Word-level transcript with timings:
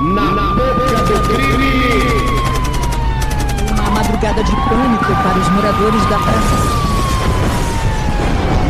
Na 0.00 0.54
boca 0.54 0.96
do 1.04 1.28
crime! 1.28 1.74
Uma 3.70 3.90
madrugada 3.90 4.42
de 4.42 4.50
pânico 4.50 5.04
para 5.04 5.38
os 5.38 5.48
moradores 5.50 6.02
da 6.06 6.18
praça. 6.18 6.56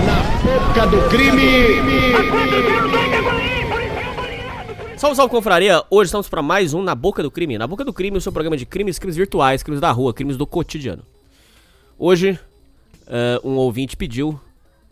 Na 0.06 0.24
boca 0.42 0.86
do 0.88 1.08
crime! 1.08 2.14
Salve, 4.96 5.14
salve, 5.14 5.30
confraria! 5.30 5.84
Hoje 5.88 6.08
estamos 6.08 6.28
para 6.28 6.42
mais 6.42 6.74
um 6.74 6.82
Na 6.82 6.96
Boca 6.96 7.22
do 7.22 7.30
Crime. 7.30 7.56
Na 7.56 7.68
Boca 7.68 7.84
do 7.84 7.92
Crime, 7.92 8.18
o 8.18 8.20
seu 8.20 8.32
programa 8.32 8.56
de 8.56 8.66
crimes, 8.66 8.98
crimes 8.98 9.14
virtuais, 9.14 9.62
crimes 9.62 9.80
da 9.80 9.92
rua, 9.92 10.12
crimes 10.12 10.36
do 10.36 10.48
cotidiano. 10.48 11.04
Hoje, 11.96 12.36
eh, 13.06 13.40
um 13.44 13.54
ouvinte 13.54 13.96
pediu 13.96 14.40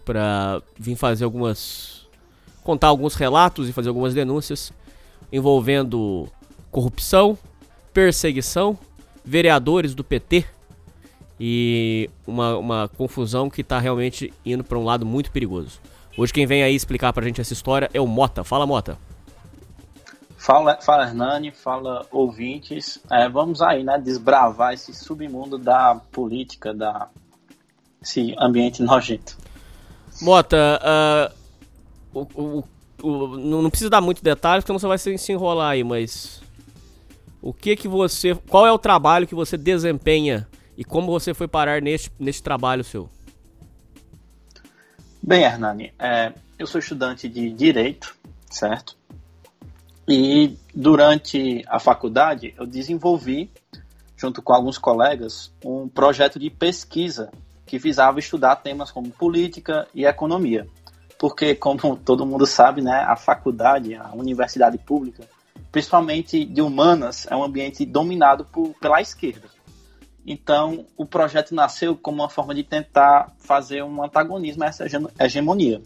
para 0.05 0.63
vir 0.79 0.95
fazer 0.95 1.25
algumas. 1.25 2.07
contar 2.63 2.87
alguns 2.87 3.17
relatos 3.17 3.69
e 3.69 3.73
fazer 3.73 3.89
algumas 3.89 4.15
denúncias 4.15 4.73
envolvendo 5.33 6.29
corrupção, 6.71 7.37
perseguição, 7.93 8.79
vereadores 9.25 9.95
do 9.95 10.03
PT 10.05 10.45
e 11.41 12.09
uma, 12.27 12.57
uma 12.57 12.89
confusão 12.97 13.49
que 13.49 13.63
tá 13.63 13.79
realmente 13.79 14.33
indo 14.45 14.65
para 14.65 14.79
um 14.79 14.85
lado 14.85 15.05
muito 15.07 15.31
perigoso. 15.31 15.81
Hoje 16.17 16.33
quem 16.33 16.47
vem 16.47 16.63
aí 16.63 16.75
explicar 16.75 17.13
pra 17.13 17.25
gente 17.25 17.41
essa 17.41 17.53
história 17.53 17.89
é 17.95 18.01
o 18.01 18.07
Mota. 18.07 18.43
Fala, 18.43 18.67
Mota. 18.67 18.99
Fala, 20.37 20.79
fala 20.81 21.05
Hernani, 21.05 21.51
fala 21.51 22.07
ouvintes. 22.11 23.01
É, 23.11 23.29
vamos 23.29 23.61
aí, 23.61 23.83
né, 23.85 23.99
desbravar 23.99 24.73
esse 24.73 24.95
submundo 24.95 25.59
da 25.59 25.97
política, 26.13 26.73
da 26.73 27.09
esse 28.01 28.35
ambiente 28.39 28.83
nojento. 28.83 29.37
Mota, 30.23 30.81
ah, 30.83 31.33
o, 32.15 32.21
o- 32.35 32.65
não 33.03 33.63
não 33.63 33.71
precisa 33.71 33.91
dar 33.91 34.01
muito 34.01 34.23
detalhe, 34.23 34.63
porque 34.63 34.73
você 34.73 34.87
vai 34.87 34.99
se, 34.99 35.17
se 35.19 35.33
enrolar 35.33 35.71
aí, 35.71 35.85
mas 35.85 36.43
o 37.41 37.53
que 37.53 37.77
que 37.77 37.89
você, 37.89 38.35
qual 38.35 38.67
é 38.67 38.73
o 38.73 38.79
trabalho 38.79 39.27
que 39.27 39.35
você 39.35 39.57
desempenha 39.57 40.49
e 40.77 40.85
como 40.85 41.11
você 41.11 41.33
foi 41.33 41.49
parar 41.49 41.81
neste, 41.81 42.11
neste 42.19 42.43
trabalho 42.43 42.85
seu? 42.85 43.09
Bem, 45.23 45.43
Hernani, 45.43 45.93
é, 45.99 46.33
eu 46.59 46.67
sou 46.67 46.79
estudante 46.79 47.29
de 47.29 47.51
Direito, 47.51 48.15
certo? 48.51 48.97
E 50.09 50.57
durante 50.75 51.65
a 51.69 51.79
faculdade 51.79 52.55
eu 52.57 52.67
desenvolvi, 52.67 53.51
junto 54.17 54.41
com 54.41 54.55
alguns 54.55 54.79
colegas, 54.79 55.53
um 55.65 55.89
projeto 55.89 56.39
de 56.39 56.49
pesquisa 56.49 57.31
que 57.67 57.79
visava 57.79 58.19
estudar 58.19 58.57
temas 58.57 58.91
como 58.91 59.11
política 59.11 59.87
e 59.95 60.07
economia. 60.07 60.67
Porque, 61.19 61.55
como 61.55 61.97
todo 61.97 62.25
mundo 62.25 62.47
sabe, 62.47 62.81
né, 62.81 63.05
a 63.07 63.17
faculdade, 63.17 63.95
a 63.95 64.13
universidade 64.15 64.79
pública, 64.79 65.25
principalmente 65.73 66.45
de 66.45 66.63
humanas, 66.63 67.27
é 67.29 67.35
um 67.35 67.43
ambiente 67.43 67.85
dominado 67.85 68.45
por, 68.45 68.75
pela 68.81 69.01
esquerda. 69.01 69.49
Então, 70.25 70.87
o 70.97 71.05
projeto 71.05 71.55
nasceu 71.55 71.97
como 71.97 72.23
uma 72.23 72.29
forma 72.29 72.55
de 72.55 72.63
tentar 72.63 73.33
fazer 73.39 73.83
um 73.83 74.03
antagonismo 74.03 74.63
a 74.63 74.67
essa 74.67 74.85
hege- 74.85 75.09
hegemonia. 75.19 75.83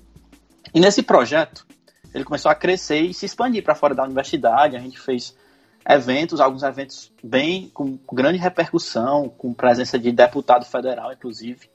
E 0.75 0.81
nesse 0.81 1.03
projeto, 1.03 1.67
ele 2.13 2.25
começou 2.25 2.51
a 2.51 2.55
crescer 2.55 3.01
e 3.01 3.15
se 3.15 3.25
expandir 3.25 3.63
para 3.63 3.75
fora 3.75 3.95
da 3.95 4.05
universidade. 4.05 4.77
A 4.77 4.81
gente 4.81 4.99
fez 4.99 5.37
eventos, 5.89 6.41
alguns 6.41 6.63
eventos 6.63 7.11
bem 7.23 7.71
com 7.73 7.99
grande 8.13 8.39
repercussão, 8.39 9.29
com 9.29 9.55
presença 9.55 9.99
de 9.99 10.13
deputado 10.13 10.65
federal, 10.65 11.13
inclusive, 11.13 11.71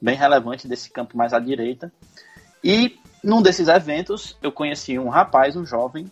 bem 0.00 0.16
relevante 0.16 0.66
desse 0.66 0.90
campo 0.90 1.16
mais 1.16 1.32
à 1.32 1.38
direita. 1.38 1.92
E 2.66 2.98
num 3.22 3.40
desses 3.40 3.68
eventos, 3.68 4.36
eu 4.42 4.50
conheci 4.50 4.98
um 4.98 5.08
rapaz, 5.08 5.54
um 5.54 5.64
jovem, 5.64 6.10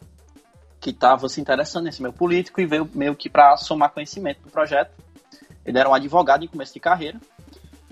que 0.81 0.91
estava 0.91 1.29
se 1.29 1.41
interessando 1.41 1.87
nesse 1.87 2.01
meio 2.01 2.13
político 2.13 2.61
e 2.61 2.67
veio 2.67 2.89
meio 2.95 3.17
que 3.17 3.29
para 3.29 3.57
somar 3.57 3.91
conhecimento 3.91 4.41
do 4.41 4.51
projeto. 4.51 4.93
Ele 5.67 5.77
era 5.77 5.89
um 5.89 5.95
advogado 5.95 6.45
em 6.45 6.47
começo 6.47 6.73
de 6.73 6.79
carreira. 6.79 7.21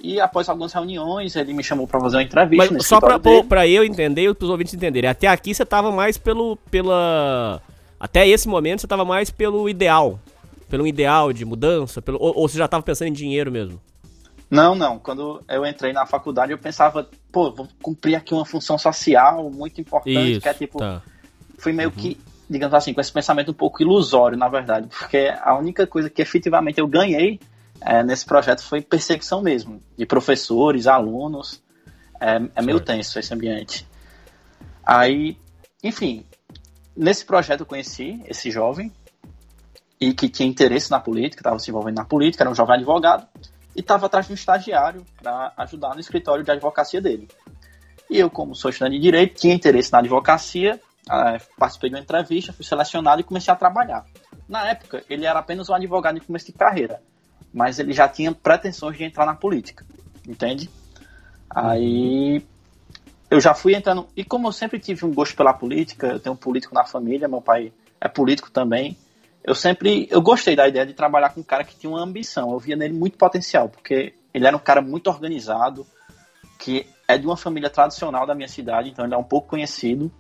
E 0.01 0.21
após 0.21 0.49
algumas 0.49 0.73
reuniões, 0.73 1.35
ele 1.35 1.53
me 1.53 1.65
chamou 1.65 1.89
para 1.89 1.99
fazer 1.99 2.19
uma 2.19 2.23
entrevista. 2.23 2.73
Mas 2.73 2.87
só 2.87 3.01
pra 3.01 3.67
eu 3.67 3.83
entender 3.83 4.31
e 4.31 4.35
pros 4.35 4.49
ouvintes 4.49 4.75
entenderem, 4.75 5.11
até 5.11 5.27
aqui 5.27 5.53
você 5.53 5.67
tava 5.67 5.91
mais 5.91 6.17
pelo, 6.17 6.57
pela... 6.71 7.61
Até 7.99 8.29
esse 8.29 8.47
momento 8.47 8.83
você 8.83 8.87
tava 8.87 9.05
mais 9.05 9.29
pelo 9.29 9.69
ideal, 9.69 10.21
pelo 10.69 10.87
ideal 10.87 11.33
de 11.33 11.45
mudança, 11.45 12.01
pelo, 12.01 12.17
ou, 12.21 12.37
ou 12.37 12.49
você 12.49 12.59
já 12.59 12.69
tava 12.69 12.85
pensando 12.85 13.09
em 13.09 13.13
dinheiro 13.13 13.51
mesmo? 13.51 13.81
Não, 14.53 14.75
não. 14.75 14.99
Quando 14.99 15.43
eu 15.49 15.65
entrei 15.65 15.95
na 15.95 16.05
faculdade, 16.05 16.53
eu 16.53 16.59
pensava, 16.59 17.09
pô, 17.33 17.51
vou 17.51 17.67
cumprir 17.81 18.17
aqui 18.17 18.35
uma 18.35 18.45
função 18.45 18.77
social 18.77 19.51
muito 19.51 19.81
importante, 19.81 20.41
que 20.41 20.49
é 20.49 20.53
tipo, 20.53 20.79
tá. 20.79 21.01
fui 21.57 21.73
meio 21.73 21.91
que, 21.91 22.21
digamos 22.51 22.75
assim, 22.75 22.93
com 22.93 23.01
esse 23.01 23.11
pensamento 23.11 23.53
um 23.53 23.55
pouco 23.55 23.81
ilusório, 23.83 24.37
na 24.37 24.51
verdade, 24.51 24.89
porque 24.89 25.33
a 25.41 25.57
única 25.57 25.87
coisa 25.87 26.11
que 26.11 26.21
efetivamente 26.21 26.79
eu 26.79 26.87
ganhei 26.87 27.41
é, 27.81 28.05
nesse 28.05 28.27
projeto 28.27 28.63
foi 28.63 28.83
perseguição 28.83 29.41
mesmo, 29.41 29.81
de 29.97 30.05
professores, 30.05 30.87
alunos. 30.87 31.63
É, 32.21 32.39
é 32.55 32.63
meio 32.63 32.79
tenso 32.79 33.19
esse 33.19 33.33
ambiente. 33.33 33.89
Aí, 34.85 35.39
enfim, 35.83 36.27
nesse 36.95 37.25
projeto 37.25 37.61
eu 37.61 37.67
conheci 37.67 38.23
esse 38.27 38.51
jovem 38.51 38.93
e 39.99 40.13
que 40.13 40.29
tinha 40.29 40.47
interesse 40.47 40.91
na 40.91 41.01
política, 41.01 41.41
estava 41.41 41.59
se 41.59 41.71
envolvendo 41.71 41.97
na 41.97 42.05
política, 42.05 42.43
era 42.43 42.51
um 42.51 42.55
jovem 42.55 42.77
advogado 42.77 43.27
e 43.75 43.81
estava 43.81 44.07
atrás 44.07 44.27
de 44.27 44.33
um 44.33 44.35
estagiário 44.35 45.05
para 45.21 45.53
ajudar 45.59 45.95
no 45.95 46.01
escritório 46.01 46.45
de 46.45 46.51
advocacia 46.51 47.01
dele. 47.01 47.29
E 48.11 48.19
eu, 48.19 48.31
como 48.31 48.55
sou 48.55 48.71
estudante 48.71 48.97
de 48.97 49.03
direito, 49.03 49.41
tinha 49.41 49.55
interesse 49.55 49.91
na 49.93 49.99
advocacia, 49.99 50.81
eh, 51.11 51.41
participei 51.59 51.91
de 51.91 51.97
uma 51.97 52.03
entrevista, 52.03 52.53
fui 52.53 52.65
selecionado 52.65 53.21
e 53.21 53.25
comecei 53.25 53.53
a 53.53 53.57
trabalhar. 53.57 54.05
Na 54.49 54.69
época, 54.69 55.03
ele 55.09 55.25
era 55.25 55.39
apenas 55.39 55.69
um 55.71 55.75
advogado 55.75 56.19
em 56.19 56.21
começo 56.21 56.47
de 56.47 56.53
carreira, 56.53 57.03
mas 57.53 57.79
ele 57.79 57.93
já 57.93 58.09
tinha 58.09 58.33
pretensões 58.33 58.99
de 58.99 59.05
entrar 59.05 59.25
na 59.25 59.35
política, 59.35 59.85
entende? 60.29 60.69
Aí 61.49 62.45
eu 63.31 63.41
já 63.41 63.55
fui 63.55 63.75
entrando. 63.75 64.07
E 64.15 64.25
como 64.25 64.49
eu 64.49 64.53
sempre 64.53 64.79
tive 64.79 65.07
um 65.07 65.15
gosto 65.15 65.35
pela 65.35 65.55
política, 65.55 66.09
eu 66.09 66.21
tenho 66.21 66.35
um 66.35 66.39
político 66.39 66.75
na 66.75 66.85
família, 66.85 67.29
meu 67.29 67.41
pai 67.41 67.73
é 67.99 68.09
político 68.09 68.51
também. 68.51 68.97
Eu 69.45 69.55
sempre 69.55 70.07
eu 70.11 70.23
gostei 70.23 70.55
da 70.55 70.69
ideia 70.69 70.87
de 70.87 70.95
trabalhar 70.95 71.31
com 71.31 71.41
um 71.41 71.45
cara 71.45 71.65
que 71.65 71.77
tinha 71.77 71.91
uma 71.91 72.03
ambição. 72.03 72.53
Eu 72.53 72.59
via 72.59 72.77
nele 72.77 72.95
muito 72.95 73.19
potencial, 73.19 73.69
porque 73.69 74.15
ele 74.33 74.47
era 74.47 74.57
um 74.57 74.61
cara 74.61 74.81
muito 74.81 75.09
organizado, 75.09 75.87
que 76.59 76.87
é 77.09 77.19
de 77.19 77.27
uma 77.27 77.37
família 77.37 77.69
tradicional 77.69 78.27
da 78.27 78.35
minha 78.35 78.49
cidade, 78.49 78.89
então 78.89 79.05
ele 79.05 79.15
é 79.15 79.19
um 79.19 79.25
pouco 79.25 79.49
conhecido. 79.49 80.11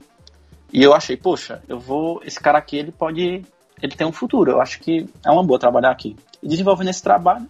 E 0.72 0.82
eu 0.82 0.94
achei, 0.94 1.16
poxa, 1.16 1.62
eu 1.68 1.78
vou. 1.78 2.20
Esse 2.24 2.40
cara 2.40 2.58
aqui, 2.58 2.76
ele 2.76 2.90
pode. 2.90 3.44
Ele 3.80 3.94
tem 3.94 4.06
um 4.06 4.12
futuro. 4.12 4.52
Eu 4.52 4.60
acho 4.60 4.80
que 4.80 5.06
é 5.24 5.30
uma 5.30 5.44
boa 5.44 5.58
trabalhar 5.58 5.90
aqui. 5.90 6.16
E 6.42 6.48
desenvolvendo 6.48 6.88
esse 6.88 7.02
trabalho, 7.02 7.48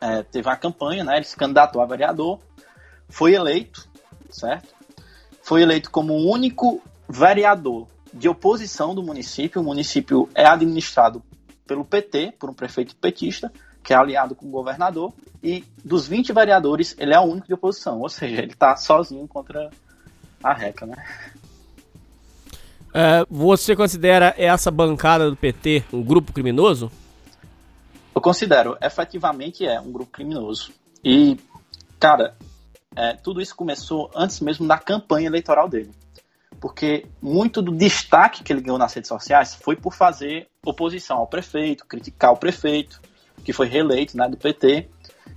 é, 0.00 0.22
teve 0.22 0.48
uma 0.48 0.56
campanha, 0.56 1.04
né? 1.04 1.16
Ele 1.16 1.24
se 1.24 1.36
candidatou 1.36 1.80
a 1.80 1.86
vereador, 1.86 2.40
foi 3.08 3.34
eleito, 3.34 3.88
certo? 4.30 4.74
Foi 5.42 5.62
eleito 5.62 5.90
como 5.90 6.14
o 6.14 6.30
único 6.30 6.82
vereador 7.08 7.86
de 8.12 8.28
oposição 8.28 8.94
do 8.94 9.02
município. 9.02 9.60
O 9.60 9.64
município 9.64 10.28
é 10.34 10.46
administrado 10.46 11.22
pelo 11.66 11.84
PT, 11.84 12.34
por 12.38 12.50
um 12.50 12.54
prefeito 12.54 12.94
petista, 12.96 13.52
que 13.82 13.92
é 13.92 13.96
aliado 13.96 14.34
com 14.34 14.46
o 14.46 14.50
governador. 14.50 15.12
E 15.42 15.64
dos 15.84 16.06
20 16.06 16.32
vereadores, 16.32 16.94
ele 16.98 17.14
é 17.14 17.18
o 17.18 17.24
único 17.24 17.46
de 17.46 17.54
oposição. 17.54 18.00
Ou 18.00 18.08
seja, 18.08 18.42
ele 18.42 18.52
está 18.52 18.76
sozinho 18.76 19.26
contra 19.26 19.70
a 20.42 20.52
RECA, 20.52 20.86
né? 20.86 20.96
É, 22.94 23.24
você 23.30 23.74
considera 23.74 24.34
essa 24.36 24.70
bancada 24.70 25.30
do 25.30 25.36
PT 25.36 25.84
um 25.92 26.02
grupo 26.02 26.32
criminoso? 26.32 26.90
Eu 28.14 28.20
considero, 28.20 28.76
efetivamente 28.82 29.66
é 29.66 29.80
um 29.80 29.90
grupo 29.90 30.12
criminoso. 30.12 30.70
E, 31.02 31.38
cara, 31.98 32.36
é, 32.94 33.14
tudo 33.14 33.40
isso 33.40 33.56
começou 33.56 34.10
antes 34.14 34.40
mesmo 34.40 34.68
da 34.68 34.76
campanha 34.76 35.26
eleitoral 35.26 35.68
dele. 35.68 35.90
Porque 36.62 37.06
muito 37.20 37.60
do 37.60 37.72
destaque 37.72 38.44
que 38.44 38.52
ele 38.52 38.60
ganhou 38.60 38.78
nas 38.78 38.94
redes 38.94 39.08
sociais 39.08 39.52
foi 39.52 39.74
por 39.74 39.92
fazer 39.92 40.46
oposição 40.64 41.16
ao 41.18 41.26
prefeito, 41.26 41.84
criticar 41.84 42.30
o 42.30 42.36
prefeito, 42.36 43.02
que 43.44 43.52
foi 43.52 43.66
reeleito 43.66 44.16
né, 44.16 44.28
do 44.28 44.36
PT. 44.36 44.88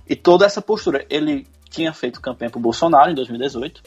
E 0.08 0.14
toda 0.14 0.46
essa 0.46 0.62
postura. 0.62 1.04
Ele 1.10 1.44
tinha 1.68 1.92
feito 1.92 2.20
campanha 2.20 2.48
para 2.48 2.58
o 2.58 2.62
Bolsonaro 2.62 3.10
em 3.10 3.14
2018, 3.16 3.82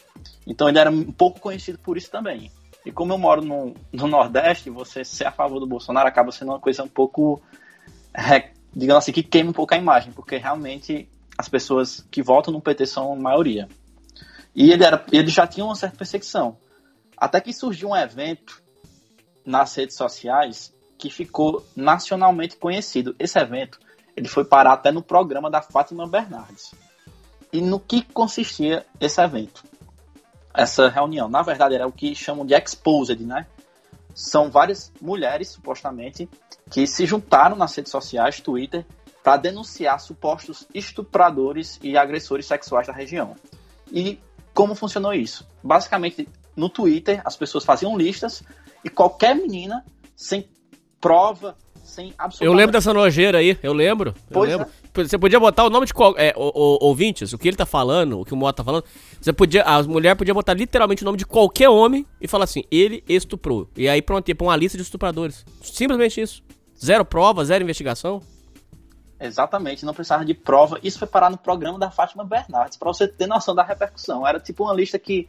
então 0.46 0.68
ele 0.68 0.78
era 0.78 0.90
um 0.90 1.10
pouco 1.10 1.40
conhecido 1.40 1.78
por 1.78 1.96
isso 1.96 2.10
também. 2.10 2.52
E 2.84 2.92
como 2.92 3.14
eu 3.14 3.18
moro 3.18 3.40
no, 3.42 3.74
no 3.90 4.06
Nordeste, 4.06 4.68
você 4.68 5.02
ser 5.02 5.24
a 5.24 5.32
favor 5.32 5.58
do 5.58 5.66
Bolsonaro 5.66 6.06
acaba 6.06 6.30
sendo 6.30 6.50
uma 6.50 6.60
coisa 6.60 6.82
um 6.82 6.88
pouco 6.88 7.40
é, 8.14 8.50
digamos 8.76 9.02
assim, 9.02 9.12
que 9.12 9.22
queima 9.22 9.48
um 9.48 9.54
pouco 9.54 9.72
a 9.72 9.78
imagem, 9.78 10.12
porque 10.12 10.36
realmente 10.36 11.08
as 11.38 11.48
pessoas 11.48 12.06
que 12.10 12.22
votam 12.22 12.52
no 12.52 12.60
PT 12.60 12.84
são 12.84 13.14
a 13.14 13.16
maioria. 13.16 13.66
E 14.54 14.70
ele, 14.70 14.84
era, 14.84 15.02
ele 15.10 15.28
já 15.28 15.46
tinha 15.46 15.64
uma 15.64 15.74
certa 15.74 15.96
perseguição. 15.96 16.58
Até 17.20 17.40
que 17.40 17.52
surgiu 17.52 17.90
um 17.90 17.96
evento 17.96 18.62
nas 19.44 19.74
redes 19.74 19.96
sociais 19.96 20.74
que 20.96 21.10
ficou 21.10 21.64
nacionalmente 21.76 22.56
conhecido. 22.56 23.14
Esse 23.18 23.38
evento 23.38 23.78
ele 24.16 24.28
foi 24.28 24.44
parar 24.44 24.72
até 24.72 24.90
no 24.90 25.02
programa 25.02 25.50
da 25.50 25.62
Fátima 25.62 26.08
Bernardes. 26.08 26.74
E 27.52 27.60
no 27.60 27.78
que 27.78 28.02
consistia 28.02 28.86
esse 28.98 29.20
evento? 29.20 29.62
Essa 30.54 30.88
reunião? 30.88 31.28
Na 31.28 31.42
verdade, 31.42 31.74
era 31.74 31.86
o 31.86 31.92
que 31.92 32.14
chamam 32.14 32.46
de 32.46 32.54
exposed, 32.54 33.24
né? 33.24 33.46
são 34.14 34.50
várias 34.50 34.92
mulheres, 35.00 35.48
supostamente, 35.48 36.28
que 36.70 36.86
se 36.86 37.06
juntaram 37.06 37.56
nas 37.56 37.74
redes 37.74 37.90
sociais, 37.90 38.40
Twitter, 38.40 38.84
para 39.22 39.36
denunciar 39.36 40.00
supostos 40.00 40.66
estupradores 40.74 41.78
e 41.82 41.96
agressores 41.96 42.46
sexuais 42.46 42.86
da 42.86 42.92
região. 42.92 43.36
E 43.90 44.18
como 44.54 44.74
funcionou 44.74 45.12
isso? 45.12 45.46
Basicamente, 45.62 46.28
no 46.60 46.68
Twitter, 46.68 47.20
as 47.24 47.36
pessoas 47.36 47.64
faziam 47.64 47.96
listas 47.96 48.42
e 48.84 48.88
qualquer 48.88 49.34
menina, 49.34 49.84
sem 50.14 50.48
prova, 51.00 51.56
sem 51.82 52.08
absolutamente... 52.18 52.44
Eu 52.44 52.52
lembro 52.52 52.72
dessa 52.72 52.92
nojeira 52.94 53.38
aí, 53.38 53.58
eu 53.62 53.72
lembro. 53.72 54.10
Eu 54.10 54.32
Pois 54.32 54.50
lembro. 54.50 54.66
Você 54.92 55.16
podia 55.18 55.38
botar 55.38 55.64
o 55.64 55.70
nome 55.70 55.86
de 55.86 55.94
qual. 55.94 56.14
É, 56.18 56.34
o, 56.36 56.48
o- 56.48 56.78
ouvintes, 56.88 57.32
o 57.32 57.38
que 57.38 57.46
ele 57.46 57.56
tá 57.56 57.64
falando, 57.64 58.20
o 58.20 58.24
que 58.24 58.34
o 58.34 58.36
Mota 58.36 58.56
tá 58.56 58.64
falando. 58.64 58.84
Você 59.20 59.32
podia. 59.32 59.62
A 59.62 59.82
mulher 59.84 60.16
podia 60.16 60.34
botar 60.34 60.52
literalmente 60.52 61.02
o 61.02 61.04
nome 61.04 61.16
de 61.16 61.24
qualquer 61.24 61.68
homem 61.68 62.04
e 62.20 62.26
falar 62.26 62.42
assim, 62.44 62.64
ele 62.72 63.02
estuprou. 63.08 63.68
E 63.76 63.88
aí 63.88 64.02
pronto, 64.02 64.28
ia 64.28 64.34
pra 64.34 64.46
uma 64.48 64.56
lista 64.56 64.76
de 64.76 64.82
estupradores. 64.82 65.44
Simplesmente 65.62 66.20
isso. 66.20 66.42
Zero 66.84 67.04
prova, 67.04 67.44
zero 67.44 67.62
investigação. 67.62 68.20
Exatamente, 69.20 69.84
não 69.84 69.94
precisava 69.94 70.24
de 70.24 70.34
prova. 70.34 70.80
Isso 70.82 70.98
foi 70.98 71.06
parar 71.06 71.30
no 71.30 71.36
programa 71.38 71.78
da 71.78 71.90
Fátima 71.90 72.24
Bernardes, 72.24 72.76
para 72.78 72.88
você 72.88 73.06
ter 73.06 73.26
noção 73.26 73.54
da 73.54 73.62
repercussão. 73.62 74.26
Era 74.26 74.40
tipo 74.40 74.64
uma 74.64 74.74
lista 74.74 74.98
que, 74.98 75.28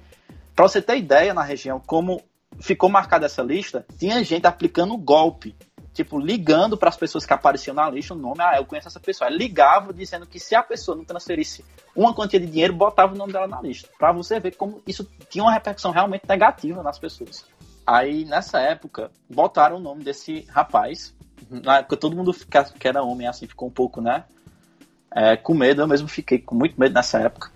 para 0.55 0.67
você 0.67 0.81
ter 0.81 0.97
ideia 0.97 1.33
na 1.33 1.43
região, 1.43 1.81
como 1.85 2.21
ficou 2.59 2.89
marcada 2.89 3.25
essa 3.25 3.41
lista, 3.41 3.85
tinha 3.97 4.23
gente 4.23 4.45
aplicando 4.45 4.97
golpe. 4.97 5.55
Tipo, 5.93 6.17
ligando 6.17 6.77
para 6.77 6.87
as 6.87 6.95
pessoas 6.95 7.25
que 7.25 7.33
apareciam 7.33 7.73
na 7.73 7.89
lista 7.89 8.13
o 8.13 8.17
nome, 8.17 8.41
ah, 8.41 8.55
eu 8.57 8.65
conheço 8.65 8.87
essa 8.87 8.99
pessoa. 8.99 9.29
Aí 9.29 9.35
ligava 9.35 9.93
dizendo 9.93 10.25
que 10.25 10.39
se 10.39 10.55
a 10.55 10.63
pessoa 10.63 10.95
não 10.95 11.03
transferisse 11.03 11.65
uma 11.93 12.13
quantia 12.13 12.39
de 12.39 12.47
dinheiro, 12.47 12.73
botava 12.73 13.13
o 13.13 13.17
nome 13.17 13.33
dela 13.33 13.47
na 13.47 13.61
lista. 13.61 13.89
Para 13.99 14.13
você 14.13 14.39
ver 14.39 14.55
como 14.55 14.81
isso 14.87 15.05
tinha 15.29 15.43
uma 15.43 15.51
repercussão 15.51 15.91
realmente 15.91 16.23
negativa 16.27 16.81
nas 16.81 16.97
pessoas. 16.97 17.45
Aí, 17.85 18.23
nessa 18.23 18.59
época, 18.61 19.11
botaram 19.29 19.77
o 19.77 19.79
nome 19.81 20.01
desse 20.01 20.45
rapaz. 20.49 21.13
Na 21.49 21.79
época, 21.79 21.97
todo 21.97 22.15
mundo 22.15 22.33
que 22.79 22.87
era 22.87 23.03
homem, 23.03 23.27
assim, 23.27 23.45
ficou 23.45 23.67
um 23.67 23.71
pouco, 23.71 23.99
né? 23.99 24.23
é, 25.13 25.35
com 25.35 25.53
medo. 25.53 25.81
Eu 25.81 25.87
mesmo 25.87 26.07
fiquei 26.07 26.39
com 26.39 26.55
muito 26.55 26.79
medo 26.79 26.93
nessa 26.93 27.19
época. 27.19 27.51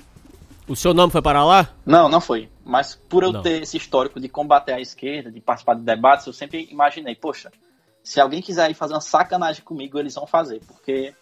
O 0.67 0.75
seu 0.75 0.93
nome 0.93 1.11
foi 1.11 1.21
para 1.21 1.43
lá? 1.43 1.69
Não, 1.85 2.09
não 2.09 2.19
foi. 2.19 2.49
Mas 2.65 2.95
por 2.95 3.23
eu 3.23 3.31
Não. 3.31 3.43
ter 3.43 3.61
esse 3.61 3.77
histórico 3.77 4.19
de 4.19 4.27
combater 4.27 4.73
a 4.73 4.81
esquerda, 4.81 5.31
de 5.31 5.39
participar 5.39 5.75
de 5.75 5.83
debates, 5.83 6.25
eu 6.25 6.33
sempre 6.33 6.67
imaginei, 6.71 7.15
poxa, 7.15 7.51
se 8.03 8.19
alguém 8.19 8.41
quiser 8.41 8.71
ir 8.71 8.73
fazer 8.73 8.95
uma 8.95 9.01
sacanagem 9.01 9.63
comigo, 9.63 9.99
eles 9.99 10.15
vão 10.15 10.25
fazer. 10.25 10.61
Porque 10.65 11.13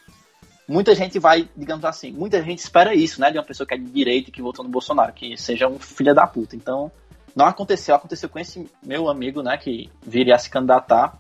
muita 0.66 0.96
gente 0.96 1.20
vai, 1.20 1.50
digamos 1.56 1.84
assim, 1.84 2.14
muita 2.14 2.42
gente 2.42 2.60
espera 2.60 2.96
isso, 2.96 3.20
né? 3.20 3.30
De 3.30 3.38
uma 3.38 3.44
pessoa 3.44 3.68
que 3.68 3.74
é 3.74 3.78
de 3.78 3.90
direita 3.90 4.30
e 4.30 4.32
que 4.32 4.42
votou 4.42 4.64
no 4.64 4.72
Bolsonaro, 4.72 5.12
que 5.12 5.36
seja 5.36 5.68
um 5.68 5.78
filho 5.78 6.16
da 6.16 6.26
puta. 6.26 6.56
Então, 6.56 6.90
não 7.36 7.46
aconteceu. 7.46 7.94
Aconteceu 7.94 8.30
com 8.30 8.40
esse 8.40 8.70
meu 8.82 9.10
amigo, 9.10 9.44
né? 9.44 9.58
Que 9.58 9.90
viria 10.02 10.36
a 10.36 10.40
se 10.40 10.50
candidatar. 10.50 11.20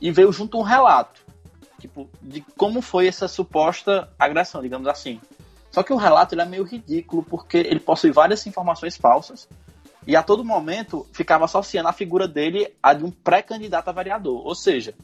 E 0.00 0.10
veio 0.10 0.32
junto 0.32 0.58
um 0.58 0.62
relato, 0.62 1.20
tipo, 1.78 2.08
de 2.22 2.40
como 2.56 2.80
foi 2.80 3.06
essa 3.06 3.28
suposta 3.28 4.08
agressão, 4.18 4.62
digamos 4.62 4.88
assim. 4.88 5.20
Só 5.70 5.82
que 5.82 5.92
o 5.92 5.96
relato 5.96 6.38
é 6.38 6.44
meio 6.44 6.64
ridículo, 6.64 7.22
porque 7.22 7.58
ele 7.58 7.80
possui 7.80 8.10
várias 8.10 8.46
informações 8.46 8.96
falsas. 8.96 9.48
E 10.06 10.16
a 10.16 10.22
todo 10.22 10.44
momento 10.44 11.06
ficava 11.12 11.44
associando 11.44 11.88
a 11.88 11.92
figura 11.92 12.26
dele 12.26 12.74
a 12.82 12.92
de 12.92 13.04
um 13.04 13.10
pré-candidato 13.10 13.88
a 13.88 13.92
vereador. 13.92 14.44
Ou 14.44 14.54
seja, 14.54 14.94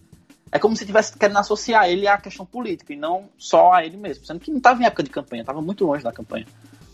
é 0.51 0.59
como 0.59 0.75
se 0.75 0.85
estivesse 0.85 1.17
querendo 1.17 1.39
associar 1.39 1.89
ele 1.89 2.09
à 2.09 2.17
questão 2.19 2.47
política 2.47 2.93
e 2.93 2.97
não 2.97 3.29
só 3.37 3.73
a 3.73 3.85
ele 3.85 3.97
mesmo. 3.97 4.25
Sendo 4.25 4.41
que 4.41 4.51
não 4.51 4.59
estava 4.59 4.83
em 4.83 4.87
época 4.87 5.03
de 5.03 5.11
campanha, 5.11 5.43
estava 5.43 5.61
muito 5.61 5.85
longe 5.85 6.03
da 6.03 6.13
campanha. 6.13 6.47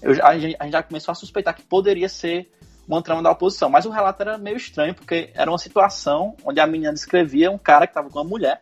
Eu 0.02 0.12
a, 0.24 0.38
gente, 0.38 0.56
a 0.58 0.64
gente 0.64 0.72
já 0.72 0.82
começou 0.82 1.12
a 1.12 1.14
suspeitar 1.14 1.54
que 1.54 1.62
poderia 1.62 2.08
ser 2.08 2.50
uma 2.88 3.02
trama 3.02 3.22
da 3.22 3.30
oposição. 3.30 3.70
Mas 3.70 3.84
o 3.86 3.90
relato 3.90 4.20
era 4.20 4.36
meio 4.36 4.56
estranho, 4.56 4.94
porque 4.94 5.30
era 5.34 5.50
uma 5.50 5.58
situação 5.58 6.36
onde 6.44 6.60
a 6.60 6.66
menina 6.66 6.92
descrevia 6.92 7.50
um 7.50 7.58
cara 7.58 7.86
que 7.86 7.92
estava 7.92 8.10
com 8.10 8.18
uma 8.18 8.28
mulher. 8.28 8.60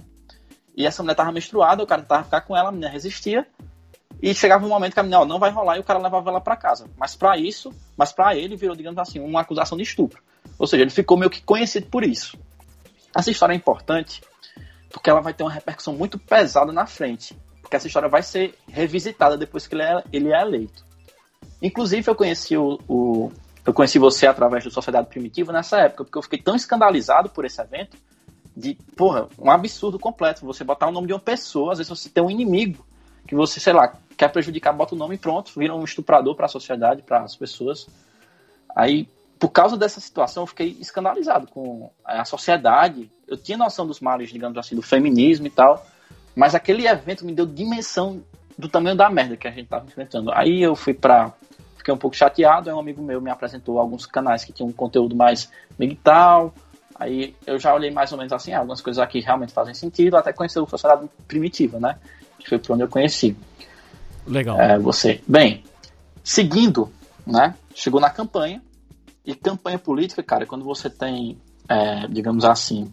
E 0.76 0.86
essa 0.86 1.02
mulher 1.02 1.14
estava 1.14 1.32
menstruada, 1.32 1.82
o 1.82 1.86
cara 1.86 2.02
tentava 2.02 2.24
ficar 2.24 2.42
com 2.42 2.56
ela, 2.56 2.68
a 2.68 2.72
menina 2.72 2.90
resistia. 2.90 3.46
E 4.22 4.34
chegava 4.34 4.64
um 4.64 4.68
momento 4.68 4.92
que 4.94 5.00
a 5.00 5.02
menina, 5.02 5.20
ó, 5.20 5.24
não 5.24 5.38
vai 5.38 5.50
rolar, 5.50 5.76
e 5.76 5.80
o 5.80 5.84
cara 5.84 5.98
levava 5.98 6.28
ela 6.30 6.40
para 6.40 6.56
casa. 6.56 6.86
Mas 6.98 7.14
para 7.14 7.38
isso, 7.38 7.72
mas 7.96 8.12
para 8.12 8.36
ele 8.36 8.56
virou, 8.56 8.76
digamos 8.76 8.98
assim, 8.98 9.18
uma 9.18 9.40
acusação 9.40 9.78
de 9.78 9.84
estupro. 9.84 10.22
Ou 10.58 10.66
seja, 10.66 10.82
ele 10.82 10.90
ficou 10.90 11.16
meio 11.16 11.30
que 11.30 11.40
conhecido 11.42 11.86
por 11.86 12.04
isso. 12.04 12.38
Essa 13.16 13.30
história 13.30 13.52
é 13.52 13.56
importante 13.56 14.20
porque 14.90 15.08
ela 15.08 15.20
vai 15.20 15.32
ter 15.32 15.42
uma 15.42 15.52
repercussão 15.52 15.94
muito 15.94 16.18
pesada 16.18 16.72
na 16.72 16.84
frente. 16.86 17.34
Porque 17.62 17.76
essa 17.76 17.86
história 17.86 18.08
vai 18.08 18.22
ser 18.22 18.54
revisitada 18.68 19.36
depois 19.38 19.66
que 19.66 19.74
ele 19.74 19.82
é, 19.82 20.02
ele 20.12 20.32
é 20.32 20.40
eleito. 20.40 20.84
Inclusive, 21.62 22.08
eu 22.08 22.14
conheci 22.14 22.56
o, 22.56 22.78
o- 22.88 23.32
eu 23.64 23.72
conheci 23.72 23.98
você 23.98 24.26
através 24.26 24.64
do 24.64 24.70
Sociedade 24.70 25.08
Primitiva 25.08 25.52
nessa 25.52 25.78
época, 25.78 26.04
porque 26.04 26.18
eu 26.18 26.22
fiquei 26.22 26.40
tão 26.40 26.56
escandalizado 26.56 27.28
por 27.30 27.44
esse 27.44 27.60
evento 27.60 27.96
de, 28.56 28.74
porra, 28.96 29.28
um 29.38 29.50
absurdo 29.50 29.98
completo. 29.98 30.44
Você 30.46 30.64
botar 30.64 30.88
o 30.88 30.92
nome 30.92 31.06
de 31.06 31.12
uma 31.12 31.20
pessoa, 31.20 31.72
às 31.72 31.78
vezes 31.78 31.88
você 31.90 32.08
tem 32.08 32.22
um 32.22 32.30
inimigo 32.30 32.84
que 33.28 33.34
você, 33.34 33.60
sei 33.60 33.72
lá, 33.72 33.94
quer 34.20 34.28
prejudicar, 34.28 34.74
bota 34.74 34.94
o 34.94 34.98
nome 34.98 35.14
e 35.14 35.18
pronto, 35.18 35.50
vira 35.56 35.74
um 35.74 35.82
estuprador 35.82 36.36
para 36.36 36.44
a 36.44 36.48
sociedade, 36.48 37.00
para 37.00 37.22
as 37.22 37.34
pessoas. 37.34 37.86
Aí, 38.76 39.08
por 39.38 39.48
causa 39.48 39.78
dessa 39.78 39.98
situação, 39.98 40.42
eu 40.42 40.46
fiquei 40.46 40.76
escandalizado 40.78 41.46
com 41.46 41.90
a 42.04 42.22
sociedade. 42.26 43.10
Eu 43.26 43.38
tinha 43.38 43.56
noção 43.56 43.86
dos 43.86 43.98
males, 43.98 44.28
digamos 44.28 44.58
assim, 44.58 44.76
do 44.76 44.82
feminismo 44.82 45.46
e 45.46 45.50
tal, 45.50 45.86
mas 46.36 46.54
aquele 46.54 46.86
evento 46.86 47.24
me 47.24 47.32
deu 47.32 47.46
dimensão 47.46 48.22
do 48.58 48.68
tamanho 48.68 48.94
da 48.94 49.08
merda 49.08 49.38
que 49.38 49.48
a 49.48 49.50
gente 49.50 49.68
tava 49.68 49.86
enfrentando. 49.86 50.30
Aí 50.34 50.62
eu 50.62 50.76
fui 50.76 50.92
pra. 50.92 51.32
Fiquei 51.78 51.94
um 51.94 51.96
pouco 51.96 52.14
chateado, 52.14 52.68
aí 52.68 52.76
um 52.76 52.78
amigo 52.78 53.02
meu 53.02 53.22
me 53.22 53.30
apresentou 53.30 53.78
alguns 53.78 54.04
canais 54.04 54.44
que 54.44 54.52
tinham 54.52 54.68
um 54.68 54.72
conteúdo 54.72 55.16
mais 55.16 55.50
digital. 55.78 56.52
Aí 56.94 57.34
eu 57.46 57.58
já 57.58 57.74
olhei 57.74 57.90
mais 57.90 58.12
ou 58.12 58.18
menos 58.18 58.34
assim, 58.34 58.52
ah, 58.52 58.58
algumas 58.58 58.82
coisas 58.82 59.02
aqui 59.02 59.20
realmente 59.20 59.54
fazem 59.54 59.72
sentido, 59.72 60.18
até 60.18 60.30
conhecer 60.30 60.60
o 60.60 60.66
Sociedade 60.66 61.08
Primitiva, 61.26 61.80
né? 61.80 61.96
Que 62.38 62.50
foi 62.50 62.58
por 62.58 62.74
onde 62.74 62.82
eu 62.82 62.88
conheci 62.88 63.34
Legal. 64.26 64.60
é, 64.60 64.78
você. 64.78 65.20
Bem, 65.26 65.64
seguindo, 66.22 66.90
né? 67.26 67.54
Chegou 67.74 68.00
na 68.00 68.10
campanha. 68.10 68.62
E 69.24 69.34
campanha 69.34 69.78
política, 69.78 70.22
cara, 70.22 70.46
quando 70.46 70.64
você 70.64 70.88
tem, 70.88 71.38
é, 71.68 72.06
digamos 72.08 72.44
assim, 72.44 72.90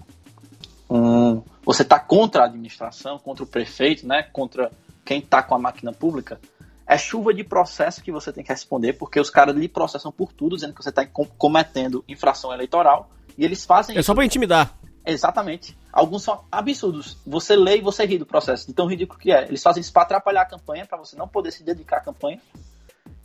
um, 0.89 1.41
você 1.63 1.83
tá 1.83 1.99
contra 1.99 2.43
a 2.43 2.45
administração, 2.45 3.17
contra 3.17 3.43
o 3.43 3.47
prefeito, 3.47 4.05
né? 4.05 4.23
Contra 4.23 4.71
quem 5.05 5.21
tá 5.21 5.41
com 5.41 5.55
a 5.55 5.59
máquina 5.59 5.93
pública, 5.93 6.39
é 6.85 6.97
chuva 6.97 7.33
de 7.33 7.43
processo 7.43 8.01
que 8.01 8.11
você 8.11 8.31
tem 8.31 8.43
que 8.43 8.51
responder, 8.51 8.93
porque 8.93 9.19
os 9.19 9.29
caras 9.29 9.55
lhe 9.55 9.67
processam 9.67 10.11
por 10.11 10.31
tudo, 10.31 10.55
dizendo 10.55 10.73
que 10.73 10.83
você 10.83 10.89
está 10.89 11.05
cometendo 11.05 12.03
infração 12.07 12.53
eleitoral. 12.53 13.09
E 13.37 13.43
eles 13.43 13.65
fazem 13.65 13.97
É 13.97 14.01
só 14.01 14.15
pra 14.15 14.25
intimidar. 14.25 14.73
Exatamente. 15.07 15.77
Alguns 15.91 16.23
são 16.23 16.43
absurdos. 16.51 17.17
Você 17.25 17.55
lê 17.55 17.77
e 17.77 17.81
você 17.81 18.05
ri 18.05 18.17
do 18.17 18.25
processo, 18.25 18.67
de 18.67 18.73
tão 18.73 18.87
ridículo 18.87 19.17
que 19.17 19.31
é. 19.31 19.45
Eles 19.45 19.63
fazem 19.63 19.79
isso 19.79 19.93
para 19.93 20.01
atrapalhar 20.01 20.41
a 20.41 20.45
campanha, 20.45 20.85
para 20.85 20.97
você 20.97 21.15
não 21.15 21.29
poder 21.29 21.51
se 21.51 21.63
dedicar 21.63 21.97
à 21.97 22.01
campanha. 22.01 22.41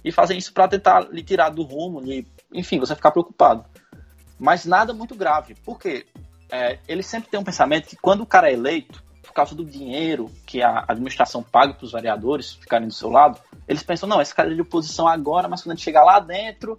E 0.04 0.12
fazem 0.12 0.38
isso 0.38 0.52
para 0.52 0.68
tentar 0.68 1.00
lhe 1.10 1.24
tirar 1.24 1.50
do 1.50 1.64
rumo, 1.64 1.98
lhe... 2.00 2.24
enfim, 2.52 2.78
você 2.78 2.94
ficar 2.94 3.10
preocupado. 3.10 3.64
Mas 4.38 4.64
nada 4.64 4.94
muito 4.94 5.16
grave. 5.16 5.56
Por 5.56 5.76
quê? 5.76 6.06
É, 6.52 6.78
eles 6.86 7.04
sempre 7.06 7.28
têm 7.28 7.40
um 7.40 7.44
pensamento 7.44 7.88
que 7.88 7.96
quando 7.96 8.20
o 8.20 8.26
cara 8.26 8.48
é 8.48 8.52
eleito, 8.52 9.02
por 9.20 9.32
causa 9.32 9.52
do 9.52 9.64
dinheiro 9.64 10.30
que 10.46 10.62
a 10.62 10.84
administração 10.86 11.42
paga 11.42 11.74
para 11.74 11.84
os 11.84 11.90
vereadores 11.90 12.52
ficarem 12.54 12.86
do 12.86 12.94
seu 12.94 13.10
lado, 13.10 13.40
eles 13.66 13.82
pensam, 13.82 14.08
não, 14.08 14.20
esse 14.20 14.32
cara 14.32 14.52
é 14.52 14.54
de 14.54 14.60
oposição 14.60 15.08
agora, 15.08 15.48
mas 15.48 15.62
quando 15.62 15.72
ele 15.72 15.82
chegar 15.82 16.04
lá 16.04 16.20
dentro, 16.20 16.76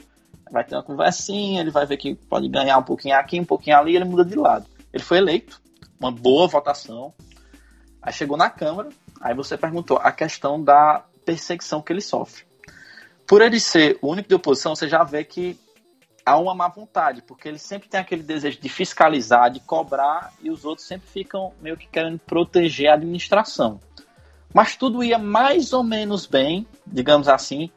vai 0.49 0.63
ter 0.63 0.75
uma 0.75 0.83
conversinha, 0.83 1.59
ele 1.59 1.71
vai 1.71 1.85
ver 1.85 1.97
que 1.97 2.15
pode 2.15 2.47
ganhar 2.47 2.77
um 2.77 2.83
pouquinho 2.83 3.15
aqui, 3.17 3.37
um 3.39 3.45
pouquinho 3.45 3.77
ali, 3.77 3.95
ele 3.95 4.05
muda 4.05 4.23
de 4.23 4.35
lado. 4.35 4.72
Ele 4.93 5.03
foi 5.03 5.17
eleito, 5.17 5.59
uma 5.99 6.11
boa 6.11 6.47
votação, 6.47 7.13
aí 8.01 8.13
chegou 8.13 8.37
na 8.37 8.49
Câmara, 8.49 8.89
aí 9.19 9.33
você 9.33 9.57
perguntou 9.57 9.97
a 9.97 10.11
questão 10.11 10.63
da 10.63 11.03
perseguição 11.25 11.81
que 11.81 11.91
ele 11.91 12.01
sofre. 12.01 12.45
Por 13.25 13.41
ele 13.41 13.59
ser 13.59 13.97
o 14.01 14.09
único 14.09 14.29
de 14.29 14.35
oposição, 14.35 14.75
você 14.75 14.87
já 14.87 15.03
vê 15.03 15.23
que 15.23 15.57
há 16.25 16.37
uma 16.37 16.53
má 16.53 16.67
vontade, 16.67 17.21
porque 17.21 17.47
ele 17.47 17.57
sempre 17.57 17.89
tem 17.89 17.99
aquele 17.99 18.23
desejo 18.23 18.59
de 18.59 18.69
fiscalizar, 18.69 19.49
de 19.49 19.59
cobrar, 19.59 20.33
e 20.41 20.49
os 20.49 20.65
outros 20.65 20.87
sempre 20.87 21.07
ficam 21.07 21.53
meio 21.61 21.77
que 21.77 21.87
querendo 21.87 22.19
proteger 22.19 22.89
a 22.89 22.93
administração. 22.93 23.79
Mas 24.53 24.75
tudo 24.75 25.03
ia 25.03 25.17
mais 25.17 25.73
ou 25.73 25.83
menos 25.83 26.27
bem, 26.27 26.67
digamos 26.85 27.27
assim, 27.27 27.71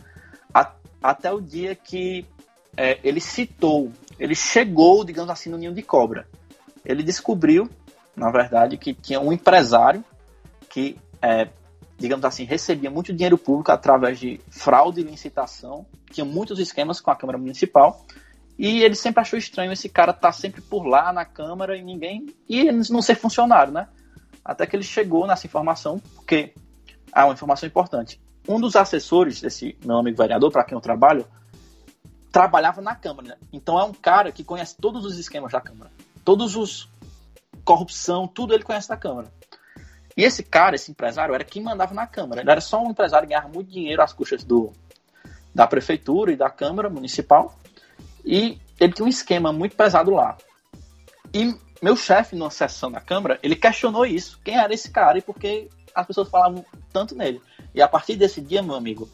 a, 0.52 0.72
até 1.02 1.32
o 1.32 1.40
dia 1.40 1.74
que 1.74 2.26
é, 2.76 2.98
ele 3.02 3.20
citou, 3.20 3.90
ele 4.18 4.34
chegou, 4.34 5.04
digamos 5.04 5.30
assim, 5.30 5.48
no 5.48 5.56
ninho 5.56 5.72
de 5.72 5.82
cobra. 5.82 6.28
Ele 6.86 7.02
descobriu, 7.02 7.68
na 8.14 8.30
verdade, 8.30 8.76
que 8.76 8.94
tinha 8.94 9.20
um 9.20 9.32
empresário 9.32 10.04
que, 10.70 10.96
é, 11.20 11.48
digamos 11.98 12.24
assim, 12.24 12.44
recebia 12.44 12.90
muito 12.90 13.12
dinheiro 13.12 13.36
público 13.36 13.72
através 13.72 14.18
de 14.18 14.40
fraude 14.50 15.00
e 15.00 15.04
licitação, 15.04 15.84
tinha 16.10 16.24
muitos 16.24 16.58
esquemas 16.58 17.00
com 17.00 17.10
a 17.10 17.16
Câmara 17.16 17.38
Municipal, 17.38 18.06
e 18.58 18.82
ele 18.82 18.94
sempre 18.94 19.20
achou 19.20 19.38
estranho 19.38 19.72
esse 19.72 19.88
cara 19.88 20.12
estar 20.12 20.28
tá 20.28 20.32
sempre 20.32 20.62
por 20.62 20.86
lá 20.86 21.12
na 21.12 21.24
Câmara 21.24 21.76
e 21.76 21.82
ninguém. 21.82 22.26
E 22.48 22.70
não 22.72 23.02
ser 23.02 23.14
funcionário, 23.16 23.72
né? 23.72 23.88
Até 24.42 24.66
que 24.66 24.74
ele 24.74 24.82
chegou 24.82 25.26
nessa 25.26 25.46
informação, 25.46 26.00
porque. 26.14 26.54
Ah, 27.12 27.26
uma 27.26 27.34
informação 27.34 27.66
importante. 27.66 28.20
Um 28.48 28.60
dos 28.60 28.76
assessores 28.76 29.40
desse 29.40 29.76
meu 29.84 29.98
amigo 29.98 30.16
vereador, 30.16 30.50
para 30.50 30.64
quem 30.64 30.74
eu 30.74 30.80
trabalho, 30.80 31.26
trabalhava 32.32 32.80
na 32.80 32.94
Câmara. 32.94 33.28
Né? 33.28 33.36
Então 33.52 33.78
é 33.78 33.84
um 33.84 33.92
cara 33.92 34.32
que 34.32 34.44
conhece 34.44 34.76
todos 34.80 35.04
os 35.04 35.18
esquemas 35.18 35.52
da 35.52 35.60
Câmara. 35.60 35.90
Todos 36.26 36.56
os 36.56 36.88
corrupção, 37.64 38.26
tudo 38.26 38.52
ele 38.52 38.64
conhece 38.64 38.88
da 38.88 38.96
Câmara. 38.96 39.32
E 40.16 40.24
esse 40.24 40.42
cara, 40.42 40.74
esse 40.74 40.90
empresário, 40.90 41.32
era 41.32 41.44
quem 41.44 41.62
mandava 41.62 41.94
na 41.94 42.06
Câmara. 42.06 42.40
Ele 42.40 42.50
era 42.50 42.60
só 42.60 42.82
um 42.82 42.90
empresário 42.90 43.28
que 43.28 43.32
ganhava 43.32 43.52
muito 43.52 43.70
dinheiro 43.70 44.02
às 44.02 44.12
custas 44.12 44.42
do, 44.42 44.72
da 45.54 45.68
prefeitura 45.68 46.32
e 46.32 46.36
da 46.36 46.50
Câmara 46.50 46.90
Municipal. 46.90 47.56
E 48.24 48.58
ele 48.80 48.92
tinha 48.92 49.06
um 49.06 49.08
esquema 49.08 49.52
muito 49.52 49.76
pesado 49.76 50.10
lá. 50.10 50.36
E 51.32 51.54
meu 51.80 51.96
chefe, 51.96 52.34
numa 52.34 52.50
sessão 52.50 52.90
da 52.90 53.00
Câmara, 53.00 53.38
ele 53.40 53.54
questionou 53.54 54.04
isso. 54.04 54.40
Quem 54.44 54.58
era 54.58 54.74
esse 54.74 54.90
cara 54.90 55.18
e 55.18 55.22
por 55.22 55.38
que 55.38 55.68
as 55.94 56.06
pessoas 56.06 56.28
falavam 56.28 56.64
tanto 56.92 57.14
nele. 57.14 57.40
E 57.72 57.80
a 57.80 57.86
partir 57.86 58.16
desse 58.16 58.40
dia, 58.40 58.62
meu 58.62 58.74
amigo, 58.74 59.08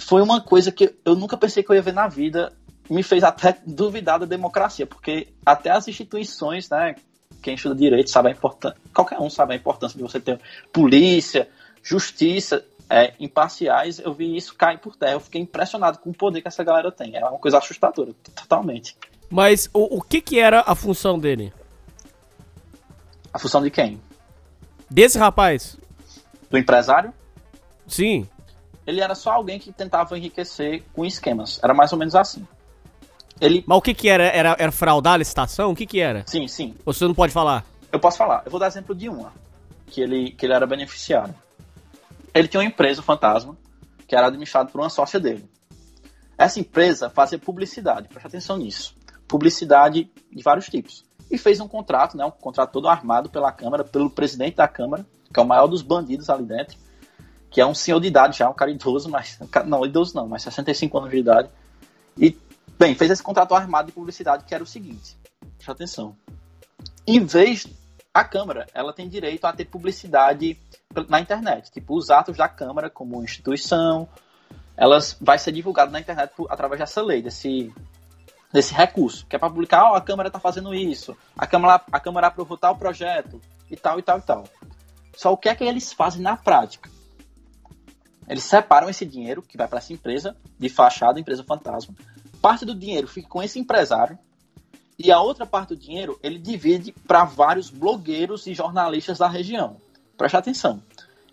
foi 0.00 0.22
uma 0.22 0.40
coisa 0.40 0.70
que 0.70 0.96
eu 1.04 1.16
nunca 1.16 1.36
pensei 1.36 1.64
que 1.64 1.70
eu 1.70 1.74
ia 1.74 1.82
ver 1.82 1.94
na 1.94 2.06
vida. 2.06 2.52
Me 2.88 3.02
fez 3.02 3.22
até 3.22 3.56
duvidar 3.66 4.18
da 4.18 4.26
democracia, 4.26 4.86
porque 4.86 5.28
até 5.44 5.70
as 5.70 5.86
instituições, 5.88 6.70
né, 6.70 6.94
quem 7.42 7.54
estuda 7.54 7.74
direito 7.74 8.10
sabe 8.10 8.28
a 8.28 8.32
importância, 8.32 8.78
qualquer 8.94 9.20
um 9.20 9.28
sabe 9.28 9.54
a 9.54 9.56
importância 9.56 9.96
de 9.96 10.02
você 10.02 10.18
ter 10.18 10.40
polícia, 10.72 11.48
justiça, 11.82 12.64
é, 12.88 13.14
imparciais. 13.20 13.98
Eu 13.98 14.12
vi 14.12 14.36
isso 14.36 14.54
cair 14.54 14.78
por 14.78 14.96
terra. 14.96 15.12
Eu 15.12 15.20
fiquei 15.20 15.40
impressionado 15.40 15.98
com 15.98 16.10
o 16.10 16.14
poder 16.14 16.40
que 16.40 16.48
essa 16.48 16.64
galera 16.64 16.90
tem. 16.90 17.16
É 17.16 17.24
uma 17.24 17.38
coisa 17.38 17.58
assustadora, 17.58 18.12
totalmente. 18.34 18.96
Mas 19.30 19.68
o, 19.72 19.98
o 19.98 20.02
que 20.02 20.20
que 20.20 20.38
era 20.38 20.62
a 20.66 20.74
função 20.74 21.18
dele? 21.18 21.52
A 23.32 23.38
função 23.38 23.62
de 23.62 23.70
quem? 23.70 24.00
Desse 24.90 25.18
rapaz? 25.18 25.76
Do 26.50 26.56
empresário? 26.56 27.12
Sim. 27.86 28.26
Ele 28.86 29.02
era 29.02 29.14
só 29.14 29.32
alguém 29.32 29.58
que 29.58 29.70
tentava 29.70 30.16
enriquecer 30.16 30.82
com 30.94 31.04
esquemas. 31.04 31.60
Era 31.62 31.74
mais 31.74 31.92
ou 31.92 31.98
menos 31.98 32.14
assim. 32.14 32.46
Ele... 33.40 33.64
Mas 33.66 33.78
o 33.78 33.82
que 33.82 33.94
que 33.94 34.08
era? 34.08 34.24
Era, 34.24 34.56
era 34.58 34.72
fraudar 34.72 35.14
a 35.14 35.16
licitação? 35.16 35.70
O 35.70 35.76
que 35.76 35.86
que 35.86 36.00
era? 36.00 36.24
Sim, 36.26 36.48
sim. 36.48 36.74
Você 36.84 37.04
não 37.04 37.14
pode 37.14 37.32
falar? 37.32 37.64
Eu 37.92 38.00
posso 38.00 38.18
falar. 38.18 38.42
Eu 38.44 38.50
vou 38.50 38.60
dar 38.60 38.66
exemplo 38.66 38.94
de 38.94 39.08
uma. 39.08 39.32
Que 39.86 40.00
ele, 40.00 40.32
que 40.32 40.44
ele 40.44 40.52
era 40.52 40.66
beneficiário. 40.66 41.34
Ele 42.34 42.48
tinha 42.48 42.60
uma 42.60 42.66
empresa, 42.66 43.00
o 43.00 43.04
Fantasma, 43.04 43.56
que 44.06 44.14
era 44.14 44.26
administrada 44.26 44.70
por 44.70 44.80
uma 44.80 44.90
sócia 44.90 45.18
dele. 45.18 45.48
Essa 46.36 46.60
empresa 46.60 47.10
fazia 47.10 47.38
publicidade, 47.38 48.08
preste 48.08 48.26
atenção 48.26 48.58
nisso. 48.58 48.94
Publicidade 49.26 50.10
de 50.30 50.42
vários 50.42 50.66
tipos. 50.66 51.04
E 51.30 51.36
fez 51.36 51.60
um 51.60 51.68
contrato, 51.68 52.16
né, 52.16 52.24
um 52.24 52.30
contrato 52.30 52.72
todo 52.72 52.88
armado 52.88 53.28
pela 53.28 53.50
Câmara, 53.50 53.84
pelo 53.84 54.08
presidente 54.08 54.56
da 54.56 54.68
Câmara, 54.68 55.04
que 55.32 55.38
é 55.38 55.42
o 55.42 55.46
maior 55.46 55.66
dos 55.66 55.82
bandidos 55.82 56.30
ali 56.30 56.44
dentro, 56.44 56.76
que 57.50 57.60
é 57.60 57.66
um 57.66 57.74
senhor 57.74 58.00
de 58.00 58.08
idade 58.08 58.38
já, 58.38 58.48
um 58.48 58.54
cara 58.54 58.70
idoso, 58.70 59.08
mas. 59.10 59.38
Não, 59.66 59.84
idoso 59.84 60.14
não, 60.14 60.28
mas 60.28 60.42
65 60.42 60.98
anos 60.98 61.10
de 61.10 61.18
idade. 61.18 61.48
E 62.16 62.36
Bem, 62.78 62.94
fez 62.94 63.10
esse 63.10 63.22
contrato 63.22 63.54
armado 63.54 63.86
de 63.86 63.92
publicidade 63.92 64.44
que 64.44 64.54
era 64.54 64.62
o 64.62 64.66
seguinte: 64.66 65.16
presta 65.56 65.72
atenção. 65.72 66.16
Em 67.06 67.24
vez. 67.24 67.66
A 68.14 68.24
Câmara, 68.24 68.66
ela 68.74 68.92
tem 68.92 69.08
direito 69.08 69.44
a 69.44 69.52
ter 69.52 69.66
publicidade 69.66 70.58
na 71.08 71.20
internet. 71.20 71.70
Tipo, 71.70 71.96
os 71.96 72.10
atos 72.10 72.36
da 72.36 72.48
Câmara, 72.48 72.90
como 72.90 73.22
instituição, 73.22 74.08
elas 74.76 75.16
vai 75.20 75.38
ser 75.38 75.52
divulgado 75.52 75.92
na 75.92 76.00
internet 76.00 76.32
por, 76.34 76.50
através 76.50 76.80
dessa 76.80 77.00
lei, 77.02 77.22
desse, 77.22 77.72
desse 78.52 78.74
recurso, 78.74 79.26
que 79.26 79.36
é 79.36 79.38
para 79.38 79.50
publicar, 79.50 79.92
oh, 79.92 79.94
a 79.94 80.00
Câmara 80.00 80.28
está 80.28 80.40
fazendo 80.40 80.74
isso, 80.74 81.16
a 81.36 81.46
Câmara, 81.46 81.82
a 81.92 82.00
Câmara 82.00 82.28
aprovou 82.28 82.56
tal 82.56 82.76
projeto, 82.76 83.40
e 83.70 83.76
tal, 83.76 83.98
e 83.98 84.02
tal, 84.02 84.18
e 84.18 84.22
tal. 84.22 84.44
Só 85.16 85.32
o 85.32 85.36
que 85.36 85.48
é 85.48 85.54
que 85.54 85.64
eles 85.64 85.92
fazem 85.92 86.22
na 86.22 86.36
prática? 86.36 86.90
Eles 88.28 88.44
separam 88.44 88.88
esse 88.88 89.04
dinheiro 89.04 89.42
que 89.42 89.56
vai 89.56 89.66
para 89.68 89.78
essa 89.78 89.92
empresa 89.92 90.36
de 90.58 90.68
fachada, 90.68 91.18
empresa 91.18 91.44
fantasma, 91.44 91.94
parte 92.40 92.64
do 92.64 92.74
dinheiro 92.74 93.06
fica 93.06 93.28
com 93.28 93.42
esse 93.42 93.58
empresário 93.58 94.18
e 94.98 95.12
a 95.12 95.20
outra 95.20 95.46
parte 95.46 95.70
do 95.70 95.76
dinheiro 95.76 96.18
ele 96.22 96.38
divide 96.38 96.92
para 97.06 97.24
vários 97.24 97.70
blogueiros 97.70 98.46
e 98.46 98.54
jornalistas 98.54 99.18
da 99.18 99.28
região. 99.28 99.76
Preste 100.16 100.36
atenção. 100.36 100.82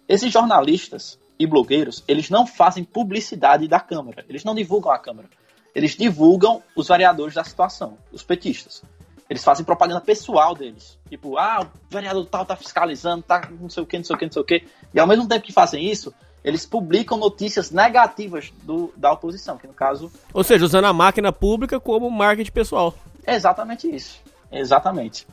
Esses 0.08 0.32
jornalistas 0.32 1.18
e 1.40 1.48
blogueiros, 1.48 2.04
eles 2.08 2.30
não 2.30 2.46
fazem 2.46 2.84
publicidade 2.84 3.68
da 3.68 3.80
Câmara, 3.80 4.24
eles 4.30 4.44
não 4.44 4.56
divulgam 4.56 4.92
a 4.92 5.00
Câmara. 5.00 5.28
Eles 5.74 5.98
divulgam 5.98 6.64
os 6.74 6.88
vereadores 6.88 7.34
da 7.34 7.44
situação, 7.44 7.98
os 8.12 8.24
petistas. 8.24 8.82
Eles 9.30 9.44
fazem 9.44 9.66
propaganda 9.66 10.00
pessoal 10.00 10.56
deles. 10.56 10.98
Tipo, 11.10 11.38
ah, 11.38 11.68
o 11.68 11.94
vereador 11.94 12.26
tal 12.28 12.46
tá 12.46 12.56
fiscalizando, 12.56 13.24
tá 13.24 13.50
não 13.60 13.70
sei 13.70 13.84
o 13.84 13.86
que, 13.86 13.98
não 13.98 14.06
sei 14.06 14.16
o 14.16 14.20
que, 14.20 14.26
não 14.26 14.32
sei 14.32 14.42
o 14.42 14.46
que. 14.46 14.68
E 14.94 15.00
ao 15.00 15.08
mesmo 15.08 15.28
tempo 15.28 15.44
que 15.44 15.52
fazem 15.52 15.84
isso, 15.84 16.14
eles 16.46 16.64
publicam 16.64 17.18
notícias 17.18 17.72
negativas 17.72 18.54
do, 18.62 18.94
da 18.96 19.12
oposição, 19.12 19.58
que 19.58 19.66
no 19.66 19.74
caso. 19.74 20.12
Ou 20.32 20.44
seja, 20.44 20.64
usando 20.64 20.86
a 20.86 20.94
máquina 20.94 21.34
pública 21.34 21.80
como 21.80 22.08
marketing 22.12 22.52
pessoal. 22.52 22.94
É 23.26 23.34
exatamente 23.34 23.90
isso. 23.94 24.22
Exatamente. 24.52 25.26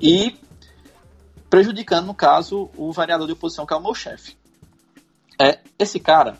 E 0.00 0.38
prejudicando, 1.50 2.06
no 2.06 2.14
caso, 2.14 2.70
o 2.76 2.92
vereador 2.92 3.26
de 3.26 3.32
oposição, 3.32 3.66
que 3.66 3.74
é 3.74 3.76
o 3.76 3.82
meu 3.82 3.92
chefe. 3.92 4.36
É, 5.36 5.58
esse 5.76 5.98
cara, 5.98 6.38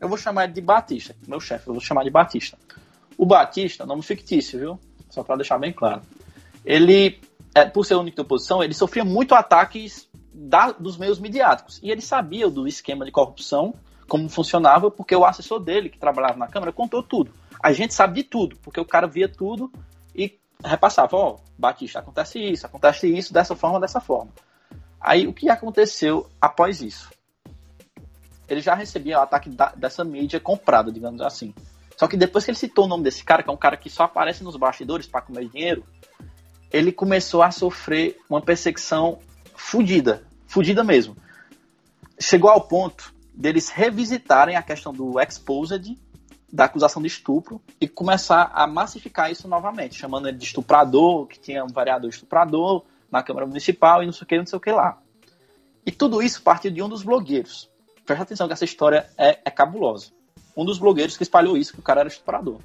eu 0.00 0.08
vou 0.08 0.16
chamar 0.16 0.44
ele 0.44 0.54
de 0.54 0.62
Batista, 0.62 1.14
meu 1.28 1.38
chefe, 1.38 1.68
eu 1.68 1.74
vou 1.74 1.82
chamar 1.82 2.02
de 2.02 2.10
Batista. 2.10 2.56
O 3.18 3.26
Batista, 3.26 3.84
nome 3.84 4.00
fictício, 4.00 4.58
viu? 4.58 4.80
Só 5.10 5.22
para 5.22 5.36
deixar 5.36 5.58
bem 5.58 5.70
claro. 5.70 6.00
Ele, 6.64 7.20
é, 7.54 7.66
por 7.66 7.84
ser 7.84 7.96
o 7.96 8.00
único 8.00 8.16
de 8.16 8.22
oposição, 8.22 8.64
ele 8.64 8.72
sofria 8.72 9.04
muito 9.04 9.34
ataques 9.34 10.05
da, 10.36 10.72
dos 10.72 10.98
meios 10.98 11.18
midiáticos. 11.18 11.80
E 11.82 11.90
ele 11.90 12.02
sabia 12.02 12.50
do 12.50 12.68
esquema 12.68 13.06
de 13.06 13.10
corrupção, 13.10 13.74
como 14.06 14.28
funcionava, 14.28 14.90
porque 14.90 15.16
o 15.16 15.24
assessor 15.24 15.58
dele, 15.58 15.88
que 15.88 15.98
trabalhava 15.98 16.38
na 16.38 16.46
Câmara, 16.46 16.72
contou 16.72 17.02
tudo. 17.02 17.32
A 17.62 17.72
gente 17.72 17.94
sabe 17.94 18.22
de 18.22 18.28
tudo, 18.28 18.56
porque 18.58 18.78
o 18.78 18.84
cara 18.84 19.06
via 19.06 19.28
tudo 19.28 19.72
e 20.14 20.38
repassava, 20.62 21.16
ó, 21.16 21.30
oh, 21.30 21.40
Batista, 21.58 22.00
acontece 22.00 22.38
isso, 22.38 22.66
acontece 22.66 23.08
isso, 23.08 23.32
dessa 23.32 23.56
forma, 23.56 23.80
dessa 23.80 24.00
forma. 24.00 24.30
Aí 25.00 25.26
o 25.26 25.32
que 25.32 25.48
aconteceu 25.48 26.28
após 26.40 26.82
isso? 26.82 27.10
Ele 28.48 28.60
já 28.60 28.74
recebia 28.74 29.18
o 29.18 29.22
ataque 29.22 29.48
da, 29.48 29.72
dessa 29.74 30.04
mídia 30.04 30.38
comprada, 30.38 30.92
digamos 30.92 31.20
assim. 31.22 31.54
Só 31.96 32.06
que 32.06 32.16
depois 32.16 32.44
que 32.44 32.50
ele 32.50 32.58
citou 32.58 32.84
o 32.84 32.88
nome 32.88 33.04
desse 33.04 33.24
cara, 33.24 33.42
que 33.42 33.48
é 33.48 33.52
um 33.52 33.56
cara 33.56 33.76
que 33.76 33.88
só 33.88 34.04
aparece 34.04 34.44
nos 34.44 34.54
bastidores 34.56 35.06
para 35.06 35.22
comer 35.22 35.48
dinheiro, 35.48 35.82
ele 36.70 36.92
começou 36.92 37.42
a 37.42 37.50
sofrer 37.50 38.18
uma 38.28 38.40
perseguição 38.40 39.18
fudida, 39.56 40.22
fudida 40.46 40.84
mesmo. 40.84 41.16
Chegou 42.18 42.50
ao 42.50 42.60
ponto 42.60 43.14
deles 43.34 43.68
revisitarem 43.68 44.56
a 44.56 44.62
questão 44.62 44.92
do 44.92 45.20
exposed, 45.20 45.98
da 46.50 46.64
acusação 46.64 47.02
de 47.02 47.08
estupro, 47.08 47.60
e 47.80 47.86
começar 47.86 48.50
a 48.54 48.66
massificar 48.66 49.30
isso 49.30 49.46
novamente, 49.48 49.96
chamando 49.96 50.28
ele 50.28 50.38
de 50.38 50.44
estuprador, 50.44 51.26
que 51.26 51.38
tinha 51.38 51.64
um 51.64 51.68
vereador 51.68 52.08
estuprador 52.08 52.84
na 53.10 53.22
Câmara 53.22 53.46
Municipal 53.46 54.02
e 54.02 54.06
não 54.06 54.12
sei 54.12 54.24
o 54.24 54.26
que, 54.26 54.38
não 54.38 54.46
sei 54.46 54.56
o 54.56 54.60
que 54.60 54.70
lá. 54.70 54.98
E 55.84 55.92
tudo 55.92 56.22
isso 56.22 56.42
partiu 56.42 56.70
de 56.70 56.82
um 56.82 56.88
dos 56.88 57.02
blogueiros. 57.02 57.68
Presta 58.04 58.24
atenção 58.24 58.46
que 58.46 58.52
essa 58.52 58.64
história 58.64 59.08
é, 59.18 59.40
é 59.44 59.50
cabulosa. 59.50 60.10
Um 60.56 60.64
dos 60.64 60.78
blogueiros 60.78 61.16
que 61.16 61.22
espalhou 61.22 61.56
isso, 61.56 61.74
que 61.74 61.80
o 61.80 61.82
cara 61.82 62.00
era 62.00 62.08
estuprador. 62.08 62.58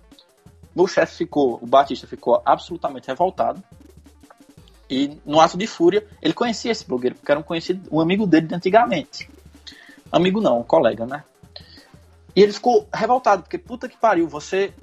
Meu 0.74 0.88
chefe 0.88 1.18
ficou, 1.18 1.60
o 1.62 1.68
Batista 1.68 2.08
ficou 2.08 2.42
absolutamente 2.46 3.08
revoltado, 3.08 3.62
e 4.92 5.18
no 5.26 5.40
ato 5.40 5.58
de 5.58 5.66
fúria, 5.66 6.06
ele 6.22 6.34
conhecia 6.34 6.70
esse 6.70 6.86
blogueiro, 6.86 7.16
porque 7.16 7.32
era 7.32 7.40
um 7.40 7.44
conhecido, 7.44 7.88
um 7.90 8.02
amigo 8.02 8.28
dele 8.28 8.48
de 8.48 8.56
antigamente. 8.56 9.30
Amigo 10.12 10.42
não, 10.42 10.60
um 10.60 10.64
colega, 10.64 11.06
né? 11.06 11.24
E 12.36 12.42
ele 12.42 12.52
ficou 12.52 12.86
revoltado, 12.94 13.44
porque 13.44 13.58
puta 13.58 13.88
que 13.88 13.96
pariu, 13.96 14.28
você 14.28 14.74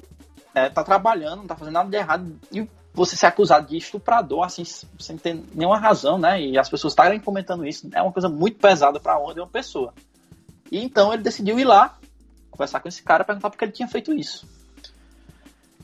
é, 0.55 0.71
tá 0.71 0.83
trabalhando, 0.83 1.41
não 1.41 1.47
tá 1.47 1.55
fazendo 1.55 1.75
nada 1.75 1.91
de 1.91 1.97
errado, 1.99 2.41
e 2.51 2.67
você 2.95 3.17
ser 3.17 3.27
acusado 3.27 3.69
de 3.69 3.77
estuprador, 3.77 4.45
assim, 4.45 4.65
sem 4.65 5.19
ter 5.19 5.39
nenhuma 5.55 5.79
razão, 5.79 6.17
né? 6.17 6.41
E 6.41 6.59
as 6.59 6.71
pessoas 6.71 6.95
estarem 6.95 7.21
comentando 7.21 7.67
isso, 7.67 7.87
é 7.93 8.01
uma 8.01 8.13
coisa 8.13 8.31
muito 8.31 8.59
pesada 8.59 8.99
pra 8.99 9.21
honra 9.21 9.35
de 9.35 9.41
uma 9.41 9.47
pessoa. 9.47 9.93
E 10.73 10.83
então 10.83 11.13
ele 11.13 11.23
decidiu 11.23 11.61
ir 11.61 11.65
lá, 11.65 11.99
conversar 12.51 12.81
com 12.81 12.89
esse 12.89 13.03
cara, 13.03 13.25
perguntar 13.25 13.51
por 13.51 13.59
que 13.59 13.65
ele 13.67 13.73
tinha 13.73 13.89
feito 13.89 14.15
isso. 14.15 14.49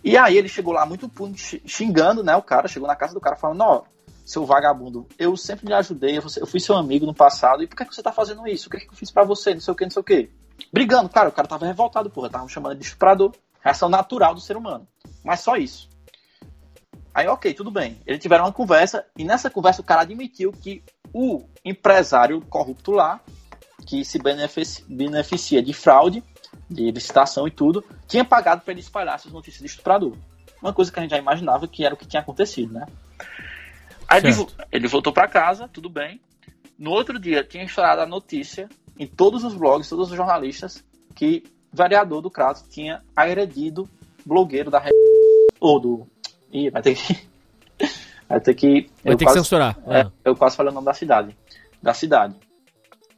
E 0.02 0.16
aí 0.16 0.38
ele 0.38 0.48
chegou 0.48 0.72
lá 0.72 0.86
muito 0.86 1.10
puto, 1.10 1.36
xingando, 1.36 2.24
né, 2.24 2.34
o 2.34 2.42
cara, 2.42 2.68
chegou 2.68 2.88
na 2.88 2.96
casa 2.96 3.12
do 3.12 3.20
cara 3.20 3.36
falando, 3.36 3.60
ó, 3.60 3.82
seu 4.24 4.46
vagabundo, 4.46 5.06
eu 5.18 5.36
sempre 5.36 5.66
lhe 5.66 5.74
ajudei, 5.74 6.16
eu 6.16 6.46
fui 6.46 6.58
seu 6.58 6.76
amigo 6.76 7.04
no 7.04 7.14
passado, 7.14 7.62
e 7.62 7.66
por 7.66 7.76
que, 7.76 7.84
você 7.84 8.02
tá 8.02 8.12
fazendo 8.12 8.46
isso? 8.48 8.68
O 8.68 8.70
que, 8.70 8.80
que 8.80 8.88
eu 8.88 8.96
fiz 8.96 9.10
para 9.10 9.24
você? 9.24 9.52
Não 9.52 9.60
sei 9.60 9.72
o 9.72 9.76
que, 9.76 9.84
não 9.84 9.90
sei 9.90 10.00
o 10.00 10.04
que. 10.04 10.30
Brigando, 10.72 11.08
cara, 11.08 11.28
o 11.28 11.32
cara 11.32 11.46
tava 11.46 11.66
revoltado, 11.66 12.08
porra, 12.08 12.30
tava 12.30 12.48
chamando 12.48 12.78
de 12.78 12.84
estuprador. 12.84 13.32
Reação 13.60 13.88
natural 13.88 14.34
do 14.34 14.40
ser 14.40 14.56
humano. 14.56 14.86
Mas 15.24 15.40
só 15.40 15.56
isso. 15.56 15.88
Aí, 17.14 17.26
ok, 17.28 17.54
tudo 17.54 17.70
bem. 17.70 17.98
Eles 18.06 18.20
tiveram 18.20 18.44
uma 18.44 18.52
conversa, 18.52 19.06
e 19.16 19.24
nessa 19.24 19.48
conversa 19.48 19.80
o 19.80 19.84
cara 19.84 20.02
admitiu 20.02 20.52
que 20.52 20.82
o 21.12 21.44
empresário 21.64 22.40
corrupto 22.42 22.90
lá, 22.90 23.20
que 23.86 24.04
se 24.04 24.18
beneficia 24.18 25.62
de 25.62 25.72
fraude, 25.72 26.22
de 26.68 26.90
licitação 26.90 27.46
e 27.46 27.50
tudo, 27.50 27.84
tinha 28.06 28.24
pagado 28.24 28.62
para 28.62 28.72
ele 28.72 28.80
espalhar 28.80 29.14
essas 29.14 29.32
notícias 29.32 29.60
de 29.60 29.66
estuprador. 29.66 30.16
Uma 30.60 30.72
coisa 30.72 30.90
que 30.90 30.98
a 30.98 31.02
gente 31.02 31.10
já 31.10 31.18
imaginava 31.18 31.68
que 31.68 31.84
era 31.84 31.94
o 31.94 31.96
que 31.96 32.06
tinha 32.06 32.20
acontecido, 32.20 32.72
né? 32.72 32.86
Aí 34.08 34.20
ele, 34.22 34.46
ele, 34.72 34.88
voltou 34.88 35.12
para 35.12 35.28
casa, 35.28 35.68
tudo 35.68 35.88
bem. 35.88 36.20
No 36.78 36.90
outro 36.90 37.18
dia 37.18 37.44
tinha 37.44 37.64
estourado 37.64 38.02
a 38.02 38.06
notícia 38.06 38.68
em 38.98 39.06
todos 39.06 39.44
os 39.44 39.54
blogs, 39.54 39.88
todos 39.88 40.10
os 40.10 40.16
jornalistas, 40.16 40.84
que 41.14 41.42
o 41.72 41.76
vereador 41.76 42.20
do 42.20 42.30
Crato 42.30 42.64
tinha 42.68 43.02
agredido 43.14 43.88
blogueiro 44.24 44.70
da 44.70 44.82
ou 45.60 45.80
do. 45.80 46.06
Ih, 46.52 46.70
vai 46.70 46.82
ter 46.82 46.94
que. 46.94 47.28
Vai 48.26 48.40
ter 48.40 48.54
que. 48.54 48.90
Vai 49.04 49.12
eu 49.12 49.16
ter 49.18 49.18
que 49.18 49.24
quase- 49.24 49.38
censurar. 49.40 49.76
é, 49.86 50.00
Ah. 50.00 50.10
eu 50.24 50.34
quase 50.34 50.56
falei 50.56 50.72
o 50.72 50.74
nome 50.74 50.86
da 50.86 50.94
cidade. 50.94 51.36
Da 51.82 51.92
cidade. 51.92 52.34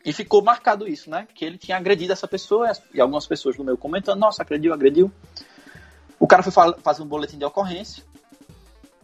E 0.04 0.12
ficou 0.12 0.42
marcado 0.42 0.86
isso, 0.88 1.08
né? 1.08 1.28
Que 1.32 1.44
ele 1.44 1.56
tinha 1.56 1.76
agredido 1.76 2.12
essa 2.12 2.26
pessoa 2.26 2.70
e 2.92 3.00
algumas 3.00 3.24
pessoas 3.24 3.56
no 3.56 3.62
meu 3.64 3.78
comentando, 3.78 4.18
nossa, 4.18 4.42
agrediu, 4.42 4.74
agrediu. 4.74 5.10
O 6.18 6.26
cara 6.26 6.42
foi 6.42 6.50
fa- 6.50 6.76
fazer 6.82 7.02
um 7.02 7.06
boletim 7.06 7.38
de 7.38 7.44
ocorrência. 7.44 8.02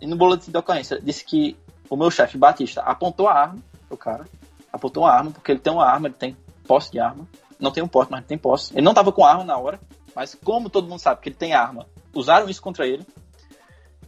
E 0.00 0.06
no 0.06 0.16
boletim 0.16 0.50
de 0.50 0.58
ocorrência 0.58 1.00
disse 1.00 1.24
que 1.24 1.56
o 1.88 1.96
meu 1.96 2.10
chefe 2.10 2.38
Batista 2.38 2.82
apontou 2.82 3.28
a 3.28 3.34
arma, 3.34 3.62
o 3.90 3.96
cara, 3.96 4.26
apontou 4.72 5.04
a 5.04 5.14
arma, 5.14 5.30
porque 5.30 5.52
ele 5.52 5.60
tem 5.60 5.72
uma 5.72 5.86
arma, 5.86 6.08
ele 6.08 6.14
tem 6.14 6.36
posse 6.66 6.90
de 6.90 6.98
arma. 6.98 7.28
Não 7.60 7.70
tem 7.70 7.82
um 7.82 7.88
porte, 7.88 8.10
mas 8.10 8.24
tem 8.24 8.38
posse. 8.38 8.72
Ele 8.74 8.82
não 8.82 8.94
tava 8.94 9.12
com 9.12 9.24
arma 9.24 9.44
na 9.44 9.56
hora, 9.56 9.78
mas 10.16 10.34
como 10.34 10.70
todo 10.70 10.88
mundo 10.88 10.98
sabe 10.98 11.20
que 11.20 11.28
ele 11.28 11.36
tem 11.36 11.52
arma, 11.52 11.86
usaram 12.14 12.48
isso 12.48 12.60
contra 12.60 12.86
ele. 12.86 13.06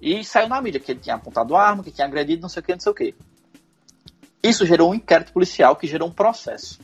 E 0.00 0.24
saiu 0.24 0.48
na 0.48 0.60
mídia 0.60 0.80
que 0.80 0.90
ele 0.90 1.00
tinha 1.00 1.14
apontado 1.14 1.54
a 1.54 1.62
arma, 1.62 1.82
que 1.82 1.90
tinha 1.90 2.06
agredido, 2.06 2.42
não 2.42 2.48
sei 2.48 2.60
o 2.60 2.64
que, 2.64 2.72
não 2.72 2.80
sei 2.80 2.92
o 2.92 2.94
que. 2.94 3.14
Isso 4.42 4.66
gerou 4.66 4.90
um 4.90 4.94
inquérito 4.94 5.32
policial 5.32 5.76
que 5.76 5.86
gerou 5.86 6.08
um 6.08 6.12
processo. 6.12 6.78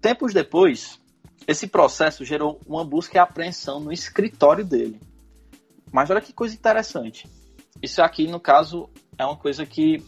Tempos 0.00 0.32
depois, 0.32 1.00
esse 1.48 1.66
processo 1.66 2.24
gerou 2.24 2.60
uma 2.66 2.84
busca 2.84 3.16
e 3.16 3.18
apreensão 3.18 3.80
no 3.80 3.90
escritório 3.90 4.64
dele. 4.64 5.00
Mas 5.90 6.10
olha 6.10 6.20
que 6.20 6.32
coisa 6.32 6.54
interessante. 6.54 7.28
Isso 7.82 8.02
aqui, 8.02 8.26
no 8.28 8.38
caso, 8.38 8.88
é 9.18 9.24
uma 9.24 9.36
coisa 9.36 9.64
que 9.66 10.02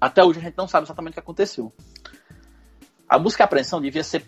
até 0.00 0.24
hoje 0.24 0.38
a 0.38 0.42
gente 0.42 0.56
não 0.56 0.66
sabe 0.68 0.86
exatamente 0.86 1.12
o 1.12 1.14
que 1.14 1.20
aconteceu. 1.20 1.72
A 3.08 3.18
busca 3.18 3.42
e 3.42 3.44
apreensão 3.44 3.80
devia 3.80 4.04
ser 4.04 4.24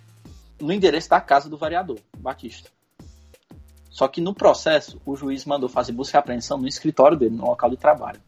no 0.60 0.72
endereço 0.72 1.08
da 1.08 1.20
casa 1.20 1.48
do 1.48 1.56
vereador, 1.56 1.98
Batista. 2.18 2.68
Só 3.90 4.08
que 4.08 4.20
no 4.20 4.34
processo, 4.34 5.00
o 5.04 5.14
juiz 5.16 5.44
mandou 5.44 5.68
fazer 5.68 5.92
busca 5.92 6.16
e 6.16 6.18
apreensão 6.18 6.58
no 6.58 6.66
escritório 6.66 7.16
dele, 7.16 7.36
no 7.36 7.46
local 7.46 7.68
de 7.70 7.76
trabalho. 7.76 8.20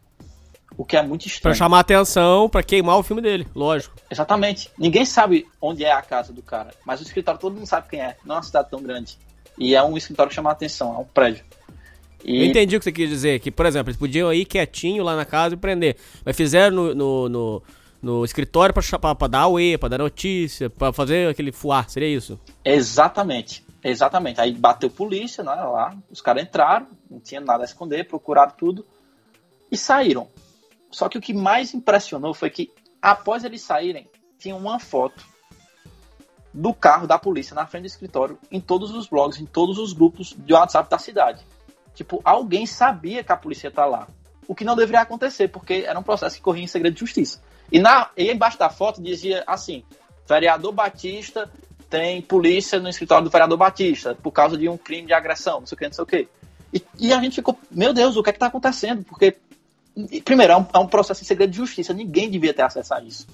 O 0.76 0.84
que 0.84 0.96
é 0.96 1.02
muito 1.02 1.22
Pra 1.22 1.28
estranho. 1.30 1.54
chamar 1.56 1.80
atenção, 1.80 2.48
pra 2.48 2.62
queimar 2.62 2.98
o 2.98 3.02
filme 3.02 3.22
dele, 3.22 3.46
lógico. 3.54 3.94
Exatamente. 4.10 4.70
Ninguém 4.76 5.04
sabe 5.04 5.46
onde 5.60 5.84
é 5.84 5.92
a 5.92 6.02
casa 6.02 6.32
do 6.32 6.42
cara, 6.42 6.74
mas 6.84 7.00
o 7.00 7.04
escritório 7.04 7.40
todo 7.40 7.54
mundo 7.54 7.66
sabe 7.66 7.88
quem 7.88 8.00
é. 8.00 8.16
Não 8.24 8.34
é 8.34 8.38
uma 8.38 8.42
cidade 8.44 8.68
tão 8.70 8.82
grande. 8.82 9.16
E 9.56 9.74
é 9.74 9.82
um 9.82 9.96
escritório 9.96 10.28
que 10.30 10.34
chama 10.34 10.50
a 10.50 10.52
atenção, 10.52 10.94
é 10.94 10.98
um 10.98 11.04
prédio. 11.04 11.44
Eu 12.24 12.34
E 12.34 12.48
entendi 12.48 12.76
o 12.76 12.78
que 12.78 12.84
você 12.84 12.92
quis 12.92 13.08
dizer, 13.08 13.38
que, 13.40 13.50
por 13.50 13.66
exemplo, 13.66 13.90
eles 13.90 13.98
podiam 13.98 14.32
ir 14.32 14.44
quietinho 14.44 15.04
lá 15.04 15.14
na 15.14 15.24
casa 15.24 15.54
e 15.54 15.58
prender. 15.58 15.96
Mas 16.24 16.36
fizeram 16.36 16.74
no, 16.74 16.94
no, 16.94 17.28
no, 17.28 17.62
no 18.00 18.24
escritório 18.24 18.74
pra 18.74 19.28
dar 19.28 19.40
auê, 19.40 19.76
pra 19.76 19.88
dar 19.88 19.98
notícia, 19.98 20.70
pra 20.70 20.92
fazer 20.92 21.28
aquele 21.28 21.52
fuar, 21.52 21.88
seria 21.88 22.08
isso? 22.08 22.40
Exatamente. 22.64 23.64
Exatamente. 23.84 24.40
Aí 24.40 24.52
bateu 24.52 24.88
polícia, 24.88 25.44
né, 25.44 25.54
lá, 25.54 25.94
os 26.10 26.22
caras 26.22 26.42
entraram, 26.42 26.86
não 27.10 27.20
tinha 27.20 27.40
nada 27.40 27.64
a 27.64 27.66
esconder, 27.66 28.08
procuraram 28.08 28.52
tudo 28.56 28.86
e 29.70 29.76
saíram. 29.76 30.28
Só 30.90 31.08
que 31.08 31.18
o 31.18 31.20
que 31.20 31.34
mais 31.34 31.74
impressionou 31.74 32.32
foi 32.32 32.48
que 32.48 32.70
após 33.02 33.44
eles 33.44 33.60
saírem, 33.60 34.08
tinha 34.38 34.56
uma 34.56 34.78
foto 34.78 35.22
do 36.52 36.72
carro 36.72 37.06
da 37.06 37.18
polícia 37.18 37.54
na 37.54 37.66
frente 37.66 37.82
do 37.82 37.88
escritório, 37.88 38.38
em 38.50 38.60
todos 38.60 38.90
os 38.92 39.06
blogs, 39.08 39.38
em 39.40 39.44
todos 39.44 39.76
os 39.76 39.92
grupos 39.92 40.34
de 40.38 40.54
WhatsApp 40.54 40.88
da 40.88 40.98
cidade. 40.98 41.44
Tipo, 41.94 42.20
alguém 42.24 42.66
sabia 42.66 43.22
que 43.22 43.32
a 43.32 43.36
polícia 43.36 43.70
tá 43.70 43.86
lá. 43.86 44.08
O 44.46 44.54
que 44.54 44.64
não 44.64 44.76
deveria 44.76 45.00
acontecer, 45.00 45.48
porque 45.48 45.84
era 45.86 45.98
um 45.98 46.02
processo 46.02 46.36
que 46.36 46.42
corria 46.42 46.64
em 46.64 46.66
segredo 46.66 46.94
de 46.94 47.00
justiça. 47.00 47.40
E, 47.70 47.78
na, 47.78 48.10
e 48.16 48.30
embaixo 48.30 48.58
da 48.58 48.68
foto 48.68 49.02
dizia 49.02 49.42
assim: 49.46 49.84
vereador 50.28 50.72
Batista 50.72 51.50
tem 51.88 52.20
polícia 52.20 52.80
no 52.80 52.88
escritório 52.88 53.24
do 53.24 53.30
vereador 53.30 53.56
Batista 53.56 54.16
por 54.20 54.32
causa 54.32 54.56
de 54.56 54.68
um 54.68 54.76
crime 54.76 55.06
de 55.06 55.12
agressão, 55.12 55.60
não 55.60 55.66
sei 55.66 55.76
o 55.76 55.78
que, 55.78 55.86
não 55.86 55.92
sei 55.92 56.02
o 56.02 56.06
que. 56.06 56.28
E, 56.72 56.82
e 56.98 57.12
a 57.12 57.20
gente 57.20 57.36
ficou, 57.36 57.56
meu 57.70 57.92
Deus, 57.92 58.16
o 58.16 58.22
que 58.22 58.30
é 58.30 58.32
que 58.32 58.38
tá 58.38 58.46
acontecendo? 58.46 59.04
Porque, 59.04 59.36
primeiro, 60.24 60.52
é 60.52 60.56
um, 60.56 60.66
é 60.74 60.78
um 60.78 60.88
processo 60.88 61.22
em 61.22 61.26
segredo 61.26 61.50
de 61.50 61.56
justiça, 61.56 61.94
ninguém 61.94 62.28
devia 62.28 62.52
ter 62.52 62.62
acesso 62.62 62.94
a 62.94 63.00
isso. 63.00 63.26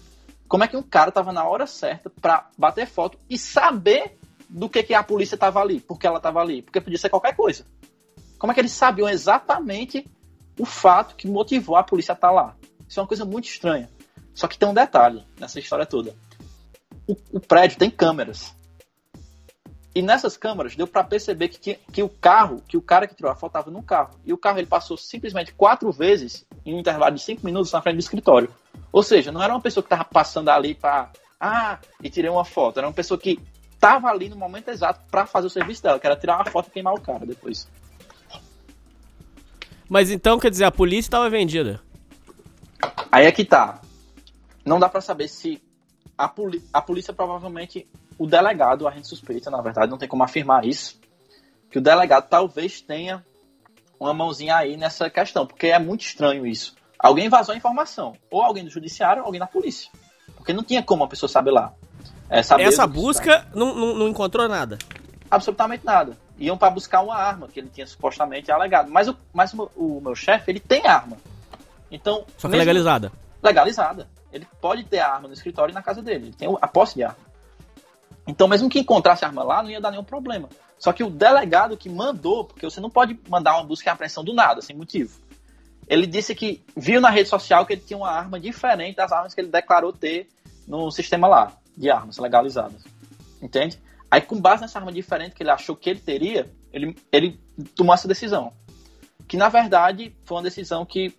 Como 0.47 0.63
é 0.63 0.69
que 0.69 0.77
um 0.77 0.83
cara 0.83 1.11
tava 1.11 1.33
na 1.33 1.45
hora 1.45 1.67
certa 1.67 2.11
pra 2.21 2.49
bater 2.59 2.87
foto 2.87 3.17
e 3.31 3.39
saber 3.39 4.19
do 4.49 4.69
que, 4.69 4.83
que 4.83 4.93
a 4.93 5.03
polícia 5.03 5.39
tava 5.39 5.61
ali, 5.61 5.81
porque 5.81 6.07
ela 6.07 6.21
tava 6.21 6.41
ali? 6.41 6.61
Porque 6.61 6.81
podia 6.81 6.99
ser 6.99 7.09
qualquer 7.09 7.35
coisa. 7.35 7.65
Como 8.41 8.51
é 8.51 8.55
que 8.55 8.61
eles 8.63 8.73
sabiam 8.73 9.07
exatamente 9.07 10.05
o 10.59 10.65
fato 10.65 11.15
que 11.15 11.29
motivou 11.29 11.77
a 11.77 11.83
polícia 11.83 12.13
a 12.13 12.15
estar 12.15 12.31
lá? 12.31 12.57
Isso 12.89 12.99
é 12.99 13.03
uma 13.03 13.07
coisa 13.07 13.27
muito 13.27 13.45
estranha. 13.45 13.91
Só 14.35 14.49
que 14.49 14.57
tem 14.57 14.67
um 14.67 14.73
detalhe 14.73 15.27
nessa 15.39 15.61
história 15.61 15.85
toda. 15.85 16.17
O, 17.07 17.15
o 17.33 17.39
prédio 17.39 17.77
tem 17.77 17.91
câmeras. 17.91 18.57
E 19.95 20.01
nessas 20.01 20.39
câmeras 20.39 20.75
deu 20.75 20.87
para 20.87 21.05
perceber 21.05 21.49
que, 21.49 21.61
tinha- 21.61 21.79
que 21.93 22.03
o 22.03 22.09
carro, 22.09 22.63
que 22.67 22.79
o 22.79 22.81
cara 22.83 23.07
que 23.07 23.15
tirou 23.15 23.31
a 23.31 23.35
foto 23.35 23.51
estava 23.51 23.71
no 23.71 23.83
carro. 23.83 24.19
E 24.25 24.33
o 24.33 24.39
carro 24.39 24.59
ele 24.59 24.67
passou 24.67 24.97
simplesmente 24.97 25.53
quatro 25.53 25.93
vezes 25.93 26.47
em 26.65 26.75
um 26.75 26.79
intervalo 26.79 27.15
de 27.15 27.21
cinco 27.21 27.45
minutos 27.45 27.71
na 27.71 27.83
frente 27.83 27.97
do 27.97 28.01
escritório. 28.01 28.49
Ou 28.91 29.03
seja, 29.03 29.31
não 29.31 29.43
era 29.43 29.53
uma 29.53 29.61
pessoa 29.61 29.83
que 29.83 29.93
estava 29.93 30.05
passando 30.05 30.49
ali 30.49 30.75
para 30.75 31.11
ah, 31.39 31.79
e 32.03 32.09
tirei 32.09 32.31
uma 32.31 32.45
foto. 32.47 32.79
Era 32.79 32.87
uma 32.87 32.95
pessoa 32.95 33.21
que 33.21 33.39
estava 33.75 34.09
ali 34.09 34.31
no 34.31 34.37
momento 34.37 34.71
exato 34.71 35.01
para 35.11 35.27
fazer 35.27 35.47
o 35.47 35.51
serviço 35.51 35.83
dela, 35.83 36.01
que 36.01 36.07
era 36.07 36.17
tirar 36.17 36.37
uma 36.37 36.47
foto 36.47 36.69
e 36.69 36.71
queimar 36.71 36.95
o 36.95 37.01
cara 37.01 37.27
depois. 37.27 37.69
Mas 39.91 40.09
então, 40.09 40.39
quer 40.39 40.51
dizer, 40.51 40.65
a 40.65 40.71
polícia 40.71 41.09
estava 41.09 41.29
vendida. 41.29 41.81
Aí 43.11 43.27
é 43.27 43.33
que 43.33 43.45
tá. 43.45 43.81
Não 44.65 44.79
dá 44.79 44.89
pra 44.89 45.01
saber 45.01 45.27
se 45.27 45.61
a, 46.17 46.29
poli- 46.29 46.63
a 46.73 46.81
polícia 46.81 47.13
provavelmente 47.13 47.89
o 48.17 48.25
delegado, 48.25 48.87
a 48.87 48.93
gente 48.93 49.09
suspeita, 49.09 49.51
na 49.51 49.61
verdade, 49.61 49.91
não 49.91 49.99
tem 49.99 50.09
como 50.09 50.23
afirmar 50.23 50.65
isso, 50.65 51.01
que 51.71 51.79
o 51.79 51.81
delegado 51.81 52.29
talvez 52.29 52.81
tenha 52.81 53.25
uma 53.99 54.15
mãozinha 54.15 54.55
aí 54.57 54.77
nessa 54.77 55.11
questão, 55.11 55.45
porque 55.45 55.67
é 55.67 55.79
muito 55.79 56.03
estranho 56.03 56.47
isso. 56.47 56.77
Alguém 56.97 57.29
vazou 57.29 57.53
a 57.53 57.59
informação, 57.59 58.15
ou 58.31 58.43
alguém 58.43 58.63
do 58.63 58.71
judiciário, 58.71 59.23
ou 59.23 59.27
alguém 59.27 59.41
da 59.41 59.47
polícia. 59.47 59.91
Porque 60.37 60.53
não 60.53 60.63
tinha 60.63 60.83
como 60.85 61.03
a 61.03 61.09
pessoa 61.09 61.29
saber 61.29 61.51
lá. 61.51 61.73
É, 62.29 62.43
saber 62.45 62.63
Essa 62.63 62.87
busca 62.87 63.45
não, 63.55 63.75
não, 63.75 63.95
não 63.95 64.09
encontrou 64.09 64.49
nada. 64.49 64.79
absolutamente 65.29 65.85
nada. 65.85 66.17
Iam 66.41 66.57
pra 66.57 66.71
buscar 66.71 67.03
uma 67.03 67.15
arma 67.15 67.47
que 67.49 67.61
ele 67.61 67.69
tinha 67.69 67.87
supostamente 67.87 68.51
alegado. 68.51 68.91
Mas 68.91 69.07
o, 69.09 69.17
mas 69.33 69.53
o, 69.53 69.57
meu- 69.57 69.71
o 69.77 70.01
meu 70.01 70.15
chefe, 70.15 70.51
ele 70.51 70.59
tem 70.59 70.87
arma. 70.87 71.19
Então, 71.91 72.25
Só 72.39 72.49
que 72.49 72.57
legalizada. 72.57 73.13
legalizada. 73.43 74.09
Ele 74.33 74.47
pode 74.61 74.83
ter 74.85 75.01
arma 75.01 75.29
no 75.29 75.35
escritório 75.35 75.73
e 75.73 75.75
na 75.75 75.83
casa 75.83 76.01
dele. 76.01 76.27
Ele 76.27 76.33
tem 76.33 76.49
a 76.61 76.67
posse 76.67 76.95
de 76.95 77.03
arma. 77.05 77.19
Então, 78.27 78.49
mesmo 78.49 78.71
que 78.71 78.79
encontrasse 78.79 79.25
a 79.25 79.29
arma 79.29 79.43
lá, 79.43 79.63
não 79.63 79.71
ia 79.71 79.81
dar 79.81 79.91
nenhum 79.91 80.05
problema. 80.05 80.49
Só 80.79 80.93
que 80.93 81.05
o 81.05 81.11
delegado 81.11 81.77
que 81.77 81.91
mandou, 81.91 82.45
porque 82.45 82.65
você 82.65 82.81
não 82.81 82.89
pode 82.89 83.19
mandar 83.29 83.55
uma 83.55 83.65
busca 83.65 83.91
e 83.91 83.93
apreensão 83.93 84.25
do 84.25 84.33
nada, 84.33 84.63
sem 84.63 84.75
motivo. 84.75 85.21
Ele 85.87 86.07
disse 86.07 86.35
que 86.35 86.63
viu 86.75 87.01
na 87.01 87.11
rede 87.11 87.29
social 87.29 87.67
que 87.67 87.75
ele 87.75 87.83
tinha 87.83 87.99
uma 87.99 88.11
arma 88.11 88.41
diferente 88.41 88.97
das 88.97 89.13
armas 89.13 89.35
que 89.35 89.41
ele 89.41 89.49
declarou 89.49 89.93
ter 89.93 90.29
no 90.67 90.91
sistema 90.91 91.27
lá, 91.27 91.53
de 91.77 91.91
armas 91.91 92.17
legalizadas. 92.17 92.83
Entende? 93.43 93.79
Aí, 94.11 94.21
com 94.21 94.41
base 94.41 94.63
nessa 94.63 94.79
arma 94.79 94.91
diferente 94.91 95.37
que 95.37 95.43
ele 95.43 95.51
achou 95.51 95.77
que 95.77 95.89
ele 95.89 96.01
teria, 96.01 96.51
ele, 96.73 96.97
ele 97.13 97.41
tomou 97.77 97.95
essa 97.95 98.09
decisão. 98.09 98.53
Que, 99.29 99.37
na 99.37 99.49
verdade, 99.49 100.17
foi 100.25 100.39
uma 100.39 100.43
decisão 100.43 100.85
que, 100.85 101.15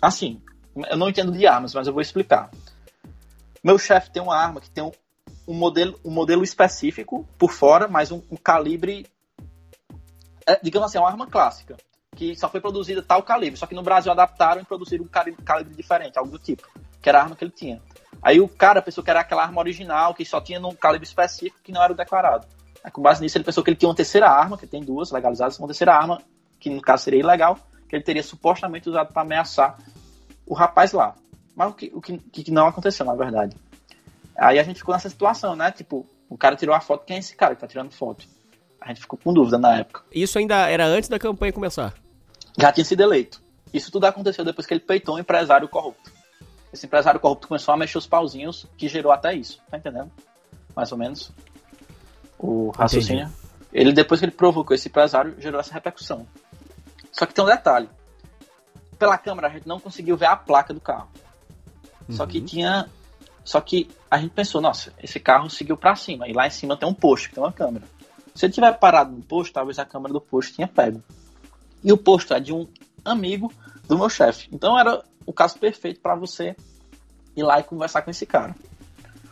assim, 0.00 0.40
eu 0.88 0.96
não 0.96 1.08
entendo 1.08 1.32
de 1.32 1.46
armas, 1.46 1.74
mas 1.74 1.86
eu 1.86 1.92
vou 1.92 2.02
explicar. 2.02 2.50
Meu 3.64 3.78
chefe 3.78 4.10
tem 4.10 4.22
uma 4.22 4.36
arma 4.36 4.60
que 4.60 4.70
tem 4.70 4.84
um, 4.84 4.92
um 5.48 5.54
modelo, 5.54 5.98
um 6.04 6.10
modelo 6.10 6.44
específico 6.44 7.26
por 7.36 7.50
fora, 7.50 7.88
mas 7.88 8.12
um, 8.12 8.22
um 8.30 8.36
calibre, 8.36 9.06
é, 10.46 10.60
digamos 10.62 10.88
assim, 10.88 10.98
é 10.98 11.00
uma 11.00 11.10
arma 11.10 11.26
clássica, 11.26 11.76
que 12.14 12.36
só 12.36 12.48
foi 12.48 12.60
produzida 12.60 13.02
tal 13.02 13.24
calibre, 13.24 13.58
só 13.58 13.66
que 13.66 13.74
no 13.74 13.82
Brasil 13.82 14.12
adaptaram 14.12 14.62
e 14.62 14.64
produziram 14.64 15.04
um 15.04 15.08
calibre, 15.08 15.42
calibre 15.42 15.74
diferente, 15.74 16.16
algo 16.16 16.30
do 16.30 16.38
tipo, 16.38 16.68
que 17.02 17.08
era 17.08 17.18
a 17.18 17.22
arma 17.22 17.34
que 17.34 17.42
ele 17.42 17.50
tinha. 17.50 17.82
Aí 18.22 18.40
o 18.40 18.48
cara 18.48 18.82
pensou 18.82 19.02
que 19.04 19.10
era 19.10 19.20
aquela 19.20 19.42
arma 19.42 19.60
original, 19.60 20.14
que 20.14 20.24
só 20.24 20.40
tinha 20.40 20.58
num 20.58 20.74
calibre 20.74 21.06
específico, 21.06 21.60
que 21.62 21.72
não 21.72 21.82
era 21.82 21.92
o 21.92 21.96
declarado. 21.96 22.46
Aí, 22.82 22.90
com 22.90 23.02
base 23.02 23.20
nisso, 23.20 23.36
ele 23.36 23.44
pensou 23.44 23.62
que 23.62 23.70
ele 23.70 23.76
tinha 23.76 23.88
uma 23.88 23.94
terceira 23.94 24.28
arma, 24.28 24.56
que 24.56 24.66
tem 24.66 24.82
duas 24.82 25.10
legalizadas, 25.10 25.58
uma 25.58 25.68
terceira 25.68 25.94
arma, 25.94 26.20
que 26.58 26.70
no 26.70 26.80
caso 26.80 27.04
seria 27.04 27.20
ilegal, 27.20 27.58
que 27.88 27.96
ele 27.96 28.04
teria 28.04 28.22
supostamente 28.22 28.88
usado 28.88 29.12
para 29.12 29.22
ameaçar 29.22 29.78
o 30.46 30.54
rapaz 30.54 30.92
lá. 30.92 31.14
Mas 31.54 31.70
o 31.70 31.72
que, 31.74 31.92
o 31.94 32.00
que, 32.00 32.44
que 32.44 32.50
não 32.50 32.66
aconteceu, 32.66 33.04
na 33.04 33.14
verdade. 33.14 33.56
Aí 34.36 34.58
a 34.58 34.62
gente 34.62 34.78
ficou 34.78 34.94
nessa 34.94 35.08
situação, 35.08 35.56
né? 35.56 35.70
Tipo, 35.70 36.06
o 36.28 36.36
cara 36.36 36.56
tirou 36.56 36.74
a 36.74 36.80
foto, 36.80 37.04
quem 37.04 37.16
é 37.16 37.20
esse 37.20 37.34
cara 37.34 37.54
que 37.54 37.60
tá 37.60 37.66
tirando 37.66 37.90
foto? 37.92 38.26
A 38.80 38.88
gente 38.88 39.00
ficou 39.00 39.18
com 39.18 39.32
dúvida 39.32 39.58
na 39.58 39.78
época. 39.78 40.02
Isso 40.12 40.38
ainda 40.38 40.68
era 40.68 40.84
antes 40.84 41.08
da 41.08 41.18
campanha 41.18 41.52
começar. 41.52 41.94
Já 42.58 42.70
tinha 42.72 42.84
sido 42.84 43.02
eleito. 43.02 43.40
Isso 43.72 43.90
tudo 43.90 44.04
aconteceu 44.04 44.44
depois 44.44 44.66
que 44.66 44.74
ele 44.74 44.80
peitou 44.80 45.16
um 45.16 45.18
empresário 45.18 45.68
corrupto. 45.68 46.12
Esse 46.76 46.84
empresário 46.84 47.18
corrupto 47.18 47.48
começou 47.48 47.72
a 47.72 47.76
mexer 47.76 47.96
os 47.96 48.06
pauzinhos, 48.06 48.66
que 48.76 48.86
gerou 48.86 49.10
até 49.10 49.34
isso. 49.34 49.62
Tá 49.70 49.78
entendendo? 49.78 50.12
Mais 50.74 50.92
ou 50.92 50.98
menos. 50.98 51.32
O 52.38 52.70
raciocínio. 52.70 53.32
Ele, 53.72 53.94
depois 53.94 54.20
que 54.20 54.26
ele 54.26 54.32
provocou 54.32 54.74
esse 54.74 54.88
empresário, 54.88 55.34
gerou 55.40 55.58
essa 55.58 55.72
repercussão. 55.72 56.26
Só 57.10 57.24
que 57.24 57.32
tem 57.32 57.42
um 57.42 57.46
detalhe. 57.48 57.88
Pela 58.98 59.16
câmera 59.16 59.48
a 59.48 59.50
gente 59.50 59.66
não 59.66 59.80
conseguiu 59.80 60.18
ver 60.18 60.26
a 60.26 60.36
placa 60.36 60.74
do 60.74 60.80
carro. 60.80 61.08
Só 62.10 62.26
que 62.26 62.42
tinha. 62.42 62.90
Só 63.42 63.58
que 63.62 63.88
a 64.10 64.18
gente 64.18 64.32
pensou, 64.32 64.60
nossa, 64.60 64.92
esse 65.02 65.18
carro 65.18 65.48
seguiu 65.48 65.78
pra 65.78 65.96
cima. 65.96 66.28
E 66.28 66.34
lá 66.34 66.46
em 66.46 66.50
cima 66.50 66.76
tem 66.76 66.86
um 66.86 66.92
posto, 66.92 67.30
que 67.30 67.36
tem 67.36 67.42
uma 67.42 67.52
câmera. 67.52 67.86
Se 68.34 68.44
ele 68.44 68.52
tiver 68.52 68.72
parado 68.78 69.12
no 69.12 69.22
posto, 69.22 69.54
talvez 69.54 69.78
a 69.78 69.86
câmera 69.86 70.12
do 70.12 70.20
posto 70.20 70.54
tinha 70.54 70.68
pego. 70.68 71.02
E 71.82 71.90
o 71.90 71.96
posto 71.96 72.34
é 72.34 72.40
de 72.40 72.52
um 72.52 72.68
amigo 73.02 73.50
do 73.88 73.96
meu 73.96 74.10
chefe. 74.10 74.48
Então 74.52 74.78
era 74.78 75.02
o 75.26 75.32
caso 75.32 75.58
perfeito 75.58 76.00
para 76.00 76.14
você 76.14 76.56
ir 77.36 77.42
lá 77.42 77.58
e 77.60 77.62
conversar 77.64 78.02
com 78.02 78.10
esse 78.10 78.24
cara. 78.24 78.54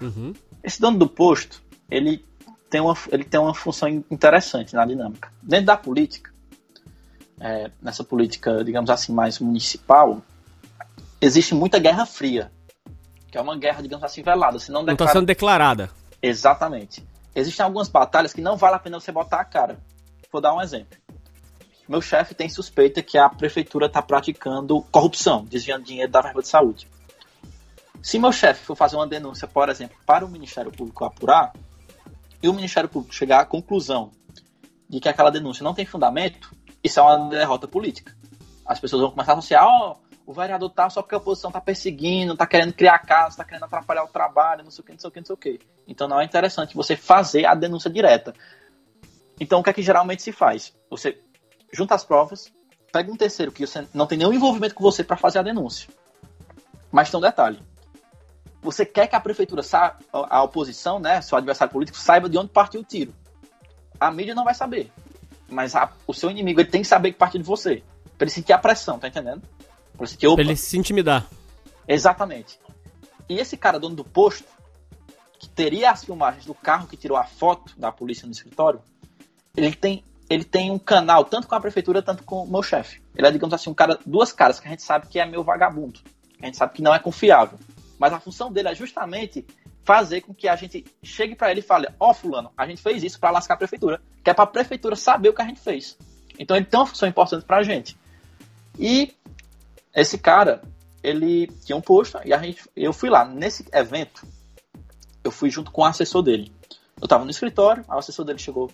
Uhum. 0.00 0.35
Esse 0.62 0.80
dono 0.80 0.98
do 0.98 1.09
posto, 1.09 1.62
ele 1.90 2.24
tem 2.68 2.80
uma, 2.80 2.96
ele 3.11 3.24
tem 3.24 3.38
uma 3.40 3.54
função 3.54 3.88
interessante 4.11 4.74
na 4.74 4.85
dinâmica. 4.85 5.30
Dentro 5.42 5.66
da 5.66 5.76
política, 5.76 6.33
é, 7.40 7.70
nessa 7.80 8.02
política, 8.04 8.64
digamos 8.64 8.90
assim, 8.90 9.12
mais 9.12 9.38
municipal, 9.38 10.20
existe 11.20 11.54
muita 11.54 11.78
guerra 11.78 12.04
fria. 12.07 12.50
Que 13.30 13.38
é 13.38 13.40
uma 13.40 13.57
guerra, 13.57 13.83
digamos 13.83 14.04
assim, 14.04 14.22
velada. 14.22 14.59
Se 14.59 14.70
não 14.70 14.80
Não 14.80 14.87
tá 14.87 14.92
declara- 14.92 15.12
sendo 15.12 15.26
declarada. 15.26 15.90
Exatamente. 16.22 17.04
Existem 17.35 17.64
algumas 17.64 17.88
batalhas 17.88 18.33
que 18.33 18.40
não 18.40 18.57
vale 18.57 18.76
a 18.76 18.78
pena 18.78 18.98
você 19.00 19.11
botar 19.11 19.40
a 19.40 19.44
cara. 19.44 19.78
Vou 20.33 20.40
dar 20.40 20.54
um 20.54 20.62
exemplo. 20.62 20.96
Meu 21.88 22.01
chefe 22.01 22.35
tem 22.35 22.49
suspeita 22.49 23.03
que 23.03 23.18
a 23.18 23.29
prefeitura 23.29 23.87
está 23.87 24.01
praticando 24.01 24.83
corrupção, 24.90 25.44
desviando 25.44 25.85
dinheiro 25.85 26.11
da 26.11 26.20
verba 26.20 26.40
de 26.40 26.49
saúde. 26.49 26.88
Se 28.03 28.18
meu 28.18 28.33
chefe 28.33 28.64
for 28.64 28.77
fazer 28.77 28.97
uma 28.97 29.07
denúncia, 29.07 29.47
por 29.47 29.68
exemplo, 29.68 29.97
para 30.07 30.25
o 30.25 30.29
Ministério 30.29 30.73
Público 30.73 31.05
apurar, 31.05 31.53
e 32.42 32.49
o 32.49 32.53
Ministério 32.53 32.88
Público 32.88 33.14
chegar 33.14 33.40
à 33.40 33.44
conclusão 33.47 34.12
de 34.88 35.01
que 35.01 35.09
aquela 35.09 35.31
denúncia 35.31 35.64
não 35.64 35.75
tem 35.75 35.87
fundamento, 35.87 36.55
isso 36.83 37.01
é 37.01 37.03
uma 37.03 37.31
derrota 37.31 37.66
política. 37.66 38.14
As 38.66 38.79
pessoas 38.79 39.01
vão 39.01 39.11
começar 39.11 39.33
a 39.33 39.38
associar, 39.38 39.66
ó, 39.66 39.97
o 40.27 40.33
vereador 40.33 40.70
tá 40.70 40.88
só 40.88 41.03
porque 41.03 41.14
a 41.14 41.18
oposição 41.18 41.51
tá 41.51 41.61
perseguindo, 41.61 42.37
tá 42.37 42.47
querendo 42.47 42.73
criar 42.73 42.99
casos, 42.99 43.37
tá 43.37 43.44
querendo 43.44 43.64
atrapalhar 43.64 44.05
o 44.05 44.09
trabalho, 44.09 44.64
não 44.64 44.70
sei 44.70 44.83
o 44.83 44.85
que, 44.85 44.92
não 44.92 44.99
sei 44.99 45.09
o 45.09 45.11
que, 45.11 45.20
não 45.20 45.27
sei 45.27 45.35
o 45.35 45.38
que. 45.38 45.59
Então 45.87 46.09
não 46.09 46.20
é 46.20 46.25
interessante 46.25 46.75
você 46.75 46.97
fazer 46.97 47.47
a 47.47 47.55
denúncia 47.55 47.90
direta. 47.90 48.35
Então 49.38 49.61
o 49.61 49.62
que 49.62 49.70
é 49.70 49.73
que 49.73 49.83
geralmente 49.83 50.23
se 50.23 50.33
faz? 50.33 50.75
Você 50.90 51.20
junta 51.72 51.94
as 51.94 52.05
provas, 52.05 52.53
pega 52.92 53.11
um 53.11 53.16
terceiro 53.16 53.50
que 53.53 53.66
você 53.66 53.87
não 53.92 54.07
tem 54.07 54.18
nenhum 54.18 54.33
envolvimento 54.33 54.74
com 54.74 54.83
você 54.83 55.03
para 55.03 55.16
fazer 55.16 55.38
a 55.38 55.42
denúncia. 55.42 55.88
Mas 56.92 57.11
tem 57.11 57.18
um 57.18 57.22
detalhe. 57.22 57.61
Você 58.62 58.87
quer 58.87 59.07
que 59.09 59.16
a 59.16 59.20
prefeitura, 59.20 59.62
sa- 59.62 59.98
a 60.12 60.42
oposição, 60.42 60.98
né, 60.98 61.20
seu 61.20 61.37
adversário 61.37 61.72
político, 61.72 61.98
saiba 61.98 62.29
de 62.29 62.38
onde 62.38 62.48
partiu 62.50 62.81
o 62.81 62.85
tiro. 62.85 63.14
A 64.00 64.11
mídia 64.11 64.35
não 64.35 64.44
vai 64.44 64.55
saber. 64.55 64.90
Mas 65.48 65.74
a- 65.74 65.92
o 66.07 66.14
seu 66.14 66.31
inimigo 66.31 66.61
ele 66.61 66.70
tem 66.70 66.83
que 66.83 66.88
saber 66.88 67.12
que 67.12 67.18
partiu 67.18 67.40
de 67.40 67.46
você. 67.46 67.83
Pra 68.16 68.24
ele 68.24 68.31
sentir 68.31 68.53
a 68.53 68.59
pressão, 68.59 68.98
tá 68.98 69.09
entendendo? 69.09 69.42
Pra 69.42 70.00
ele 70.00 70.07
sentir, 70.07 70.27
opa, 70.27 70.37
Pra 70.37 70.44
ele 70.44 70.57
se 70.57 70.79
intimidar. 70.79 71.27
Exatamente. 71.87 72.59
E 73.29 73.38
esse 73.38 73.57
cara, 73.57 73.79
dono 73.79 73.94
do 73.96 74.05
posto, 74.05 74.44
que 75.38 75.48
teria 75.48 75.90
as 75.90 76.05
filmagens 76.05 76.46
do 76.46 76.55
carro 76.55 76.87
que 76.87 76.96
tirou 76.96 77.18
a 77.18 77.24
foto 77.24 77.79
da 77.79 77.92
polícia 77.92 78.24
no 78.24 78.33
escritório, 78.33 78.81
ele 79.57 79.74
tem, 79.74 80.03
ele 80.35 80.44
tem 80.44 80.70
um 80.70 80.79
canal 80.79 81.25
tanto 81.25 81.47
com 81.47 81.55
a 81.55 81.61
prefeitura, 81.61 82.03
tanto 82.03 82.25
com 82.25 82.42
o 82.42 82.51
meu 82.51 82.62
chefe. 82.62 83.01
Ele 83.16 83.27
é, 83.27 83.31
digamos 83.31 83.55
assim, 83.55 83.70
um 83.70 83.75
cara, 83.75 83.99
duas 84.05 84.33
caras 84.33 84.59
que 84.59 84.66
a 84.66 84.70
gente 84.70 84.83
sabe 84.83 85.07
que 85.07 85.20
é 85.20 85.25
meu 85.25 85.44
vagabundo. 85.44 86.01
A 86.42 86.47
gente 86.47 86.57
sabe 86.57 86.73
que 86.75 86.83
não 86.83 86.92
é 86.92 86.99
confiável. 86.99 87.59
Mas 87.99 88.12
a 88.12 88.18
função 88.18 88.53
dele 88.53 88.68
é 88.68 88.75
justamente 88.75 89.47
fazer 89.85 90.23
com 90.23 90.35
que 90.35 90.49
a 90.49 90.57
gente 90.57 90.85
chegue 91.03 91.37
pra 91.37 91.53
ele 91.53 91.61
e 91.61 91.62
fale: 91.62 91.88
Ó, 92.01 92.12
Fulano, 92.12 92.51
a 92.57 92.66
gente 92.66 92.83
fez 92.83 93.05
isso 93.05 93.20
pra 93.20 93.31
lascar 93.31 93.55
a 93.55 93.57
prefeitura, 93.57 94.03
que 94.25 94.29
é 94.29 94.35
pra 94.35 94.47
prefeitura 94.47 94.97
saber 94.97 95.29
o 95.29 95.35
que 95.35 95.42
a 95.42 95.47
gente 95.47 95.61
fez. 95.61 95.97
Então 96.37 96.57
ele 96.57 96.66
tem 96.66 96.81
uma 96.81 96.87
função 96.87 97.09
importante 97.09 97.44
pra 97.44 97.62
gente. 97.62 97.97
E 98.77 99.14
esse 99.94 100.18
cara, 100.18 100.62
ele 101.01 101.47
tinha 101.64 101.77
um 101.77 101.81
posto 101.81 102.18
e 102.25 102.35
a 102.35 102.38
gente, 102.38 102.68
eu 102.75 102.92
fui 102.92 103.09
lá. 103.09 103.25
Nesse 103.25 103.64
evento, 103.73 104.27
eu 105.23 105.31
fui 105.31 105.49
junto 105.49 105.70
com 105.70 105.83
o 105.83 105.85
assessor 105.85 106.23
dele. 106.23 106.53
Eu 107.01 107.07
tava 107.07 107.25
no 107.25 107.31
escritório, 107.31 107.85
o 107.87 107.92
assessor 107.92 108.25
dele 108.25 108.38
chegou, 108.38 108.70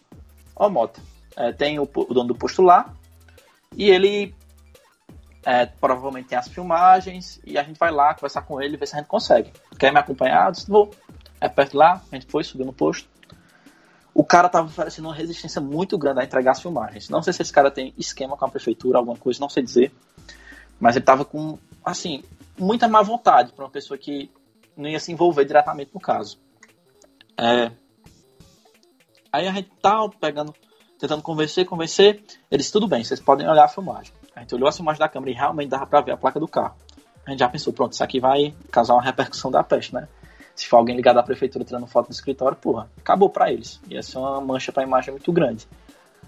ó 0.56 0.70
Mota, 0.70 1.02
é, 1.36 1.52
tem 1.52 1.78
o, 1.78 1.82
o 1.82 2.14
dono 2.14 2.28
do 2.28 2.34
posto 2.34 2.62
lá, 2.62 2.94
e 3.76 3.88
ele 3.88 4.34
é, 5.44 5.66
provavelmente 5.66 6.28
tem 6.28 6.38
as 6.38 6.48
filmagens, 6.48 7.40
e 7.44 7.58
a 7.58 7.62
gente 7.62 7.78
vai 7.78 7.90
lá 7.90 8.14
conversar 8.14 8.42
com 8.42 8.60
ele, 8.60 8.76
ver 8.76 8.86
se 8.86 8.94
a 8.94 8.98
gente 8.98 9.08
consegue. 9.08 9.52
Quer 9.78 9.92
me 9.92 9.98
acompanhar? 9.98 10.46
Eu 10.46 10.52
disse, 10.52 10.68
vou. 10.68 10.90
É 11.40 11.48
perto 11.48 11.76
lá, 11.76 12.02
a 12.12 12.14
gente 12.14 12.26
foi, 12.26 12.44
subiu 12.44 12.66
no 12.66 12.72
posto. 12.72 13.08
O 14.12 14.22
cara 14.22 14.48
tava 14.48 14.66
oferecendo 14.66 15.06
uma 15.08 15.14
resistência 15.14 15.60
muito 15.60 15.96
grande 15.96 16.20
a 16.20 16.24
entregar 16.24 16.52
as 16.52 16.60
filmagens. 16.60 17.08
Não 17.08 17.22
sei 17.22 17.32
se 17.32 17.40
esse 17.40 17.52
cara 17.52 17.70
tem 17.70 17.94
esquema 17.96 18.36
com 18.36 18.44
a 18.44 18.48
prefeitura, 18.48 18.98
alguma 18.98 19.16
coisa, 19.16 19.40
não 19.40 19.48
sei 19.48 19.62
dizer. 19.62 19.92
Mas 20.78 20.96
ele 20.96 21.04
tava 21.04 21.24
com, 21.24 21.58
assim, 21.84 22.22
muita 22.58 22.86
má 22.88 23.00
vontade 23.00 23.52
para 23.52 23.64
uma 23.64 23.70
pessoa 23.70 23.96
que 23.96 24.30
não 24.76 24.88
ia 24.88 25.00
se 25.00 25.12
envolver 25.12 25.44
diretamente 25.44 25.92
no 25.94 26.00
caso. 26.00 26.38
É. 27.38 27.70
Aí 29.32 29.46
a 29.46 29.52
gente 29.52 29.70
tá 29.80 30.06
pegando, 30.20 30.54
tentando 31.00 31.22
convencer, 31.22 31.64
convencer. 31.64 32.22
Ele 32.50 32.58
disse, 32.58 32.70
tudo 32.72 32.86
bem, 32.86 33.02
vocês 33.02 33.18
podem 33.18 33.48
olhar 33.48 33.64
a 33.64 33.68
filmagem. 33.68 34.12
A 34.36 34.40
gente 34.40 34.54
olhou 34.54 34.68
a 34.68 34.72
filmagem 34.72 34.98
da 35.00 35.08
câmera 35.08 35.30
e 35.32 35.34
realmente 35.34 35.68
dava 35.68 35.86
pra 35.86 36.00
ver 36.00 36.12
a 36.12 36.16
placa 36.16 36.38
do 36.38 36.46
carro. 36.46 36.74
A 37.26 37.30
gente 37.30 37.40
já 37.40 37.48
pensou, 37.48 37.72
pronto, 37.72 37.92
isso 37.92 38.04
aqui 38.04 38.20
vai 38.20 38.54
causar 38.70 38.94
uma 38.94 39.02
repercussão 39.02 39.50
da 39.50 39.62
peste, 39.62 39.94
né? 39.94 40.08
Se 40.54 40.66
for 40.66 40.76
alguém 40.76 40.94
ligado 40.96 41.18
à 41.18 41.22
prefeitura 41.22 41.64
tirando 41.64 41.86
foto 41.86 42.08
no 42.08 42.12
escritório, 42.12 42.56
porra, 42.56 42.88
acabou 42.98 43.30
pra 43.30 43.50
eles. 43.52 43.80
Ia 43.88 44.02
ser 44.02 44.18
uma 44.18 44.40
mancha 44.40 44.70
pra 44.72 44.82
imagem 44.82 45.12
muito 45.12 45.32
grande. 45.32 45.66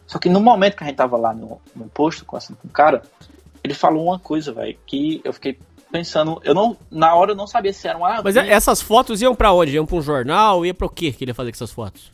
Só 0.06 0.18
que 0.18 0.28
no 0.28 0.40
momento 0.40 0.76
que 0.76 0.84
a 0.84 0.86
gente 0.86 0.96
tava 0.96 1.16
lá 1.16 1.32
no, 1.34 1.60
no 1.76 1.88
posto, 1.88 2.24
conversando 2.24 2.56
com 2.56 2.68
o 2.68 2.70
cara, 2.70 3.02
ele 3.62 3.74
falou 3.74 4.04
uma 4.06 4.18
coisa, 4.18 4.52
velho, 4.52 4.76
que 4.86 5.20
eu 5.24 5.32
fiquei 5.32 5.58
pensando, 5.90 6.40
eu 6.44 6.54
não, 6.54 6.76
na 6.90 7.14
hora 7.14 7.32
eu 7.32 7.36
não 7.36 7.46
sabia 7.46 7.72
se 7.72 7.86
era 7.86 7.98
uma 7.98 8.22
Mas 8.22 8.36
é- 8.36 8.48
essas 8.48 8.80
fotos 8.80 9.20
iam 9.20 9.34
pra 9.34 9.52
onde? 9.52 9.72
Iam 9.74 9.84
pra 9.84 9.96
um 9.96 10.02
jornal? 10.02 10.64
Ia 10.64 10.72
pra 10.72 10.86
o 10.86 10.90
quê 10.90 11.12
que 11.12 11.24
ele 11.24 11.30
ia 11.30 11.34
fazer 11.34 11.50
com 11.50 11.56
essas 11.56 11.70
fotos? 11.70 12.10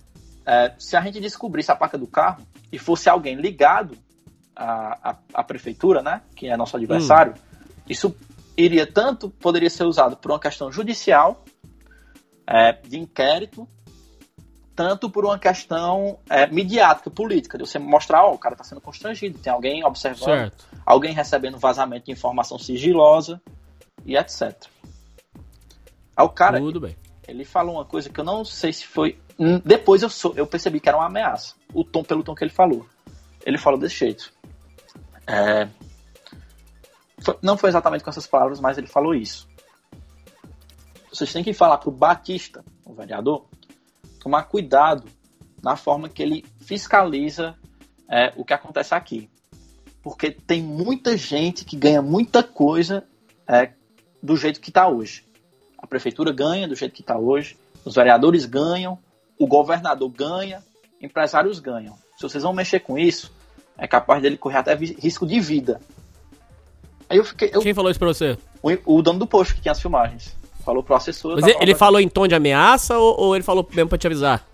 É, 0.49 0.73
se 0.79 0.97
a 0.97 1.01
gente 1.03 1.21
descobrisse 1.21 1.71
a 1.71 1.77
placa 1.77 1.99
do 1.99 2.07
carro 2.07 2.43
e 2.73 2.79
fosse 2.79 3.07
alguém 3.07 3.37
ligado 3.37 3.99
à, 4.57 5.11
à, 5.11 5.17
à 5.35 5.45
prefeitura, 5.45 6.03
né, 6.03 6.23
que 6.35 6.49
é 6.49 6.57
nosso 6.57 6.75
adversário, 6.75 7.35
isso 7.87 8.17
iria 8.57 8.87
tanto, 8.87 9.29
poderia 9.29 9.69
ser 9.69 9.85
usado 9.85 10.17
por 10.17 10.31
uma 10.33 10.41
questão 10.41 10.73
judicial, 10.73 11.45
é, 12.47 12.73
de 12.73 12.99
inquérito, 12.99 13.69
tanto 14.75 15.11
por 15.11 15.27
uma 15.27 15.39
questão 15.39 16.19
é, 16.31 16.47
midiática, 16.47 17.11
política, 17.11 17.59
de 17.59 17.67
você 17.67 17.79
mostrar, 17.79 18.25
ó, 18.25 18.33
o 18.33 18.39
cara 18.39 18.55
está 18.55 18.65
sendo 18.65 18.81
constrangido, 18.81 19.39
tem 19.39 19.53
alguém 19.53 19.85
observando, 19.85 20.25
Certo. 20.25 20.67
alguém 20.87 21.13
recebendo 21.13 21.59
vazamento 21.59 22.07
de 22.07 22.13
informação 22.13 22.59
sigilosa 22.59 23.39
e 24.07 24.17
etc. 24.17 24.55
Aí 26.17 26.25
o 26.25 26.31
cara, 26.31 26.59
Tudo 26.59 26.81
bem. 26.81 26.97
ele 27.27 27.45
falou 27.45 27.75
uma 27.75 27.85
coisa 27.85 28.09
que 28.09 28.19
eu 28.19 28.25
não 28.25 28.47
sei 28.47 28.73
se 28.73 28.87
foi. 28.87 29.19
Depois 29.65 30.03
eu, 30.03 30.11
sou, 30.11 30.35
eu 30.37 30.47
percebi 30.47 30.81
que 30.81 30.89
era 30.89 30.99
uma 30.99 31.07
ameaça. 31.07 31.55
O 31.73 31.85
tom, 31.85 32.03
pelo 32.03 32.25
tom 32.25 32.35
que 32.35 32.43
ele 32.45 32.51
falou. 32.51 32.87
Ele 33.47 33.57
falou 33.59 33.79
desse 33.79 33.97
jeito. 33.97 34.33
É, 35.27 35.69
foi- 37.21 37.39
não 37.43 37.57
foi 37.57 37.69
exatamente 37.69 38.03
com 38.03 38.11
essas 38.11 38.27
palavras, 38.27 38.61
mas 38.61 38.79
ele 38.79 38.87
falou 38.87 39.15
isso. 39.15 39.49
Vocês 41.13 41.33
têm 41.33 41.45
que 41.45 41.53
falar 41.53 41.79
pro 41.79 41.91
Batista, 41.91 42.65
o 42.85 42.93
vereador, 42.93 43.47
tomar 44.21 44.45
cuidado 44.45 45.05
na 45.63 45.77
forma 45.77 46.09
que 46.09 46.23
ele 46.23 46.45
fiscaliza 46.61 47.57
é, 48.09 48.33
o 48.37 48.45
que 48.45 48.53
acontece 48.53 48.95
aqui. 48.95 49.29
Porque 50.03 50.31
tem 50.31 50.63
muita 50.63 51.17
gente 51.17 51.65
que 51.65 51.77
ganha 51.77 52.01
muita 52.01 52.43
coisa 52.43 53.05
é, 53.47 53.73
do 54.23 54.37
jeito 54.37 54.61
que 54.61 54.71
está 54.71 54.89
hoje. 54.89 55.25
A 55.77 55.87
prefeitura 55.87 56.33
ganha 56.33 56.69
do 56.69 56.75
jeito 56.75 56.95
que 56.95 57.03
está 57.03 57.19
hoje, 57.19 57.59
os 57.85 57.95
vereadores 57.95 58.45
ganham, 58.45 58.99
o 59.39 59.47
governador 59.47 60.09
ganha, 60.11 60.63
empresários 61.01 61.59
ganham. 61.61 61.97
Se 62.17 62.23
vocês 62.23 62.43
vão 62.43 62.53
mexer 62.53 62.81
com 62.81 62.99
isso, 62.99 63.33
é 63.77 63.87
capaz 63.87 64.21
dele 64.23 64.37
correr 64.37 64.59
até 64.59 64.75
risco 64.75 65.27
de 65.27 65.39
vida. 65.41 65.81
Aí 67.09 67.17
eu 67.19 67.25
fiquei. 67.25 67.51
eu- 67.53 67.61
Quem 67.63 67.73
falou 67.75 67.91
isso 67.91 67.99
pra 68.01 68.09
você? 68.09 68.37
o, 68.63 68.97
o 68.99 69.03
dono 69.03 69.19
do 69.21 69.27
posto 69.27 69.55
que 69.55 69.61
tinha 69.61 69.73
as 69.73 69.81
filmagens 69.81 70.37
falou 70.65 70.83
pro 70.83 70.95
assessor. 70.97 71.39
Mas 71.41 71.47
ele, 71.61 71.75
falou 71.75 72.01
em 72.01 72.09
tom 72.09 72.27
de 72.27 72.35
ameaça 72.35 72.99
ou, 72.99 73.19
ou 73.21 73.35
ele 73.37 73.45
falou 73.45 73.67
mesmo 73.73 73.89
pra 73.89 73.97
te 73.97 74.07
avisar? 74.07 74.45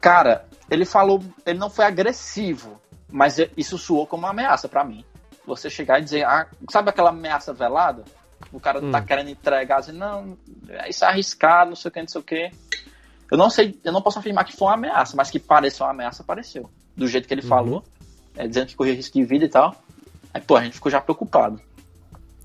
Cara, 0.00 0.46
ele 0.70 0.84
falou. 0.84 1.22
Ele 1.44 1.58
não 1.58 1.68
foi 1.68 1.84
agressivo, 1.84 2.80
mas 3.10 3.38
é- 3.38 3.50
isso 3.56 3.76
soou 3.76 4.06
como 4.06 4.22
uma 4.22 4.30
ameaça 4.30 4.68
pra 4.68 4.84
mim. 4.84 5.04
Você 5.46 5.68
chegar 5.68 5.98
e 5.98 6.04
dizer, 6.04 6.24
ah, 6.24 6.46
sabe 6.70 6.90
aquela 6.90 7.08
ameaça 7.10 7.52
velada? 7.52 8.04
O 8.52 8.60
cara 8.60 8.80
Hum. 8.82 8.90
tá 8.90 9.00
querendo 9.02 9.30
entregar, 9.30 9.78
assim, 9.80 9.92
não, 9.92 10.38
isso 10.88 11.04
é 11.04 11.08
arriscado, 11.08 11.70
não 11.70 11.76
sei 11.76 11.88
o 11.88 11.92
que, 11.92 12.00
não 12.00 12.08
sei 12.08 12.20
o 12.20 12.24
que. 12.24 12.50
Eu 13.30 13.36
não 13.36 13.50
sei, 13.50 13.78
eu 13.84 13.92
não 13.92 14.00
posso 14.02 14.18
afirmar 14.18 14.44
que 14.44 14.56
foi 14.56 14.68
uma 14.68 14.74
ameaça, 14.74 15.16
mas 15.16 15.30
que 15.30 15.38
pareceu 15.38 15.84
uma 15.86 15.92
ameaça, 15.92 16.24
pareceu. 16.24 16.70
Do 16.96 17.06
jeito 17.06 17.28
que 17.28 17.34
ele 17.34 17.42
Uhum. 17.42 17.48
falou, 17.48 17.84
é, 18.36 18.46
dizendo 18.48 18.66
que 18.66 18.76
corria 18.76 18.94
risco 18.94 19.18
de 19.18 19.24
vida 19.24 19.44
e 19.44 19.48
tal. 19.48 19.74
Aí, 20.32 20.40
pô, 20.40 20.56
a 20.56 20.64
gente 20.64 20.74
ficou 20.74 20.90
já 20.90 21.00
preocupado. 21.00 21.60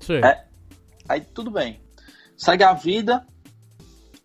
Sim. 0.00 0.16
É. 0.16 0.44
Aí 1.08 1.20
tudo 1.20 1.50
bem. 1.50 1.80
Segue 2.36 2.64
a 2.64 2.72
vida, 2.72 3.26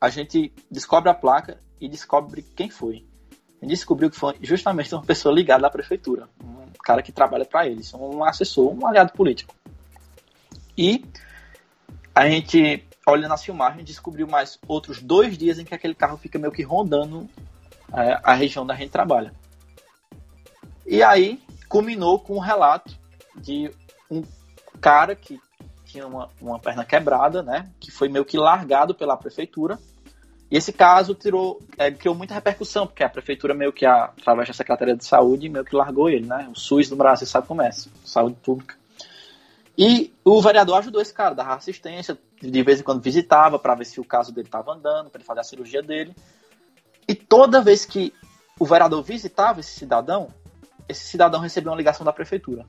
a 0.01 0.09
gente 0.09 0.51
descobre 0.69 1.09
a 1.09 1.13
placa 1.13 1.59
e 1.79 1.87
descobre 1.87 2.41
quem 2.55 2.69
foi. 2.69 3.05
A 3.61 3.65
gente 3.65 3.75
descobriu 3.75 4.09
que 4.09 4.17
foi 4.17 4.35
justamente 4.41 4.93
uma 4.95 5.03
pessoa 5.03 5.33
ligada 5.35 5.67
à 5.67 5.69
prefeitura, 5.69 6.27
um 6.43 6.67
cara 6.83 7.01
que 7.01 7.11
trabalha 7.11 7.45
para 7.45 7.67
eles, 7.67 7.93
um 7.93 8.23
assessor, 8.23 8.73
um 8.73 8.87
aliado 8.87 9.11
político. 9.13 9.53
E 10.77 11.03
a 12.15 12.27
gente, 12.29 12.83
olhando 13.09 13.33
as 13.33 13.43
filmagens, 13.43 13.85
descobriu 13.85 14.27
mais 14.27 14.59
outros 14.67 15.01
dois 15.01 15.37
dias 15.37 15.59
em 15.59 15.65
que 15.65 15.73
aquele 15.73 15.95
carro 15.95 16.17
fica 16.17 16.39
meio 16.39 16.51
que 16.51 16.63
rondando 16.63 17.29
é, 17.93 18.19
a 18.23 18.33
região 18.33 18.65
da 18.65 18.75
gente 18.75 18.91
trabalha. 18.91 19.33
E 20.85 21.03
aí 21.03 21.41
culminou 21.67 22.19
com 22.19 22.35
um 22.35 22.39
relato 22.39 22.97
de 23.35 23.71
um 24.09 24.23
cara 24.81 25.15
que 25.15 25.39
tinha 25.85 26.05
uma, 26.05 26.29
uma 26.41 26.59
perna 26.59 26.85
quebrada, 26.85 27.41
né? 27.41 27.69
Que 27.79 27.91
foi 27.91 28.09
meio 28.09 28.25
que 28.25 28.37
largado 28.37 28.93
pela 28.93 29.17
prefeitura. 29.17 29.77
E 30.51 30.57
esse 30.57 30.73
caso 30.73 31.13
tirou, 31.13 31.59
é, 31.77 31.91
criou 31.91 32.15
muita 32.15 32.33
repercussão, 32.33 32.87
porque 32.87 33.03
a 33.03 33.09
prefeitura 33.09 33.53
meio 33.53 33.71
que, 33.71 33.85
a, 33.85 34.05
através 34.05 34.47
da 34.47 34.53
Secretaria 34.53 34.95
de 34.95 35.05
Saúde, 35.05 35.47
meio 35.47 35.63
que 35.63 35.75
largou 35.75 36.09
ele, 36.09 36.25
né? 36.25 36.49
O 36.51 36.59
SUS 36.59 36.89
do 36.89 36.95
Brasil 36.95 37.27
sabe 37.27 37.47
como 37.47 37.61
é, 37.61 37.69
saúde 38.03 38.35
pública. 38.41 38.75
E 39.81 40.13
o 40.25 40.41
vereador 40.41 40.77
ajudou 40.79 41.01
esse 41.01 41.13
cara, 41.13 41.33
dava 41.33 41.55
assistência, 41.55 42.19
de 42.41 42.63
vez 42.63 42.81
em 42.81 42.83
quando 42.83 43.01
visitava 43.01 43.57
para 43.57 43.75
ver 43.75 43.85
se 43.85 43.97
o 43.97 44.03
caso 44.03 44.29
dele 44.33 44.49
estava 44.49 44.73
andando, 44.73 45.09
para 45.09 45.19
ele 45.19 45.25
fazer 45.25 45.39
a 45.39 45.43
cirurgia 45.43 45.81
dele. 45.81 46.13
E 47.07 47.15
toda 47.15 47.61
vez 47.61 47.85
que 47.85 48.13
o 48.59 48.65
vereador 48.65 49.01
visitava 49.01 49.61
esse 49.61 49.71
cidadão, 49.71 50.27
esse 50.89 51.05
cidadão 51.05 51.39
recebia 51.39 51.71
uma 51.71 51.77
ligação 51.77 52.05
da 52.05 52.11
prefeitura. 52.11 52.65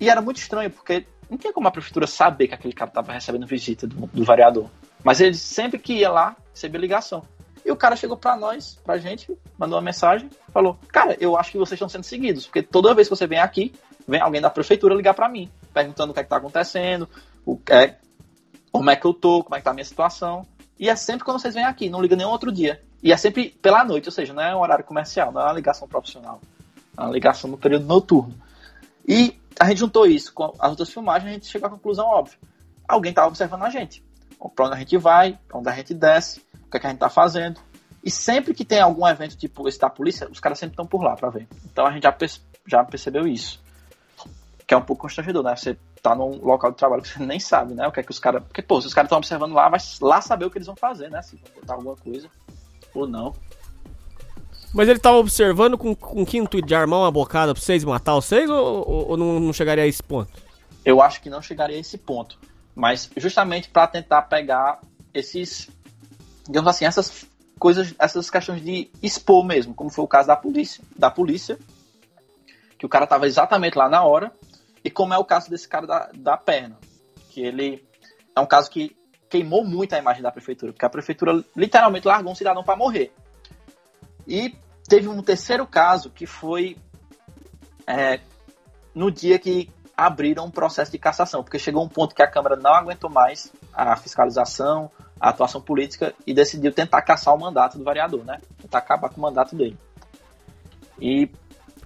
E 0.00 0.08
era 0.08 0.22
muito 0.22 0.38
estranho, 0.38 0.70
porque 0.70 1.06
não 1.28 1.36
tinha 1.36 1.52
como 1.52 1.68
a 1.68 1.70
prefeitura 1.70 2.06
saber 2.06 2.48
que 2.48 2.54
aquele 2.54 2.72
cara 2.72 2.88
estava 2.88 3.12
recebendo 3.12 3.46
visita 3.46 3.86
do, 3.86 4.06
do, 4.06 4.24
vereador. 4.24 4.70
Mas 5.04 5.20
ele 5.20 5.34
sempre 5.34 5.78
que 5.78 5.92
ia 5.92 6.10
lá, 6.10 6.34
recebia 6.54 6.80
ligação. 6.80 7.22
E 7.66 7.70
o 7.70 7.76
cara 7.76 7.96
chegou 7.96 8.16
para 8.16 8.34
nós, 8.34 8.78
pra 8.82 8.96
gente, 8.96 9.36
mandou 9.58 9.76
uma 9.76 9.84
mensagem, 9.84 10.30
falou: 10.54 10.78
Cara, 10.88 11.18
eu 11.20 11.36
acho 11.36 11.52
que 11.52 11.58
vocês 11.58 11.72
estão 11.72 11.88
sendo 11.88 12.04
seguidos, 12.04 12.46
porque 12.46 12.62
toda 12.62 12.94
vez 12.94 13.08
que 13.08 13.14
você 13.14 13.26
vem 13.26 13.40
aqui, 13.40 13.74
vem 14.08 14.22
alguém 14.22 14.40
da 14.40 14.48
prefeitura 14.48 14.94
ligar 14.94 15.12
para 15.12 15.28
mim, 15.28 15.50
perguntando 15.76 16.10
o 16.10 16.14
que 16.14 16.20
é 16.20 16.24
que 16.24 16.30
tá 16.30 16.38
acontecendo, 16.38 17.06
o, 17.44 17.60
é, 17.68 17.96
como 18.72 18.88
é 18.88 18.96
que 18.96 19.06
eu 19.06 19.12
tô, 19.12 19.44
como 19.44 19.54
é 19.54 19.58
que 19.58 19.64
tá 19.64 19.72
a 19.72 19.74
minha 19.74 19.84
situação. 19.84 20.46
E 20.80 20.88
é 20.88 20.96
sempre 20.96 21.22
quando 21.22 21.38
vocês 21.38 21.52
vêm 21.54 21.66
aqui, 21.66 21.90
não 21.90 22.00
liga 22.00 22.16
nenhum 22.16 22.30
outro 22.30 22.50
dia. 22.50 22.82
E 23.02 23.12
é 23.12 23.16
sempre 23.18 23.50
pela 23.60 23.84
noite, 23.84 24.08
ou 24.08 24.12
seja, 24.12 24.32
não 24.32 24.42
é 24.42 24.56
um 24.56 24.60
horário 24.60 24.84
comercial, 24.84 25.30
não 25.30 25.42
é 25.42 25.44
uma 25.44 25.52
ligação 25.52 25.86
profissional. 25.86 26.40
É 26.96 27.02
uma 27.02 27.10
ligação 27.10 27.50
no 27.50 27.58
período 27.58 27.84
noturno. 27.84 28.34
E 29.06 29.38
a 29.60 29.68
gente 29.68 29.78
juntou 29.78 30.06
isso 30.06 30.32
com 30.32 30.54
as 30.58 30.70
outras 30.70 30.90
filmagens, 30.90 31.30
a 31.30 31.34
gente 31.34 31.46
chegou 31.46 31.66
à 31.66 31.70
conclusão 31.70 32.06
óbvia. 32.06 32.38
Alguém 32.88 33.10
estava 33.10 33.28
observando 33.28 33.62
a 33.62 33.70
gente. 33.70 34.02
Para 34.54 34.66
onde 34.66 34.76
a 34.76 34.78
gente 34.78 34.96
vai, 34.96 35.38
para 35.46 35.58
onde 35.58 35.68
a 35.68 35.72
gente 35.72 35.92
desce, 35.92 36.40
o 36.54 36.70
que, 36.70 36.78
é 36.78 36.80
que 36.80 36.86
a 36.86 36.90
gente 36.90 36.96
está 36.96 37.10
fazendo. 37.10 37.60
E 38.02 38.10
sempre 38.10 38.54
que 38.54 38.64
tem 38.64 38.80
algum 38.80 39.06
evento 39.06 39.36
tipo 39.36 39.68
esse 39.68 39.78
da 39.78 39.90
polícia, 39.90 40.26
os 40.30 40.40
caras 40.40 40.58
sempre 40.58 40.72
estão 40.72 40.86
por 40.86 41.02
lá 41.02 41.14
para 41.16 41.28
ver. 41.28 41.46
Então 41.66 41.86
a 41.86 41.92
gente 41.92 42.04
já, 42.04 42.12
perce 42.12 42.40
já 42.66 42.82
percebeu 42.82 43.26
isso. 43.26 43.60
Que 44.66 44.74
é 44.74 44.76
um 44.76 44.82
pouco 44.82 45.02
constrangedor, 45.02 45.42
né? 45.42 45.54
Você 45.54 45.78
tá 46.02 46.14
num 46.14 46.44
local 46.44 46.72
de 46.72 46.76
trabalho 46.76 47.02
que 47.02 47.08
você 47.08 47.24
nem 47.24 47.38
sabe, 47.38 47.74
né? 47.74 47.86
O 47.86 47.92
que 47.92 48.00
é 48.00 48.02
que 48.02 48.10
os 48.10 48.18
caras. 48.18 48.42
Porque, 48.42 48.62
pô, 48.62 48.80
se 48.80 48.86
os 48.86 48.94
caras 48.94 49.06
estão 49.06 49.18
observando 49.18 49.52
lá, 49.52 49.68
vai 49.68 49.80
lá 50.00 50.20
saber 50.20 50.44
o 50.44 50.50
que 50.50 50.58
eles 50.58 50.66
vão 50.66 50.76
fazer, 50.76 51.10
né? 51.10 51.22
Se 51.22 51.36
botar 51.54 51.74
alguma 51.74 51.96
coisa 51.96 52.28
ou 52.94 53.06
não. 53.06 53.34
Mas 54.74 54.88
ele 54.88 54.98
tava 54.98 55.16
observando 55.16 55.78
com, 55.78 55.94
com 55.94 56.26
que 56.26 56.36
intuito 56.36 56.66
de 56.66 56.74
armar 56.74 57.00
uma 57.00 57.10
bocada 57.10 57.54
pra 57.54 57.62
vocês 57.62 57.84
matar 57.84 58.14
vocês 58.14 58.50
ou, 58.50 58.88
ou, 58.88 59.08
ou 59.10 59.16
não, 59.16 59.40
não, 59.40 59.52
chegaria 59.52 59.84
a 59.84 59.86
esse 59.86 60.02
ponto? 60.02 60.30
Eu 60.84 61.00
acho 61.00 61.20
que 61.20 61.30
não 61.30 61.40
chegaria 61.40 61.76
a 61.76 61.80
esse 61.80 61.96
ponto. 61.96 62.38
Mas 62.74 63.08
justamente 63.16 63.70
para 63.70 63.86
tentar 63.86 64.22
pegar 64.22 64.80
esses, 65.14 65.70
digamos 66.46 66.68
assim, 66.68 66.84
essas 66.84 67.24
coisas, 67.58 67.94
essas 67.98 68.28
questões 68.28 68.62
de 68.62 68.90
expor 69.02 69.44
mesmo, 69.44 69.74
como 69.74 69.88
foi 69.88 70.04
o 70.04 70.08
caso 70.08 70.28
da 70.28 70.36
polícia, 70.36 70.84
da 70.94 71.10
polícia, 71.10 71.58
que 72.78 72.84
o 72.84 72.88
cara 72.88 73.06
tava 73.06 73.26
exatamente 73.26 73.78
lá 73.78 73.88
na 73.88 74.04
hora, 74.04 74.30
e 74.86 74.90
como 74.90 75.12
é 75.12 75.18
o 75.18 75.24
caso 75.24 75.50
desse 75.50 75.66
cara 75.66 75.84
da, 75.84 76.10
da 76.14 76.36
perna, 76.36 76.78
que 77.30 77.40
ele 77.40 77.84
é 78.36 78.40
um 78.40 78.46
caso 78.46 78.70
que 78.70 78.96
queimou 79.28 79.64
muito 79.64 79.92
a 79.94 79.98
imagem 79.98 80.22
da 80.22 80.30
prefeitura, 80.30 80.72
porque 80.72 80.86
a 80.86 80.88
prefeitura 80.88 81.44
literalmente 81.56 82.06
largou 82.06 82.30
um 82.30 82.36
cidadão 82.36 82.62
para 82.62 82.76
morrer. 82.76 83.12
E 84.28 84.54
teve 84.88 85.08
um 85.08 85.20
terceiro 85.22 85.66
caso 85.66 86.08
que 86.08 86.24
foi 86.24 86.76
é, 87.84 88.20
no 88.94 89.10
dia 89.10 89.40
que 89.40 89.68
abriram 89.96 90.44
um 90.44 90.52
processo 90.52 90.92
de 90.92 90.98
cassação, 90.98 91.42
porque 91.42 91.58
chegou 91.58 91.82
um 91.82 91.88
ponto 91.88 92.14
que 92.14 92.22
a 92.22 92.30
Câmara 92.30 92.54
não 92.54 92.72
aguentou 92.72 93.10
mais 93.10 93.52
a 93.74 93.96
fiscalização, 93.96 94.88
a 95.18 95.30
atuação 95.30 95.60
política 95.60 96.14
e 96.24 96.32
decidiu 96.32 96.72
tentar 96.72 97.02
caçar 97.02 97.34
o 97.34 97.40
mandato 97.40 97.76
do 97.76 97.82
vereador, 97.82 98.24
né? 98.24 98.38
Tentar 98.62 98.78
acabar 98.78 99.08
com 99.08 99.18
o 99.18 99.22
mandato 99.22 99.56
dele. 99.56 99.76
E. 101.00 101.28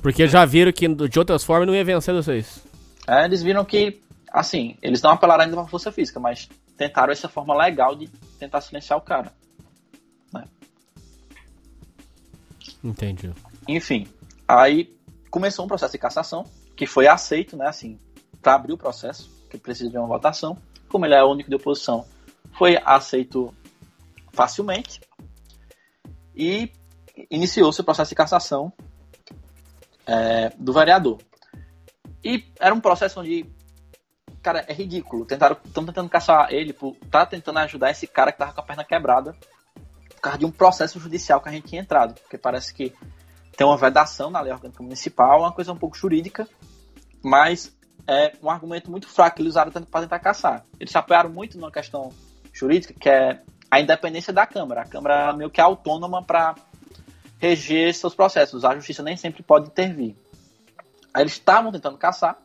Porque 0.03 0.29
já 0.29 0.45
viram 0.45 0.71
que 0.71 0.87
de 0.87 1.19
outras 1.19 1.43
formas 1.43 1.67
não 1.67 1.75
ia 1.75 1.83
vencer 1.83 2.15
vocês. 2.15 2.69
É, 3.11 3.25
eles 3.25 3.43
viram 3.43 3.65
que, 3.65 4.01
assim, 4.33 4.77
eles 4.81 5.03
não 5.03 5.11
apelaram 5.11 5.43
ainda 5.43 5.57
para 5.57 5.65
a 5.65 5.69
força 5.69 5.91
física, 5.91 6.21
mas 6.21 6.49
tentaram 6.77 7.13
essa 7.13 7.29
forma 7.29 7.57
legal 7.57 7.97
de 7.97 8.07
tentar 8.39 8.61
silenciar 8.61 8.97
o 8.97 9.03
cara. 9.03 9.33
Né? 10.33 10.45
Entendi. 12.85 13.33
Enfim, 13.67 14.07
aí 14.47 14.97
começou 15.29 15.65
um 15.65 15.69
processo 15.69 15.91
de 15.91 15.99
cassação, 15.99 16.45
que 16.77 16.87
foi 16.87 17.09
aceito, 17.09 17.57
né, 17.57 17.67
assim, 17.67 17.99
para 18.41 18.55
abrir 18.55 18.75
o 18.75 18.79
processo, 18.79 19.29
que 19.51 19.59
precisa 19.59 19.91
de 19.91 19.99
uma 19.99 20.07
votação. 20.07 20.57
Como 20.89 21.05
ele 21.05 21.17
é 21.17 21.25
o 21.25 21.33
único 21.33 21.51
de 21.51 21.57
oposição, 21.57 22.07
foi 22.57 22.79
aceito 22.85 23.53
facilmente. 24.33 25.01
E 26.33 26.71
iniciou-se 27.29 27.81
o 27.81 27.85
processo 27.85 28.11
de 28.11 28.15
cassação 28.15 28.73
é, 30.07 30.51
do 30.57 30.73
vereador. 30.73 31.19
E 32.25 32.45
era 32.59 32.75
um 32.75 32.81
processo 32.81 33.21
onde, 33.21 33.47
cara, 34.43 34.65
é 34.69 34.73
ridículo. 34.73 35.25
Tentaram, 35.25 35.57
estão 35.65 35.85
tentando 35.85 36.09
caçar 36.09 36.53
ele 36.53 36.73
por 36.73 36.97
tá 37.11 37.25
tentando 37.25 37.59
ajudar 37.59 37.91
esse 37.91 38.07
cara 38.07 38.33
que 38.33 38.39
tava 38.39 38.53
com 38.53 38.61
a 38.61 38.65
perna 38.65 38.85
quebrada 38.85 39.35
por 40.15 40.21
causa 40.21 40.39
de 40.39 40.45
um 40.45 40.51
processo 40.51 41.01
judicial 41.01 41.41
que 41.41 41.49
a 41.49 41.53
gente 41.53 41.69
tinha 41.69 41.81
entrado, 41.81 42.15
porque 42.21 42.37
parece 42.37 42.75
que 42.75 42.93
tem 43.57 43.67
uma 43.67 43.77
vedação 43.77 44.31
na 44.31 44.41
lei 44.41 44.53
orgânica 44.53 44.83
municipal, 44.83 45.41
uma 45.41 45.53
coisa 45.53 45.73
um 45.73 45.77
pouco 45.77 45.97
jurídica, 45.97 46.47
mas 47.23 47.75
é 48.07 48.33
um 48.43 48.51
argumento 48.51 48.91
muito 48.91 49.09
fraco 49.09 49.37
que 49.37 49.43
eles 49.43 49.53
usaram 49.53 49.71
para 49.71 50.03
tentar 50.03 50.19
caçar. 50.19 50.65
Eles 50.79 50.91
se 50.91 50.99
apoiaram 50.99 51.31
muito 51.31 51.59
numa 51.59 51.71
questão 51.71 52.13
jurídica, 52.53 52.95
que 52.99 53.09
é 53.09 53.41
a 53.71 53.81
independência 53.81 54.33
da 54.33 54.47
Câmara. 54.47 54.83
A 54.83 54.87
Câmara 54.87 55.33
meio 55.33 55.51
que 55.51 55.61
é 55.61 55.65
autônoma 55.65 56.23
para 56.23 56.55
reger 57.39 57.95
seus 57.95 58.15
processos. 58.15 58.65
A 58.65 58.75
justiça 58.75 59.03
nem 59.03 59.17
sempre 59.17 59.43
pode 59.43 59.69
intervir. 59.69 60.17
Aí 61.13 61.23
eles 61.23 61.33
estavam 61.33 61.73
tentando 61.73 61.99
caçar. 61.99 62.37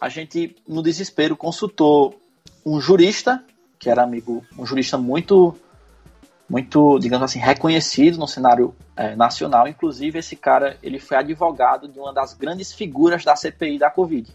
A 0.00 0.08
gente, 0.08 0.56
no 0.66 0.82
desespero, 0.82 1.36
consultou 1.36 2.20
um 2.64 2.80
jurista, 2.80 3.44
que 3.78 3.90
era 3.90 4.02
amigo, 4.02 4.44
um 4.58 4.66
jurista 4.66 4.96
muito 4.96 5.56
muito, 6.48 6.98
digamos 6.98 7.24
assim, 7.24 7.38
reconhecido 7.38 8.18
no 8.18 8.28
cenário 8.28 8.74
é, 8.96 9.16
nacional. 9.16 9.66
Inclusive, 9.66 10.18
esse 10.18 10.36
cara 10.36 10.76
ele 10.82 10.98
foi 10.98 11.16
advogado 11.16 11.88
de 11.88 11.98
uma 11.98 12.12
das 12.12 12.34
grandes 12.34 12.72
figuras 12.72 13.24
da 13.24 13.34
CPI 13.34 13.78
da 13.78 13.90
Covid. 13.90 14.30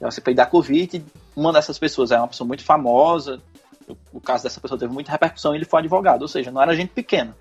É 0.00 0.06
a 0.06 0.10
CPI 0.10 0.34
da 0.34 0.46
Covid, 0.46 1.04
uma 1.34 1.52
dessas 1.52 1.78
pessoas 1.78 2.10
é 2.10 2.18
uma 2.18 2.28
pessoa 2.28 2.46
muito 2.46 2.64
famosa, 2.64 3.40
o, 3.88 3.96
o 4.14 4.20
caso 4.20 4.44
dessa 4.44 4.60
pessoa 4.60 4.78
teve 4.78 4.92
muita 4.92 5.10
repercussão 5.10 5.52
e 5.52 5.58
ele 5.58 5.64
foi 5.64 5.80
advogado, 5.80 6.22
ou 6.22 6.28
seja, 6.28 6.50
não 6.50 6.62
era 6.62 6.76
gente 6.76 6.90
pequena. 6.90 7.36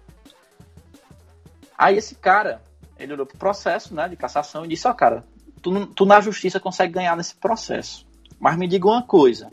Aí 1.78 1.98
esse 1.98 2.16
cara, 2.16 2.62
ele 3.02 3.14
olhou 3.14 3.26
pro 3.26 3.38
processo 3.38 3.94
né, 3.94 4.08
de 4.08 4.16
cassação 4.16 4.64
e 4.64 4.68
disse, 4.68 4.88
ó 4.88 4.92
oh, 4.92 4.96
cara, 4.96 5.26
tu, 5.62 5.88
tu, 5.88 6.06
na 6.06 6.22
justiça 6.22 6.60
consegue 6.60 6.94
ganhar 6.94 7.16
nesse 7.18 7.36
processo, 7.36 8.06
mas 8.40 8.58
me 8.58 8.68
diga 8.68 8.88
uma 8.88 9.02
coisa, 9.02 9.50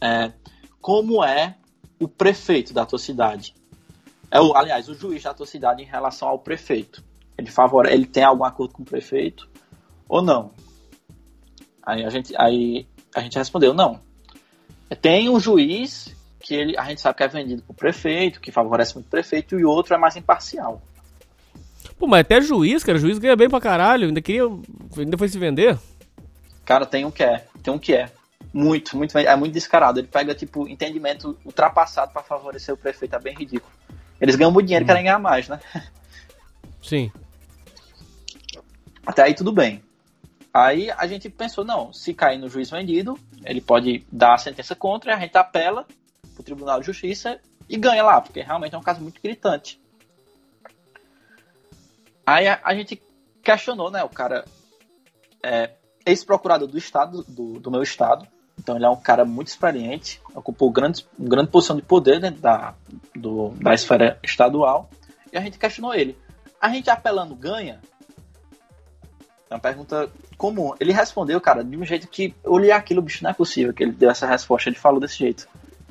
é, 0.00 0.32
como 0.80 1.24
é 1.24 1.56
o 2.00 2.08
prefeito 2.08 2.74
da 2.74 2.84
tua 2.84 2.98
cidade. 2.98 3.54
É 4.30 4.40
o, 4.40 4.56
aliás, 4.56 4.88
o 4.88 4.94
juiz 4.94 5.22
da 5.22 5.34
tua 5.34 5.46
cidade 5.46 5.82
em 5.82 5.86
relação 5.86 6.28
ao 6.28 6.38
prefeito. 6.38 7.04
Ele 7.38 7.50
favore, 7.50 7.92
ele 7.92 8.06
tem 8.06 8.24
algum 8.24 8.44
acordo 8.44 8.74
com 8.74 8.82
o 8.82 8.86
prefeito 8.86 9.48
ou 10.08 10.22
não? 10.22 10.52
Aí 11.82 12.04
a 12.04 12.10
gente, 12.10 12.34
aí 12.36 12.86
a 13.14 13.20
gente 13.20 13.38
respondeu 13.38 13.74
não. 13.74 14.00
Tem 15.00 15.28
um 15.28 15.38
juiz 15.38 16.14
que 16.40 16.54
ele, 16.54 16.76
a 16.76 16.84
gente 16.84 17.00
sabe 17.00 17.16
que 17.16 17.22
é 17.22 17.28
vendido 17.28 17.62
pro 17.62 17.74
prefeito, 17.74 18.40
que 18.40 18.50
favorece 18.50 18.94
muito 18.94 19.06
o 19.06 19.10
prefeito, 19.10 19.58
e 19.58 19.64
o 19.64 19.70
outro 19.70 19.94
é 19.94 19.98
mais 19.98 20.16
imparcial. 20.16 20.82
Pô, 22.02 22.08
mas 22.08 22.22
até 22.22 22.40
juiz, 22.40 22.82
cara, 22.82 22.98
juiz 22.98 23.16
ganha 23.16 23.36
bem 23.36 23.48
pra 23.48 23.60
caralho, 23.60 24.08
ainda 24.08 24.20
queria, 24.20 24.42
ainda 24.98 25.16
foi 25.16 25.28
se 25.28 25.38
vender. 25.38 25.78
Cara, 26.64 26.84
tem 26.84 27.04
um 27.04 27.12
que 27.12 27.22
é, 27.22 27.46
tem 27.62 27.72
um 27.72 27.78
que 27.78 27.94
é. 27.94 28.10
Muito, 28.52 28.96
muito, 28.96 29.16
é 29.16 29.36
muito 29.36 29.52
descarado. 29.52 30.00
Ele 30.00 30.08
pega, 30.08 30.34
tipo, 30.34 30.66
entendimento 30.66 31.38
ultrapassado 31.44 32.12
para 32.12 32.24
favorecer 32.24 32.74
o 32.74 32.76
prefeito, 32.76 33.14
é 33.14 33.20
bem 33.20 33.36
ridículo. 33.36 33.72
Eles 34.20 34.34
ganham 34.34 34.50
muito 34.50 34.66
dinheiro 34.66 34.82
e 34.82 34.84
hum. 34.84 34.88
querem 34.88 35.04
ganhar 35.04 35.20
mais, 35.20 35.46
né? 35.46 35.60
Sim. 36.82 37.12
Até 39.06 39.22
aí 39.22 39.34
tudo 39.34 39.52
bem. 39.52 39.80
Aí 40.52 40.90
a 40.90 41.06
gente 41.06 41.30
pensou, 41.30 41.64
não, 41.64 41.92
se 41.92 42.12
cair 42.12 42.36
no 42.36 42.48
juiz 42.48 42.68
vendido, 42.68 43.16
ele 43.44 43.60
pode 43.60 44.04
dar 44.10 44.34
a 44.34 44.38
sentença 44.38 44.74
contra, 44.74 45.14
a 45.14 45.20
gente 45.20 45.38
apela 45.38 45.86
pro 46.34 46.42
Tribunal 46.42 46.80
de 46.80 46.86
Justiça 46.86 47.38
e 47.68 47.76
ganha 47.76 48.02
lá, 48.02 48.20
porque 48.20 48.40
realmente 48.40 48.74
é 48.74 48.78
um 48.78 48.82
caso 48.82 49.00
muito 49.00 49.22
gritante. 49.22 49.80
Aí 52.26 52.46
a, 52.46 52.60
a 52.62 52.74
gente 52.74 53.02
questionou, 53.42 53.90
né, 53.90 54.02
o 54.04 54.08
cara 54.08 54.44
é, 55.42 55.70
ex-procurador 56.06 56.68
do 56.68 56.78
estado, 56.78 57.24
do, 57.26 57.58
do 57.58 57.70
meu 57.70 57.82
estado, 57.82 58.26
então 58.58 58.76
ele 58.76 58.84
é 58.84 58.88
um 58.88 58.96
cara 58.96 59.24
muito 59.24 59.48
experiente, 59.48 60.20
ocupou 60.34 60.70
grande, 60.70 61.06
grande 61.18 61.50
posição 61.50 61.76
de 61.76 61.82
poder 61.82 62.20
dentro 62.20 62.40
da, 62.40 62.74
do, 63.14 63.48
da 63.60 63.74
esfera 63.74 64.18
estadual, 64.22 64.88
e 65.32 65.36
a 65.36 65.40
gente 65.40 65.58
questionou 65.58 65.94
ele. 65.94 66.16
A 66.60 66.68
gente 66.68 66.88
apelando 66.90 67.34
ganha? 67.34 67.80
É 69.50 69.54
uma 69.54 69.60
pergunta 69.60 70.10
comum. 70.36 70.74
Ele 70.80 70.92
respondeu, 70.92 71.40
cara, 71.40 71.64
de 71.64 71.76
um 71.76 71.84
jeito 71.84 72.08
que 72.08 72.34
eu 72.44 72.52
olhei 72.52 72.70
aquilo, 72.70 73.02
bicho, 73.02 73.22
não 73.22 73.30
é 73.30 73.34
possível 73.34 73.72
que 73.72 73.82
ele 73.82 73.92
deu 73.92 74.10
essa 74.10 74.26
resposta. 74.26 74.68
Ele 74.68 74.76
falou 74.76 75.00
desse 75.00 75.18
jeito. 75.18 75.48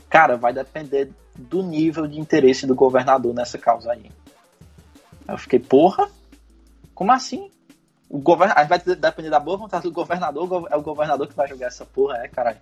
Cara, 0.09 0.37
vai 0.37 0.53
depender 0.53 1.11
do 1.35 1.61
nível 1.61 2.07
de 2.07 2.19
interesse 2.19 2.65
do 2.65 2.75
governador 2.75 3.33
nessa 3.33 3.57
causa. 3.57 3.91
Aí 3.91 4.11
eu 5.27 5.37
fiquei, 5.37 5.59
porra? 5.59 6.09
Como 6.93 7.11
assim? 7.11 7.49
O 8.09 8.19
govern... 8.19 8.53
Aí 8.55 8.67
vai 8.67 8.79
depender 8.79 9.29
da 9.29 9.39
boa 9.39 9.57
vontade 9.57 9.83
do 9.83 9.91
governador, 9.91 10.67
é 10.69 10.75
o 10.75 10.81
governador 10.81 11.27
que 11.27 11.35
vai 11.35 11.47
jogar 11.47 11.67
essa 11.67 11.85
porra, 11.85 12.17
é, 12.17 12.27
caralho. 12.27 12.59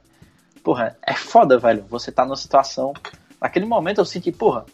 Porra, 0.64 0.98
é 1.02 1.14
foda, 1.14 1.58
velho. 1.58 1.86
Você 1.90 2.12
tá 2.12 2.26
numa 2.26 2.36
situação. 2.36 2.94
Naquele 3.42 3.66
momento 3.66 4.00
eu 4.00 4.06
senti, 4.06 4.32
porra, 4.32 4.66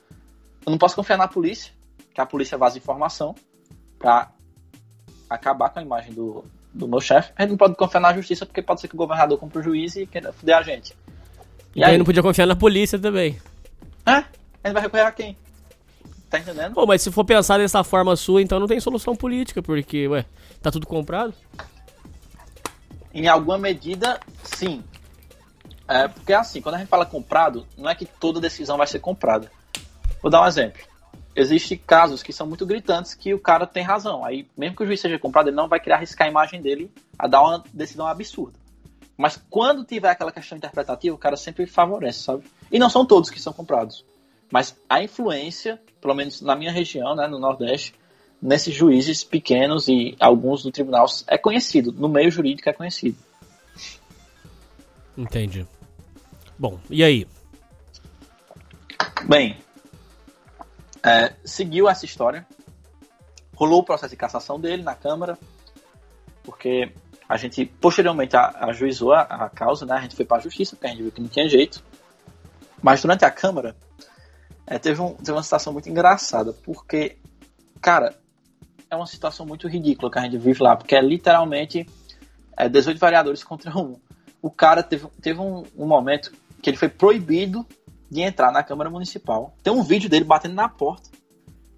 eu 0.65 0.72
não 0.72 0.78
posso 0.78 0.96
confiar 0.96 1.18
na 1.18 1.28
polícia, 1.28 1.72
que 2.13 2.20
a 2.20 2.26
polícia 2.26 2.58
vaza 2.58 2.78
informação 2.78 3.36
pra 4.00 4.32
acabar 5.30 5.70
com 5.70 5.80
a 5.80 5.82
imagem 5.82 6.13
do, 6.13 6.44
do 6.74 6.88
meu 6.88 7.00
chefe. 7.00 7.32
A 7.36 7.44
gente 7.44 7.52
não 7.52 7.58
pode 7.58 7.76
confiar 7.76 8.02
na 8.02 8.13
justiça, 8.13 8.46
porque 8.46 8.62
pode 8.62 8.82
ser 8.82 8.88
que 8.88 8.96
o 8.96 8.98
governador 8.98 9.38
compre 9.38 9.60
o 9.60 9.63
juiz 9.63 9.96
e 9.96 10.06
queira 10.06 10.34
fuder 10.34 10.58
a 10.58 10.62
gente. 10.62 10.96
E, 11.76 11.84
aí 11.84 11.98
não 11.98 12.06
podia 12.06 12.24
confiar 12.24 12.46
na 12.46 12.56
polícia 12.56 12.98
também. 12.98 13.39
É? 14.06 14.12
A 14.12 14.68
gente 14.68 14.74
vai 14.74 14.82
recorrer 14.82 15.04
a 15.04 15.12
quem? 15.12 15.38
Tá 16.30 16.40
entendendo? 16.40 16.74
Pô, 16.74 16.86
mas 16.86 17.02
se 17.02 17.12
for 17.12 17.24
pensar 17.24 17.58
dessa 17.58 17.84
forma 17.84 18.16
sua, 18.16 18.42
então 18.42 18.60
não 18.60 18.68
tem 18.68 18.80
solução 18.80 19.16
política, 19.16 19.62
porque, 19.62 20.08
ué, 20.08 20.26
tá 20.62 20.72
tudo 20.72 20.88
comprado? 20.88 21.34
Em 23.14 23.28
alguma 23.28 23.58
medida, 23.58 24.20
sim. 24.44 24.84
É, 25.88 26.08
porque 26.08 26.34
assim, 26.34 26.62
quando 26.62 26.76
a 26.76 26.78
gente 26.80 26.88
fala 26.88 27.06
comprado, 27.06 27.66
não 27.78 27.90
é 27.90 27.96
que 27.96 28.06
toda 28.06 28.42
decisão 28.42 28.78
vai 28.78 28.88
ser 28.88 29.00
comprada. 29.00 29.52
Vou 30.22 30.32
dar 30.32 30.42
um 30.42 30.48
exemplo. 30.48 30.82
Existem 31.36 31.78
casos 31.78 32.24
que 32.24 32.34
são 32.34 32.48
muito 32.48 32.66
gritantes 32.66 33.14
que 33.14 33.34
o 33.34 33.40
cara 33.40 33.68
tem 33.68 33.84
razão. 33.84 34.26
Aí, 34.26 34.48
mesmo 34.58 34.76
que 34.76 34.84
o 34.84 34.86
juiz 34.86 35.00
seja 35.00 35.20
comprado, 35.20 35.50
ele 35.50 35.56
não 35.56 35.68
vai 35.68 35.80
querer 35.80 35.96
arriscar 35.96 36.28
a 36.28 36.30
imagem 36.32 36.62
dele 36.62 36.92
a 37.20 37.28
dar 37.28 37.42
uma 37.42 37.64
decisão 37.74 38.08
absurda. 38.08 38.58
Mas 39.18 39.42
quando 39.50 39.86
tiver 39.86 40.10
aquela 40.10 40.32
questão 40.32 40.58
interpretativa, 40.58 41.16
o 41.16 41.20
cara 41.20 41.38
sempre 41.38 41.66
favorece, 41.66 42.20
sabe? 42.20 42.44
E 42.72 42.80
não 42.80 42.90
são 42.90 43.06
todos 43.06 43.30
que 43.30 43.40
são 43.40 43.54
comprados. 43.54 44.04
Mas 44.52 44.76
a 44.90 45.02
influência, 45.04 45.82
pelo 46.06 46.13
menos 46.13 46.39
na 46.39 46.56
minha 46.56 46.72
região, 46.72 47.15
né, 47.15 47.28
no 47.28 47.39
Nordeste, 47.39 47.96
nesses 48.39 48.76
juízes 48.76 49.24
pequenos 49.24 49.88
e 49.88 50.15
alguns 50.20 50.62
do 50.62 50.72
tribunal 50.72 51.08
é 51.26 51.36
conhecido. 51.36 51.91
No 51.91 52.08
meio 52.08 52.30
jurídico 52.30 52.70
é 52.70 52.74
conhecido. 52.74 53.18
Entendi. 55.18 55.65
Bom, 56.60 56.80
e 56.91 57.04
aí? 57.04 57.28
Bem, 59.28 59.58
é, 61.04 61.34
seguiu 61.44 61.89
essa 61.89 62.06
história. 62.06 62.46
Rolou 63.56 63.80
o 63.80 63.84
processo 63.84 64.12
de 64.12 64.18
cassação 64.18 64.60
dele 64.60 64.84
na 64.84 64.94
Câmara, 64.94 65.39
porque 66.44 66.91
a 67.28 67.36
gente 67.36 67.65
posteriormente 67.65 68.36
ajuizou 68.36 69.13
a, 69.13 69.22
a 69.22 69.50
causa, 69.50 69.88
né? 69.88 69.96
A 69.96 70.02
gente 70.02 70.15
foi 70.15 70.26
para 70.26 70.38
a 70.38 70.41
justiça, 70.41 70.76
porque 70.76 70.86
a 70.86 70.89
gente 70.91 71.02
viu 71.02 71.12
que 71.12 71.22
não 71.22 71.30
tinha 71.30 71.50
jeito. 71.50 71.84
Mas 72.80 73.02
durante 73.02 73.26
a 73.26 73.32
Câmara, 73.32 73.76
é, 74.67 74.80
teve, 74.80 75.01
um, 75.01 75.13
teve 75.13 75.32
uma 75.32 75.43
situação 75.43 75.73
muito 75.73 75.89
engraçada, 75.89 76.54
porque, 76.54 77.17
cara, 77.82 78.15
é 78.89 78.95
uma 78.95 79.06
situação 79.06 79.45
muito 79.45 79.67
ridícula 79.67 80.12
que 80.12 80.19
a 80.19 80.21
gente 80.23 80.38
vive 80.38 80.62
lá, 80.62 80.75
porque 80.75 80.95
é 80.95 81.01
literalmente 81.01 81.88
é, 82.58 82.67
18 82.67 82.99
vereadores 82.99 83.43
contra 83.45 83.78
um. 83.78 83.99
O 84.41 84.49
cara 84.49 84.84
teve, 84.84 85.08
teve 85.21 85.39
um, 85.39 85.63
um 85.78 85.88
momento 85.88 86.32
que 86.62 86.69
ele 86.69 86.78
foi 86.78 86.89
proibido 86.89 87.65
de 88.10 88.21
entrar 88.21 88.51
na 88.51 88.63
Câmara 88.63 88.89
Municipal. 88.89 89.56
Tem 89.63 89.73
um 89.73 89.84
vídeo 89.84 90.10
dele 90.10 90.25
batendo 90.25 90.56
na 90.56 90.69
porta. 90.69 91.10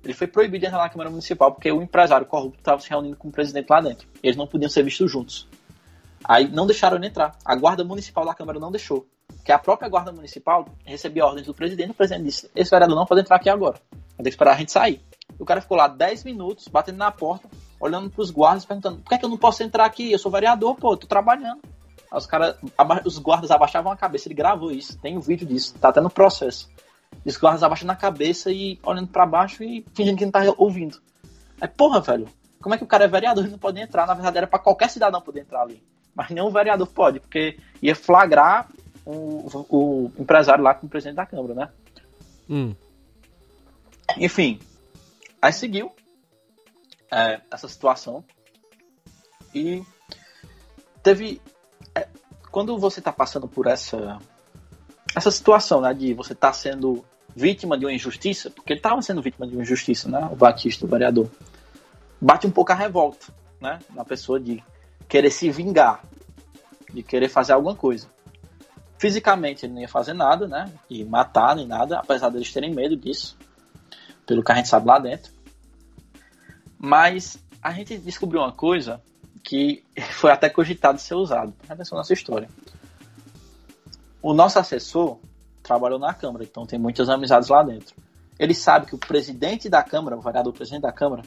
Ele 0.04 0.14
foi 0.14 0.28
proibido 0.28 0.62
de 0.62 0.68
entrar 0.68 0.80
na 0.80 0.90
Câmara 0.90 1.10
Municipal 1.10 1.52
porque 1.52 1.72
o 1.72 1.82
empresário 1.82 2.26
corrupto 2.26 2.60
estava 2.60 2.80
se 2.82 2.90
reunindo 2.90 3.16
com 3.18 3.30
o 3.30 3.32
presidente 3.32 3.70
lá 3.70 3.82
dentro. 3.82 4.08
Eles 4.22 4.38
não 4.38 4.48
podiam 4.48 4.70
ser 4.70 4.84
vistos 4.84 5.12
juntos. 5.12 5.48
Aí 6.24 6.48
não 6.48 6.66
deixaram 6.66 6.98
ele 6.98 7.08
entrar. 7.08 7.38
A 7.44 7.56
guarda 7.56 7.84
municipal 7.84 8.26
da 8.26 8.34
Câmara 8.34 8.60
não 8.60 8.72
deixou. 8.72 9.08
Porque 9.36 9.52
a 9.52 9.60
própria 9.60 9.90
guarda 9.90 10.12
municipal 10.12 10.68
recebia 10.86 11.26
ordens 11.26 11.48
do 11.48 11.54
presidente. 11.54 11.92
O 11.92 11.94
presidente 11.94 12.26
disse: 12.26 12.52
Esse 12.56 12.72
vereador 12.72 12.96
não 12.96 13.06
pode 13.06 13.22
entrar 13.22 13.38
aqui 13.38 13.50
agora. 13.50 13.80
Ter 14.18 14.24
que 14.24 14.30
esperar 14.30 14.54
a 14.54 14.58
gente 14.58 14.72
sair. 14.72 15.02
O 15.40 15.46
cara 15.46 15.62
ficou 15.62 15.78
lá 15.78 15.88
10 15.88 16.24
minutos, 16.24 16.68
batendo 16.68 16.98
na 16.98 17.12
porta, 17.12 17.50
olhando 17.80 18.10
para 18.10 18.22
os 18.22 18.32
guardas, 18.32 18.66
perguntando: 18.66 18.98
Por 18.98 19.10
que, 19.10 19.16
é 19.16 19.18
que 19.18 19.26
eu 19.26 19.30
não 19.30 19.38
posso 19.38 19.64
entrar 19.64 19.86
aqui? 19.86 20.12
Eu 20.12 20.20
sou 20.20 20.32
vereador, 20.32 20.76
pô, 20.76 20.96
tô 20.98 21.08
trabalhando. 21.08 21.62
Os, 22.12 22.26
cara, 22.26 22.58
os 23.06 23.20
guardas 23.20 23.52
abaixavam 23.52 23.92
a 23.92 23.98
cabeça, 23.98 24.28
ele 24.28 24.36
gravou 24.36 24.72
isso, 24.72 24.98
tem 25.00 25.18
um 25.18 25.22
vídeo 25.22 25.46
disso, 25.46 25.76
tá 25.80 25.90
até 25.90 26.00
no 26.00 26.10
processo. 26.10 26.70
E 27.26 27.30
os 27.30 27.38
guardas 27.38 27.64
abaixando 27.64 27.92
a 27.92 27.96
cabeça 27.96 28.52
e 28.52 28.80
olhando 28.84 29.08
para 29.08 29.26
baixo 29.26 29.64
e 29.64 29.86
fingindo 29.94 30.18
que 30.18 30.26
não 30.26 30.32
tá 30.32 30.42
ouvindo. 30.58 31.02
Aí, 31.60 31.68
porra, 31.68 32.00
velho, 32.00 32.28
como 32.62 32.76
é 32.76 32.78
que 32.78 32.84
o 32.84 32.88
cara 32.88 33.06
é 33.06 33.08
vereador 33.08 33.46
e 33.46 33.50
não 33.50 33.58
pode 33.58 33.80
entrar? 33.80 34.08
Na 34.08 34.14
verdade, 34.14 34.38
era 34.38 34.48
para 34.48 34.60
qualquer 34.60 34.90
cidadão 34.90 35.22
poder 35.22 35.42
entrar 35.42 35.62
ali. 35.62 35.84
Mas 36.16 36.30
nenhum 36.30 36.50
vereador 36.50 36.88
pode, 36.88 37.20
porque 37.20 37.60
ia 37.82 37.96
flagrar 37.96 38.68
o, 39.08 39.66
o 39.70 40.12
empresário 40.20 40.64
lá 40.64 40.74
com 40.74 40.86
o 40.86 40.90
presidente 40.90 41.16
da 41.16 41.26
Câmara, 41.26 41.54
né? 41.54 41.70
Hum. 42.50 42.76
Enfim, 44.18 44.60
aí 45.42 45.54
seguiu 45.54 45.92
é, 47.12 47.42
essa 47.52 47.68
situação 47.68 48.24
e 49.54 49.84
teve 51.02 51.42
quando 52.52 52.78
você 52.78 53.00
está 53.00 53.12
passando 53.12 53.48
por 53.48 53.68
essa 53.68 54.20
essa 55.16 55.32
situação, 55.32 55.82
né, 55.82 55.94
de 55.94 56.14
você 56.14 56.34
estar 56.34 56.50
tá 56.50 56.54
sendo 56.54 57.04
vítima 57.36 57.78
de 57.78 57.86
uma 57.86 57.94
injustiça, 57.94 58.52
porque 58.52 58.74
ele 58.74 58.80
estava 58.80 59.02
sendo 59.02 59.22
vítima 59.22 59.48
de 59.48 59.54
uma 59.54 59.64
injustiça, 59.64 60.10
né, 60.10 60.28
o 60.32 60.36
Batista, 60.36 60.86
o 60.86 60.88
vereador, 60.88 61.30
bate 62.22 62.46
um 62.46 62.52
pouco 62.52 62.72
a 62.72 62.76
revolta, 62.76 63.28
né, 63.60 63.80
na 63.96 64.06
pessoa 64.06 64.40
de 64.40 64.64
querer 65.08 65.32
se 65.32 65.50
vingar, 65.50 66.04
de 66.94 67.02
querer 67.02 67.30
fazer 67.30 67.54
alguma 67.54 67.76
coisa. 67.76 68.08
Fisicamente 68.98 69.66
ele 69.66 69.74
não 69.74 69.82
ia 69.82 69.88
fazer 69.88 70.14
nada, 70.14 70.48
né, 70.48 70.72
e 70.90 71.04
matar 71.06 71.56
nem 71.56 71.68
nada, 71.68 72.00
apesar 72.00 72.30
deles 72.30 72.52
terem 72.52 72.74
medo 72.74 72.96
disso, 72.96 73.38
pelo 74.26 74.44
que 74.44 74.52
a 74.52 74.56
gente 74.56 74.68
sabe 74.68 74.88
lá 74.88 74.98
dentro. 75.00 75.32
Mas 76.80 77.38
a 77.62 77.72
gente 77.72 77.98
descobriu 77.98 78.42
uma 78.42 78.52
coisa 78.52 79.02
que 79.44 79.84
foi 80.14 80.32
até 80.32 80.50
cogitado 80.50 81.00
ser 81.00 81.16
usado. 81.16 81.52
Presta 81.54 81.74
atenção 81.74 81.98
nessa 81.98 82.14
história. 82.14 82.50
O 84.22 84.34
nosso 84.34 84.60
assessor 84.60 85.20
trabalhou 85.62 86.00
na 86.00 86.14
Câmara, 86.14 86.44
então 86.44 86.66
tem 86.66 86.80
muitas 86.80 87.10
amizades 87.10 87.50
lá 87.50 87.64
dentro. 87.64 87.96
Ele 88.40 88.54
sabe 88.54 88.88
que 88.88 88.96
o 88.96 88.98
presidente 88.98 89.70
da 89.70 89.84
Câmara, 89.84 90.18
o 90.18 90.22
vereador 90.22 90.54
presidente 90.54 90.82
da 90.82 90.92
Câmara, 90.92 91.24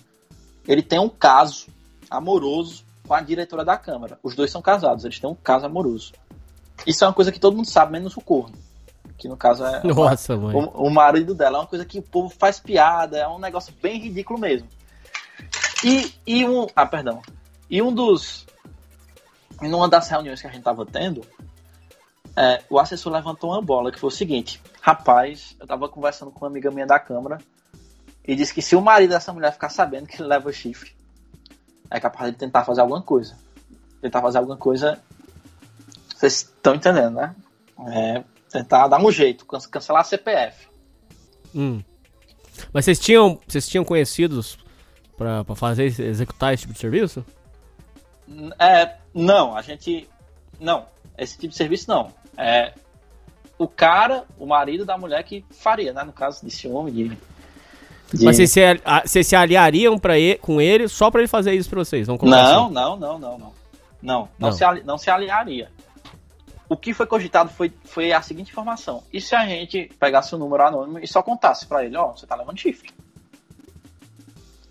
ele 0.66 0.82
tem 0.82 0.98
um 0.98 1.08
caso 1.08 1.68
amoroso 2.10 2.84
com 3.06 3.14
a 3.14 3.20
diretora 3.20 3.64
da 3.64 3.76
Câmara. 3.76 4.18
Os 4.22 4.34
dois 4.34 4.50
são 4.50 4.62
casados, 4.62 5.04
eles 5.04 5.18
têm 5.18 5.28
um 5.28 5.34
caso 5.34 5.66
amoroso. 5.66 6.12
Isso 6.86 7.04
é 7.04 7.06
uma 7.06 7.14
coisa 7.14 7.30
que 7.30 7.40
todo 7.40 7.56
mundo 7.56 7.68
sabe, 7.68 7.92
menos 7.92 8.16
o 8.16 8.20
corno. 8.20 8.56
Que 9.18 9.28
no 9.28 9.36
caso 9.36 9.64
é 9.64 9.82
Nossa, 9.84 10.34
o, 10.34 10.58
o, 10.58 10.86
o 10.86 10.90
marido 10.90 11.34
dela. 11.34 11.58
É 11.58 11.60
uma 11.60 11.66
coisa 11.66 11.84
que 11.84 11.98
o 11.98 12.02
povo 12.02 12.30
faz 12.30 12.58
piada, 12.58 13.18
é 13.18 13.28
um 13.28 13.38
negócio 13.38 13.72
bem 13.82 13.98
ridículo 13.98 14.38
mesmo. 14.38 14.68
E, 15.84 16.14
e 16.26 16.48
um. 16.48 16.66
Ah, 16.74 16.86
perdão. 16.86 17.22
E 17.68 17.80
um 17.80 17.92
dos. 17.92 18.46
Em 19.62 19.72
uma 19.72 19.88
das 19.88 20.08
reuniões 20.08 20.40
que 20.40 20.46
a 20.46 20.50
gente 20.50 20.60
estava 20.60 20.86
tendo, 20.86 21.22
é, 22.36 22.62
o 22.70 22.78
assessor 22.78 23.12
levantou 23.12 23.50
uma 23.50 23.60
bola 23.60 23.92
que 23.92 23.98
foi 23.98 24.08
o 24.08 24.12
seguinte: 24.12 24.60
rapaz, 24.80 25.54
eu 25.58 25.64
estava 25.64 25.88
conversando 25.88 26.30
com 26.30 26.44
uma 26.44 26.50
amiga 26.50 26.70
minha 26.70 26.86
da 26.86 26.98
Câmara 26.98 27.38
e 28.26 28.34
disse 28.34 28.54
que 28.54 28.62
se 28.62 28.76
o 28.76 28.80
marido 28.80 29.10
dessa 29.10 29.32
mulher 29.32 29.52
ficar 29.52 29.68
sabendo 29.68 30.06
que 30.06 30.20
ele 30.20 30.28
leva 30.28 30.48
o 30.48 30.52
chifre, 30.52 30.92
é 31.90 31.98
capaz 31.98 32.30
de 32.30 32.38
tentar 32.38 32.64
fazer 32.64 32.80
alguma 32.80 33.02
coisa. 33.02 33.36
Tentar 34.00 34.22
fazer 34.22 34.38
alguma 34.38 34.56
coisa. 34.56 34.98
Vocês 36.20 36.34
estão 36.34 36.74
entendendo, 36.74 37.14
né? 37.14 37.34
É, 37.88 38.22
tentar 38.50 38.88
dar 38.88 39.02
um 39.02 39.10
jeito, 39.10 39.46
cancelar 39.46 40.02
a 40.02 40.04
CPF. 40.04 40.68
Hum. 41.54 41.82
Mas 42.74 42.84
vocês 42.84 42.98
tinham, 42.98 43.40
vocês 43.48 43.66
tinham 43.66 43.86
conhecidos 43.86 44.58
para 45.16 45.42
fazer 45.56 45.84
executar 45.84 46.52
esse 46.52 46.62
tipo 46.62 46.74
de 46.74 46.78
serviço? 46.78 47.24
É, 48.58 48.96
não, 49.14 49.56
a 49.56 49.62
gente. 49.62 50.06
Não, 50.60 50.84
esse 51.16 51.38
tipo 51.38 51.48
de 51.48 51.56
serviço 51.56 51.88
não. 51.88 52.12
É 52.36 52.74
o 53.56 53.66
cara, 53.66 54.24
o 54.38 54.44
marido 54.44 54.84
da 54.84 54.98
mulher 54.98 55.24
que 55.24 55.42
faria, 55.50 55.94
né? 55.94 56.04
No 56.04 56.12
caso 56.12 56.44
de 56.44 56.50
ciúme, 56.50 56.90
de. 56.90 57.08
de... 58.12 58.24
Mas 58.26 58.36
vocês 58.36 58.50
se, 58.50 58.60
vocês 59.06 59.26
se 59.26 59.34
aliariam 59.34 59.98
pra 59.98 60.18
ele, 60.18 60.38
com 60.38 60.60
ele 60.60 60.86
só 60.86 61.10
para 61.10 61.22
ele 61.22 61.28
fazer 61.28 61.54
isso 61.54 61.70
pra 61.70 61.78
vocês? 61.78 62.06
Vamos 62.06 62.22
não, 62.22 62.66
assim. 62.66 62.74
não, 62.74 62.96
não, 62.96 63.18
não, 63.18 63.18
não. 63.18 63.38
Não, 63.38 63.52
não, 64.02 64.28
não. 64.38 64.52
Se, 64.52 64.64
não 64.84 64.98
se 64.98 65.10
aliaria. 65.10 65.70
O 66.70 66.76
que 66.76 66.94
foi 66.94 67.04
cogitado 67.04 67.50
foi, 67.50 67.70
foi 67.84 68.12
a 68.12 68.22
seguinte 68.22 68.50
informação. 68.50 69.02
E 69.12 69.20
se 69.20 69.34
a 69.34 69.46
gente 69.46 69.90
pegasse 70.00 70.32
o 70.34 70.38
um 70.38 70.40
número 70.40 70.66
anônimo 70.66 70.98
e 71.00 71.06
só 71.06 71.22
contasse 71.22 71.66
para 71.66 71.84
ele, 71.84 71.96
ó, 71.96 72.10
oh, 72.10 72.16
você 72.16 72.26
tá 72.26 72.34
levando 72.34 72.58
chifre. 72.58 72.90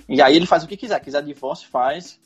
E 0.07 0.19
aí 0.19 0.35
ele 0.35 0.47
faz 0.47 0.63
o 0.63 0.67
que 0.67 0.75
quiser. 0.77 0.99
Quiser 1.01 1.21
divórcio, 1.21 1.69
faz 1.69 2.19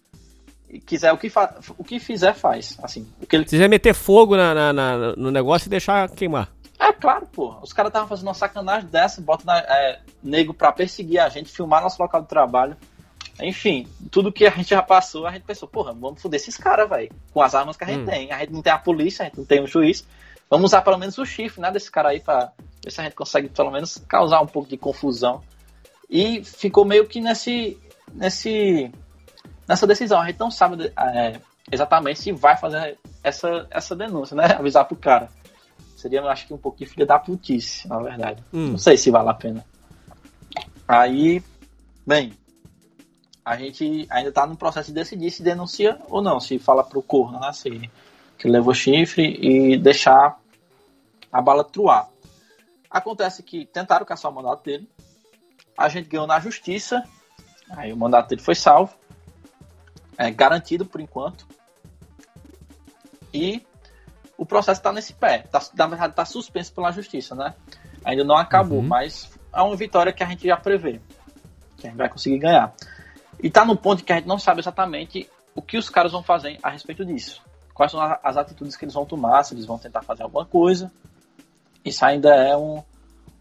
quiser 0.80 1.12
o 1.12 1.18
que, 1.18 1.30
fa 1.30 1.56
o 1.78 1.84
que 1.84 2.00
fizer, 2.00 2.34
faz. 2.34 2.78
Assim, 2.82 3.08
o 3.22 3.28
que 3.28 3.36
ele... 3.36 3.46
quiser 3.46 3.70
meter 3.70 3.94
fogo 3.94 4.36
na, 4.36 4.54
na, 4.54 4.74
na, 4.74 5.16
no 5.16 5.32
negócio 5.32 5.68
e 5.68 5.70
deixar 5.70 6.10
queimar. 6.10 6.50
É 6.80 6.92
claro, 6.92 7.28
pô. 7.28 7.56
Os 7.62 7.72
caras 7.72 7.90
estavam 7.90 8.08
fazendo 8.08 8.28
uma 8.28 8.34
sacanagem 8.34 8.90
dessa, 8.90 9.22
bota 9.22 9.44
na, 9.46 9.60
é, 9.60 10.00
nego 10.22 10.54
pra 10.54 10.72
perseguir 10.72 11.20
a 11.20 11.30
gente, 11.30 11.52
filmar 11.52 11.82
nosso 11.82 12.02
local 12.02 12.22
de 12.22 12.28
trabalho. 12.28 12.76
Enfim, 13.42 13.88
tudo 14.12 14.32
que 14.32 14.46
a 14.46 14.52
gente 14.52 14.70
já 14.70 14.82
passou, 14.82 15.26
a 15.26 15.32
gente 15.32 15.44
pensou, 15.44 15.68
porra, 15.68 15.92
vamos 15.94 16.22
foder 16.22 16.40
esses 16.40 16.58
caras, 16.58 16.88
velho. 16.88 17.12
Com 17.34 17.42
as 17.42 17.56
armas 17.56 17.76
que 17.76 17.84
a 17.84 17.88
gente 17.88 18.02
Hum. 18.02 18.06
tem. 18.06 18.32
A 18.32 18.40
gente 18.40 18.54
não 18.54 18.62
tem 18.62 18.72
a 18.72 18.78
polícia, 18.78 19.24
a 19.24 19.26
gente 19.26 19.38
não 19.38 19.46
tem 19.46 19.62
o 19.62 19.68
juiz. 19.68 20.06
Vamos 20.50 20.66
usar 20.70 20.82
pelo 20.84 20.98
menos 20.98 21.18
o 21.18 21.26
chifre, 21.26 21.60
né, 21.62 21.72
desse 21.72 21.90
cara 21.90 22.10
aí 22.10 22.20
pra 22.20 22.52
ver 22.84 22.92
se 22.92 23.02
a 23.02 23.04
gente 23.04 23.16
consegue 23.16 23.50
pelo 23.50 23.72
menos 23.72 23.98
causar 24.08 24.40
um 24.42 24.46
pouco 24.46 24.70
de 24.70 24.78
confusão. 24.78 25.42
E 26.10 26.44
ficou 26.44 26.86
meio 26.86 27.08
que 27.08 27.20
nesse, 27.20 27.78
nesse, 28.14 28.92
nessa 29.68 29.88
decisão. 29.88 30.22
A 30.22 30.28
gente 30.28 30.40
não 30.40 30.52
sabe 30.52 30.94
é, 30.96 31.40
exatamente 31.72 32.20
se 32.20 32.32
vai 32.32 32.56
fazer 32.56 33.00
essa, 33.24 33.66
essa 33.72 33.96
denúncia, 33.96 34.36
né? 34.36 34.46
Avisar 34.54 34.86
pro 34.86 34.96
cara. 34.96 35.28
Seria, 35.98 36.20
eu 36.20 36.30
acho 36.30 36.46
que 36.46 36.54
um 36.54 36.58
pouquinho 36.58 36.90
filha 36.90 37.06
da 37.06 37.18
putice, 37.18 37.88
na 37.88 37.98
verdade. 37.98 38.44
Hum. 38.54 38.72
Não 38.72 38.78
sei 38.78 38.96
se 38.96 39.10
vale 39.10 39.30
a 39.30 39.34
pena. 39.34 39.66
Aí, 40.88 41.42
bem, 42.06 42.34
a 43.46 43.56
gente 43.58 44.08
ainda 44.10 44.32
tá 44.32 44.46
no 44.48 44.56
processo 44.56 44.88
de 44.90 44.94
decidir 44.96 45.32
se 45.32 45.44
denuncia 45.44 46.00
ou 46.10 46.22
não, 46.22 46.40
se 46.40 46.58
fala 46.60 46.84
pro 46.84 47.02
corno, 47.02 47.40
né? 47.40 47.52
Se 47.54 47.90
que 48.38 48.48
levou 48.48 48.74
chifre 48.74 49.38
e 49.42 49.78
deixar 49.78 50.38
a 51.32 51.42
bala 51.42 51.64
truar. 51.64 52.10
Acontece 52.90 53.42
que 53.44 53.66
tentaram 53.66 54.06
caçar 54.06 54.32
o 54.32 54.34
mandato 54.34 54.64
dele, 54.64 54.88
a 55.78 55.90
gente 55.90 56.10
ganhou 56.10 56.28
na 56.28 56.40
justiça, 56.40 57.04
aí 57.72 57.92
o 57.92 57.98
mandato 57.98 58.30
dele 58.30 58.42
foi 58.42 58.56
salvo, 58.56 58.94
é 60.18 60.30
garantido 60.30 60.86
por 60.86 61.02
enquanto, 61.02 61.48
e 63.34 63.66
o 64.38 64.46
processo 64.46 64.80
está 64.80 64.92
nesse 64.92 65.14
pé, 65.14 65.40
tá, 65.40 65.62
na 65.76 65.88
verdade 65.88 66.14
está 66.14 66.26
suspenso 66.26 66.74
pela 66.74 66.92
justiça, 66.92 67.34
né? 67.36 67.54
Ainda 68.04 68.24
não 68.24 68.36
acabou, 68.38 68.80
Uhum. 68.80 68.88
mas 68.88 69.32
é 69.54 69.62
uma 69.62 69.76
vitória 69.76 70.12
que 70.14 70.24
a 70.24 70.28
gente 70.28 70.46
já 70.48 70.58
prevê, 70.58 71.00
que 71.78 71.88
a 71.88 71.90
gente 71.90 71.98
vai 71.98 72.10
conseguir 72.10 72.38
ganhar. 72.40 72.74
E 73.44 73.50
tá 73.50 73.66
no 73.66 73.76
ponto 73.76 74.06
que 74.06 74.14
a 74.14 74.16
gente 74.16 74.28
não 74.28 74.40
sabe 74.40 74.62
exatamente 74.62 75.30
o 75.54 75.62
que 75.62 75.78
os 75.78 75.90
caras 75.90 76.14
vão 76.14 76.24
fazer 76.24 76.58
a 76.64 76.70
respeito 76.70 77.06
disso. 77.06 77.42
Quais 77.74 77.92
são 77.92 78.00
as 78.02 78.38
atitudes 78.38 78.78
que 78.78 78.86
eles 78.86 78.94
vão 78.94 79.06
tomar, 79.06 79.44
se 79.44 79.54
eles 79.54 79.66
vão 79.66 79.78
tentar 79.78 80.02
fazer 80.02 80.24
alguma 80.24 80.46
coisa. 80.46 80.90
Isso 81.84 82.06
ainda 82.06 82.34
é 82.34 82.56
um, 82.56 82.82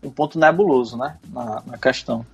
um 0.02 0.10
ponto 0.10 0.40
nebuloso, 0.40 0.96
né? 0.96 1.18
Na, 1.28 1.62
na 1.64 1.78
questão. 1.78 2.26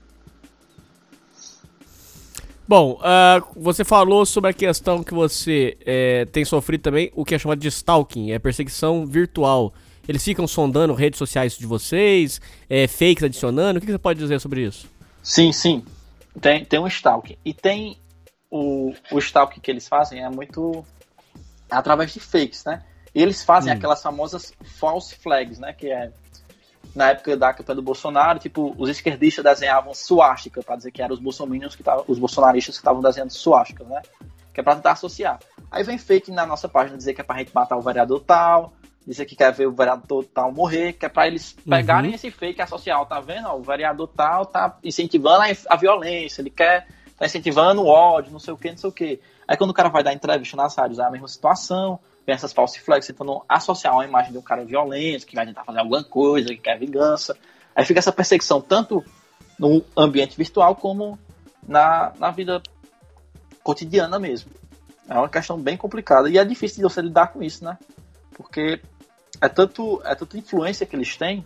Bom, 2.66 2.98
ah, 3.02 3.42
você 3.54 3.84
falou 3.84 4.24
sobre 4.24 4.50
a 4.50 4.52
questão 4.54 5.02
que 5.02 5.12
você 5.12 5.76
eh, 5.84 6.26
tem 6.26 6.44
sofrido 6.44 6.82
também, 6.82 7.10
o 7.14 7.24
que 7.24 7.34
é 7.34 7.38
chamado 7.38 7.58
de 7.58 7.68
stalking, 7.68 8.30
é 8.30 8.38
perseguição 8.38 9.06
virtual. 9.06 9.74
Eles 10.06 10.24
ficam 10.24 10.46
sondando 10.46 10.94
redes 10.94 11.18
sociais 11.18 11.56
de 11.56 11.66
vocês, 11.66 12.40
eh, 12.68 12.86
fakes 12.86 13.24
adicionando. 13.24 13.78
O 13.78 13.80
que 13.80 13.90
você 13.90 13.98
pode 13.98 14.18
dizer 14.18 14.40
sobre 14.40 14.62
isso? 14.62 14.86
Sim, 15.22 15.52
sim. 15.52 15.82
Tem, 16.40 16.64
tem 16.64 16.78
um 16.78 16.86
stalking. 16.86 17.36
E 17.44 17.52
tem 17.52 17.98
o, 18.50 18.92
o 19.10 19.18
stalking 19.18 19.60
que 19.60 19.70
eles 19.70 19.88
fazem 19.88 20.22
é 20.24 20.28
muito 20.28 20.84
através 21.70 22.12
de 22.12 22.20
fakes, 22.20 22.64
né? 22.64 22.82
E 23.14 23.22
eles 23.22 23.44
fazem 23.44 23.72
Hum. 23.72 23.76
aquelas 23.76 24.02
famosas 24.02 24.52
false 24.78 25.14
flags, 25.16 25.58
né? 25.58 25.72
Que 25.72 25.90
é 25.90 26.12
na 26.94 27.10
época 27.10 27.36
da 27.36 27.52
campanha 27.52 27.76
do 27.76 27.82
Bolsonaro, 27.82 28.38
tipo, 28.38 28.74
os 28.78 28.88
esquerdistas 28.88 29.44
desenhavam 29.44 29.94
suástica 29.94 30.62
para 30.62 30.76
dizer 30.76 30.90
que 30.90 31.02
eram 31.02 31.14
os 31.14 31.20
bolsominions 31.20 31.74
que 31.74 31.82
estavam, 31.82 32.04
os 32.08 32.18
bolsonaristas 32.18 32.76
que 32.76 32.80
estavam 32.80 33.02
desenhando 33.02 33.30
suásticas, 33.30 33.86
né? 33.86 34.02
Que 34.52 34.60
é 34.60 34.62
pra 34.62 34.74
tentar 34.74 34.92
associar. 34.92 35.38
Aí 35.70 35.84
vem 35.84 35.98
fake 35.98 36.30
na 36.30 36.46
nossa 36.46 36.68
página 36.68 36.96
dizer 36.96 37.14
que 37.14 37.20
é 37.20 37.24
pra 37.24 37.38
gente 37.38 37.54
matar 37.54 37.76
o 37.76 37.82
vereador 37.82 38.20
tal, 38.20 38.72
dizer 39.08 39.24
que 39.24 39.34
quer 39.34 39.50
ver 39.52 39.66
o 39.66 39.72
vereador 39.72 40.22
tal 40.26 40.52
morrer, 40.52 40.92
que 40.92 41.06
é 41.06 41.08
pra 41.08 41.26
eles 41.26 41.56
pegarem 41.66 42.12
esse 42.12 42.30
fake 42.30 42.60
associar, 42.60 43.00
ó, 43.00 43.06
tá 43.06 43.18
vendo? 43.20 43.48
Ó, 43.48 43.56
o 43.56 43.62
vereador 43.62 44.06
tal 44.08 44.44
tá 44.44 44.76
incentivando 44.84 45.42
a, 45.42 45.46
a 45.74 45.76
violência, 45.76 46.42
ele 46.42 46.50
quer, 46.50 46.86
tá 47.16 47.24
incentivando 47.24 47.82
o 47.82 47.86
ódio, 47.86 48.30
não 48.30 48.38
sei 48.38 48.52
o 48.52 48.58
que, 48.58 48.70
não 48.70 48.76
sei 48.76 48.90
o 48.90 48.92
que. 48.92 49.20
Aí 49.46 49.56
quando 49.56 49.70
o 49.70 49.74
cara 49.74 49.88
vai 49.88 50.02
dar 50.02 50.12
entrevista 50.12 50.58
nas 50.58 50.76
rádios, 50.76 50.98
é 50.98 51.04
a 51.04 51.10
mesma 51.10 51.26
situação, 51.26 51.98
vem 52.26 52.34
essas 52.34 52.52
false 52.52 52.78
flags 52.80 53.06
tentando 53.06 53.42
associar 53.48 53.94
uma 53.94 54.04
imagem 54.04 54.30
de 54.30 54.36
um 54.36 54.42
cara 54.42 54.62
violento, 54.62 55.26
que 55.26 55.34
vai 55.34 55.46
tentar 55.46 55.64
fazer 55.64 55.78
alguma 55.78 56.04
coisa, 56.04 56.50
que 56.50 56.58
quer 56.58 56.78
vingança. 56.78 57.34
Aí 57.74 57.86
fica 57.86 58.00
essa 58.00 58.12
perseguição 58.12 58.60
tanto 58.60 59.02
no 59.58 59.82
ambiente 59.96 60.36
virtual 60.36 60.76
como 60.76 61.18
na, 61.66 62.12
na 62.18 62.30
vida 62.30 62.62
cotidiana 63.62 64.18
mesmo. 64.18 64.50
É 65.08 65.14
uma 65.14 65.30
questão 65.30 65.58
bem 65.58 65.78
complicada 65.78 66.28
e 66.28 66.36
é 66.36 66.44
difícil 66.44 66.76
de 66.76 66.82
você 66.82 67.00
lidar 67.00 67.28
com 67.28 67.42
isso, 67.42 67.64
né? 67.64 67.78
Porque 68.34 68.82
é 69.40 69.48
tanto 69.48 70.00
é 70.04 70.14
tanta 70.14 70.36
influência 70.38 70.86
que 70.86 70.96
eles 70.96 71.16
têm 71.16 71.44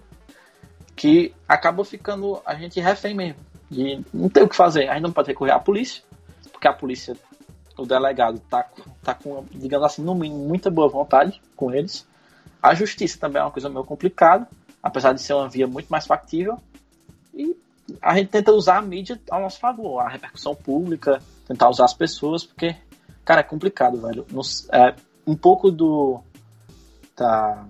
que 0.95 1.35
acaba 1.49 1.85
ficando 1.85 2.41
a 2.45 2.55
gente 2.55 2.81
refém 2.81 3.15
mesmo. 3.15 3.41
De 3.71 4.05
não 4.13 4.29
ter 4.29 4.43
o 4.43 4.49
que 4.49 4.55
fazer. 4.57 4.89
A 4.89 4.95
gente 4.95 5.03
não 5.05 5.13
pode 5.13 5.29
recorrer 5.29 5.53
à 5.53 5.59
polícia, 5.59 6.03
porque 6.53 6.69
a 6.69 6.73
polícia, 6.73 7.17
o 7.79 7.87
delegado, 7.87 8.39
tá, 8.51 8.69
tá 9.03 9.15
com, 9.15 9.47
digamos 9.51 9.87
assim, 9.87 10.03
no 10.03 10.15
mínimo, 10.15 10.47
muita 10.47 10.71
boa 10.71 10.89
vontade 10.89 11.41
com 11.57 11.73
eles. 11.73 12.07
A 12.63 12.75
justiça 12.75 13.19
também 13.19 13.41
é 13.41 13.45
uma 13.45 13.51
coisa 13.51 13.71
meio 13.71 13.85
complicada, 13.85 14.47
apesar 14.83 15.15
de 15.15 15.23
ser 15.23 15.33
uma 15.33 15.49
via 15.49 15.67
muito 15.67 15.89
mais 15.89 16.07
factível. 16.07 16.59
E 17.35 17.57
a 18.01 18.15
gente 18.15 18.29
tenta 18.29 18.53
usar 18.53 18.77
a 18.77 18.83
mídia 18.83 19.19
ao 19.31 19.41
nosso 19.41 19.59
favor, 19.59 20.01
a 20.01 20.09
repercussão 20.09 20.55
pública, 20.55 21.23
tentar 21.49 21.71
usar 21.71 21.87
as 21.87 21.95
pessoas, 21.95 22.45
porque, 22.45 22.77
cara, 23.25 23.41
é 23.41 23.45
complicado, 23.45 23.99
velho. 24.01 24.27
Nos- 24.31 24.69
é, 24.71 24.95
um 25.27 25.35
pouco 25.35 25.71
do 25.71 26.21
da, 27.17 27.67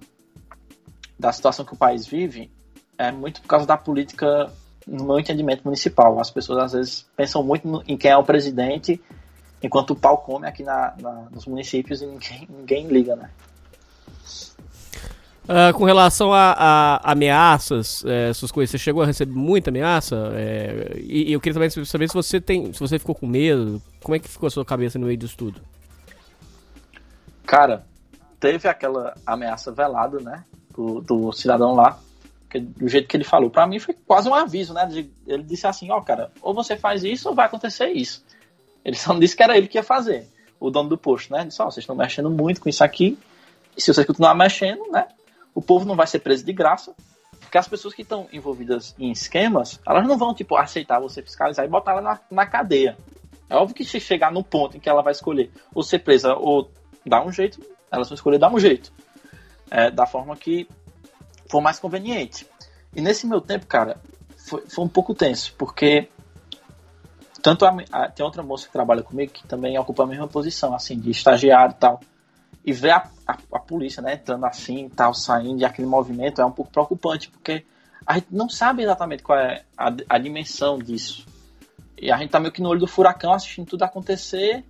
da 1.23 1.33
situação 1.33 1.65
que 1.65 1.73
o 1.73 1.77
país 1.77 2.05
vive 2.07 2.51
é 2.99 3.11
muito 3.13 3.41
por 3.41 3.49
causa 3.49 3.65
da 3.65 3.77
política, 3.77 4.53
no 4.87 5.05
meu 5.05 5.19
entendimento, 5.21 5.63
municipal. 5.65 6.19
As 6.21 6.31
pessoas 6.31 6.59
às 6.59 6.73
vezes 6.73 7.07
pensam 7.17 7.43
muito 7.43 7.67
no- 7.67 7.83
em 7.87 7.97
quem 7.97 8.11
é 8.11 8.17
o 8.17 8.25
presidente, 8.25 9.01
enquanto 9.63 9.91
o 9.93 9.97
pau 9.97 10.19
come 10.19 10.47
aqui 10.47 10.63
na, 10.65 10.93
na- 11.01 11.29
nos 11.31 11.47
municípios 11.47 12.03
e 12.03 12.07
ninguém, 12.07 12.49
ninguém 12.51 12.87
liga, 12.89 13.15
né? 13.17 13.31
Ah, 15.49 15.73
com 15.73 15.85
relação 15.85 16.33
a, 16.33 16.53
a 16.53 17.13
ameaças, 17.13 18.05
eh, 18.05 18.31
essas 18.31 18.51
coisas, 18.53 18.71
você 18.71 18.79
chegou 18.79 19.03
a 19.03 19.07
receber 19.07 19.33
muita 19.33 19.71
ameaça? 19.71 20.31
Eh, 20.35 20.99
e, 20.99 21.31
e 21.31 21.33
eu 21.33 21.41
queria 21.41 21.55
também 21.55 21.71
saber 21.85 22.09
se 22.09 22.15
você 22.15 22.41
tem, 22.41 22.73
se 22.73 22.79
você 22.81 22.99
ficou 22.99 23.15
com 23.15 23.27
medo, 23.27 23.81
como 24.03 24.15
é 24.15 24.19
que 24.21 24.29
ficou 24.29 24.47
a 24.47 24.51
sua 24.51 24.65
cabeça 24.65 24.99
no 24.99 25.07
meio 25.07 25.19
disso 25.19 25.37
tudo? 25.37 25.61
Cara, 27.45 27.85
teve 28.39 28.69
aquela 28.69 29.15
ameaça 29.27 29.73
velada, 29.73 30.21
né? 30.21 30.45
Do, 30.73 31.01
do 31.01 31.33
cidadão 31.33 31.75
lá. 31.75 31.99
Que, 32.49 32.61
do 32.61 32.89
jeito 32.89 33.09
que 33.09 33.17
ele 33.17 33.25
falou. 33.25 33.51
Pra 33.51 33.67
mim 33.67 33.79
foi 33.79 33.95
quase 34.07 34.29
um 34.29 34.35
aviso, 34.35 34.75
né? 34.75 34.89
Ele 35.27 35.43
disse 35.43 35.67
assim, 35.67 35.91
ó, 35.91 36.01
cara, 36.01 36.31
ou 36.43 36.53
você 36.53 36.77
faz 36.77 37.03
isso 37.03 37.29
ou 37.29 37.35
vai 37.35 37.47
acontecer 37.47 37.89
isso. 37.89 38.25
Ele 38.85 38.97
só 38.97 39.13
não 39.13 39.21
disse 39.21 39.37
que 39.37 39.43
era 39.43 39.57
ele 39.57 39.69
que 39.69 39.79
ia 39.79 39.83
fazer. 39.83 40.29
O 40.61 40.71
dono 40.71 40.89
do 40.89 40.99
posto, 40.99 41.33
né? 41.33 41.41
Ele 41.41 41.49
disse, 41.49 41.63
ó, 41.63 41.67
vocês 41.67 41.83
estão 41.83 41.97
mexendo 41.97 42.31
muito 42.31 42.61
com 42.61 42.69
isso 42.69 42.85
aqui. 42.85 43.19
E 43.77 43.81
se 43.81 43.93
vocês 43.93 44.07
continuar 44.07 44.35
mexendo, 44.35 44.91
né? 44.91 45.09
O 45.55 45.63
povo 45.63 45.85
não 45.85 45.97
vai 45.97 46.07
ser 46.07 46.19
preso 46.19 46.45
de 46.45 46.53
graça. 46.53 46.95
Porque 47.41 47.59
as 47.59 47.69
pessoas 47.69 47.93
que 47.93 48.03
estão 48.03 48.29
envolvidas 48.33 48.95
em 48.99 49.11
esquemas, 49.11 49.79
elas 49.87 50.07
não 50.07 50.17
vão, 50.17 50.35
tipo, 50.35 50.57
aceitar 50.57 51.01
você 51.01 51.21
fiscalizar 51.21 51.65
e 51.65 51.69
botar 51.69 51.93
ela 51.93 52.01
na, 52.01 52.21
na 52.31 52.47
cadeia. 52.47 52.97
É 53.51 53.57
óbvio 53.57 53.75
que 53.75 53.85
se 53.85 54.01
chegar 54.01 54.33
no 54.33 54.43
ponto 54.43 54.77
em 54.77 54.81
que 54.81 54.89
ela 54.89 55.03
vai 55.03 55.13
escolher 55.13 55.51
ou 55.75 55.83
ser 55.83 55.99
presa 55.99 56.35
ou 56.35 56.71
dar 57.05 57.23
um 57.27 57.31
jeito, 57.31 57.61
elas 57.91 58.09
vão 58.09 58.15
escolher 58.15 58.39
dar 58.39 58.51
um 58.51 58.59
jeito. 58.59 58.91
É, 59.75 59.91
da 59.91 60.05
forma 60.05 60.37
que 60.37 60.69
for 61.49 61.63
mais 61.63 61.79
conveniente. 61.79 62.47
E 62.95 63.01
nesse 63.01 63.27
meu 63.27 63.41
tempo, 63.41 63.65
cara, 63.67 63.97
foi, 64.37 64.61
foi 64.69 64.85
um 64.85 64.89
pouco 64.89 65.15
tenso, 65.15 65.55
porque 65.57 66.11
tanto 67.43 67.65
a, 67.65 67.75
a- 67.91 68.09
tem 68.11 68.23
outra 68.25 68.43
moça 68.43 68.67
que 68.67 68.73
trabalha 68.73 69.03
comigo 69.03 69.33
que 69.33 69.47
também 69.47 69.79
ocupa 69.79 70.03
a 70.03 70.07
mesma 70.07 70.29
posição, 70.29 70.75
assim, 70.75 71.01
de 71.01 71.11
estagiário 71.11 71.73
e 71.73 71.79
tal. 71.81 72.01
E 72.63 72.71
ver 72.71 72.91
a, 72.91 73.09
a, 73.27 73.39
a 73.55 73.59
polícia, 73.59 74.03
né, 74.03 74.13
entrando 74.13 74.45
assim 74.45 74.85
e 74.85 74.91
tal, 74.91 75.15
saindo, 75.15 75.63
e 75.63 75.65
aquele 75.65 75.89
movimento 75.89 76.43
é 76.43 76.45
um 76.45 76.53
pouco 76.53 76.71
preocupante, 76.71 77.31
porque 77.31 77.65
a 78.07 78.15
gente 78.15 78.27
não 78.31 78.51
sabe 78.51 78.83
exatamente 78.83 79.23
qual 79.23 79.39
é 79.39 79.65
a, 79.75 79.91
a 80.07 80.19
dimensão 80.19 80.79
disso. 80.79 81.27
E 81.97 82.13
a 82.13 82.19
gente 82.19 82.31
tá 82.31 82.39
meio 82.39 82.53
que 82.53 82.61
no 82.61 82.69
olho 82.69 82.81
do 82.81 82.87
furacão 82.87 83.33
assistindo 83.33 83.67
tudo 83.67 83.85
acontecer 83.85 84.65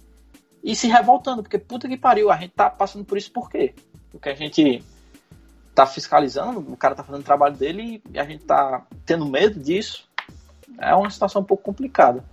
e 0.63 0.77
se 0.77 0.87
revoltando, 0.87 1.43
porque 1.43 1.59
puta 1.59 1.89
que 1.89 1.97
pariu, 1.97 2.31
a 2.31 2.37
gente 2.37 2.53
tá 2.53 2.71
passando 2.71 3.05
por 3.05 3.19
isso 3.19 3.33
por 3.33 3.51
quê? 3.51 3.75
Porque 4.13 4.29
a 4.29 4.35
gente 4.35 4.85
tá 5.75 5.87
fiscalizando, 5.87 6.61
o 6.61 6.77
cara 6.77 6.95
tá 6.95 7.03
fazendo 7.03 7.23
o 7.23 7.25
trabalho 7.25 7.57
dele 7.57 8.03
e 8.13 8.19
a 8.19 8.25
gente 8.25 8.45
tá 8.45 8.83
tendo 9.07 9.27
medo 9.27 9.59
disso. 9.59 10.07
É 10.79 10.95
uma 10.95 11.11
situação 11.11 11.43
um 11.43 11.45
pouco 11.45 11.63
complicada. 11.63 12.25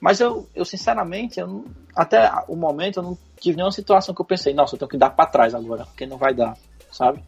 Mas 0.00 0.20
eu, 0.20 0.48
eu 0.54 0.64
sinceramente, 0.64 1.40
eu 1.40 1.46
não- 1.46 1.64
até 1.94 2.30
o 2.46 2.54
momento, 2.54 2.98
eu 2.98 3.02
não 3.02 3.18
tive 3.40 3.56
nenhuma 3.56 3.72
situação 3.72 4.14
que 4.14 4.20
eu 4.20 4.24
pensei, 4.24 4.54
nossa, 4.54 4.74
eu 4.74 4.78
tenho 4.78 4.88
que 4.88 4.96
dar 4.96 5.10
pra 5.10 5.26
trás 5.26 5.54
agora, 5.54 5.84
porque 5.86 6.06
não 6.06 6.16
vai 6.16 6.32
dar, 6.34 6.56
sabe? 6.92 7.22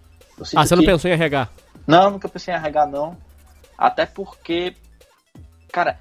Ah, 0.55 0.65
você 0.65 0.75
não 0.75 0.83
que- 0.83 0.89
pensou 0.91 1.11
em 1.11 1.15
arregar? 1.15 1.51
não, 1.87 2.11
nunca 2.13 2.29
pensei 2.29 2.55
em 2.55 2.57
arregar, 2.57 2.87
não. 2.87 3.17
Até 3.77 4.07
porque, 4.07 4.75
cara, 5.73 5.99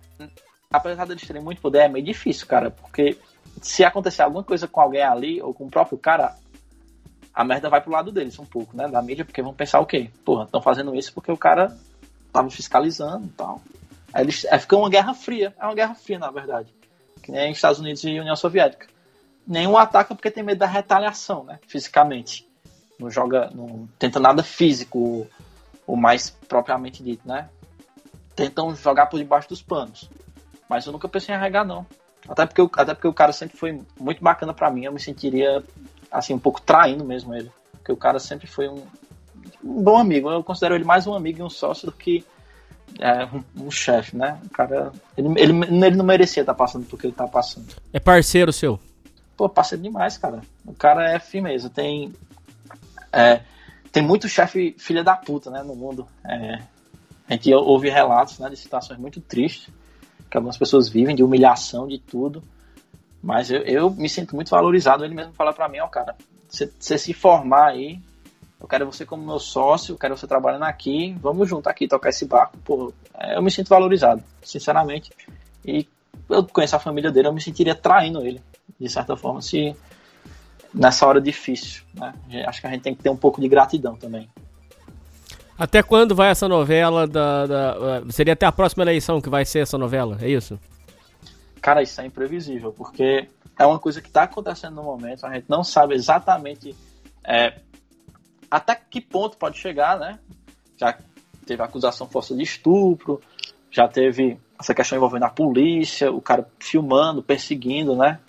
apesar 0.72 1.06
deles 1.06 1.26
terem 1.26 1.42
muito 1.42 1.62
poder, 1.62 1.80
é 1.80 1.88
meio 1.88 2.06
difícil, 2.06 2.46
cara. 2.48 2.70
Porque 2.72 3.18
se 3.62 3.84
acontecer 3.84 4.22
alguma 4.22 4.44
coisa 4.44 4.68
com 4.68 4.80
alguém 4.82 5.02
ali, 5.02 5.42
ou 5.42 5.54
com 5.54 5.66
o 5.66 5.70
próprio 5.72 5.98
cara, 5.98 6.36
a 7.40 7.44
merda 7.46 7.70
vai 7.70 7.80
pro 7.80 7.94
lado 7.94 8.12
deles 8.12 8.38
um 8.38 8.44
pouco, 8.46 8.76
né? 8.76 8.86
Da 8.90 9.02
mídia, 9.02 9.24
porque 9.24 9.42
vão 9.42 9.54
pensar 9.54 9.80
o 9.80 9.86
quê? 9.86 10.10
Porra, 10.26 10.44
estão 10.44 10.62
fazendo 10.62 10.94
isso 10.94 11.14
porque 11.14 11.32
o 11.32 11.38
cara 11.38 11.74
tava 12.34 12.50
fiscalizando 12.50 13.28
e 13.28 13.30
tal. 13.30 13.62
Aí 14.14 14.26
eles, 14.26 14.46
aí 14.52 14.60
fica 14.60 14.76
uma 14.76 14.90
guerra 14.90 15.14
fria. 15.14 15.56
É 15.58 15.64
uma 15.64 15.74
guerra 15.74 15.96
fria, 15.96 16.20
na 16.20 16.30
verdade. 16.32 16.68
que 17.24 17.32
nem 17.32 17.54
Estados 17.54 17.80
Unidos 17.80 18.04
e 18.04 18.20
União 18.20 18.36
Soviética. 18.36 18.88
Nenhum 19.48 19.78
ataca 19.78 20.14
porque 20.14 20.30
tem 20.30 20.44
medo 20.44 20.58
da 20.58 20.66
retaliação, 20.66 21.46
né? 21.46 21.60
Fisicamente. 21.66 22.46
Não 23.00 23.10
joga, 23.10 23.50
não 23.56 23.88
tenta 23.98 24.20
nada 24.20 24.44
físico, 24.44 25.26
o 25.88 25.96
mais 25.96 26.30
propriamente 26.30 27.02
dito, 27.02 27.26
né? 27.26 27.48
Tentam 28.36 28.76
jogar 28.76 29.06
por 29.06 29.18
debaixo 29.18 29.48
dos 29.48 29.62
panos. 29.62 30.10
Mas 30.68 30.86
eu 30.86 30.92
nunca 30.92 31.08
pensei 31.08 31.34
em 31.34 31.38
arregar, 31.38 31.64
não. 31.64 31.86
Até 32.28 32.46
porque, 32.46 32.82
até 32.82 32.94
porque 32.94 33.08
o 33.08 33.14
cara 33.14 33.32
sempre 33.32 33.58
foi 33.58 33.82
muito 33.98 34.22
bacana 34.22 34.54
para 34.54 34.70
mim. 34.70 34.84
Eu 34.84 34.92
me 34.92 35.00
sentiria, 35.00 35.64
assim, 36.12 36.34
um 36.34 36.40
pouco 36.40 36.62
traindo 36.62 37.04
mesmo 37.06 37.34
ele. 37.34 37.52
Porque 37.74 37.92
o 37.92 37.98
cara 37.98 38.20
sempre 38.20 38.48
foi 38.48 38.68
um, 38.68 38.84
um 39.64 39.84
bom 39.84 39.98
amigo. 39.98 40.30
Eu 40.30 40.44
considero 40.44 40.76
ele 40.76 40.84
mais 40.84 41.08
um 41.08 41.14
amigo 41.14 41.40
e 41.40 41.44
um 41.44 41.50
sócio 41.50 41.86
do 41.86 41.92
que 41.92 42.26
é, 43.00 43.26
um, 43.26 43.66
um 43.66 43.72
chefe, 43.72 44.16
né? 44.16 44.40
O 44.46 44.50
cara, 44.50 44.92
ele, 45.18 45.30
ele, 45.38 45.66
ele 45.86 45.96
não 45.96 46.06
merecia 46.06 46.42
estar 46.42 46.54
passando 46.54 46.86
por 46.86 47.00
que 47.00 47.08
ele 47.08 47.14
tá 47.14 47.28
passando. 47.28 47.68
É 47.94 48.00
parceiro 48.00 48.52
seu? 48.52 48.80
Pô, 49.38 49.48
parceiro 49.48 49.84
demais, 49.84 50.18
cara. 50.18 50.42
O 50.66 50.74
cara 50.74 51.12
é 51.12 51.20
firmeza. 51.20 51.70
Tem, 51.70 52.14
é, 53.12 53.42
tem 53.92 54.04
muito 54.04 54.28
chefe 54.28 54.76
filha 54.78 55.04
da 55.04 55.16
puta, 55.16 55.50
né, 55.50 55.64
no 55.64 55.76
mundo. 55.76 56.08
É, 56.26 56.60
a 57.28 57.34
gente 57.34 57.54
ouve 57.54 57.90
relatos, 57.90 58.40
né, 58.40 58.50
de 58.50 58.58
situações 58.58 59.00
muito 59.00 59.22
tristes 59.22 59.70
que 60.30 60.38
algumas 60.38 60.58
pessoas 60.58 60.88
vivem, 60.88 61.16
de 61.16 61.24
humilhação, 61.24 61.88
de 61.88 61.98
tudo. 61.98 62.44
Mas 63.22 63.52
eu, 63.52 63.62
eu 63.62 63.90
me 63.92 64.10
sinto 64.10 64.36
muito 64.36 64.50
valorizado. 64.50 65.04
Ele 65.04 65.16
mesmo 65.16 65.34
fala 65.34 65.54
para 65.54 65.68
mim, 65.68 65.80
ó, 65.80 65.88
cara, 65.88 66.16
você 66.48 66.98
se 66.98 67.14
formar 67.14 67.70
aí, 67.70 68.00
eu 68.60 68.68
quero 68.68 68.86
você 68.86 69.06
como 69.06 69.26
meu 69.26 69.40
sócio, 69.40 69.94
eu 69.94 69.98
quero 69.98 70.18
você 70.18 70.28
trabalhando 70.28 70.64
aqui, 70.64 71.16
vamos 71.22 71.48
junto 71.48 71.68
aqui 71.68 71.88
tocar 71.88 72.10
esse 72.10 72.26
barco. 72.26 72.58
Pô, 72.64 72.94
é, 73.18 73.38
eu 73.38 73.42
me 73.42 73.52
sinto 73.52 73.70
valorizado, 73.70 74.24
sinceramente. 74.42 75.12
E 75.66 75.88
eu 76.30 76.44
conheço 76.46 76.76
a 76.76 76.80
família 76.80 77.12
dele, 77.12 77.28
eu 77.28 77.34
me 77.34 77.42
sentiria 77.42 77.76
traindo 77.76 78.26
ele, 78.26 78.42
de 78.80 78.90
certa 78.90 79.16
forma, 79.16 79.42
se 79.42 79.76
nessa 80.74 81.08
hora 81.08 81.22
difícil. 81.22 81.84
Né? 81.94 82.14
Acho 82.48 82.62
que 82.62 82.68
a 82.68 82.72
gente 82.72 82.82
tem 82.82 82.96
que 82.96 83.04
ter 83.04 83.10
um 83.10 83.18
pouco 83.18 83.40
de 83.40 83.48
gratidão 83.48 83.96
também. 83.96 84.30
Até 85.58 85.84
quando 85.84 86.16
vai 86.16 86.30
essa 86.30 86.48
novela 86.48 87.06
da, 87.06 87.46
da, 87.46 88.02
Seria 88.10 88.34
até 88.34 88.46
a 88.46 88.52
próxima 88.52 88.84
eleição 88.84 89.20
que 89.20 89.30
vai 89.30 89.44
ser 89.44 89.60
essa 89.60 89.78
novela, 89.78 90.18
é 90.22 90.30
isso? 90.30 90.58
Cara, 91.62 91.82
isso 91.82 92.00
é 92.02 92.06
imprevisível, 92.06 92.72
porque 92.72 93.28
é 93.58 93.66
uma 93.66 93.80
coisa 93.80 94.02
que 94.02 94.08
está 94.08 94.24
acontecendo 94.24 94.76
no 94.76 94.84
momento, 94.84 95.26
a 95.26 95.34
gente 95.34 95.46
não 95.50 95.64
sabe 95.64 95.94
exatamente 95.94 96.76
é, 97.26 97.60
até 98.50 98.76
que 98.76 99.00
ponto 99.02 99.38
pode 99.38 99.58
chegar, 99.58 100.00
né? 100.00 100.20
Já 100.78 100.98
teve 101.46 101.62
acusação 101.62 102.08
força 102.08 102.36
de 102.36 102.44
estupro, 102.44 103.22
já 103.70 103.88
teve 103.88 104.40
essa 104.60 104.74
questão 104.74 104.98
envolvendo 104.98 105.24
a 105.24 105.30
polícia, 105.30 106.12
o 106.12 106.22
cara 106.22 106.48
filmando, 106.60 107.22
perseguindo, 107.22 107.96
né? 107.96 108.20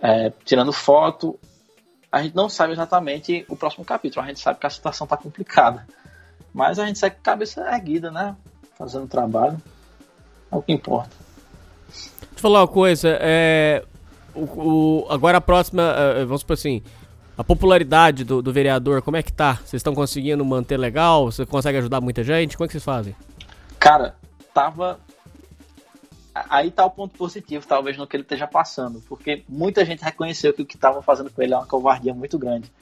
É, 0.00 0.30
tirando 0.44 0.72
foto. 0.72 1.38
A 2.12 2.22
gente 2.22 2.34
não 2.34 2.48
sabe 2.48 2.72
exatamente 2.72 3.44
o 3.48 3.56
próximo 3.56 3.84
capítulo, 3.84 4.24
a 4.24 4.28
gente 4.28 4.40
sabe 4.40 4.58
que 4.58 4.66
a 4.66 4.70
situação 4.70 5.04
está 5.04 5.16
complicada. 5.16 5.86
Mas 6.52 6.78
a 6.78 6.86
gente 6.86 6.98
segue 6.98 7.16
com 7.16 7.20
a 7.20 7.24
cabeça 7.24 7.60
erguida, 7.72 8.10
né? 8.10 8.36
Fazendo 8.76 9.06
trabalho. 9.06 9.60
É 10.50 10.56
o 10.56 10.62
que 10.62 10.72
importa. 10.72 11.16
Eu 12.40 12.42
falar 12.42 12.60
uma 12.60 12.68
coisa, 12.68 13.18
é. 13.20 13.84
O, 14.34 15.02
o 15.02 15.06
agora 15.10 15.36
a 15.36 15.40
próxima, 15.42 15.82
é, 15.82 16.24
vamos 16.24 16.40
supor 16.40 16.54
assim, 16.54 16.82
a 17.36 17.44
popularidade 17.44 18.24
do, 18.24 18.40
do 18.40 18.50
vereador, 18.50 19.02
como 19.02 19.18
é 19.18 19.22
que 19.22 19.30
tá? 19.30 19.56
Vocês 19.56 19.74
estão 19.74 19.94
conseguindo 19.94 20.42
manter 20.42 20.78
legal? 20.78 21.26
Você 21.26 21.44
consegue 21.44 21.76
ajudar 21.76 22.00
muita 22.00 22.24
gente? 22.24 22.56
Como 22.56 22.64
é 22.64 22.68
que 22.68 22.72
vocês 22.72 22.84
fazem? 22.84 23.14
Cara, 23.78 24.14
tava. 24.54 24.98
Aí 26.34 26.70
tá 26.70 26.86
o 26.86 26.90
ponto 26.90 27.14
positivo, 27.18 27.66
talvez, 27.66 27.98
no 27.98 28.06
que 28.06 28.16
ele 28.16 28.22
esteja 28.22 28.46
passando. 28.46 29.02
Porque 29.06 29.44
muita 29.46 29.84
gente 29.84 30.02
reconheceu 30.02 30.54
que 30.54 30.62
o 30.62 30.66
que 30.66 30.76
estavam 30.76 31.02
fazendo 31.02 31.30
com 31.30 31.42
ele 31.42 31.52
é 31.52 31.56
uma 31.58 31.66
covardia 31.66 32.14
muito 32.14 32.38
grande. 32.38 32.72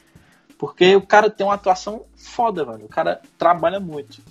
Porque 0.56 0.94
o 0.94 1.02
cara 1.04 1.28
tem 1.28 1.44
uma 1.44 1.54
atuação 1.54 2.04
foda, 2.16 2.64
velho. 2.64 2.84
O 2.84 2.88
cara 2.88 3.20
trabalha 3.36 3.80
muito. 3.80 4.22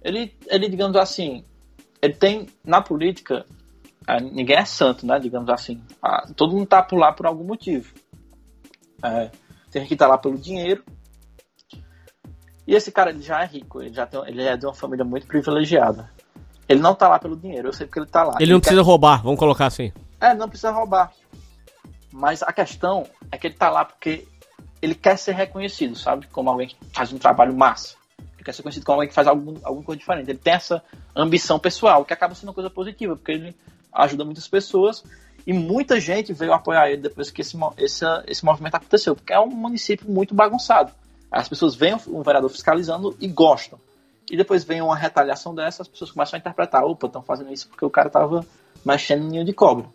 Ele, 0.00 0.32
ele 0.46 0.68
digamos 0.68 0.96
assim, 0.96 1.44
ele 2.00 2.14
tem. 2.14 2.46
Na 2.64 2.80
política, 2.80 3.44
ninguém 4.32 4.56
é 4.56 4.64
santo, 4.64 5.06
né? 5.06 5.18
Digamos 5.18 5.48
assim. 5.50 5.80
Todo 6.36 6.54
mundo 6.54 6.66
tá 6.66 6.82
por 6.82 6.98
lá 6.98 7.12
por 7.12 7.26
algum 7.26 7.44
motivo. 7.44 7.92
É, 9.02 9.30
tem 9.70 9.86
que 9.86 9.94
estar 9.94 10.06
tá 10.06 10.12
lá 10.12 10.18
pelo 10.18 10.38
dinheiro. 10.38 10.84
E 12.66 12.74
esse 12.74 12.92
cara 12.92 13.10
ele 13.10 13.22
já 13.22 13.42
é 13.42 13.46
rico, 13.46 13.82
ele 13.82 13.92
já 13.92 14.06
tem, 14.06 14.20
ele 14.28 14.42
é 14.42 14.56
de 14.56 14.66
uma 14.66 14.74
família 14.74 15.04
muito 15.04 15.26
privilegiada. 15.26 16.10
Ele 16.68 16.80
não 16.80 16.94
tá 16.94 17.08
lá 17.08 17.18
pelo 17.18 17.36
dinheiro, 17.36 17.68
eu 17.68 17.72
sei 17.72 17.86
porque 17.86 17.98
ele 17.98 18.06
tá 18.06 18.22
lá. 18.22 18.34
Ele, 18.36 18.44
ele 18.44 18.52
não 18.52 18.60
precisa 18.60 18.80
quer... 18.80 18.86
roubar, 18.86 19.22
vamos 19.22 19.38
colocar 19.38 19.66
assim. 19.66 19.92
É, 20.20 20.34
não 20.34 20.48
precisa 20.48 20.70
roubar. 20.70 21.12
Mas 22.12 22.42
a 22.42 22.52
questão 22.52 23.06
é 23.30 23.38
que 23.38 23.48
ele 23.48 23.54
tá 23.54 23.70
lá 23.70 23.84
porque 23.84 24.26
ele 24.80 24.94
quer 24.94 25.16
ser 25.16 25.32
reconhecido, 25.32 25.96
sabe? 25.96 26.26
Como 26.28 26.48
alguém 26.48 26.68
que 26.68 26.76
faz 26.92 27.12
um 27.12 27.18
trabalho 27.18 27.56
massa. 27.56 27.96
Ele 28.36 28.44
quer 28.44 28.52
ser 28.52 28.62
conhecido 28.62 28.86
como 28.86 28.96
alguém 28.96 29.08
que 29.08 29.14
faz 29.14 29.26
algum, 29.26 29.56
alguma 29.62 29.84
coisa 29.84 29.98
diferente. 29.98 30.30
Ele 30.30 30.38
tem 30.38 30.54
essa 30.54 30.82
ambição 31.14 31.58
pessoal, 31.58 32.04
que 32.04 32.12
acaba 32.12 32.34
sendo 32.34 32.50
uma 32.50 32.54
coisa 32.54 32.70
positiva, 32.70 33.16
porque 33.16 33.32
ele 33.32 33.56
ajuda 33.92 34.24
muitas 34.24 34.48
pessoas 34.48 35.04
e 35.46 35.52
muita 35.52 35.98
gente 35.98 36.32
veio 36.32 36.52
apoiar 36.52 36.90
ele 36.90 37.02
depois 37.02 37.30
que 37.30 37.40
esse, 37.40 37.56
esse, 37.78 38.04
esse 38.26 38.44
movimento 38.44 38.74
aconteceu, 38.76 39.16
porque 39.16 39.32
é 39.32 39.40
um 39.40 39.46
município 39.46 40.10
muito 40.10 40.34
bagunçado. 40.34 40.92
As 41.30 41.48
pessoas 41.48 41.74
veem 41.74 41.96
um 42.08 42.22
vereador 42.22 42.50
fiscalizando 42.50 43.16
e 43.20 43.28
gostam. 43.28 43.78
E 44.30 44.36
depois 44.36 44.64
vem 44.64 44.80
uma 44.80 44.96
retaliação 44.96 45.54
dessa, 45.54 45.82
as 45.82 45.88
pessoas 45.88 46.10
começam 46.10 46.36
a 46.36 46.40
interpretar: 46.40 46.84
opa, 46.84 47.06
estão 47.06 47.22
fazendo 47.22 47.52
isso 47.52 47.68
porque 47.68 47.84
o 47.84 47.90
cara 47.90 48.08
estava 48.08 48.44
mexendo 48.84 49.22
no 49.22 49.30
ninho 49.30 49.44
de 49.44 49.52
cobra. 49.52 49.86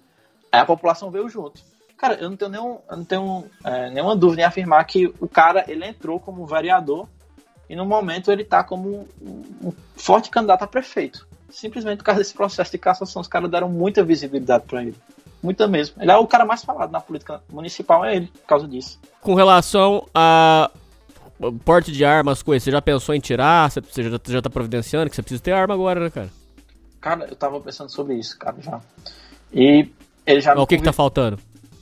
Aí 0.51 0.59
a 0.59 0.65
população 0.65 1.09
veio 1.09 1.29
junto. 1.29 1.61
Cara, 1.97 2.15
eu 2.15 2.29
não 2.29 2.35
tenho, 2.35 2.51
nenhum, 2.51 2.79
não 2.89 3.05
tenho 3.05 3.45
é, 3.63 3.89
nenhuma 3.89 4.15
dúvida 4.15 4.41
em 4.41 4.45
afirmar 4.45 4.83
que 4.85 5.13
o 5.19 5.27
cara 5.27 5.63
ele 5.67 5.85
entrou 5.85 6.19
como 6.19 6.45
vereador 6.45 7.07
e 7.69 7.75
no 7.75 7.85
momento 7.85 8.31
ele 8.31 8.41
está 8.41 8.63
como 8.63 9.07
um, 9.21 9.67
um 9.67 9.73
forte 9.95 10.29
candidato 10.29 10.63
a 10.63 10.67
prefeito. 10.67 11.25
Simplesmente 11.49 11.97
por 11.99 12.05
causa 12.05 12.21
desse 12.21 12.33
processo 12.33 12.71
de 12.71 12.77
cassação, 12.77 13.21
os 13.21 13.27
caras 13.27 13.49
deram 13.49 13.69
muita 13.69 14.03
visibilidade 14.03 14.65
para 14.65 14.83
ele. 14.83 14.95
Muita 15.41 15.67
mesmo. 15.67 16.01
Ele 16.01 16.11
é 16.11 16.17
o 16.17 16.27
cara 16.27 16.45
mais 16.45 16.63
falado 16.63 16.91
na 16.91 16.99
política 16.99 17.41
municipal, 17.51 18.03
é 18.03 18.15
ele, 18.15 18.27
por 18.27 18.47
causa 18.47 18.67
disso. 18.67 18.99
Com 19.21 19.35
relação 19.35 20.07
a 20.13 20.71
porte 21.63 21.91
de 21.91 22.03
armas, 22.03 22.41
coisas, 22.41 22.63
você 22.63 22.71
já 22.71 22.81
pensou 22.81 23.13
em 23.13 23.19
tirar? 23.19 23.69
Você 23.69 24.03
já, 24.03 24.19
já 24.25 24.41
tá 24.41 24.49
providenciando 24.49 25.09
que 25.09 25.15
você 25.15 25.21
precisa 25.21 25.43
ter 25.43 25.51
arma 25.51 25.73
agora, 25.73 25.99
né, 25.99 26.09
cara? 26.09 26.29
Cara, 26.99 27.25
eu 27.25 27.35
tava 27.35 27.59
pensando 27.59 27.91
sobre 27.91 28.15
isso, 28.15 28.37
cara, 28.39 28.57
já. 28.59 28.81
E 29.53 29.87
ele 30.25 30.41
já. 30.41 30.55
o 30.55 30.65
que, 30.65 30.77
que 30.77 30.83
tá 30.83 30.93
faltando? 30.93 31.37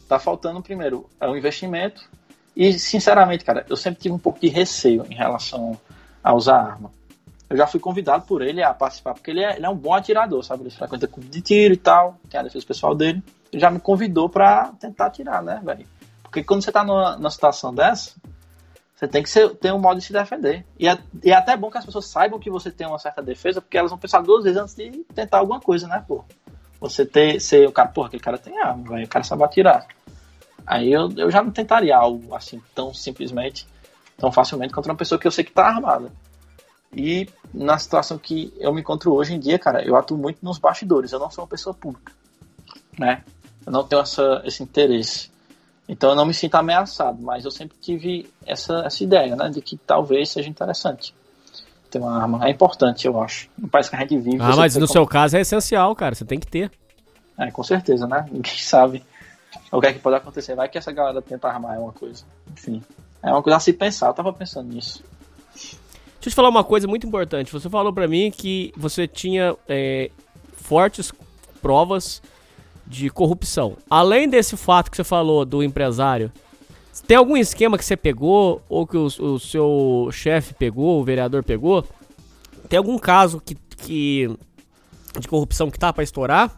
Tá 0.07 0.19
faltando, 0.19 0.61
primeiro, 0.61 1.09
é 1.19 1.27
o 1.27 1.37
investimento. 1.37 2.01
E, 2.55 2.73
sinceramente, 2.73 3.43
cara, 3.43 3.65
eu 3.69 3.75
sempre 3.75 4.01
tive 4.01 4.13
um 4.13 4.19
pouco 4.19 4.39
de 4.39 4.47
receio 4.47 5.05
em 5.09 5.15
relação 5.15 5.79
a 6.23 6.33
usar 6.33 6.57
arma. 6.57 6.91
Eu 7.53 7.57
já 7.57 7.67
fui 7.67 7.79
convidado 7.79 8.25
por 8.25 8.41
ele 8.41 8.61
a 8.63 8.73
participar, 8.73 9.13
porque 9.13 9.31
ele 9.31 9.43
é, 9.43 9.55
ele 9.55 9.65
é 9.65 9.69
um 9.69 9.75
bom 9.75 9.93
atirador, 9.93 10.43
sabe? 10.43 10.63
Ele 10.63 10.71
frequenta 10.71 11.07
clube 11.07 11.29
de 11.29 11.41
tiro 11.41 11.73
e 11.73 11.77
tal, 11.77 12.17
tem 12.29 12.39
a 12.39 12.43
defesa 12.43 12.65
pessoal 12.65 12.95
dele 12.95 13.23
ele 13.53 13.61
já 13.61 13.69
me 13.69 13.79
convidou 13.79 14.27
para 14.27 14.73
tentar 14.79 15.11
tirar, 15.11 15.41
né, 15.43 15.61
velho? 15.63 15.85
Porque 16.23 16.43
quando 16.43 16.63
você 16.63 16.71
tá 16.71 16.83
numa, 16.83 17.15
numa 17.15 17.29
situação 17.29 17.73
dessa, 17.73 18.15
você 18.95 19.07
tem 19.07 19.21
que 19.21 19.29
ser, 19.29 19.55
ter 19.55 19.71
um 19.71 19.79
modo 19.79 19.99
de 19.99 20.05
se 20.05 20.11
defender. 20.11 20.65
E 20.79 20.87
é, 20.87 20.97
e 21.23 21.31
é 21.31 21.35
até 21.35 21.55
bom 21.55 21.69
que 21.69 21.77
as 21.77 21.85
pessoas 21.85 22.07
saibam 22.07 22.39
que 22.39 22.49
você 22.49 22.71
tem 22.71 22.87
uma 22.87 22.97
certa 22.97 23.21
defesa, 23.21 23.61
porque 23.61 23.77
elas 23.77 23.91
vão 23.91 23.99
pensar 23.99 24.21
duas 24.21 24.43
vezes 24.43 24.59
antes 24.59 24.75
de 24.75 24.89
tentar 25.13 25.37
alguma 25.37 25.59
coisa, 25.59 25.87
né, 25.87 26.03
pô? 26.07 26.25
Você 26.79 27.05
ter, 27.05 27.39
ser 27.39 27.67
o 27.67 27.71
cara, 27.71 27.89
porra, 27.89 28.07
aquele 28.07 28.23
cara 28.23 28.37
tem 28.37 28.59
arma, 28.59 28.89
velho, 28.89 29.05
o 29.05 29.09
cara 29.09 29.23
sabe 29.23 29.43
atirar. 29.43 29.85
Aí 30.65 30.91
eu, 30.91 31.11
eu 31.15 31.29
já 31.29 31.43
não 31.43 31.51
tentaria 31.51 31.95
algo 31.95 32.33
assim 32.33 32.61
tão 32.73 32.93
simplesmente, 32.93 33.67
tão 34.17 34.31
facilmente 34.31 34.73
contra 34.73 34.91
uma 34.91 34.97
pessoa 34.97 35.19
que 35.19 35.27
eu 35.27 35.31
sei 35.31 35.43
que 35.43 35.51
tá 35.51 35.67
armada. 35.67 36.11
E 36.91 37.27
na 37.53 37.77
situação 37.77 38.17
que 38.17 38.53
eu 38.59 38.73
me 38.73 38.81
encontro 38.81 39.13
hoje 39.13 39.33
em 39.33 39.39
dia, 39.39 39.59
cara, 39.59 39.85
eu 39.85 39.95
atuo 39.95 40.17
muito 40.17 40.39
nos 40.41 40.57
bastidores, 40.57 41.11
eu 41.11 41.19
não 41.19 41.29
sou 41.29 41.43
uma 41.43 41.49
pessoa 41.49 41.73
pública, 41.73 42.11
né? 42.97 43.23
Eu 43.65 43.71
não 43.71 43.83
tenho 43.83 44.01
essa, 44.01 44.41
esse 44.45 44.63
interesse. 44.63 45.31
Então 45.87 46.11
eu 46.11 46.15
não 46.15 46.25
me 46.25 46.33
sinto 46.33 46.55
ameaçado, 46.55 47.21
mas 47.21 47.45
eu 47.45 47.51
sempre 47.51 47.77
tive 47.79 48.31
essa, 48.45 48.83
essa 48.85 49.03
ideia, 49.03 49.35
né, 49.35 49.49
de 49.49 49.61
que 49.61 49.77
talvez 49.77 50.29
seja 50.29 50.49
interessante 50.49 51.13
ter 51.93 51.99
uma 51.99 52.19
arma. 52.19 52.45
É 52.47 52.49
importante, 52.49 53.05
eu 53.05 53.21
acho. 53.21 53.49
No 53.57 53.67
país 53.67 53.87
que 53.87 53.95
a 53.95 53.99
gente 53.99 54.17
vive. 54.17 54.41
Ah, 54.41 54.55
mas 54.55 54.75
no 54.75 54.81
como... 54.81 54.93
seu 54.93 55.07
caso 55.07 55.37
é 55.37 55.41
essencial, 55.41 55.95
cara. 55.95 56.15
Você 56.15 56.25
tem 56.25 56.39
que 56.39 56.47
ter. 56.47 56.71
É, 57.37 57.51
com 57.51 57.63
certeza, 57.63 58.07
né? 58.07 58.25
Ninguém 58.31 58.57
sabe 58.57 59.05
o 59.71 59.79
que 59.79 59.87
é 59.87 59.93
que 59.93 59.99
pode 59.99 60.15
acontecer. 60.15 60.55
Vai 60.55 60.67
que 60.67 60.77
essa 60.77 60.91
galera 60.91 61.21
tenta 61.21 61.47
armar 61.47 61.79
uma 61.79 61.93
coisa. 61.93 62.23
Enfim, 62.51 62.81
é 63.21 63.31
uma 63.31 63.43
coisa 63.43 63.57
a 63.57 63.59
se 63.59 63.73
pensar. 63.73 64.07
Eu 64.07 64.13
tava 64.13 64.33
pensando 64.33 64.73
nisso. 64.73 65.03
Deixa 66.23 66.29
eu 66.29 66.31
te 66.31 66.35
falar 66.35 66.47
uma 66.47 66.63
coisa 66.63 66.87
muito 66.87 67.05
importante. 67.05 67.51
Você 67.51 67.69
falou 67.69 67.91
para 67.91 68.07
mim 68.07 68.31
que 68.31 68.71
você 68.77 69.05
tinha 69.05 69.57
é, 69.67 70.09
fortes 70.53 71.11
provas 71.61 72.21
de 72.87 73.09
corrupção. 73.09 73.75
Além 73.89 74.29
desse 74.29 74.55
fato 74.55 74.89
que 74.89 74.95
você 74.95 75.03
falou 75.03 75.43
do 75.43 75.61
empresário, 75.61 76.31
tem 77.05 77.17
algum 77.17 77.35
esquema 77.35 77.77
que 77.77 77.83
você 77.83 77.97
pegou 77.97 78.61
ou 78.69 78.87
que 78.87 78.95
o, 78.95 79.07
o 79.07 79.37
seu 79.37 80.07
chefe 80.13 80.53
pegou, 80.53 81.01
o 81.01 81.03
vereador 81.03 81.43
pegou? 81.43 81.85
Tem 82.69 82.77
algum 82.77 82.97
caso 82.97 83.41
que, 83.41 83.55
que 83.55 84.33
de 85.19 85.27
corrupção 85.27 85.69
que 85.69 85.77
tá 85.77 85.91
para 85.91 86.05
estourar? 86.05 86.57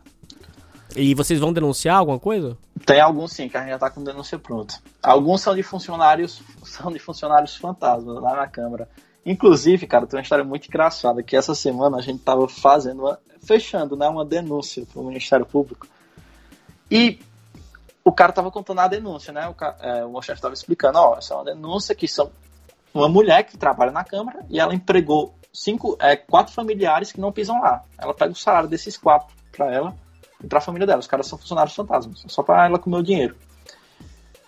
E 0.96 1.16
vocês 1.16 1.40
vão 1.40 1.52
denunciar 1.52 1.98
alguma 1.98 2.20
coisa? 2.20 2.56
Tem 2.86 3.02
alguns 3.02 3.32
sim, 3.32 3.50
que 3.50 3.58
a 3.58 3.62
gente 3.62 3.72
já 3.72 3.80
tá 3.80 3.90
com 3.90 4.04
denúncia 4.04 4.38
pronta. 4.38 4.76
Alguns 5.02 5.42
são 5.42 5.56
de 5.56 5.64
funcionários, 5.64 6.44
são 6.64 6.92
de 6.92 7.00
funcionários 7.00 7.56
fantasmas 7.56 8.22
lá 8.22 8.36
na 8.36 8.48
Câmara. 8.48 8.88
Inclusive, 9.26 9.88
cara, 9.88 10.06
tem 10.06 10.18
uma 10.18 10.24
história 10.24 10.46
muito 10.46 10.68
engraçada 10.68 11.24
que 11.24 11.36
essa 11.36 11.56
semana 11.56 11.98
a 11.98 12.02
gente 12.02 12.20
tava 12.20 12.48
fazendo, 12.48 13.02
uma, 13.02 13.20
fechando, 13.44 13.96
né, 13.96 14.08
uma 14.08 14.24
denúncia 14.24 14.86
pro 14.86 15.04
Ministério 15.04 15.46
Público. 15.46 15.88
E 16.92 17.20
o 18.04 18.12
cara 18.12 18.32
tava 18.32 18.52
contando 18.52 18.82
a 18.82 18.88
denúncia, 18.88 19.34
né? 19.34 19.48
O, 19.48 19.56
é, 19.84 20.06
o 20.06 20.12
meu 20.12 20.22
chefe 20.22 20.40
tava 20.40 20.54
explicando, 20.54 21.00
ó, 21.00 21.18
essa 21.18 21.34
é 21.34 21.38
uma 21.38 21.46
denúncia 21.46 21.96
que 21.96 22.08
são 22.08 22.30
uma 22.94 23.10
mulher 23.10 23.44
que 23.44 23.58
trabalha 23.58 23.92
na 23.92 24.04
Câmara 24.04 24.46
e 24.48 24.60
ela 24.60 24.76
empregou 24.76 25.34
cinco, 25.52 25.98
é, 26.00 26.16
quatro 26.16 26.54
familiares 26.54 27.12
que 27.12 27.20
não 27.20 27.32
pisam 27.32 27.60
lá. 27.60 27.84
Ela 27.98 28.14
pega 28.14 28.32
o 28.32 28.36
salário 28.36 28.70
desses 28.70 28.96
quatro 28.96 29.36
pra 29.52 29.74
ela 29.74 29.96
e 30.44 30.48
pra 30.48 30.62
família 30.62 30.86
dela. 30.86 31.00
Os 31.00 31.08
caras 31.08 31.26
são 31.26 31.40
funcionários 31.40 31.76
fantasmas, 31.76 32.24
só 32.28 32.44
pra 32.44 32.68
ela 32.68 32.78
comer 32.78 32.98
o 32.98 33.04
dinheiro. 33.04 33.36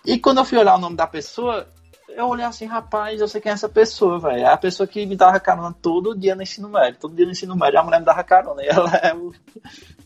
E 0.06 0.18
quando 0.18 0.38
eu 0.38 0.44
fui 0.44 0.56
olhar 0.56 0.76
o 0.76 0.78
nome 0.78 0.96
da 0.96 1.06
pessoa, 1.06 1.66
eu 2.08 2.26
olhei 2.28 2.44
assim, 2.44 2.66
rapaz, 2.66 3.20
eu 3.20 3.28
sei 3.28 3.40
quem 3.40 3.50
é 3.50 3.54
essa 3.54 3.68
pessoa, 3.68 4.18
velho. 4.18 4.38
É 4.40 4.46
a 4.52 4.56
pessoa 4.56 4.86
que 4.86 5.04
me 5.06 5.14
dava 5.16 5.38
carona 5.38 5.74
todo 5.80 6.16
dia 6.18 6.34
no 6.34 6.42
ensino 6.42 6.68
médio. 6.68 6.98
Todo 7.00 7.14
dia 7.14 7.24
no 7.26 7.32
ensino 7.32 7.54
médio 7.56 7.78
a 7.78 7.82
mulher 7.82 7.98
me 8.00 8.04
dava 8.06 8.22
carona. 8.24 8.62
E 8.62 8.66
ela 8.68 8.90
é 8.96 9.14
o- 9.14 9.32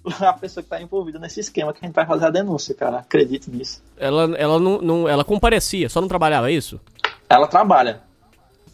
a 0.24 0.32
pessoa 0.32 0.62
que 0.62 0.68
tá 0.70 0.80
envolvida 0.82 1.18
nesse 1.18 1.40
esquema 1.40 1.72
que 1.72 1.78
a 1.84 1.86
gente 1.86 1.94
vai 1.94 2.04
fazer 2.06 2.26
a 2.26 2.30
denúncia, 2.30 2.74
cara. 2.74 2.98
Acredite 2.98 3.50
nisso. 3.50 3.82
Ela, 3.96 4.34
ela 4.36 4.58
não, 4.58 4.78
não- 4.80 5.08
Ela 5.08 5.24
comparecia, 5.24 5.88
só 5.88 6.00
não 6.00 6.08
trabalhava, 6.08 6.50
é 6.50 6.54
isso? 6.54 6.80
Ela 7.28 7.46
trabalha, 7.46 8.02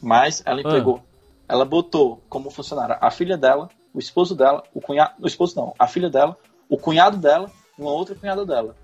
mas 0.02 0.42
ela 0.44 0.60
empregou. 0.60 1.02
Ela 1.48 1.64
botou 1.64 2.22
como 2.28 2.50
funcionária 2.50 2.98
a 3.00 3.10
filha 3.10 3.36
dela, 3.36 3.68
o 3.94 3.98
esposo 3.98 4.34
dela, 4.34 4.62
o 4.74 4.80
cunhado. 4.80 5.12
O 5.20 5.26
esposo 5.26 5.54
não, 5.56 5.74
a 5.78 5.86
filha 5.86 6.10
dela, 6.10 6.36
o 6.68 6.76
cunhado 6.76 7.16
dela, 7.16 7.50
uma 7.78 7.90
outra 7.90 8.14
cunhada 8.14 8.44
dela. 8.44 8.74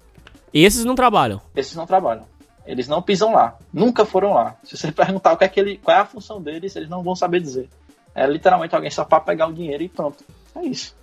E 0.52 0.64
esses 0.64 0.84
não 0.84 0.94
trabalham. 0.94 1.40
Esses 1.56 1.74
não 1.74 1.84
trabalham. 1.86 2.24
Eles 2.66 2.88
não 2.88 3.02
pisam 3.02 3.32
lá. 3.32 3.56
Nunca 3.72 4.04
foram 4.04 4.32
lá. 4.34 4.56
Se 4.64 4.76
você 4.76 4.90
perguntar 4.92 5.32
o 5.32 5.36
que 5.36 5.44
é 5.44 5.48
que 5.48 5.60
ele, 5.60 5.78
qual 5.78 5.96
é 5.96 6.00
a 6.00 6.06
função 6.06 6.40
deles, 6.40 6.74
eles 6.76 6.88
não 6.88 7.02
vão 7.02 7.14
saber 7.14 7.40
dizer. 7.40 7.68
É 8.14 8.26
literalmente 8.26 8.74
alguém 8.74 8.90
só 8.90 9.04
para 9.04 9.20
pegar 9.20 9.46
o 9.48 9.52
dinheiro 9.52 9.82
e 9.82 9.88
pronto. 9.88 10.24
É 10.54 10.62
isso. 10.62 10.94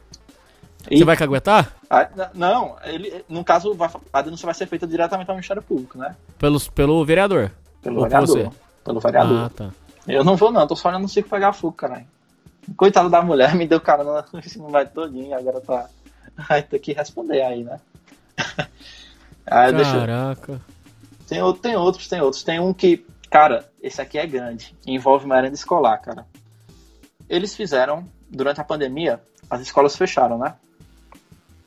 E- 0.90 0.98
Você 0.98 1.04
vai 1.04 1.16
caguetar? 1.18 1.74
Ah, 1.90 2.10
não, 2.34 2.76
ele, 2.84 3.24
no 3.30 3.44
caso, 3.44 3.78
a 4.12 4.22
denúncia 4.22 4.46
vai 4.46 4.56
ser 4.56 4.66
feita 4.66 4.88
diretamente 4.88 5.30
ao 5.30 5.36
Ministério 5.36 5.62
Público, 5.62 5.98
né? 5.98 6.16
Pelos, 6.40 6.68
pelo 6.68 7.04
vereador. 7.06 7.52
Pelo 7.82 7.98
Ou 7.98 8.04
vereador. 8.04 8.28
você? 8.28 8.50
Pelo 8.84 9.00
vereador. 9.00 9.38
Ah, 9.46 9.50
tá. 9.50 9.70
Eu 10.08 10.24
não 10.24 10.36
vou 10.36 10.52
não, 10.52 10.66
tô 10.66 10.76
só 10.76 10.90
olhando 10.90 11.04
no 11.04 11.10
circo 11.10 11.30
pegar 11.30 11.54
fogo, 11.54 11.74
caralho. 11.76 12.06
Coitado 12.76 13.10
da 13.10 13.22
mulher, 13.22 13.54
me 13.56 13.68
deu 13.68 13.80
cara 13.80 14.04
no 14.04 14.40
ensino 14.40 14.70
médio 14.70 14.94
todinho, 14.94 15.38
agora 15.38 15.62
tá. 15.62 15.88
Vai 16.48 16.64
ter 16.64 16.80
que 16.80 16.94
responder 16.94 17.42
aí, 17.42 17.64
né? 17.64 17.80
aí 19.46 19.74
deixa 19.74 19.98
eu... 19.98 20.60
Tem, 21.32 21.42
outro, 21.42 21.62
tem 21.62 21.78
outros, 21.78 22.08
tem 22.10 22.20
outros. 22.20 22.44
Tem 22.44 22.60
um 22.60 22.74
que, 22.74 23.06
cara, 23.30 23.66
esse 23.82 24.02
aqui 24.02 24.20
é 24.20 24.28
grande. 24.28 24.76
Envolve 24.86 25.26
merenda 25.26 25.56
escolar, 25.56 25.98
cara. 26.00 26.28
Eles 27.30 27.56
fizeram, 27.56 28.04
durante 28.30 28.60
a 28.60 28.66
pandemia, 28.66 29.22
as 29.50 29.62
escolas 29.62 29.96
fecharam, 29.96 30.38
né? 30.38 30.56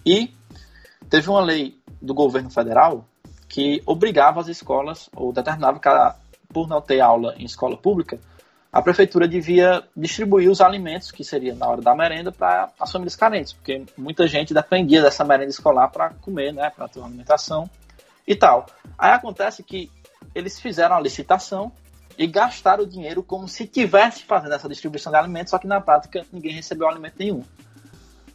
E 0.05 0.35
teve 1.09 1.31
uma 1.31 1.41
lei 1.41 1.81
do 1.99 2.13
governo 2.13 2.51
federal 2.51 3.07
que 3.49 3.83
obrigava 3.87 4.39
as 4.39 4.49
escolas, 4.49 5.09
ou 5.17 5.33
determinava 5.33 5.81
que, 5.81 5.89
por 6.53 6.69
não 6.69 6.83
ter 6.83 7.01
aula 7.01 7.35
em 7.39 7.47
escola 7.47 7.79
pública, 7.79 8.21
a 8.71 8.83
prefeitura 8.83 9.27
devia 9.27 9.83
distribuir 9.97 10.51
os 10.51 10.61
alimentos, 10.61 11.11
que 11.11 11.25
seria 11.25 11.55
na 11.55 11.67
hora 11.67 11.81
da 11.81 11.95
merenda, 11.95 12.31
para 12.31 12.69
as 12.79 12.93
famílias 12.93 13.17
carentes, 13.17 13.55
porque 13.55 13.83
muita 13.97 14.29
gente 14.29 14.53
dependia 14.53 15.01
dessa 15.01 15.25
merenda 15.25 15.49
escolar 15.49 15.89
para 15.89 16.11
comer, 16.21 16.53
né, 16.53 16.69
para 16.69 16.87
ter 16.87 16.99
uma 16.99 17.09
alimentação 17.09 17.67
e 18.27 18.35
tal. 18.35 18.67
Aí 18.99 19.13
acontece 19.13 19.63
que 19.63 19.91
eles 20.35 20.61
fizeram 20.61 20.97
a 20.97 21.01
licitação 21.01 21.73
e 22.17 22.27
gastaram 22.27 22.85
o 22.85 22.87
dinheiro 22.87 23.23
como 23.23 23.49
se 23.49 23.67
tivesse 23.67 24.23
fazendo 24.25 24.55
essa 24.55 24.69
distribuição 24.69 25.13
de 25.13 25.19
alimentos, 25.19 25.51
só 25.51 25.59
que 25.59 25.67
na 25.67 25.81
prática 25.81 26.25
ninguém 26.33 26.53
recebeu 26.53 26.89
alimento 26.89 27.17
nenhum. 27.19 27.43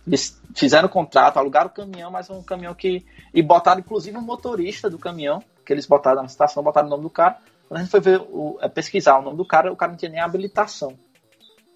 Eles 0.05 0.41
fizeram 0.55 0.87
o 0.87 0.91
contrato, 0.91 1.37
alugaram 1.37 1.67
o 1.67 1.73
caminhão, 1.73 2.09
mas 2.11 2.29
um 2.29 2.41
caminhão 2.41 2.73
que. 2.73 3.05
E 3.33 3.41
botaram 3.41 3.79
inclusive 3.79 4.17
um 4.17 4.21
motorista 4.21 4.89
do 4.89 4.97
caminhão, 4.97 5.43
que 5.65 5.71
eles 5.71 5.85
botaram 5.85 6.17
na 6.17 6.23
licitação, 6.23 6.63
botaram 6.63 6.87
o 6.87 6.89
nome 6.89 7.03
do 7.03 7.09
cara. 7.09 7.37
Quando 7.67 7.79
a 7.79 7.83
gente 7.83 7.91
foi 7.91 7.99
ver 7.99 8.19
o, 8.19 8.57
é, 8.61 8.67
pesquisar 8.67 9.19
o 9.19 9.21
nome 9.21 9.37
do 9.37 9.45
cara, 9.45 9.71
o 9.71 9.75
cara 9.75 9.91
não 9.91 9.97
tinha 9.99 10.09
nem 10.09 10.19
habilitação 10.19 10.97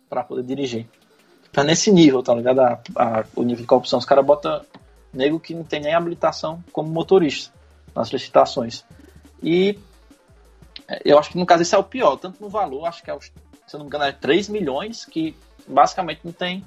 para 0.09 0.23
poder 0.23 0.43
dirigir. 0.43 0.87
Tá 1.51 1.63
nesse 1.63 1.91
nível, 1.91 2.23
tá 2.23 2.33
ligado? 2.33 2.59
A- 2.61 2.81
a- 2.95 3.23
o 3.35 3.43
nível 3.43 3.61
de 3.61 3.67
corrupção. 3.67 3.99
Os 3.99 4.05
caras 4.05 4.25
botam 4.25 4.61
nego 5.13 5.39
que 5.39 5.53
não 5.53 5.63
tem 5.63 5.79
nem 5.79 5.93
habilitação 5.93 6.63
como 6.71 6.89
motorista 6.89 7.53
nas 7.95 8.09
licitações. 8.09 8.83
E 9.41 9.77
é, 10.87 11.01
eu 11.05 11.17
acho 11.17 11.31
que 11.31 11.37
no 11.37 11.45
caso 11.45 11.61
esse 11.61 11.75
é 11.75 11.77
o 11.77 11.83
pior, 11.83 12.17
tanto 12.17 12.41
no 12.41 12.49
valor, 12.49 12.85
acho 12.85 13.03
que 13.03 13.11
é, 13.11 13.19
se 13.19 13.31
eu 13.73 13.77
não 13.77 13.85
me 13.85 13.87
engano, 13.87 14.05
é 14.05 14.11
3 14.11 14.49
milhões, 14.49 15.05
que 15.05 15.35
basicamente 15.67 16.21
não 16.23 16.31
tem 16.31 16.65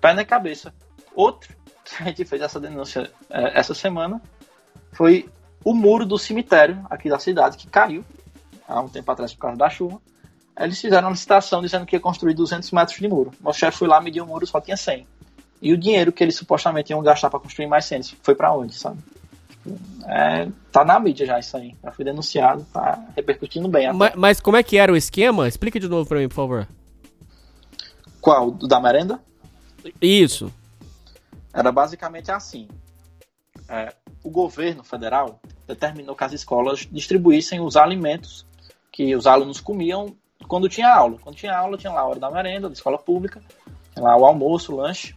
pé 0.00 0.12
na 0.12 0.24
cabeça. 0.24 0.72
Outro 1.14 1.54
que 1.84 2.02
a 2.02 2.06
gente 2.06 2.24
fez 2.24 2.42
essa 2.42 2.60
denúncia 2.60 3.10
é, 3.30 3.58
essa 3.58 3.74
semana 3.74 4.20
foi 4.92 5.28
o 5.64 5.74
muro 5.74 6.06
do 6.06 6.18
cemitério 6.18 6.84
aqui 6.88 7.08
da 7.08 7.18
cidade, 7.18 7.56
que 7.56 7.66
caiu 7.66 8.04
há 8.66 8.80
um 8.80 8.88
tempo 8.88 9.10
atrás 9.10 9.32
por 9.32 9.40
causa 9.40 9.56
da 9.56 9.70
chuva. 9.70 10.00
Eles 10.58 10.80
fizeram 10.80 11.08
uma 11.08 11.12
licitação 11.12 11.62
dizendo 11.62 11.86
que 11.86 11.94
ia 11.94 12.00
construir 12.00 12.34
200 12.34 12.70
metros 12.72 12.98
de 12.98 13.08
muro. 13.08 13.32
O 13.44 13.52
chefe 13.52 13.78
foi 13.78 13.88
lá, 13.88 14.00
mediu 14.00 14.24
o 14.24 14.26
muro, 14.26 14.46
só 14.46 14.60
tinha 14.60 14.76
100. 14.76 15.06
E 15.62 15.72
o 15.72 15.78
dinheiro 15.78 16.12
que 16.12 16.22
eles 16.22 16.36
supostamente 16.36 16.90
iam 16.90 17.02
gastar 17.02 17.30
para 17.30 17.38
construir 17.38 17.66
mais 17.66 17.84
100 17.84 18.02
foi 18.22 18.34
para 18.34 18.52
onde, 18.52 18.74
sabe? 18.74 18.98
É, 20.06 20.48
tá 20.72 20.84
na 20.84 20.98
mídia 21.00 21.26
já 21.26 21.38
isso 21.38 21.56
aí. 21.56 21.74
Já 21.82 21.92
foi 21.92 22.04
denunciado, 22.04 22.64
tá 22.72 23.04
repercutindo 23.16 23.68
bem. 23.68 23.86
até. 23.86 23.96
Ma- 23.96 24.12
Mas, 24.16 24.40
como 24.40 24.56
é 24.56 24.62
que 24.62 24.76
era 24.78 24.92
o 24.92 24.96
esquema? 24.96 25.46
Explica 25.48 25.78
de 25.80 25.88
novo 25.88 26.08
pra 26.08 26.18
mim, 26.18 26.28
por 26.28 26.34
favor. 26.34 26.68
Qual? 28.20 28.50
Da 28.52 28.80
merenda? 28.80 29.20
Isso. 30.00 30.52
Era 31.52 31.70
basicamente 31.72 32.30
assim. 32.30 32.68
É, 33.68 33.92
o 34.22 34.30
governo 34.30 34.82
federal 34.82 35.40
determinou 35.66 36.14
que 36.16 36.24
as 36.24 36.32
escolas 36.32 36.88
distribuíssem 36.90 37.60
os 37.60 37.76
alimentos 37.76 38.46
que 38.90 39.14
os 39.14 39.26
alunos 39.26 39.60
comiam 39.60 40.16
quando 40.46 40.68
tinha 40.68 40.92
aula. 40.92 41.18
Quando 41.22 41.36
tinha 41.36 41.56
aula, 41.56 41.76
tinha 41.76 41.92
lá 41.92 42.00
a 42.00 42.06
hora 42.06 42.18
da 42.20 42.30
merenda, 42.30 42.68
da 42.68 42.72
escola 42.74 42.98
pública, 42.98 43.42
tinha 43.92 44.04
lá 44.04 44.16
o 44.16 44.24
almoço, 44.24 44.72
o 44.72 44.76
lanche, 44.76 45.14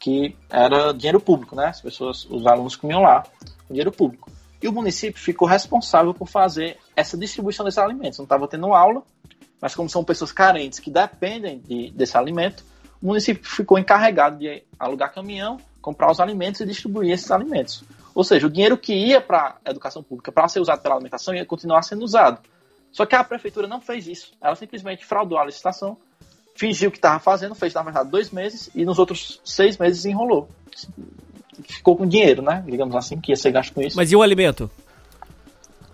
que 0.00 0.36
era 0.50 0.92
dinheiro 0.92 1.20
público, 1.20 1.54
né? 1.56 1.66
As 1.66 1.80
pessoas, 1.80 2.26
os 2.28 2.46
alunos 2.46 2.76
comiam 2.76 3.00
lá, 3.02 3.24
dinheiro 3.68 3.92
público. 3.92 4.30
E 4.62 4.68
o 4.68 4.72
município 4.72 5.20
ficou 5.20 5.46
responsável 5.46 6.14
por 6.14 6.26
fazer 6.26 6.78
essa 6.96 7.16
distribuição 7.18 7.64
desses 7.64 7.78
alimentos. 7.78 8.18
Não 8.18 8.24
estava 8.24 8.48
tendo 8.48 8.72
aula, 8.72 9.02
mas 9.60 9.74
como 9.74 9.88
são 9.88 10.02
pessoas 10.02 10.32
carentes 10.32 10.78
que 10.78 10.90
dependem 10.90 11.58
de, 11.58 11.90
desse 11.90 12.16
alimento, 12.16 12.64
o 13.02 13.08
município 13.08 13.46
ficou 13.46 13.78
encarregado 13.78 14.38
de 14.38 14.62
alugar 14.78 15.12
caminhão, 15.12 15.58
comprar 15.82 16.10
os 16.10 16.20
alimentos 16.20 16.62
e 16.62 16.66
distribuir 16.66 17.12
esses 17.12 17.30
alimentos. 17.30 17.84
Ou 18.14 18.24
seja, 18.24 18.46
o 18.46 18.50
dinheiro 18.50 18.78
que 18.78 18.94
ia 18.94 19.20
para 19.20 19.56
a 19.64 19.70
educação 19.70 20.02
pública 20.02 20.32
para 20.32 20.48
ser 20.48 20.60
usado 20.60 20.80
pela 20.80 20.94
alimentação 20.94 21.34
ia 21.34 21.44
continuar 21.44 21.82
sendo 21.82 22.02
usado. 22.02 22.40
Só 22.90 23.04
que 23.04 23.14
a 23.14 23.24
prefeitura 23.24 23.66
não 23.66 23.80
fez 23.80 24.06
isso. 24.06 24.32
Ela 24.40 24.54
simplesmente 24.54 25.04
fraudou 25.04 25.36
a 25.36 25.44
licitação, 25.44 25.98
fingiu 26.54 26.90
que 26.90 26.96
estava 26.96 27.18
fazendo, 27.18 27.54
fez 27.54 27.74
na 27.74 27.82
verdade 27.82 28.08
dois 28.08 28.30
meses 28.30 28.70
e 28.74 28.84
nos 28.84 28.98
outros 28.98 29.40
seis 29.44 29.76
meses 29.76 30.04
enrolou. 30.04 30.48
Ficou 31.62 31.96
com 31.96 32.06
dinheiro, 32.06 32.42
né? 32.42 32.62
Digamos 32.66 32.94
assim, 32.96 33.20
que 33.20 33.32
ia 33.32 33.36
ser 33.36 33.52
gasto 33.52 33.72
com 33.72 33.80
isso. 33.82 33.96
Mas 33.96 34.10
e 34.10 34.16
o 34.16 34.22
alimento? 34.22 34.70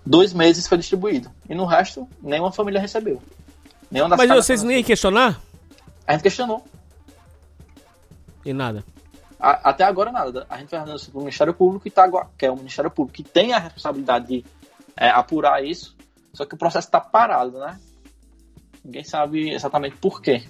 Dois 0.05 0.33
meses 0.33 0.67
foi 0.67 0.77
distribuído. 0.77 1.29
E 1.47 1.53
no 1.53 1.65
resto, 1.65 2.07
nenhuma 2.21 2.51
família 2.51 2.81
recebeu. 2.81 3.21
Nenhuma 3.89 4.15
das 4.15 4.27
Mas 4.27 4.45
vocês 4.45 4.63
nem 4.63 4.77
iam 4.77 4.83
questionar? 4.83 5.39
A 6.07 6.13
gente 6.13 6.23
questionou. 6.23 6.65
E 8.43 8.53
nada. 8.53 8.83
A- 9.39 9.69
até 9.69 9.83
agora 9.83 10.11
nada. 10.11 10.45
A 10.49 10.57
gente 10.57 10.69
vai 10.71 10.83
denúncia 10.83 11.11
o 11.13 11.19
Ministério 11.19 11.53
Público, 11.53 11.87
e 11.87 11.91
tá, 11.91 12.09
que 12.37 12.45
é 12.45 12.51
o 12.51 12.55
Ministério 12.55 12.89
Público 12.89 13.15
que 13.15 13.23
tem 13.23 13.53
a 13.53 13.59
responsabilidade 13.59 14.27
de 14.27 14.45
é, 14.97 15.09
apurar 15.09 15.63
isso, 15.63 15.95
só 16.33 16.45
que 16.45 16.55
o 16.55 16.57
processo 16.57 16.87
está 16.87 16.99
parado, 16.99 17.59
né? 17.59 17.79
Ninguém 18.83 19.03
sabe 19.03 19.51
exatamente 19.51 19.95
por 19.97 20.21
quê. 20.21 20.43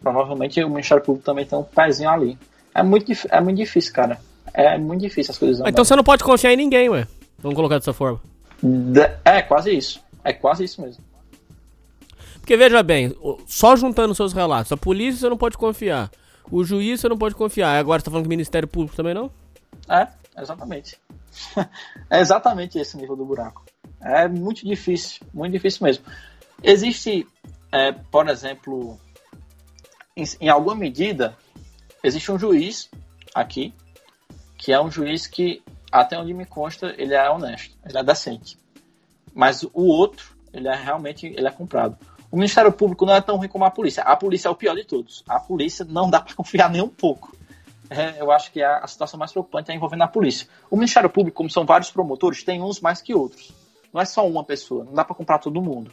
Provavelmente 0.00 0.62
o 0.62 0.68
Ministério 0.70 1.02
Público 1.04 1.24
também 1.24 1.46
tem 1.46 1.58
um 1.58 1.62
pezinho 1.62 2.10
ali. 2.10 2.38
É 2.80 2.82
muito, 2.82 3.12
é 3.28 3.40
muito 3.42 3.58
difícil, 3.58 3.92
cara. 3.92 4.18
É 4.54 4.78
muito 4.78 5.02
difícil 5.02 5.32
as 5.32 5.38
coisas 5.38 5.58
Então 5.58 5.68
andarem. 5.68 5.84
você 5.84 5.94
não 5.96 6.02
pode 6.02 6.24
confiar 6.24 6.54
em 6.54 6.56
ninguém, 6.56 6.88
ué. 6.88 7.06
Vamos 7.38 7.54
colocar 7.54 7.78
dessa 7.78 7.92
forma. 7.92 8.18
É 9.22 9.42
quase 9.42 9.70
isso. 9.76 10.02
É 10.24 10.32
quase 10.32 10.64
isso 10.64 10.80
mesmo. 10.80 11.04
Porque 12.40 12.56
veja 12.56 12.82
bem, 12.82 13.14
só 13.46 13.76
juntando 13.76 14.14
seus 14.14 14.32
relatos, 14.32 14.72
a 14.72 14.78
polícia 14.78 15.20
você 15.20 15.28
não 15.28 15.36
pode 15.36 15.58
confiar. 15.58 16.10
O 16.50 16.64
juiz 16.64 17.00
você 17.00 17.08
não 17.08 17.18
pode 17.18 17.34
confiar. 17.34 17.78
Agora 17.78 18.00
você 18.00 18.06
tá 18.06 18.10
falando 18.10 18.24
que 18.24 18.28
o 18.28 18.30
Ministério 18.30 18.66
Público 18.66 18.96
também 18.96 19.12
não? 19.12 19.30
É, 19.86 20.08
exatamente. 20.38 20.96
é 22.08 22.18
exatamente 22.18 22.78
esse 22.78 22.96
nível 22.96 23.14
do 23.14 23.26
buraco. 23.26 23.62
É 24.00 24.26
muito 24.26 24.66
difícil, 24.66 25.20
muito 25.34 25.52
difícil 25.52 25.84
mesmo. 25.84 26.04
Existe, 26.62 27.26
é, 27.70 27.92
por 27.92 28.26
exemplo, 28.28 28.98
em, 30.16 30.24
em 30.40 30.48
alguma 30.48 30.74
medida, 30.74 31.36
existe 32.02 32.30
um 32.30 32.38
juiz 32.38 32.90
aqui 33.34 33.74
que 34.56 34.72
é 34.72 34.80
um 34.80 34.90
juiz 34.90 35.26
que, 35.26 35.62
até 35.90 36.18
onde 36.18 36.34
me 36.34 36.44
consta, 36.44 36.94
ele 36.98 37.14
é 37.14 37.30
honesto, 37.30 37.74
ele 37.88 37.96
é 37.96 38.02
decente. 38.02 38.58
Mas 39.34 39.62
o 39.62 39.86
outro, 39.86 40.36
ele 40.52 40.68
é 40.68 40.74
realmente 40.74 41.26
ele 41.26 41.46
é 41.46 41.50
comprado. 41.50 41.96
O 42.30 42.36
Ministério 42.36 42.70
Público 42.70 43.06
não 43.06 43.14
é 43.14 43.20
tão 43.20 43.36
ruim 43.36 43.48
como 43.48 43.64
a 43.64 43.70
polícia. 43.70 44.02
A 44.02 44.14
polícia 44.14 44.48
é 44.48 44.50
o 44.50 44.54
pior 44.54 44.74
de 44.74 44.84
todos. 44.84 45.24
A 45.26 45.40
polícia 45.40 45.84
não 45.84 46.10
dá 46.10 46.20
para 46.22 46.34
confiar 46.34 46.70
nem 46.70 46.82
um 46.82 46.88
pouco. 46.88 47.34
É, 47.88 48.20
eu 48.20 48.30
acho 48.30 48.52
que 48.52 48.62
a, 48.62 48.78
a, 48.78 48.86
situação 48.86 49.18
mais 49.18 49.32
preocupante 49.32 49.72
é 49.72 49.74
envolvendo 49.74 50.02
a 50.02 50.08
polícia. 50.08 50.46
O 50.70 50.76
Ministério 50.76 51.10
Público, 51.10 51.38
como 51.38 51.50
são 51.50 51.64
vários 51.64 51.90
promotores, 51.90 52.44
tem 52.44 52.62
uns 52.62 52.80
mais 52.80 53.02
que 53.02 53.14
outros. 53.14 53.50
Não 53.92 54.00
é 54.00 54.04
só 54.04 54.28
uma 54.28 54.44
pessoa, 54.44 54.84
não 54.84 54.92
dá 54.92 55.04
para 55.04 55.16
comprar 55.16 55.38
todo 55.38 55.60
mundo. 55.60 55.90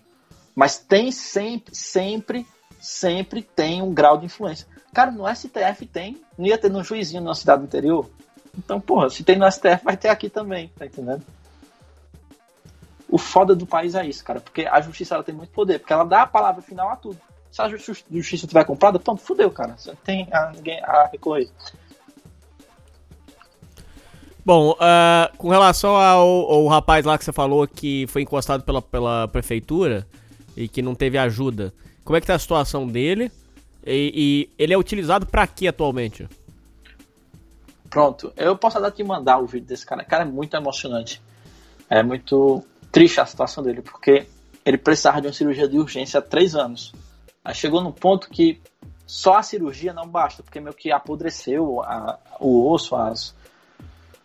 Mas 0.53 0.77
tem 0.77 1.11
sempre, 1.11 1.73
sempre, 1.73 2.45
sempre 2.79 3.41
tem 3.41 3.81
um 3.81 3.93
grau 3.93 4.17
de 4.17 4.25
influência. 4.25 4.67
Cara, 4.97 5.11
no 5.11 5.27
STF 5.27 5.85
tem, 5.85 6.19
não 6.35 6.47
ia 6.47 6.57
ter 6.57 6.71
no 6.71 6.83
juizinho 6.83 7.21
na 7.21 7.35
cidade 7.35 7.61
do 7.61 7.65
interior. 7.65 8.09
Então, 8.57 8.81
porra, 8.81 9.11
se 9.11 9.23
tem 9.23 9.37
no 9.37 9.45
STF, 9.45 9.83
vai 9.83 9.95
ter 9.95 10.09
aqui 10.09 10.27
também, 10.27 10.71
tá 10.75 10.87
entendendo? 10.87 11.21
O 13.07 13.19
foda 13.19 13.55
do 13.55 13.67
país 13.67 13.93
é 13.93 14.03
isso, 14.07 14.25
cara, 14.25 14.41
porque 14.41 14.65
a 14.65 14.81
justiça 14.81 15.13
ela 15.13 15.23
tem 15.23 15.35
muito 15.35 15.51
poder, 15.51 15.77
porque 15.77 15.93
ela 15.93 16.03
dá 16.03 16.23
a 16.23 16.25
palavra 16.25 16.63
final 16.63 16.89
a 16.89 16.95
tudo. 16.95 17.19
Se 17.51 17.61
a 17.61 17.69
justiça 17.69 18.47
tiver 18.47 18.65
comprada, 18.65 18.97
pronto, 18.97 19.21
fudeu, 19.21 19.51
cara. 19.51 19.75
Você 19.77 19.93
tem 20.03 20.27
a, 20.31 20.49
ninguém 20.49 20.83
a 20.83 21.05
recorrer. 21.05 21.47
Bom, 24.43 24.71
uh, 24.71 25.37
com 25.37 25.49
relação 25.49 25.95
ao, 25.95 26.27
ao, 26.27 26.65
rapaz 26.65 27.05
lá 27.05 27.19
que 27.19 27.23
você 27.23 27.31
falou 27.31 27.67
que 27.67 28.07
foi 28.07 28.23
encostado 28.23 28.63
pela, 28.63 28.81
pela 28.81 29.27
prefeitura 29.27 30.07
e 30.55 30.67
que 30.67 30.81
não 30.81 30.95
teve 30.95 31.19
ajuda, 31.19 31.71
como 32.03 32.17
é 32.17 32.19
que 32.19 32.25
tá 32.25 32.33
a 32.33 32.39
situação 32.39 32.87
dele? 32.87 33.31
E, 33.87 34.11
e 34.13 34.49
ele 34.61 34.73
é 34.73 34.77
utilizado 34.77 35.25
para 35.25 35.47
quê 35.47 35.67
atualmente? 35.67 36.27
Pronto, 37.89 38.33
eu 38.35 38.57
posso 38.57 38.77
até 38.77 38.91
te 38.91 39.03
mandar 39.03 39.39
o 39.39 39.45
vídeo 39.45 39.67
desse 39.67 39.85
cara. 39.85 40.03
Cara, 40.03 40.23
é 40.23 40.25
muito 40.25 40.55
emocionante. 40.55 41.21
É 41.89 42.03
muito 42.03 42.63
triste 42.91 43.21
a 43.21 43.25
situação 43.25 43.63
dele, 43.63 43.81
porque 43.81 44.27
ele 44.65 44.77
precisava 44.77 45.21
de 45.21 45.27
uma 45.27 45.33
cirurgia 45.33 45.67
de 45.67 45.79
urgência 45.79 46.19
há 46.19 46.21
três 46.21 46.53
anos. 46.53 46.93
Aí 47.43 47.55
chegou 47.55 47.81
num 47.81 47.93
ponto 47.93 48.29
que 48.29 48.59
só 49.05 49.37
a 49.37 49.43
cirurgia 49.43 49.93
não 49.93 50.05
basta, 50.05 50.43
porque 50.43 50.59
meio 50.59 50.75
que 50.75 50.91
apodreceu 50.91 51.81
a, 51.81 52.19
o 52.41 52.69
osso, 52.69 52.93
as, 52.93 53.33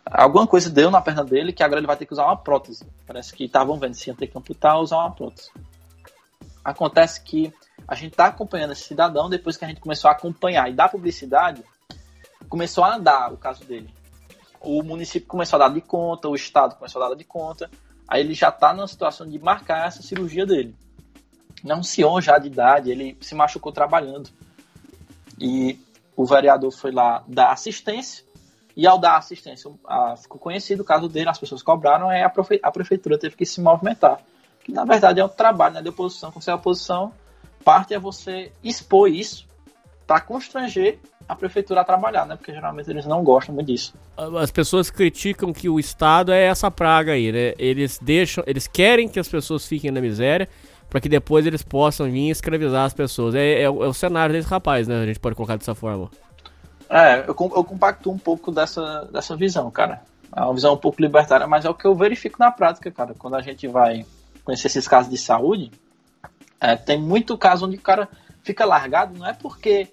alguma 0.05 0.45
coisa 0.45 0.69
deu 0.69 0.91
na 0.91 0.99
perna 0.99 1.23
dele 1.23 1.53
que 1.53 1.63
agora 1.63 1.79
ele 1.79 1.87
vai 1.87 1.95
ter 1.95 2.05
que 2.05 2.11
usar 2.11 2.25
uma 2.25 2.35
prótese. 2.35 2.85
Parece 3.07 3.33
que 3.33 3.45
estavam 3.45 3.79
vendo 3.79 3.93
se 3.93 4.09
ia 4.09 4.15
ter 4.15 4.27
que 4.27 4.37
amputar 4.37 4.77
usar 4.81 4.97
uma 4.97 5.11
prótese. 5.11 5.49
Acontece 6.65 7.21
que 7.23 7.53
a 7.87 7.95
gente 7.95 8.11
está 8.11 8.27
acompanhando 8.27 8.71
esse 8.71 8.83
cidadão 8.83 9.29
depois 9.29 9.57
que 9.57 9.65
a 9.65 9.67
gente 9.67 9.81
começou 9.81 10.09
a 10.09 10.13
acompanhar 10.13 10.69
e 10.69 10.73
dar 10.73 10.89
publicidade, 10.89 11.63
começou 12.49 12.83
a 12.83 12.95
andar 12.95 13.33
o 13.33 13.37
caso 13.37 13.65
dele. 13.65 13.93
O 14.61 14.81
município 14.83 15.27
começou 15.27 15.57
a 15.57 15.67
dar 15.67 15.73
de 15.73 15.81
conta, 15.81 16.29
o 16.29 16.35
estado 16.35 16.75
começou 16.75 17.03
a 17.03 17.09
dar 17.09 17.15
de 17.15 17.23
conta, 17.23 17.69
Aí 18.07 18.21
ele 18.21 18.33
já 18.33 18.49
está 18.49 18.73
numa 18.73 18.87
situação 18.87 19.27
de 19.27 19.39
marcar 19.39 19.87
essa 19.87 20.01
cirurgia 20.01 20.45
dele. 20.45 20.75
Não 21.63 21.79
um 21.79 21.83
senhor 21.83 22.21
já 22.21 22.37
de 22.37 22.47
idade, 22.47 22.91
ele 22.91 23.17
se 23.21 23.33
machucou 23.33 23.71
trabalhando. 23.71 24.29
E 25.39 25.79
o 26.15 26.25
vereador 26.25 26.71
foi 26.71 26.91
lá 26.91 27.23
dar 27.27 27.51
assistência, 27.51 28.23
e 28.75 28.85
ao 28.85 28.97
dar 28.97 29.17
assistência, 29.17 29.71
a, 29.85 30.15
ficou 30.15 30.39
conhecido 30.39 30.81
o 30.81 30.85
caso 30.85 31.07
dele, 31.07 31.29
as 31.29 31.39
pessoas 31.39 31.61
cobraram, 31.61 32.09
aí 32.09 32.21
a, 32.21 32.71
prefeitura 32.71 33.17
teve 33.17 33.35
que 33.35 33.45
se 33.45 33.61
movimentar. 33.61 34.19
Que 34.63 34.71
na 34.71 34.83
verdade 34.83 35.19
é 35.19 35.25
um 35.25 35.29
trabalho 35.29 35.75
né, 35.75 35.81
de 35.81 35.89
oposição. 35.89 36.31
Quando 36.31 36.47
é 36.47 36.53
oposição, 36.53 37.13
parte 37.63 37.93
é 37.93 37.99
você 37.99 38.51
expor 38.63 39.09
isso 39.09 39.47
para 40.05 40.19
constranger 40.19 40.99
a 41.27 41.35
prefeitura 41.35 41.81
a 41.81 41.83
trabalhar, 41.83 42.25
né? 42.25 42.35
Porque 42.35 42.51
geralmente 42.51 42.89
eles 42.89 43.05
não 43.05 43.23
gostam 43.23 43.55
muito 43.55 43.67
disso. 43.67 43.93
As 44.17 44.51
pessoas 44.51 44.89
criticam 44.89 45.53
que 45.53 45.69
o 45.69 45.79
Estado 45.79 46.31
é 46.31 46.43
essa 46.45 46.69
praga 46.69 47.13
aí, 47.13 47.31
né? 47.31 47.53
Eles 47.57 47.97
deixam, 48.01 48.43
eles 48.45 48.67
querem 48.67 49.07
que 49.07 49.19
as 49.19 49.27
pessoas 49.27 49.65
fiquem 49.65 49.91
na 49.91 50.01
miséria 50.01 50.47
para 50.89 50.99
que 50.99 51.09
depois 51.09 51.45
eles 51.45 51.63
possam 51.63 52.09
vir 52.09 52.29
escravizar 52.29 52.85
as 52.85 52.93
pessoas. 52.93 53.33
É, 53.33 53.61
é, 53.61 53.63
é, 53.63 53.69
o 53.69 53.93
cenário 53.93 54.33
desse 54.33 54.47
rapaz, 54.47 54.87
né? 54.87 55.01
A 55.01 55.05
gente 55.05 55.19
pode 55.19 55.35
colocar 55.35 55.55
dessa 55.55 55.73
forma. 55.73 56.09
É, 56.89 57.21
eu, 57.21 57.29
eu 57.29 57.63
compacto 57.63 58.11
um 58.11 58.17
pouco 58.17 58.51
dessa, 58.51 59.09
dessa 59.11 59.35
visão, 59.35 59.71
cara. 59.71 60.01
É 60.35 60.41
uma 60.41 60.53
visão 60.53 60.73
um 60.73 60.77
pouco 60.77 61.01
libertária, 61.01 61.47
mas 61.47 61.65
é 61.65 61.69
o 61.69 61.73
que 61.73 61.85
eu 61.85 61.95
verifico 61.95 62.37
na 62.39 62.51
prática, 62.51 62.91
cara. 62.91 63.15
Quando 63.17 63.35
a 63.35 63.41
gente 63.41 63.67
vai 63.67 64.05
conhecer 64.43 64.67
esses 64.67 64.87
casos 64.87 65.09
de 65.09 65.17
saúde, 65.17 65.71
é, 66.63 66.77
tem 66.77 66.97
muito 66.97 67.37
caso 67.37 67.65
onde 67.65 67.75
o 67.75 67.81
cara 67.81 68.07
fica 68.41 68.63
largado, 68.63 69.19
não 69.19 69.27
é 69.27 69.33
porque 69.33 69.91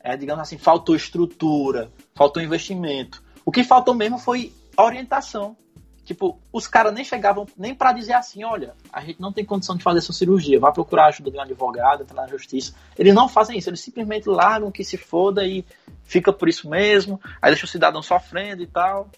é, 0.00 0.14
digamos 0.18 0.42
assim, 0.42 0.58
faltou 0.58 0.94
estrutura, 0.94 1.90
faltou 2.14 2.42
investimento. 2.42 3.22
O 3.42 3.50
que 3.50 3.64
faltou 3.64 3.94
mesmo 3.94 4.18
foi 4.18 4.52
orientação. 4.76 5.56
Tipo, 6.04 6.38
os 6.52 6.66
caras 6.66 6.92
nem 6.92 7.02
chegavam 7.02 7.46
nem 7.56 7.74
para 7.74 7.94
dizer 7.94 8.12
assim, 8.12 8.44
olha, 8.44 8.74
a 8.92 9.00
gente 9.00 9.18
não 9.18 9.32
tem 9.32 9.46
condição 9.46 9.74
de 9.74 9.82
fazer 9.82 10.00
essa 10.00 10.12
cirurgia, 10.12 10.60
vai 10.60 10.70
procurar 10.70 11.06
ajuda 11.06 11.30
de 11.30 11.38
um 11.38 11.40
advogado, 11.40 12.02
entrar 12.02 12.20
na 12.20 12.28
justiça. 12.28 12.74
Eles 12.98 13.14
não 13.14 13.26
fazem 13.26 13.56
isso, 13.56 13.70
eles 13.70 13.80
simplesmente 13.80 14.28
largam 14.28 14.70
que 14.70 14.84
se 14.84 14.98
foda 14.98 15.46
e 15.46 15.64
fica 16.02 16.30
por 16.30 16.50
isso 16.50 16.68
mesmo, 16.68 17.18
aí 17.40 17.50
deixa 17.50 17.64
o 17.64 17.68
cidadão 17.68 18.02
sofrendo 18.02 18.62
e 18.62 18.66
tal. 18.66 19.08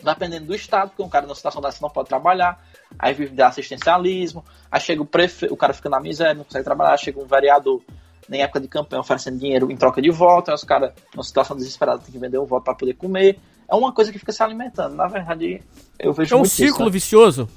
Dependendo 0.00 0.46
do 0.46 0.54
estado, 0.54 0.90
porque 0.90 1.02
um 1.02 1.08
cara 1.08 1.26
na 1.26 1.34
situação 1.34 1.60
dessa 1.60 1.78
não 1.82 1.90
pode 1.90 2.08
trabalhar, 2.08 2.60
aí 2.98 3.14
vive 3.14 3.34
de 3.34 3.42
assistencialismo, 3.42 4.44
aí 4.70 4.80
chega 4.80 5.02
o 5.02 5.06
prefeito, 5.06 5.52
o 5.52 5.56
cara 5.56 5.72
fica 5.72 5.88
na 5.88 6.00
miséria, 6.00 6.34
não 6.34 6.44
consegue 6.44 6.64
trabalhar, 6.64 6.96
chega 6.96 7.20
um 7.20 7.26
vereador 7.26 7.82
nem 8.28 8.42
época 8.42 8.60
de 8.60 8.68
campanha 8.68 9.00
oferecendo 9.00 9.38
dinheiro 9.38 9.70
em 9.70 9.76
troca 9.76 10.00
de 10.00 10.10
voto, 10.10 10.50
aí 10.50 10.54
os 10.54 10.64
caras, 10.64 10.92
numa 11.14 11.24
situação 11.24 11.56
desesperada, 11.56 11.98
tem 11.98 12.12
que 12.12 12.18
vender 12.18 12.38
o 12.38 12.46
voto 12.46 12.64
para 12.64 12.74
poder 12.74 12.94
comer. 12.94 13.38
É 13.68 13.74
uma 13.74 13.92
coisa 13.92 14.12
que 14.12 14.18
fica 14.18 14.32
se 14.32 14.42
alimentando. 14.42 14.94
Na 14.94 15.06
verdade, 15.06 15.62
eu 15.98 16.12
vejo 16.12 16.34
É 16.34 16.38
um 16.38 16.44
círculo 16.44 16.84
isso, 16.84 16.84
né? 16.84 16.90
vicioso. 16.90 17.48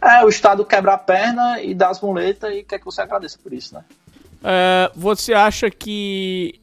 É, 0.00 0.24
o 0.24 0.28
Estado 0.28 0.64
quebra 0.64 0.94
a 0.94 0.98
perna 0.98 1.60
e 1.62 1.74
dá 1.74 1.88
as 1.88 2.00
muletas 2.00 2.54
e 2.54 2.62
quer 2.62 2.78
que 2.78 2.84
você 2.84 3.00
agradeça 3.00 3.38
por 3.42 3.52
isso, 3.52 3.74
né? 3.74 3.84
É, 4.42 4.90
você 4.94 5.34
acha 5.34 5.70
que 5.70 6.60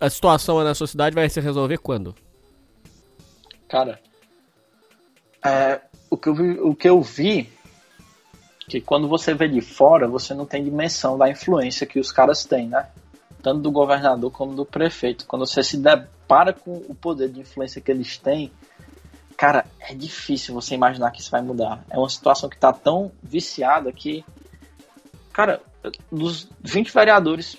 a 0.00 0.10
situação 0.10 0.62
na 0.62 0.74
sociedade 0.74 1.14
vai 1.14 1.28
se 1.28 1.40
resolver 1.40 1.78
quando? 1.78 2.14
Cara, 3.68 3.98
é, 5.44 5.80
o, 6.10 6.16
que 6.16 6.28
eu 6.28 6.34
vi, 6.34 6.50
o 6.60 6.74
que 6.74 6.88
eu 6.88 7.00
vi 7.00 7.50
que 8.68 8.80
quando 8.80 9.08
você 9.08 9.32
vê 9.34 9.48
de 9.48 9.60
fora, 9.60 10.08
você 10.08 10.34
não 10.34 10.44
tem 10.44 10.64
dimensão 10.64 11.16
da 11.16 11.28
influência 11.28 11.86
que 11.86 12.00
os 12.00 12.10
caras 12.10 12.44
têm, 12.44 12.68
né? 12.68 12.88
Tanto 13.42 13.60
do 13.60 13.70
governador 13.70 14.30
como 14.32 14.54
do 14.54 14.66
prefeito. 14.66 15.26
Quando 15.26 15.46
você 15.46 15.62
se 15.62 15.76
depara 15.76 16.52
com 16.52 16.72
o 16.88 16.94
poder 16.94 17.28
de 17.28 17.40
influência 17.40 17.80
que 17.80 17.90
eles 17.90 18.18
têm, 18.18 18.50
cara, 19.36 19.66
é 19.78 19.94
difícil 19.94 20.52
você 20.52 20.74
imaginar 20.74 21.12
que 21.12 21.20
isso 21.20 21.30
vai 21.30 21.42
mudar. 21.42 21.84
É 21.88 21.96
uma 21.96 22.08
situação 22.08 22.48
que 22.48 22.58
tá 22.58 22.72
tão 22.72 23.12
viciada 23.22 23.92
que, 23.92 24.24
cara, 25.32 25.60
dos 26.10 26.48
20 26.60 26.92
vereadores, 26.92 27.56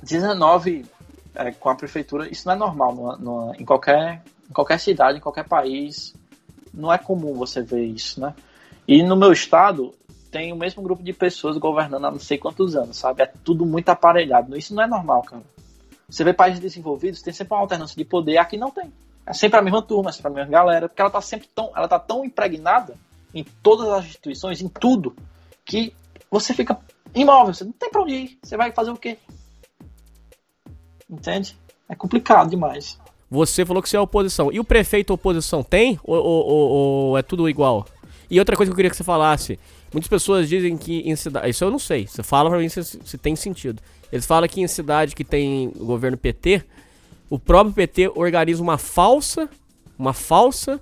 19 0.00 0.86
é, 1.34 1.50
com 1.50 1.68
a 1.68 1.74
prefeitura, 1.74 2.28
isso 2.30 2.46
não 2.46 2.54
é 2.54 2.56
normal 2.56 2.94
numa, 2.94 3.16
numa, 3.16 3.56
em, 3.56 3.64
qualquer, 3.64 4.22
em 4.48 4.52
qualquer 4.52 4.78
cidade, 4.78 5.18
em 5.18 5.20
qualquer 5.20 5.48
país. 5.48 6.14
Não 6.72 6.92
é 6.92 6.98
comum 6.98 7.34
você 7.34 7.60
ver 7.60 7.84
isso, 7.84 8.20
né? 8.20 8.32
E 8.90 9.04
no 9.04 9.14
meu 9.14 9.30
estado, 9.30 9.94
tem 10.32 10.52
o 10.52 10.56
mesmo 10.56 10.82
grupo 10.82 11.00
de 11.00 11.12
pessoas 11.12 11.56
governando 11.56 12.06
há 12.06 12.10
não 12.10 12.18
sei 12.18 12.36
quantos 12.36 12.74
anos, 12.74 12.96
sabe? 12.96 13.22
É 13.22 13.26
tudo 13.26 13.64
muito 13.64 13.88
aparelhado. 13.88 14.58
Isso 14.58 14.74
não 14.74 14.82
é 14.82 14.86
normal, 14.88 15.22
cara. 15.22 15.44
Você 16.08 16.24
vê 16.24 16.32
países 16.32 16.58
desenvolvidos, 16.58 17.22
tem 17.22 17.32
sempre 17.32 17.54
uma 17.54 17.60
alternância 17.60 17.96
de 17.96 18.04
poder, 18.04 18.38
aqui 18.38 18.56
não 18.56 18.68
tem. 18.68 18.92
É 19.24 19.32
sempre 19.32 19.60
a 19.60 19.62
mesma 19.62 19.80
turma, 19.80 20.10
é 20.10 20.12
sempre 20.12 20.32
a 20.32 20.34
mesma 20.34 20.50
galera, 20.50 20.88
porque 20.88 21.00
ela 21.00 21.08
tá 21.08 21.20
sempre 21.20 21.48
tão, 21.54 21.70
ela 21.76 21.86
tá 21.86 22.00
tão 22.00 22.24
impregnada 22.24 22.96
em 23.32 23.44
todas 23.62 23.88
as 23.90 24.06
instituições, 24.06 24.60
em 24.60 24.66
tudo, 24.66 25.14
que 25.64 25.94
você 26.28 26.52
fica 26.52 26.76
imóvel, 27.14 27.54
você 27.54 27.62
não 27.62 27.70
tem 27.70 27.90
pra 27.90 28.02
onde 28.02 28.14
ir. 28.14 28.38
Você 28.42 28.56
vai 28.56 28.72
fazer 28.72 28.90
o 28.90 28.96
quê? 28.96 29.18
Entende? 31.08 31.56
É 31.88 31.94
complicado 31.94 32.50
demais. 32.50 32.98
Você 33.30 33.64
falou 33.64 33.80
que 33.80 33.88
você 33.88 33.96
é 33.96 34.00
oposição. 34.00 34.50
E 34.50 34.58
o 34.58 34.64
prefeito 34.64 35.14
oposição 35.14 35.62
tem? 35.62 35.96
Ou, 36.02 36.16
ou, 36.16 36.44
ou, 36.44 36.70
ou 36.70 37.18
é 37.18 37.22
tudo 37.22 37.48
igual? 37.48 37.86
E 38.30 38.38
outra 38.38 38.56
coisa 38.56 38.70
que 38.70 38.72
eu 38.72 38.76
queria 38.76 38.90
que 38.90 38.96
você 38.96 39.04
falasse. 39.04 39.58
Muitas 39.92 40.08
pessoas 40.08 40.48
dizem 40.48 40.76
que 40.76 41.00
em 41.00 41.16
cidade. 41.16 41.50
Isso 41.50 41.64
eu 41.64 41.70
não 41.70 41.78
sei. 41.78 42.06
Você 42.06 42.22
fala 42.22 42.48
pra 42.48 42.58
mim 42.58 42.68
se, 42.68 42.82
se 42.84 43.18
tem 43.18 43.34
sentido. 43.34 43.82
Eles 44.12 44.24
falam 44.24 44.48
que 44.48 44.60
em 44.60 44.68
cidade 44.68 45.14
que 45.14 45.24
tem 45.24 45.70
governo 45.76 46.16
PT, 46.16 46.62
o 47.28 47.38
próprio 47.38 47.74
PT 47.74 48.12
organiza 48.14 48.62
uma 48.62 48.78
falsa. 48.78 49.48
Uma 49.98 50.12
falsa 50.12 50.80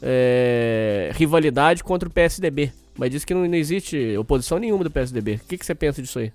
é, 0.00 1.10
rivalidade 1.14 1.82
contra 1.82 2.08
o 2.08 2.12
PSDB. 2.12 2.72
Mas 2.96 3.10
diz 3.10 3.24
que 3.24 3.34
não, 3.34 3.44
não 3.46 3.54
existe 3.54 4.16
oposição 4.16 4.58
nenhuma 4.58 4.84
do 4.84 4.90
PSDB. 4.90 5.34
O 5.34 5.48
que, 5.48 5.58
que 5.58 5.66
você 5.66 5.74
pensa 5.74 6.00
disso 6.00 6.18
aí? 6.18 6.32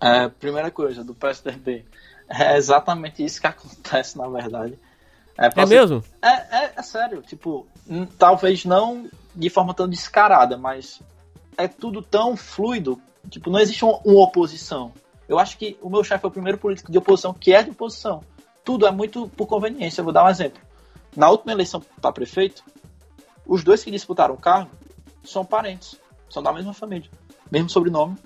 É, 0.00 0.28
primeira 0.28 0.70
coisa, 0.70 1.02
do 1.02 1.14
PSDB. 1.14 1.84
É 2.28 2.56
exatamente 2.56 3.24
isso 3.24 3.40
que 3.40 3.46
acontece, 3.48 4.16
na 4.16 4.28
verdade. 4.28 4.78
É, 5.36 5.50
é 5.54 5.66
mesmo? 5.66 6.02
É, 6.22 6.28
é, 6.28 6.72
é, 6.76 6.82
sério. 6.82 7.22
Tipo, 7.22 7.66
talvez 8.18 8.64
não 8.64 9.08
de 9.34 9.50
forma 9.50 9.74
tão 9.74 9.88
descarada, 9.88 10.56
mas 10.56 11.00
é 11.56 11.66
tudo 11.66 12.02
tão 12.02 12.36
fluido. 12.36 13.00
Tipo, 13.28 13.50
não 13.50 13.58
existe 13.58 13.84
uma, 13.84 13.98
uma 14.04 14.22
oposição. 14.22 14.92
Eu 15.28 15.38
acho 15.38 15.56
que 15.56 15.76
o 15.80 15.90
meu 15.90 16.04
chefe 16.04 16.24
é 16.24 16.28
o 16.28 16.30
primeiro 16.30 16.58
político 16.58 16.92
de 16.92 16.98
oposição 16.98 17.32
que 17.34 17.52
é 17.52 17.62
de 17.62 17.70
oposição. 17.70 18.22
Tudo 18.64 18.86
é 18.86 18.90
muito 18.90 19.28
por 19.30 19.46
conveniência. 19.46 20.00
Eu 20.00 20.04
vou 20.04 20.12
dar 20.12 20.24
um 20.24 20.28
exemplo. 20.28 20.60
Na 21.16 21.30
última 21.30 21.52
eleição 21.52 21.82
para 22.00 22.12
prefeito, 22.12 22.64
os 23.46 23.62
dois 23.62 23.82
que 23.82 23.90
disputaram 23.90 24.34
o 24.34 24.38
cargo 24.38 24.70
são 25.22 25.44
parentes, 25.44 25.96
são 26.28 26.42
da 26.42 26.52
mesma 26.52 26.74
família, 26.74 27.08
mesmo 27.50 27.70
sobrenome. 27.70 28.16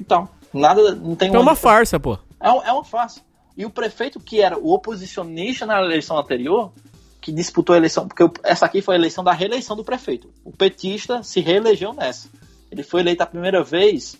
Então, 0.00 0.28
nada, 0.52 0.94
não 0.94 1.14
tem 1.14 1.34
É 1.34 1.38
uma 1.38 1.54
farsa, 1.54 2.00
pô. 2.00 2.18
é, 2.40 2.48
é 2.48 2.72
uma 2.72 2.84
farsa. 2.84 3.20
E 3.56 3.64
o 3.66 3.70
prefeito, 3.70 4.18
que 4.18 4.40
era 4.40 4.58
o 4.58 4.72
oposicionista 4.72 5.66
na 5.66 5.80
eleição 5.80 6.18
anterior, 6.18 6.72
que 7.20 7.30
disputou 7.30 7.74
a 7.74 7.78
eleição, 7.78 8.08
porque 8.08 8.24
o- 8.24 8.32
essa 8.42 8.66
aqui 8.66 8.80
foi 8.82 8.96
a 8.96 8.98
eleição 8.98 9.22
da 9.22 9.32
reeleição 9.32 9.76
do 9.76 9.84
prefeito. 9.84 10.32
O 10.44 10.50
petista 10.50 11.22
se 11.22 11.40
reelegeu 11.40 11.92
nessa. 11.92 12.28
Ele 12.70 12.82
foi 12.82 13.00
eleito 13.00 13.22
a 13.22 13.26
primeira 13.26 13.62
vez 13.62 14.16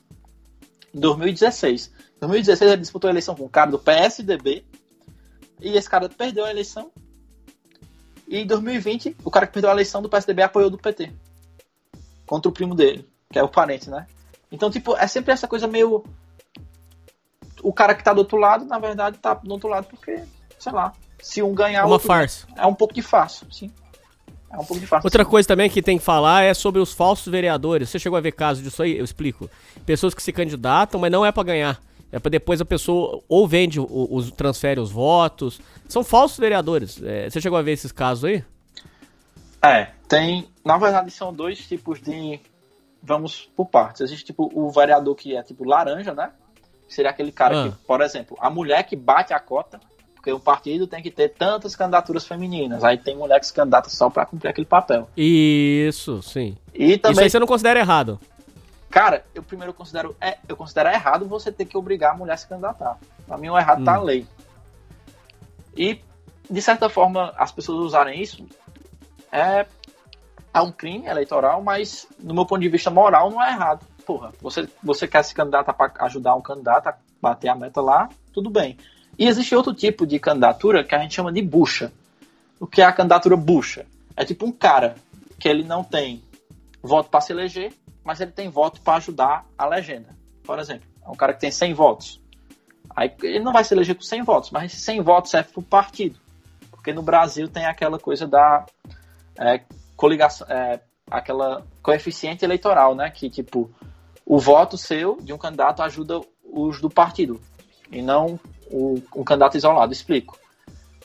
em 0.95 1.01
2016. 1.01 1.91
Em 2.17 2.21
2016 2.21 2.71
ele 2.71 2.81
disputou 2.81 3.09
a 3.09 3.13
eleição 3.13 3.35
com 3.35 3.45
um 3.45 3.49
cara 3.49 3.71
do 3.71 3.79
PSDB, 3.79 4.65
e 5.61 5.77
esse 5.77 5.89
cara 5.89 6.09
perdeu 6.09 6.45
a 6.45 6.51
eleição. 6.51 6.91
E 8.29 8.39
em 8.39 8.47
2020, 8.47 9.17
o 9.25 9.31
cara 9.31 9.47
que 9.47 9.53
perdeu 9.53 9.71
a 9.71 9.75
eleição 9.75 10.03
do 10.03 10.09
PSDB 10.09 10.43
apoiou 10.43 10.71
do 10.71 10.79
PT. 10.79 11.13
Contra 12.27 12.49
o 12.49 12.53
primo 12.53 12.75
dele, 12.75 13.09
que 13.31 13.39
é 13.39 13.43
o 13.43 13.49
parente, 13.49 13.91
né? 13.91 14.07
Então, 14.51 14.71
tipo, 14.71 14.97
é 14.97 15.07
sempre 15.07 15.33
essa 15.33 15.49
coisa 15.49 15.67
meio 15.67 16.05
o 17.63 17.73
cara 17.73 17.95
que 17.95 18.03
tá 18.05 18.13
do 18.13 18.19
outro 18.19 18.37
lado, 18.37 18.65
na 18.65 18.79
verdade, 18.79 19.19
tá 19.19 19.35
do 19.35 19.51
outro 19.53 19.69
lado 19.69 19.87
porque, 19.89 20.21
sei 20.59 20.73
lá, 20.73 20.93
se 21.21 21.43
um 21.43 21.55
ganhar, 21.55 21.81
É 21.81 21.85
uma 21.85 21.93
outro 21.93 22.07
farsa. 22.09 22.47
É 22.57 22.67
um 22.67 22.75
pouco 22.75 22.93
de 22.95 23.03
farsa, 23.03 23.47
sim. 23.51 23.71
É 24.51 24.57
um 24.57 24.65
pouco 24.65 24.81
de 24.81 24.87
farsa. 24.87 25.07
Outra 25.07 25.25
sim. 25.25 25.31
coisa 25.31 25.49
também 25.49 25.71
que 25.71 25.81
tem 25.81 25.97
que 25.99 26.05
falar 26.05 26.43
é 26.43 26.53
sobre 26.53 26.81
os 26.81 26.93
falsos 26.93 27.27
vereadores. 27.29 27.89
Você 27.89 27.99
chegou 27.99 28.17
a 28.19 28.21
ver 28.21 28.33
casos 28.33 28.63
disso 28.63 28.83
aí? 28.83 28.99
Eu 28.99 29.05
explico. 29.05 29.49
Pessoas 29.87 30.13
que 30.15 30.23
se 30.23 30.33
candidatam, 30.33 31.01
mas 31.01 31.11
não 31.11 31.25
é 31.25 31.33
pra 31.33 31.43
ganhar. 31.43 31.81
É 32.11 32.19
pra 32.19 32.29
depois 32.29 32.61
a 32.61 32.65
pessoa 32.65 33.23
ou 33.27 33.49
vende, 33.49 33.81
o- 33.81 34.09
os, 34.11 34.31
transfere 34.31 34.79
os 34.79 34.91
votos. 34.93 35.59
São 35.89 36.05
falsos 36.05 36.37
vereadores. 36.39 37.01
É, 37.03 37.31
você 37.31 37.41
chegou 37.41 37.57
a 37.59 37.63
ver 37.63 37.73
esses 37.73 37.91
casos 37.93 38.25
aí? 38.25 38.45
É, 39.63 39.89
tem. 40.09 40.49
Na 40.65 40.77
verdade, 40.77 41.11
são 41.11 41.33
dois 41.33 41.59
tipos 41.59 42.01
de. 42.03 42.39
Vamos 43.03 43.51
por 43.57 43.67
partes. 43.67 44.01
Existe 44.03 44.27
tipo 44.27 44.51
o 44.55 44.71
vereador 44.71 45.15
que 45.15 45.35
é 45.35 45.43
tipo 45.43 45.65
laranja, 45.65 46.13
né? 46.15 46.31
Que 46.93 46.97
seria 46.97 47.11
aquele 47.11 47.33
cara 47.33 47.59
Ah. 47.59 47.69
que, 47.71 47.77
por 47.87 48.03
exemplo, 48.03 48.37
a 48.39 48.51
mulher 48.51 48.83
que 48.83 48.95
bate 48.95 49.33
a 49.33 49.41
cota, 49.41 49.81
porque 50.15 50.31
o 50.31 50.39
partido 50.39 50.87
tem 50.87 51.03
que 51.03 51.11
ter 51.11 51.31
tantas 51.31 51.75
candidaturas 51.75 52.27
femininas. 52.27 52.85
Aí 52.85 52.99
tem 52.99 53.17
mulher 53.17 53.41
que 53.41 53.47
se 53.47 53.53
candidata 53.55 53.89
só 53.89 54.11
pra 54.11 54.27
cumprir 54.27 54.51
aquele 54.51 54.67
papel. 54.67 55.09
Isso, 55.17 56.23
sim. 56.23 56.55
E 56.75 56.91
Isso 56.91 56.99
também 56.99 57.25
aí 57.25 57.31
você 57.31 57.39
não 57.39 57.47
considera 57.47 57.81
errado. 57.81 58.21
Cara, 58.91 59.25
eu 59.35 59.43
primeiro 59.43 59.73
considero, 59.73 60.15
é, 60.21 60.37
eu 60.47 60.55
considero 60.55 60.91
errado 60.91 61.25
você 61.27 61.51
ter 61.51 61.65
que 61.65 61.79
obrigar 61.79 62.13
a 62.13 62.15
mulher 62.15 62.35
a 62.35 62.37
se 62.37 62.47
candidatar. 62.47 62.99
Pra 63.27 63.39
mim, 63.39 63.49
o 63.49 63.57
errado 63.59 63.83
tá 63.83 63.93
Hum. 63.93 63.97
na 63.97 64.03
lei. 64.03 64.27
E, 65.75 65.99
de 66.51 66.61
certa 66.61 66.91
forma, 66.91 67.33
as 67.39 67.51
pessoas 67.51 67.79
usarem 67.87 68.21
isso 68.21 68.45
é, 69.33 69.65
é 70.53 70.61
um 70.61 70.71
crime 70.71 71.07
eleitoral, 71.07 71.63
mas, 71.63 72.07
no 72.21 72.35
meu 72.35 72.45
ponto 72.45 72.61
de 72.61 72.69
vista 72.69 72.91
moral, 72.91 73.31
não 73.31 73.43
é 73.43 73.49
errado. 73.49 73.87
Porra, 74.07 74.33
você, 74.41 74.69
você 74.83 75.07
quer 75.07 75.23
se 75.23 75.35
candidatar 75.35 75.73
para 75.73 75.93
ajudar 76.05 76.35
um 76.35 76.41
candidato 76.41 76.89
a 76.89 76.97
bater 77.21 77.49
a 77.49 77.55
meta 77.55 77.81
lá, 77.81 78.09
tudo 78.33 78.51
bem. 78.51 78.77
E 79.19 79.27
existe 79.27 79.55
outro 79.55 79.75
tipo 79.75 80.07
de 80.07 80.19
candidatura 80.19 80.85
que 80.85 80.95
a 80.95 80.99
gente 80.99 81.15
chama 81.15 81.33
de 81.33 81.43
bucha. 81.43 81.93
O 82.59 82.67
que 82.67 82.81
é 82.81 82.85
a 82.85 82.93
candidatura 82.93 83.37
bucha? 83.37 83.87
É 84.17 84.25
tipo 84.25 84.47
um 84.47 84.53
cara 84.53 84.97
que 85.39 85.49
ele 85.49 85.65
não 85.65 85.85
tem 85.85 86.23
voto 86.83 87.11
para 87.11 87.21
se 87.21 87.33
eleger, 87.33 87.73
mas 88.05 88.21
ele 88.21 88.33
tem 88.33 88.49
voto 88.49 88.81
para 88.81 88.97
ajudar 88.97 89.45
a 89.57 89.67
legenda. 89.67 90.09
Por 90.43 90.59
exemplo, 90.59 90.89
é 91.05 91.09
um 91.09 91.15
cara 91.15 91.33
que 91.33 91.41
tem 91.41 91.51
100 91.51 91.75
votos. 91.75 92.21
Aí 92.95 93.13
ele 93.23 93.41
não 93.41 93.53
vai 93.53 93.65
se 93.65 93.75
eleger 93.75 93.95
com 93.95 94.03
100 94.03 94.23
votos, 94.23 94.51
mas 94.51 94.73
esses 94.73 94.85
100 94.85 95.01
votos 95.03 95.31
serve 95.31 95.51
para 95.53 95.61
o 95.61 95.65
partido. 95.65 96.19
Porque 96.71 96.93
no 96.93 97.03
Brasil 97.03 97.49
tem 97.49 97.65
aquela 97.65 97.99
coisa 97.99 98.27
da 98.27 98.67
é, 99.39 99.63
coligação, 99.97 100.47
é, 100.51 100.81
aquela 101.11 101.65
coeficiente 101.83 102.45
eleitoral, 102.45 102.95
né? 102.95 103.11
Que 103.11 103.31
tipo, 103.31 103.71
o 104.25 104.39
voto 104.39 104.77
seu 104.77 105.19
de 105.21 105.33
um 105.33 105.39
candidato 105.39 105.83
ajuda 105.83 106.21
os 106.45 106.81
do 106.81 106.91
partido 106.91 107.41
e 107.91 108.03
não 108.03 108.39
o, 108.71 109.03
um 109.15 109.25
candidato 109.25 109.57
isolado. 109.57 109.93
Explico. 109.93 110.39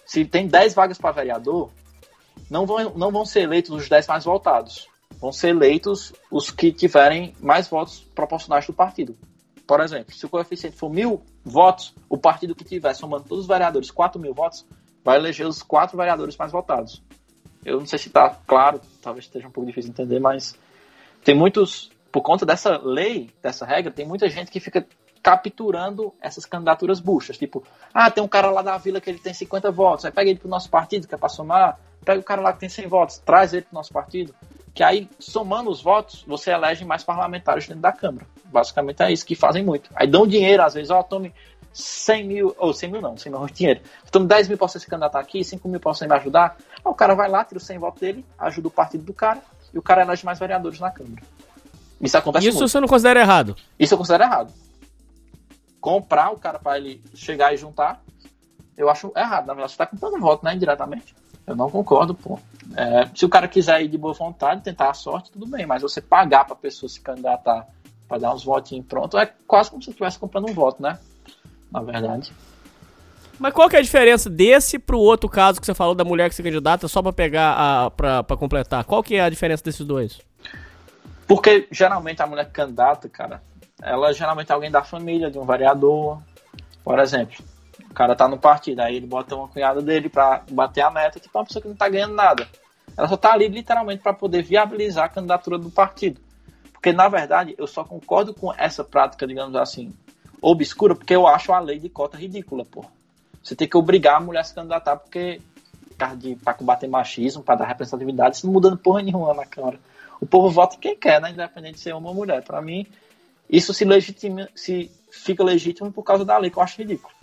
Se 0.05 0.23
tem 0.25 0.47
10 0.47 0.73
vagas 0.73 0.97
para 0.97 1.11
vereador, 1.11 1.69
não 2.49 2.65
vão, 2.65 2.93
não 2.95 3.11
vão 3.11 3.25
ser 3.25 3.41
eleitos 3.41 3.71
os 3.71 3.89
10 3.89 4.07
mais 4.07 4.23
votados. 4.23 4.87
Vão 5.19 5.31
ser 5.31 5.49
eleitos 5.49 6.13
os 6.31 6.51
que 6.51 6.71
tiverem 6.71 7.33
mais 7.39 7.67
votos 7.67 7.99
proporcionais 8.15 8.65
do 8.65 8.73
partido. 8.73 9.17
Por 9.65 9.81
exemplo, 9.81 10.13
se 10.15 10.25
o 10.25 10.29
coeficiente 10.29 10.77
for 10.77 10.89
mil 10.89 11.21
votos, 11.43 11.93
o 12.07 12.17
partido 12.17 12.55
que 12.55 12.63
tiver 12.63 12.93
somando 12.93 13.25
todos 13.27 13.43
os 13.43 13.47
vereadores 13.47 13.91
4 13.91 14.19
mil 14.19 14.33
votos, 14.33 14.65
vai 15.03 15.17
eleger 15.17 15.47
os 15.47 15.63
quatro 15.63 15.97
vereadores 15.97 16.35
mais 16.35 16.51
votados. 16.51 17.01
Eu 17.63 17.79
não 17.79 17.85
sei 17.85 17.99
se 17.99 18.07
está 18.07 18.29
claro, 18.45 18.79
talvez 19.01 19.25
esteja 19.25 19.47
um 19.47 19.51
pouco 19.51 19.67
difícil 19.67 19.91
de 19.91 20.01
entender, 20.01 20.19
mas 20.19 20.57
tem 21.23 21.35
muitos, 21.35 21.89
por 22.11 22.21
conta 22.21 22.45
dessa 22.45 22.77
lei, 22.77 23.29
dessa 23.41 23.65
regra, 23.65 23.91
tem 23.91 24.05
muita 24.07 24.29
gente 24.29 24.51
que 24.51 24.59
fica 24.59 24.85
capturando 25.21 26.13
essas 26.21 26.45
candidaturas 26.45 26.99
buchas. 26.99 27.37
Tipo, 27.37 27.63
ah, 27.93 28.09
tem 28.09 28.23
um 28.23 28.27
cara 28.27 28.49
lá 28.49 28.61
da 28.61 28.77
vila 28.77 29.01
que 29.01 29.09
ele 29.09 29.19
tem 29.19 29.33
50 29.33 29.71
votos, 29.71 30.05
aí 30.05 30.11
pega 30.11 30.29
ele 30.29 30.39
pro 30.39 30.47
nosso 30.47 30.69
partido, 30.69 31.07
que 31.07 31.13
é 31.13 31.17
pra 31.17 31.29
somar, 31.29 31.79
pega 32.05 32.19
o 32.19 32.23
cara 32.23 32.41
lá 32.41 32.53
que 32.53 32.59
tem 32.59 32.69
100 32.69 32.87
votos, 32.87 33.17
traz 33.19 33.53
ele 33.53 33.63
pro 33.63 33.75
nosso 33.75 33.91
partido, 33.91 34.33
que 34.73 34.83
aí, 34.83 35.09
somando 35.19 35.69
os 35.69 35.81
votos, 35.81 36.23
você 36.27 36.51
elege 36.51 36.85
mais 36.85 37.03
parlamentares 37.03 37.67
dentro 37.67 37.81
da 37.81 37.91
Câmara. 37.91 38.27
Basicamente 38.45 39.01
é 39.01 39.11
isso 39.11 39.25
que 39.25 39.35
fazem 39.35 39.65
muito. 39.65 39.89
Aí 39.95 40.07
dão 40.07 40.27
dinheiro, 40.27 40.63
às 40.63 40.75
vezes, 40.75 40.91
ó, 40.91 41.01
tome 41.01 41.33
100 41.73 42.23
mil, 42.23 42.55
ou 42.57 42.73
100 42.73 42.91
mil 42.91 43.01
não, 43.01 43.17
100 43.17 43.31
mil 43.31 43.45
dinheiro. 43.47 43.81
Tome 44.11 44.27
10 44.27 44.47
mil 44.47 44.57
pra 44.57 44.67
você 44.67 44.79
se 44.79 44.87
candidatar 44.87 45.19
aqui, 45.19 45.43
5 45.43 45.67
mil 45.67 45.79
pra 45.79 45.93
você 45.93 46.07
me 46.07 46.13
ajudar. 46.13 46.57
Aí 46.75 46.91
o 46.91 46.93
cara 46.93 47.15
vai 47.15 47.27
lá, 47.27 47.43
tira 47.43 47.57
os 47.57 47.65
100 47.65 47.79
votos 47.79 47.99
dele, 47.99 48.23
ajuda 48.37 48.67
o 48.67 48.71
partido 48.71 49.03
do 49.03 49.13
cara, 49.13 49.41
e 49.73 49.77
o 49.77 49.81
cara 49.81 50.03
elege 50.03 50.23
mais 50.23 50.39
vereadores 50.39 50.79
na 50.79 50.91
Câmara. 50.91 51.23
Isso 52.01 52.17
acontece 52.17 52.47
Isso 52.47 52.57
muito. 52.57 52.69
você 52.69 52.79
não 52.79 52.87
considera 52.87 53.19
errado. 53.19 53.55
Isso 53.79 53.93
eu 53.93 53.97
considero 53.97 54.23
errado. 54.23 54.53
Comprar 55.81 56.31
o 56.31 56.37
cara 56.37 56.59
para 56.59 56.77
ele 56.77 57.01
chegar 57.13 57.53
e 57.53 57.57
juntar, 57.57 58.01
eu 58.77 58.89
acho 58.89 59.11
errado. 59.15 59.47
Na 59.47 59.53
verdade, 59.53 59.71
você 59.71 59.77
tá 59.77 59.85
comprando 59.85 60.19
voto, 60.19 60.45
né? 60.45 60.53
Indiretamente. 60.55 61.15
Eu 61.45 61.55
não 61.55 61.69
concordo, 61.69 62.13
pô. 62.13 62.37
É, 62.75 63.09
se 63.15 63.25
o 63.25 63.29
cara 63.29 63.47
quiser 63.47 63.81
ir 63.81 63.87
de 63.87 63.97
boa 63.97 64.13
vontade, 64.13 64.61
tentar 64.61 64.89
a 64.89 64.93
sorte, 64.93 65.31
tudo 65.31 65.47
bem. 65.47 65.65
Mas 65.65 65.81
você 65.81 66.01
pagar 66.01 66.45
pra 66.45 66.55
pessoa 66.55 66.89
se 66.89 66.99
candidatar 66.99 67.67
para 68.07 68.17
dar 68.19 68.33
uns 68.33 68.43
votinhos 68.43 68.85
pronto, 68.85 69.17
é 69.17 69.25
quase 69.47 69.69
como 69.69 69.81
se 69.81 69.85
você 69.85 69.91
estivesse 69.91 70.19
comprando 70.19 70.49
um 70.49 70.53
voto, 70.53 70.81
né? 70.81 70.99
Na 71.71 71.81
verdade. 71.81 72.33
Mas 73.39 73.53
qual 73.53 73.69
que 73.69 73.75
é 73.75 73.79
a 73.79 73.83
diferença 73.83 74.29
desse 74.29 74.79
pro 74.79 74.99
outro 74.99 75.29
caso 75.29 75.59
que 75.59 75.65
você 75.65 75.73
falou 75.73 75.93
da 75.93 76.03
mulher 76.03 76.29
que 76.29 76.35
se 76.35 76.43
candidata 76.43 76.87
só 76.87 77.01
pra 77.01 77.13
pegar 77.13 77.53
a. 77.53 77.91
pra 77.91 78.37
completar? 78.37 78.83
Qual 78.83 79.03
que 79.03 79.15
é 79.15 79.21
a 79.21 79.29
diferença 79.29 79.63
desses 79.63 79.85
dois? 79.85 80.19
Porque 81.27 81.67
geralmente 81.71 82.21
a 82.21 82.27
mulher 82.27 82.49
candidata, 82.51 83.09
cara, 83.09 83.41
ela 83.81 84.13
geralmente 84.13 84.51
é 84.51 84.55
alguém 84.55 84.71
da 84.71 84.83
família, 84.83 85.29
de 85.29 85.37
um 85.37 85.45
vereador. 85.45 86.21
Por 86.83 86.97
exemplo, 86.99 87.43
o 87.89 87.93
cara 87.93 88.15
tá 88.15 88.27
no 88.27 88.37
partido, 88.37 88.79
aí 88.79 88.95
ele 88.95 89.05
bota 89.05 89.35
uma 89.35 89.47
cunhada 89.47 89.81
dele 89.81 90.07
pra 90.07 90.43
bater 90.49 90.81
a 90.81 90.89
meta, 90.89 91.19
tipo 91.19 91.37
uma 91.37 91.45
pessoa 91.45 91.61
que 91.61 91.67
não 91.67 91.75
tá 91.75 91.89
ganhando 91.89 92.15
nada. 92.15 92.47
Ela 92.95 93.07
só 93.07 93.17
tá 93.17 93.33
ali 93.33 93.47
literalmente 93.47 94.01
para 94.01 94.13
poder 94.13 94.41
viabilizar 94.41 95.05
a 95.05 95.09
candidatura 95.09 95.57
do 95.57 95.69
partido. 95.69 96.19
Porque, 96.71 96.93
na 96.93 97.09
verdade, 97.09 97.53
eu 97.57 97.67
só 97.67 97.83
concordo 97.83 98.33
com 98.33 98.53
essa 98.53 98.83
prática, 98.83 99.27
digamos 99.27 99.55
assim, 99.55 99.93
obscura, 100.41 100.95
porque 100.95 101.15
eu 101.15 101.27
acho 101.27 101.51
a 101.51 101.59
lei 101.59 101.79
de 101.79 101.89
cota 101.89 102.17
ridícula, 102.17 102.63
pô. 102.63 102.85
Você 103.43 103.55
tem 103.55 103.67
que 103.67 103.77
obrigar 103.77 104.17
a 104.17 104.19
mulher 104.19 104.39
a 104.39 104.43
se 104.43 104.53
candidatar 104.53 104.95
porque 104.95 105.41
para 106.43 106.53
combater 106.53 106.87
machismo, 106.87 107.43
para 107.43 107.55
dar 107.55 107.65
representatividade, 107.65 108.37
isso 108.37 108.45
não 108.45 108.53
mudando 108.53 108.77
porra 108.77 109.01
nenhuma 109.01 109.33
na 109.33 109.45
Câmara. 109.45 109.79
O 110.19 110.25
povo 110.25 110.49
vota 110.49 110.77
quem 110.79 110.95
quer, 110.95 111.21
né? 111.21 111.31
Independente 111.31 111.75
de 111.75 111.79
ser 111.79 111.93
homem 111.93 112.09
ou 112.09 112.15
mulher. 112.15 112.43
Para 112.43 112.61
mim, 112.61 112.85
isso 113.49 113.73
se 113.73 113.85
legitima, 113.85 114.49
se 114.55 114.91
fica 115.11 115.43
legítimo 115.43 115.91
por 115.91 116.03
causa 116.03 116.25
da 116.25 116.37
lei, 116.37 116.49
que 116.49 116.57
eu 116.57 116.63
acho 116.63 116.81
ridículo. 116.81 117.13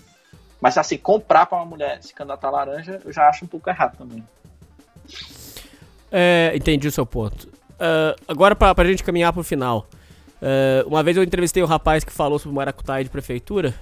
Mas 0.60 0.78
assim, 0.78 0.96
comprar 0.96 1.46
para 1.46 1.58
uma 1.58 1.66
mulher 1.66 2.02
se 2.02 2.14
candidatar 2.14 2.50
laranja, 2.50 3.00
eu 3.04 3.12
já 3.12 3.28
acho 3.28 3.44
um 3.44 3.48
pouco 3.48 3.68
errado 3.68 3.98
também. 3.98 4.24
É, 6.10 6.52
entendi 6.54 6.88
o 6.88 6.92
seu 6.92 7.04
ponto. 7.04 7.48
Uh, 7.74 8.14
agora, 8.28 8.54
pra, 8.54 8.74
pra 8.74 8.84
gente 8.84 9.02
caminhar 9.02 9.32
pro 9.32 9.42
final. 9.42 9.88
Uh, 10.40 10.88
uma 10.88 11.02
vez 11.02 11.16
eu 11.16 11.22
entrevistei 11.22 11.62
um 11.62 11.66
rapaz 11.66 12.04
que 12.04 12.12
falou 12.12 12.38
sobre 12.38 12.52
o 12.52 12.54
Maracutaia 12.54 13.02
de 13.02 13.10
prefeitura. 13.10 13.74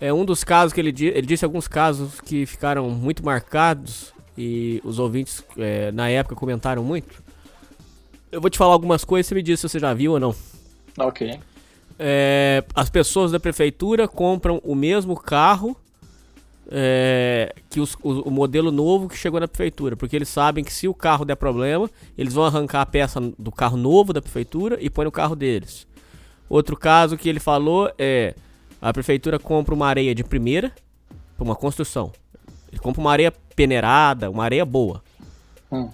É 0.00 0.12
um 0.12 0.24
dos 0.24 0.44
casos 0.44 0.72
que 0.72 0.80
ele, 0.80 0.92
di 0.92 1.06
ele 1.06 1.26
disse 1.26 1.44
alguns 1.44 1.66
casos 1.66 2.20
que 2.20 2.46
ficaram 2.46 2.88
muito 2.90 3.24
marcados 3.24 4.12
e 4.36 4.80
os 4.84 4.98
ouvintes 4.98 5.42
é, 5.56 5.90
na 5.92 6.08
época 6.08 6.34
comentaram 6.36 6.84
muito. 6.84 7.25
Eu 8.36 8.40
vou 8.42 8.50
te 8.50 8.58
falar 8.58 8.74
algumas 8.74 9.02
coisas, 9.02 9.26
você 9.26 9.34
me 9.34 9.42
diz 9.42 9.60
se 9.60 9.66
você 9.66 9.78
já 9.78 9.94
viu 9.94 10.12
ou 10.12 10.20
não. 10.20 10.34
Ok. 10.98 11.40
É, 11.98 12.62
as 12.74 12.90
pessoas 12.90 13.32
da 13.32 13.40
prefeitura 13.40 14.06
compram 14.06 14.60
o 14.62 14.74
mesmo 14.74 15.16
carro 15.16 15.74
é, 16.70 17.54
que 17.70 17.80
os, 17.80 17.94
o, 18.02 18.28
o, 18.28 18.30
modelo 18.30 18.70
novo 18.70 19.08
que 19.08 19.16
chegou 19.16 19.40
na 19.40 19.48
prefeitura, 19.48 19.96
porque 19.96 20.14
eles 20.14 20.28
sabem 20.28 20.62
que 20.62 20.70
se 20.70 20.86
o 20.86 20.92
carro 20.92 21.24
der 21.24 21.36
problema, 21.36 21.88
eles 22.18 22.34
vão 22.34 22.44
arrancar 22.44 22.82
a 22.82 22.86
peça 22.86 23.18
do 23.38 23.50
carro 23.50 23.78
novo 23.78 24.12
da 24.12 24.20
prefeitura 24.20 24.76
e 24.82 24.90
põe 24.90 25.06
no 25.06 25.10
carro 25.10 25.34
deles. 25.34 25.86
Outro 26.46 26.76
caso 26.76 27.16
que 27.16 27.30
ele 27.30 27.40
falou 27.40 27.90
é 27.98 28.34
a 28.82 28.92
prefeitura 28.92 29.38
compra 29.38 29.74
uma 29.74 29.86
areia 29.86 30.14
de 30.14 30.22
primeira 30.22 30.72
para 31.38 31.42
uma 31.42 31.56
construção. 31.56 32.12
Ele 32.70 32.82
compra 32.82 33.00
uma 33.00 33.12
areia 33.12 33.32
peneirada, 33.32 34.30
uma 34.30 34.44
areia 34.44 34.66
boa. 34.66 35.02
Hum. 35.72 35.88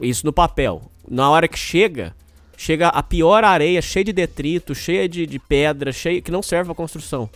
Isso 0.00 0.24
no 0.24 0.32
papel. 0.32 0.89
Na 1.10 1.28
hora 1.28 1.48
que 1.48 1.58
chega, 1.58 2.14
chega 2.56 2.86
a 2.88 3.02
pior 3.02 3.42
areia, 3.44 3.82
cheia 3.82 4.04
de 4.04 4.12
detrito, 4.12 4.74
cheia 4.74 5.08
de, 5.08 5.26
de 5.26 5.38
pedra, 5.40 5.90
cheia 5.92 6.22
que 6.22 6.30
não 6.30 6.42
serve 6.42 6.66
para 6.66 6.74
construção. 6.76 7.28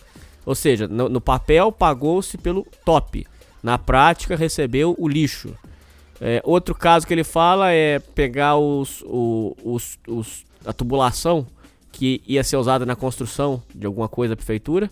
Ou 0.45 0.55
seja, 0.55 0.87
no, 0.87 1.09
no 1.09 1.19
papel 1.19 1.71
pagou-se 1.71 2.37
pelo 2.37 2.65
top. 2.85 3.27
Na 3.61 3.77
prática 3.77 4.35
recebeu 4.35 4.95
o 4.97 5.07
lixo. 5.09 5.53
É, 6.21 6.41
outro 6.45 6.73
caso 6.73 7.05
que 7.05 7.13
ele 7.13 7.23
fala 7.25 7.71
é 7.71 7.99
pegar 7.99 8.55
os, 8.55 9.01
o- 9.05 9.55
os, 9.63 9.99
os- 10.07 10.45
a 10.65 10.71
tubulação 10.71 11.45
que 11.91 12.21
ia 12.25 12.43
ser 12.43 12.55
usada 12.57 12.85
na 12.85 12.95
construção 12.95 13.61
de 13.73 13.85
alguma 13.85 14.07
coisa 14.07 14.31
da 14.33 14.37
prefeitura, 14.37 14.89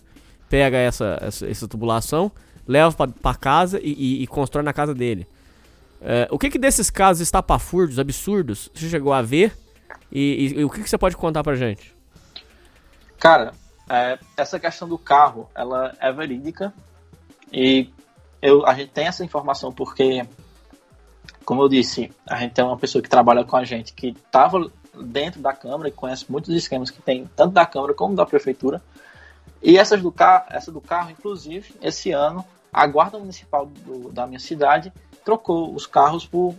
pega 0.50 0.76
essa, 0.76 1.18
essa, 1.22 1.46
essa 1.48 1.66
tubulação, 1.68 2.30
leva 2.68 2.92
para 3.08 3.34
casa 3.36 3.80
e, 3.82 3.92
e- 3.92 4.22
e 4.22 4.26
constrói 4.26 4.62
na 4.64 4.72
casa 4.72 4.94
dele. 4.94 5.26
É, 6.00 6.28
o 6.30 6.38
que, 6.38 6.50
que 6.50 6.58
desses 6.58 6.90
casos 6.90 7.20
estapafúrdios, 7.22 7.98
absurdos, 7.98 8.70
você 8.74 8.88
chegou 8.88 9.12
a 9.12 9.22
ver? 9.22 9.56
E, 10.12 10.20
e- 10.54 10.60
e 10.60 10.64
o 10.64 10.70
que, 10.70 10.82
que 10.82 10.88
você 10.90 10.98
pode 10.98 11.16
contar 11.16 11.42
pra 11.42 11.54
gente? 11.54 11.94
Cara, 13.18 13.52
é, 13.88 14.18
essa 14.36 14.60
questão 14.60 14.86
do 14.88 14.98
carro, 14.98 15.48
ela 15.54 15.94
é 16.00 16.12
verídica 16.12 16.72
e 17.52 17.88
eu, 18.42 18.66
a 18.66 18.74
gente 18.74 18.90
tem 18.90 19.06
essa 19.06 19.24
informação 19.24 19.72
porque, 19.72 20.26
como 21.44 21.62
eu 21.62 21.68
disse, 21.68 22.12
a 22.28 22.36
gente 22.36 22.52
tem 22.52 22.64
uma 22.64 22.76
pessoa 22.76 23.00
que 23.02 23.08
trabalha 23.08 23.44
com 23.44 23.56
a 23.56 23.64
gente 23.64 23.94
que 23.94 24.08
estava 24.08 24.70
dentro 25.00 25.40
da 25.40 25.52
Câmara 25.54 25.88
e 25.88 25.92
conhece 25.92 26.30
muitos 26.30 26.54
esquemas 26.54 26.90
que 26.90 27.00
tem 27.00 27.26
tanto 27.34 27.52
da 27.54 27.64
Câmara 27.64 27.94
como 27.94 28.14
da 28.14 28.26
Prefeitura. 28.26 28.82
E 29.62 29.78
essas 29.78 30.02
do 30.02 30.12
carro, 30.12 30.44
essa 30.50 30.70
do 30.70 30.80
carro, 30.80 31.10
inclusive, 31.10 31.74
esse 31.80 32.12
ano, 32.12 32.44
a 32.70 32.86
Guarda 32.86 33.18
Municipal 33.18 33.64
do- 33.66 34.12
da 34.12 34.26
minha 34.26 34.38
cidade 34.38 34.92
trocou 35.24 35.74
os 35.74 35.86
carros 35.86 36.26
por 36.26 36.54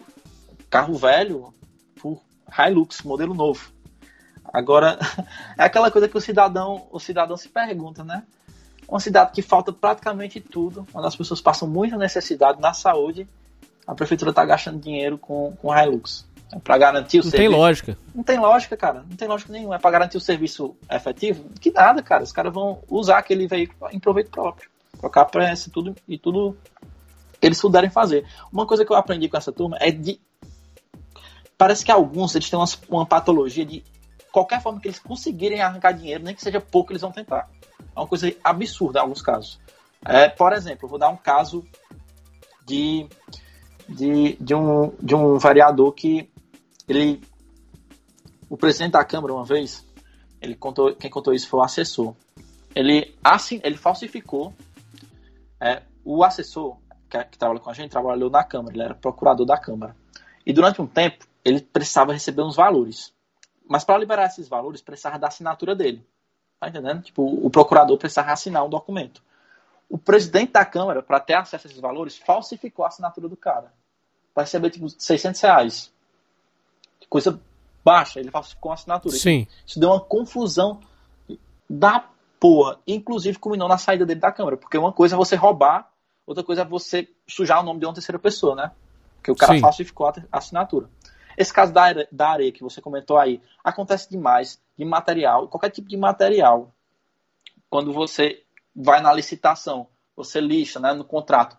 carro 0.70 0.95
velho 0.95 1.53
por 2.01 2.22
Hilux, 2.57 3.01
modelo 3.03 3.34
novo. 3.34 3.72
Agora, 4.53 4.97
é 5.57 5.63
aquela 5.63 5.91
coisa 5.91 6.07
que 6.07 6.18
o 6.18 6.22
cidadão, 6.22 6.88
o 6.91 6.99
cidadão 6.99 7.38
se 7.38 7.49
pergunta, 7.49 8.03
né? 8.03 8.24
Uma 8.88 8.99
cidade 8.99 9.32
que 9.32 9.41
falta 9.41 9.74
praticamente 9.74 10.39
tudo, 10.39 10.86
onde 10.93 11.07
as 11.07 11.16
pessoas 11.16 11.41
passam 11.41 11.68
muita 11.68 11.97
necessidade 11.97 12.61
na 12.61 12.74
saúde, 12.74 13.28
a 13.88 13.95
prefeitura 13.95 14.30
está 14.30 14.45
gastando 14.45 14.80
dinheiro 14.80 15.18
com, 15.18 15.55
com 15.61 15.76
Hilux. 15.76 16.28
É 16.53 16.59
para 16.59 16.78
garantir 16.78 17.20
o 17.20 17.24
Não 17.24 17.32
tem 17.32 17.39
serviço. 17.41 17.59
lógica. 17.59 17.97
Não 18.13 18.24
tem 18.24 18.39
lógica, 18.39 18.78
cara. 18.78 19.03
Não 19.09 19.18
tem 19.18 19.28
lógica 19.28 19.51
nenhuma. 19.51 19.76
É 19.76 19.80
para 19.80 19.91
garantir 19.91 20.18
o 20.18 20.22
serviço 20.22 20.76
efetivo? 20.89 21.49
Que 21.59 21.72
nada, 21.72 22.03
cara. 22.03 22.24
Os 22.24 22.32
caras 22.32 22.53
vão 22.53 22.82
usar 22.89 23.18
aquele 23.18 23.47
veículo 23.47 23.89
em 23.91 23.99
proveito 23.99 24.30
próprio. 24.30 24.70
Trocar 24.99 25.26
pressa 25.26 25.70
tudo, 25.72 25.95
e 26.07 26.18
tudo 26.18 26.55
eles 27.46 27.62
puderem 27.62 27.89
fazer. 27.89 28.26
Uma 28.52 28.66
coisa 28.66 28.84
que 28.84 28.91
eu 28.91 28.96
aprendi 28.96 29.30
com 29.30 29.38
essa 29.38 29.52
turma 29.52 29.78
é 29.80 29.91
de. 29.91 30.20
Parece 31.58 31.86
que 31.86 31.91
alguns 31.91 32.36
eles 32.36 32.50
têm 32.50 32.60
uma, 32.60 32.66
uma 32.89 33.06
patologia 33.06 33.66
de 33.66 33.84
qualquer 34.32 34.62
forma 34.62 34.80
que 34.82 34.88
eles 34.88 35.00
conseguirem 35.00 35.62
arrancar 35.62 35.93
dinheiro, 35.93 36.24
nem 36.24 36.36
que 36.36 36.41
seja 36.41 36.60
pouco, 36.60 36.91
eles 36.91 37.02
vão 37.02 37.12
tentar. 37.12 37.50
É 37.96 38.00
uma 38.00 38.08
coisa 38.08 38.34
absurda 38.43 39.00
em 39.00 39.02
alguns 39.04 39.22
casos. 39.22 39.60
É, 40.04 40.28
por 40.28 40.54
exemplo, 40.54 40.89
vou 40.89 41.00
dar 41.00 41.10
um 41.10 41.16
caso 41.16 41.66
de, 42.66 43.08
de, 43.88 44.36
de, 44.39 44.54
um, 44.54 44.91
de 45.02 45.16
um 45.16 45.38
vereador 45.38 45.93
que 45.93 46.30
ele 46.88 47.22
o 48.50 48.58
presidente 48.58 48.91
da 48.91 49.04
Câmara 49.04 49.34
uma 49.34 49.46
vez, 49.46 49.86
ele 50.41 50.56
contou, 50.56 50.96
quem 50.96 51.10
contou 51.10 51.34
isso 51.34 51.48
foi 51.48 51.60
o 51.60 51.64
assessor. 51.64 52.16
Ele 52.76 53.16
assim, 53.24 53.60
ele 53.64 53.78
falsificou 53.78 54.54
é, 55.60 55.82
o 56.04 56.24
assessor 56.24 56.78
que, 57.24 57.32
que 57.32 57.38
trabalha 57.38 57.59
com 57.59 57.70
a 57.70 57.74
gente 57.74 57.91
trabalhou 57.91 58.30
na 58.30 58.43
Câmara, 58.43 58.76
ele 58.76 58.84
era 58.84 58.95
procurador 58.95 59.45
da 59.45 59.57
Câmara. 59.57 59.95
E 60.45 60.53
durante 60.53 60.82
um 60.82 60.88
tempo 60.88 61.26
ele 61.43 61.61
precisava 61.61 62.13
receber 62.13 62.41
uns 62.41 62.55
valores, 62.55 63.13
mas 63.68 63.84
para 63.84 63.97
liberar 63.97 64.26
esses 64.26 64.47
valores 64.47 64.82
precisava 64.82 65.20
da 65.20 65.28
assinatura 65.28 65.76
dele. 65.76 66.05
Tá 66.59 66.70
entendendo? 66.70 67.03
Tipo, 67.03 67.24
o 67.24 67.49
procurador 67.49 67.97
precisava 67.97 68.32
assinar 68.32 68.66
um 68.66 68.70
documento. 68.70 69.22
O 69.89 69.97
presidente 69.97 70.53
da 70.53 70.66
Câmara, 70.66 71.03
para 71.03 71.20
ter 71.20 71.36
acesso 71.36 71.68
a 71.68 71.70
esses 71.70 71.80
valores, 71.80 72.18
falsificou 72.18 72.86
a 72.86 72.88
assinatura 72.88 73.28
do 73.28 73.38
cara. 73.38 73.72
Para 74.34 74.43
receber 74.43 74.70
tipo 74.72 74.89
600 74.89 75.39
reais. 75.41 75.93
Coisa 77.07 77.39
baixa, 77.84 78.20
ele 78.20 78.32
falsificou 78.32 78.72
a 78.72 78.74
assinatura. 78.74 79.16
Sim. 79.16 79.47
Isso 79.66 79.80
deu 79.80 79.89
uma 79.89 79.99
confusão 79.99 80.80
da 81.70 82.03
porra. 82.39 82.80
Inclusive 82.88 83.38
culminou 83.38 83.68
na 83.68 83.78
saída 83.78 84.05
dele 84.05 84.20
da 84.20 84.32
Câmara. 84.32 84.57
Porque 84.57 84.78
uma 84.78 84.91
coisa 84.91 85.16
é 85.16 85.18
você 85.18 85.36
roubar, 85.36 85.91
outra 86.26 86.43
coisa 86.43 86.61
é 86.61 86.65
você 86.65 87.07
sujar 87.28 87.59
o 87.59 87.63
nome 87.63 87.80
de 87.80 87.86
uma 87.86 87.93
terceira 87.93 88.19
pessoa, 88.19 88.55
né? 88.55 88.71
Porque 89.17 89.32
o 89.32 89.36
cara 89.36 89.53
Sim. 89.53 89.61
falsificou 89.61 90.07
a 90.07 90.13
assinatura. 90.32 90.89
Esse 91.38 91.53
caso 91.53 91.73
da 91.73 91.84
areia, 91.84 92.07
da 92.11 92.30
areia 92.30 92.51
que 92.51 92.63
você 92.63 92.82
comentou 92.82 93.17
aí, 93.17 93.41
acontece 93.63 94.09
demais 94.09 94.61
de 94.78 94.86
material, 94.86 95.47
qualquer 95.47 95.69
tipo 95.69 95.89
de 95.89 95.97
material. 95.97 96.71
Quando 97.69 97.91
você 97.91 98.43
vai 98.76 99.01
na 99.01 99.11
licitação, 99.11 99.88
você 100.15 100.39
lixa 100.39 100.80
né, 100.80 100.93
no 100.93 101.03
contrato, 101.03 101.57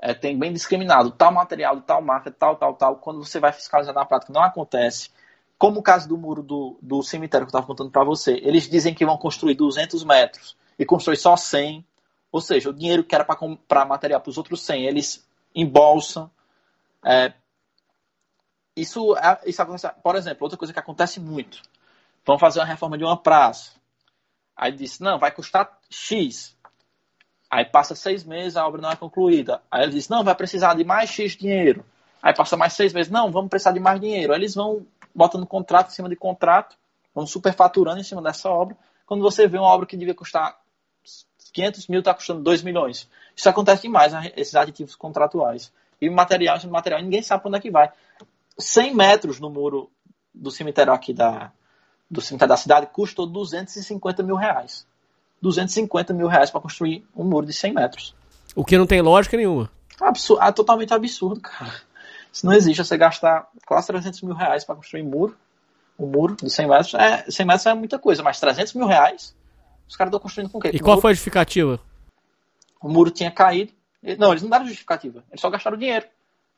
é, 0.00 0.12
tem 0.12 0.36
bem 0.36 0.52
discriminado 0.52 1.12
tal 1.12 1.32
material 1.32 1.80
tal 1.80 2.02
marca, 2.02 2.30
tal, 2.30 2.56
tal, 2.56 2.74
tal. 2.74 2.96
Quando 2.96 3.24
você 3.24 3.38
vai 3.38 3.52
fiscalizar 3.52 3.94
na 3.94 4.04
prática, 4.04 4.32
não 4.32 4.42
acontece. 4.42 5.10
Como 5.56 5.78
o 5.78 5.82
caso 5.82 6.08
do 6.08 6.18
muro 6.18 6.42
do, 6.42 6.76
do 6.82 7.02
cemitério 7.04 7.46
que 7.46 7.54
eu 7.54 7.58
estava 7.58 7.66
contando 7.66 7.90
para 7.90 8.02
você, 8.02 8.32
eles 8.42 8.68
dizem 8.68 8.92
que 8.92 9.06
vão 9.06 9.16
construir 9.16 9.54
200 9.54 10.02
metros 10.02 10.56
e 10.76 10.84
constrói 10.84 11.14
só 11.14 11.36
100. 11.36 11.86
Ou 12.32 12.40
seja, 12.40 12.70
o 12.70 12.72
dinheiro 12.72 13.04
que 13.04 13.14
era 13.14 13.24
para 13.24 13.36
comprar 13.36 13.84
material 13.84 14.20
para 14.20 14.30
os 14.30 14.38
outros 14.38 14.62
100, 14.62 14.86
eles 14.86 15.28
embolsam. 15.54 16.30
É, 17.04 17.34
isso, 18.74 19.14
é- 19.18 19.40
isso 19.44 19.60
acontece, 19.60 19.94
por 20.02 20.16
exemplo, 20.16 20.44
outra 20.44 20.58
coisa 20.58 20.72
que 20.72 20.78
acontece 20.78 21.20
muito. 21.20 21.60
Vão 22.26 22.38
fazer 22.38 22.60
uma 22.60 22.66
reforma 22.66 22.96
de 22.96 23.04
uma 23.04 23.16
praça. 23.16 23.72
Aí 24.56 24.72
disse, 24.72 25.02
não, 25.02 25.18
vai 25.18 25.30
custar 25.30 25.78
X. 25.90 26.56
Aí 27.50 27.66
passa 27.66 27.94
seis 27.94 28.24
meses, 28.24 28.56
a 28.56 28.66
obra 28.66 28.80
não 28.80 28.90
é 28.90 28.96
concluída. 28.96 29.60
Aí 29.70 29.82
ele 29.82 29.92
diz, 29.92 30.08
não, 30.08 30.24
vai 30.24 30.34
precisar 30.34 30.74
de 30.74 30.84
mais 30.84 31.10
X 31.10 31.32
dinheiro. 31.36 31.84
Aí 32.22 32.34
passa 32.34 32.56
mais 32.56 32.72
seis 32.72 32.94
meses, 32.94 33.12
não, 33.12 33.30
vamos 33.30 33.50
precisar 33.50 33.72
de 33.72 33.80
mais 33.80 34.00
dinheiro. 34.00 34.32
Aí 34.32 34.38
eles 34.38 34.54
vão 34.54 34.86
botando 35.14 35.44
contrato 35.46 35.88
em 35.90 35.94
cima 35.94 36.08
de 36.08 36.16
contrato, 36.16 36.76
vão 37.14 37.26
superfaturando 37.26 38.00
em 38.00 38.04
cima 38.04 38.22
dessa 38.22 38.48
obra. 38.48 38.74
Quando 39.04 39.20
você 39.20 39.46
vê 39.46 39.58
uma 39.58 39.68
obra 39.68 39.86
que 39.86 39.96
devia 39.98 40.14
custar 40.14 40.61
500 41.52 41.88
mil, 41.88 42.00
está 42.00 42.14
custando 42.14 42.42
2 42.42 42.62
milhões. 42.62 43.08
Isso 43.36 43.48
acontece 43.48 43.82
demais, 43.82 44.12
né, 44.12 44.32
esses 44.36 44.54
aditivos 44.54 44.94
contratuais. 44.94 45.72
E 46.00 46.10
material, 46.10 46.56
esse 46.56 46.66
material, 46.66 47.00
ninguém 47.02 47.22
sabe 47.22 47.42
para 47.42 47.48
onde 47.48 47.58
é 47.58 47.60
que 47.60 47.70
vai. 47.70 47.90
100 48.58 48.94
metros 48.94 49.40
no 49.40 49.48
muro 49.48 49.90
do 50.34 50.50
cemitério 50.50 50.92
aqui 50.92 51.12
da, 51.12 51.52
do 52.10 52.20
cemitério 52.20 52.50
da 52.50 52.56
cidade 52.56 52.86
custou 52.92 53.26
250 53.26 54.22
mil 54.22 54.36
reais. 54.36 54.86
250 55.40 56.12
mil 56.12 56.28
reais 56.28 56.50
para 56.50 56.60
construir 56.60 57.04
um 57.16 57.24
muro 57.24 57.46
de 57.46 57.52
100 57.52 57.72
metros. 57.72 58.14
O 58.54 58.64
que 58.64 58.76
não 58.76 58.86
tem 58.86 59.00
lógica 59.00 59.36
nenhuma. 59.36 59.70
Absurdo, 60.00 60.40
ah, 60.42 60.52
totalmente 60.52 60.92
absurdo, 60.92 61.40
cara. 61.40 61.74
Isso 62.32 62.46
não 62.46 62.52
existe. 62.52 62.84
Você 62.84 62.96
gastar 62.96 63.48
quase 63.66 63.86
300 63.88 64.22
mil 64.22 64.34
reais 64.34 64.64
para 64.64 64.74
construir 64.74 65.02
muro, 65.02 65.36
um 65.98 66.06
muro 66.06 66.36
de 66.36 66.50
100 66.50 66.68
metros, 66.68 66.94
é, 66.94 67.24
100 67.28 67.46
metros 67.46 67.66
é 67.66 67.74
muita 67.74 67.98
coisa, 67.98 68.22
mas 68.22 68.40
300 68.40 68.74
mil 68.74 68.86
reais, 68.86 69.34
os 69.92 69.96
caras 69.96 70.10
estão 70.10 70.20
construindo 70.20 70.50
com 70.50 70.58
o 70.58 70.60
quê? 70.60 70.70
E 70.72 70.78
qual 70.80 70.92
muro- 70.96 71.02
foi 71.02 71.10
a 71.10 71.14
justificativa? 71.14 71.80
o 72.82 72.88
muro 72.88 73.10
tinha 73.10 73.30
caído. 73.30 73.72
Não, 74.18 74.30
eles 74.32 74.42
não 74.42 74.50
deram 74.50 74.66
justificativa. 74.66 75.22
Eles 75.30 75.40
só 75.40 75.48
gastaram 75.48 75.76
dinheiro. 75.76 76.04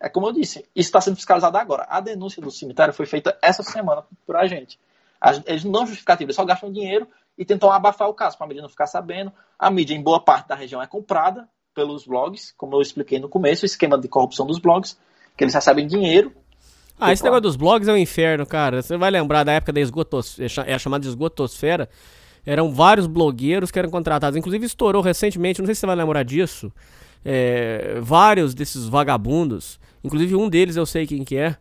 É 0.01 0.09
como 0.09 0.27
eu 0.29 0.33
disse, 0.33 0.61
isso 0.75 0.89
está 0.89 1.01
sendo 1.01 1.17
fiscalizado 1.17 1.57
agora. 1.59 1.87
A 1.89 2.01
denúncia 2.01 2.41
do 2.41 2.51
cemitério 2.51 2.95
foi 2.95 3.05
feita 3.07 3.37
essa 3.43 3.63
semana 3.63 4.03
por 4.27 4.35
a 4.37 4.47
gente. 4.47 4.79
Eles 5.47 5.65
não 5.65 5.73
dão 5.73 5.87
justificativa, 5.87 6.27
eles 6.27 6.37
só 6.37 6.45
gastam 6.45 6.73
dinheiro 6.73 7.07
e 7.37 7.45
tentam 7.45 7.71
abafar 7.71 8.09
o 8.09 8.15
caso 8.15 8.37
para 8.39 8.47
a 8.47 8.49
mídia 8.49 8.63
não 8.63 8.69
ficar 8.69 8.87
sabendo. 8.87 9.33
A 9.59 9.71
mídia, 9.71 9.95
em 9.95 10.03
boa 10.03 10.21
parte 10.21 10.49
da 10.49 10.55
região, 10.55 10.83
é 10.83 10.87
comprada 10.87 11.49
pelos 11.75 12.07
blogs, 12.07 12.55
como 12.57 12.77
eu 12.77 12.81
expliquei 12.81 13.19
no 13.19 13.29
começo, 13.29 13.65
o 13.65 13.67
esquema 13.67 13.99
de 13.99 14.09
corrupção 14.09 14.47
dos 14.47 14.59
blogs, 14.59 14.97
que 15.37 15.45
eles 15.45 15.55
recebem 15.55 15.87
dinheiro. 15.87 16.33
Ah, 16.99 17.13
esse 17.13 17.23
negócio 17.25 17.43
dos 17.43 17.57
blogs 17.57 17.89
é 17.89 17.93
um 17.93 17.97
inferno, 17.97 18.47
cara. 18.47 18.81
Você 18.81 18.97
vai 18.97 19.11
lembrar 19.11 19.43
da 19.45 19.53
época 19.53 19.73
da 19.73 19.81
esgotosfera, 19.81 20.65
é 20.71 20.79
chamada 20.79 21.03
de 21.03 21.09
esgotosfera. 21.09 21.89
Eram 22.47 22.73
vários 22.73 23.07
blogueiros 23.07 23.71
que 23.71 23.79
eram 23.79 23.91
contratados. 23.91 24.37
Inclusive 24.37 24.67
estourou 24.67 25.03
recentemente, 25.03 25.61
não 25.61 25.67
sei 25.67 25.75
se 25.75 25.81
você 25.81 25.87
vai 25.87 25.97
lembrar 25.97 26.23
disso. 26.23 26.73
é, 27.25 27.99
vários 28.03 28.55
desses 28.55 28.87
vagabundos, 28.87 29.81
inclusive 30.03 30.37
um 30.37 30.49
deles 30.49 30.77
eu 30.77 30.85
sei 30.85 31.07
quem 31.07 31.25
que 31.25 31.37
é, 31.37 31.57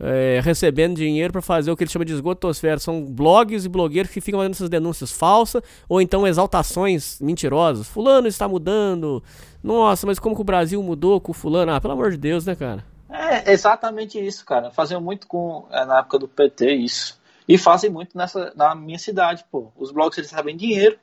é, 0.00 0.40
recebendo 0.42 0.96
dinheiro 0.96 1.32
pra 1.32 1.42
fazer 1.42 1.70
o 1.70 1.76
que 1.76 1.82
eles 1.82 1.92
chamam 1.92 2.04
de 2.04 2.12
esgotosfera. 2.12 2.78
São 2.78 3.04
blogs 3.04 3.64
e 3.64 3.68
blogueiros 3.68 4.12
que 4.12 4.20
ficam 4.20 4.38
fazendo 4.40 4.54
essas 4.54 4.68
denúncias 4.68 5.10
falsas 5.10 5.62
ou 5.88 6.00
então 6.00 6.26
exaltações 6.26 7.18
mentirosas. 7.20 7.88
Fulano 7.88 8.28
está 8.28 8.46
mudando. 8.46 9.22
Nossa, 9.62 10.06
mas 10.06 10.18
como 10.18 10.36
que 10.36 10.40
o 10.40 10.44
Brasil 10.44 10.80
mudou 10.82 11.20
com 11.20 11.32
o 11.32 11.34
fulano? 11.34 11.72
Ah, 11.72 11.80
pelo 11.80 11.94
amor 11.94 12.12
de 12.12 12.16
Deus, 12.16 12.46
né, 12.46 12.54
cara? 12.54 12.84
É 13.10 13.52
exatamente 13.52 14.24
isso, 14.24 14.44
cara. 14.44 14.70
Faziam 14.70 15.00
muito 15.00 15.26
com 15.26 15.66
é, 15.70 15.84
na 15.84 15.98
época 15.98 16.18
do 16.18 16.28
PT 16.28 16.74
isso. 16.74 17.17
E 17.48 17.56
fazem 17.56 17.90
muito 17.90 18.16
nessa, 18.16 18.52
na 18.54 18.74
minha 18.74 18.98
cidade, 18.98 19.44
pô. 19.50 19.72
Os 19.76 19.90
blogs 19.90 20.18
eles 20.18 20.30
recebem 20.30 20.56
dinheiro, 20.56 20.98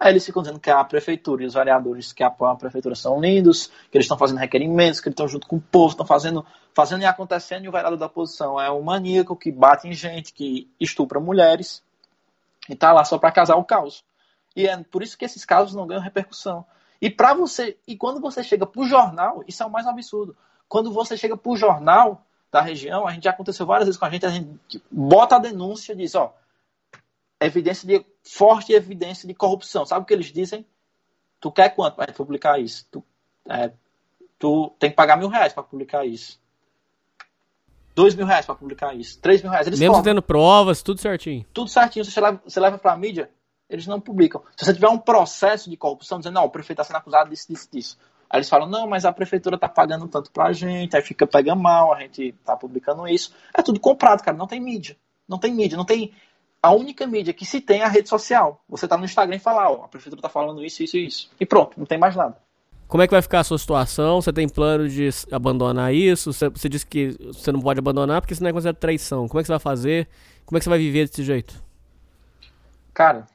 Aí 0.00 0.14
eles 0.14 0.24
ficam 0.24 0.40
dizendo 0.40 0.58
que 0.58 0.70
a 0.70 0.82
prefeitura 0.82 1.42
e 1.42 1.46
os 1.46 1.52
vereadores 1.52 2.10
que 2.10 2.22
apoiam 2.22 2.54
a 2.54 2.56
prefeitura 2.56 2.94
são 2.94 3.20
lindos, 3.20 3.66
que 3.66 3.98
eles 3.98 4.06
estão 4.06 4.16
fazendo 4.16 4.38
requerimentos, 4.38 4.98
que 4.98 5.08
eles 5.08 5.12
estão 5.12 5.28
junto 5.28 5.46
com 5.46 5.56
o 5.56 5.60
povo, 5.60 5.90
estão 5.90 6.06
fazendo, 6.06 6.42
fazendo 6.72 7.02
e 7.02 7.04
acontecendo, 7.04 7.66
e 7.66 7.68
o 7.68 7.72
vereador 7.72 7.98
da 7.98 8.06
oposição 8.06 8.58
é 8.58 8.70
um 8.72 8.80
maníaco 8.80 9.36
que 9.36 9.52
bate 9.52 9.86
em 9.86 9.92
gente, 9.92 10.32
que 10.32 10.70
estupra 10.80 11.20
mulheres, 11.20 11.82
e 12.66 12.74
tá 12.74 12.92
lá 12.92 13.04
só 13.04 13.18
para 13.18 13.30
casar 13.30 13.56
o 13.56 13.64
caos. 13.64 14.02
E 14.56 14.66
é 14.66 14.74
por 14.84 15.02
isso 15.02 15.18
que 15.18 15.24
esses 15.26 15.44
casos 15.44 15.74
não 15.74 15.86
ganham 15.86 16.02
repercussão. 16.02 16.64
E 16.98 17.10
para 17.10 17.34
você, 17.34 17.76
e 17.86 17.94
quando 17.94 18.22
você 18.22 18.42
chega 18.42 18.64
pro 18.64 18.86
jornal, 18.86 19.44
isso 19.46 19.62
é 19.62 19.66
o 19.66 19.70
mais 19.70 19.86
absurdo. 19.86 20.34
Quando 20.66 20.90
você 20.90 21.14
chega 21.14 21.36
pro 21.36 21.56
jornal 21.56 22.24
da 22.50 22.60
região, 22.60 23.06
a 23.06 23.12
gente 23.12 23.24
já 23.24 23.30
aconteceu 23.30 23.64
várias 23.64 23.86
vezes 23.86 23.98
com 23.98 24.04
a 24.04 24.10
gente, 24.10 24.26
a 24.26 24.30
gente 24.30 24.82
bota 24.90 25.36
a 25.36 25.38
denúncia 25.38 25.92
e 25.92 25.96
diz, 25.96 26.14
ó, 26.14 26.34
evidência 27.40 27.86
de 27.86 28.04
forte 28.22 28.72
evidência 28.72 29.26
de 29.26 29.34
corrupção. 29.34 29.86
Sabe 29.86 30.02
o 30.02 30.06
que 30.06 30.12
eles 30.12 30.26
dizem? 30.26 30.66
Tu 31.40 31.50
quer 31.50 31.70
quanto 31.70 31.96
para 31.96 32.12
publicar 32.12 32.60
isso? 32.60 32.86
Tu, 32.90 33.02
é, 33.48 33.70
tu 34.38 34.74
tem 34.78 34.90
que 34.90 34.96
pagar 34.96 35.16
mil 35.16 35.28
reais 35.28 35.52
para 35.52 35.62
publicar 35.62 36.04
isso. 36.04 36.38
Dois 37.94 38.14
mil 38.14 38.26
reais 38.26 38.46
para 38.46 38.54
publicar 38.54 38.94
isso. 38.94 39.18
Três 39.20 39.42
mil 39.42 39.50
reais. 39.50 39.66
Eles 39.66 39.78
Mesmo 39.78 40.02
tendo 40.02 40.22
provas, 40.22 40.82
tudo 40.82 41.00
certinho. 41.00 41.44
Tudo 41.52 41.70
certinho. 41.70 42.04
Você 42.04 42.20
leva, 42.20 42.42
você 42.44 42.60
leva 42.60 42.78
para 42.78 42.92
a 42.92 42.96
mídia, 42.96 43.30
eles 43.68 43.86
não 43.86 44.00
publicam. 44.00 44.42
Se 44.56 44.64
você 44.64 44.74
tiver 44.74 44.88
um 44.88 44.98
processo 44.98 45.70
de 45.70 45.76
corrupção, 45.76 46.18
dizendo, 46.18 46.34
não, 46.34 46.44
o 46.44 46.50
prefeito 46.50 46.80
está 46.80 46.84
sendo 46.84 46.96
acusado 46.96 47.30
disso, 47.30 47.46
disso, 47.48 47.68
disso. 47.72 47.98
Aí 48.30 48.38
eles 48.38 48.48
falam, 48.48 48.68
não, 48.68 48.86
mas 48.86 49.04
a 49.04 49.12
prefeitura 49.12 49.56
está 49.56 49.68
pagando 49.68 50.06
tanto 50.06 50.30
para 50.30 50.44
a 50.44 50.52
gente, 50.52 50.96
aí 50.96 51.02
fica 51.02 51.26
pega 51.26 51.54
mal, 51.56 51.92
a 51.92 52.00
gente 52.00 52.28
está 52.28 52.56
publicando 52.56 53.08
isso. 53.08 53.34
É 53.52 53.60
tudo 53.60 53.80
comprado, 53.80 54.22
cara. 54.22 54.36
Não 54.36 54.46
tem 54.46 54.60
mídia. 54.60 54.96
Não 55.28 55.36
tem 55.36 55.52
mídia, 55.52 55.76
não 55.76 55.84
tem 55.84 56.12
a 56.62 56.72
única 56.72 57.06
mídia 57.06 57.32
que 57.32 57.44
se 57.44 57.60
tem 57.60 57.80
é 57.80 57.84
a 57.84 57.88
rede 57.88 58.08
social. 58.08 58.62
Você 58.68 58.86
tá 58.86 58.96
no 58.96 59.04
Instagram 59.04 59.36
e 59.36 59.40
fala, 59.40 59.70
ó, 59.70 59.84
a 59.84 59.88
prefeitura 59.88 60.22
tá 60.22 60.28
falando 60.28 60.64
isso, 60.64 60.82
isso 60.82 60.96
e 60.96 61.06
isso. 61.06 61.30
E 61.40 61.46
pronto, 61.46 61.78
não 61.78 61.86
tem 61.86 61.98
mais 61.98 62.14
nada. 62.14 62.36
Como 62.86 63.02
é 63.02 63.06
que 63.06 63.12
vai 63.12 63.22
ficar 63.22 63.40
a 63.40 63.44
sua 63.44 63.58
situação? 63.58 64.20
Você 64.20 64.32
tem 64.32 64.48
plano 64.48 64.88
de 64.88 65.08
abandonar 65.30 65.94
isso? 65.94 66.32
Você, 66.32 66.48
você 66.48 66.68
disse 66.68 66.84
que 66.84 67.16
você 67.26 67.52
não 67.52 67.60
pode 67.60 67.78
abandonar 67.78 68.20
porque 68.20 68.34
isso 68.34 68.42
não 68.42 68.50
é 68.50 68.52
considerado 68.52 68.76
traição. 68.76 69.28
Como 69.28 69.40
é 69.40 69.42
que 69.42 69.46
você 69.46 69.52
vai 69.52 69.60
fazer? 69.60 70.08
Como 70.44 70.56
é 70.56 70.60
que 70.60 70.64
você 70.64 70.70
vai 70.70 70.78
viver 70.78 71.08
desse 71.08 71.22
jeito? 71.22 71.62
Cara, 72.92 73.26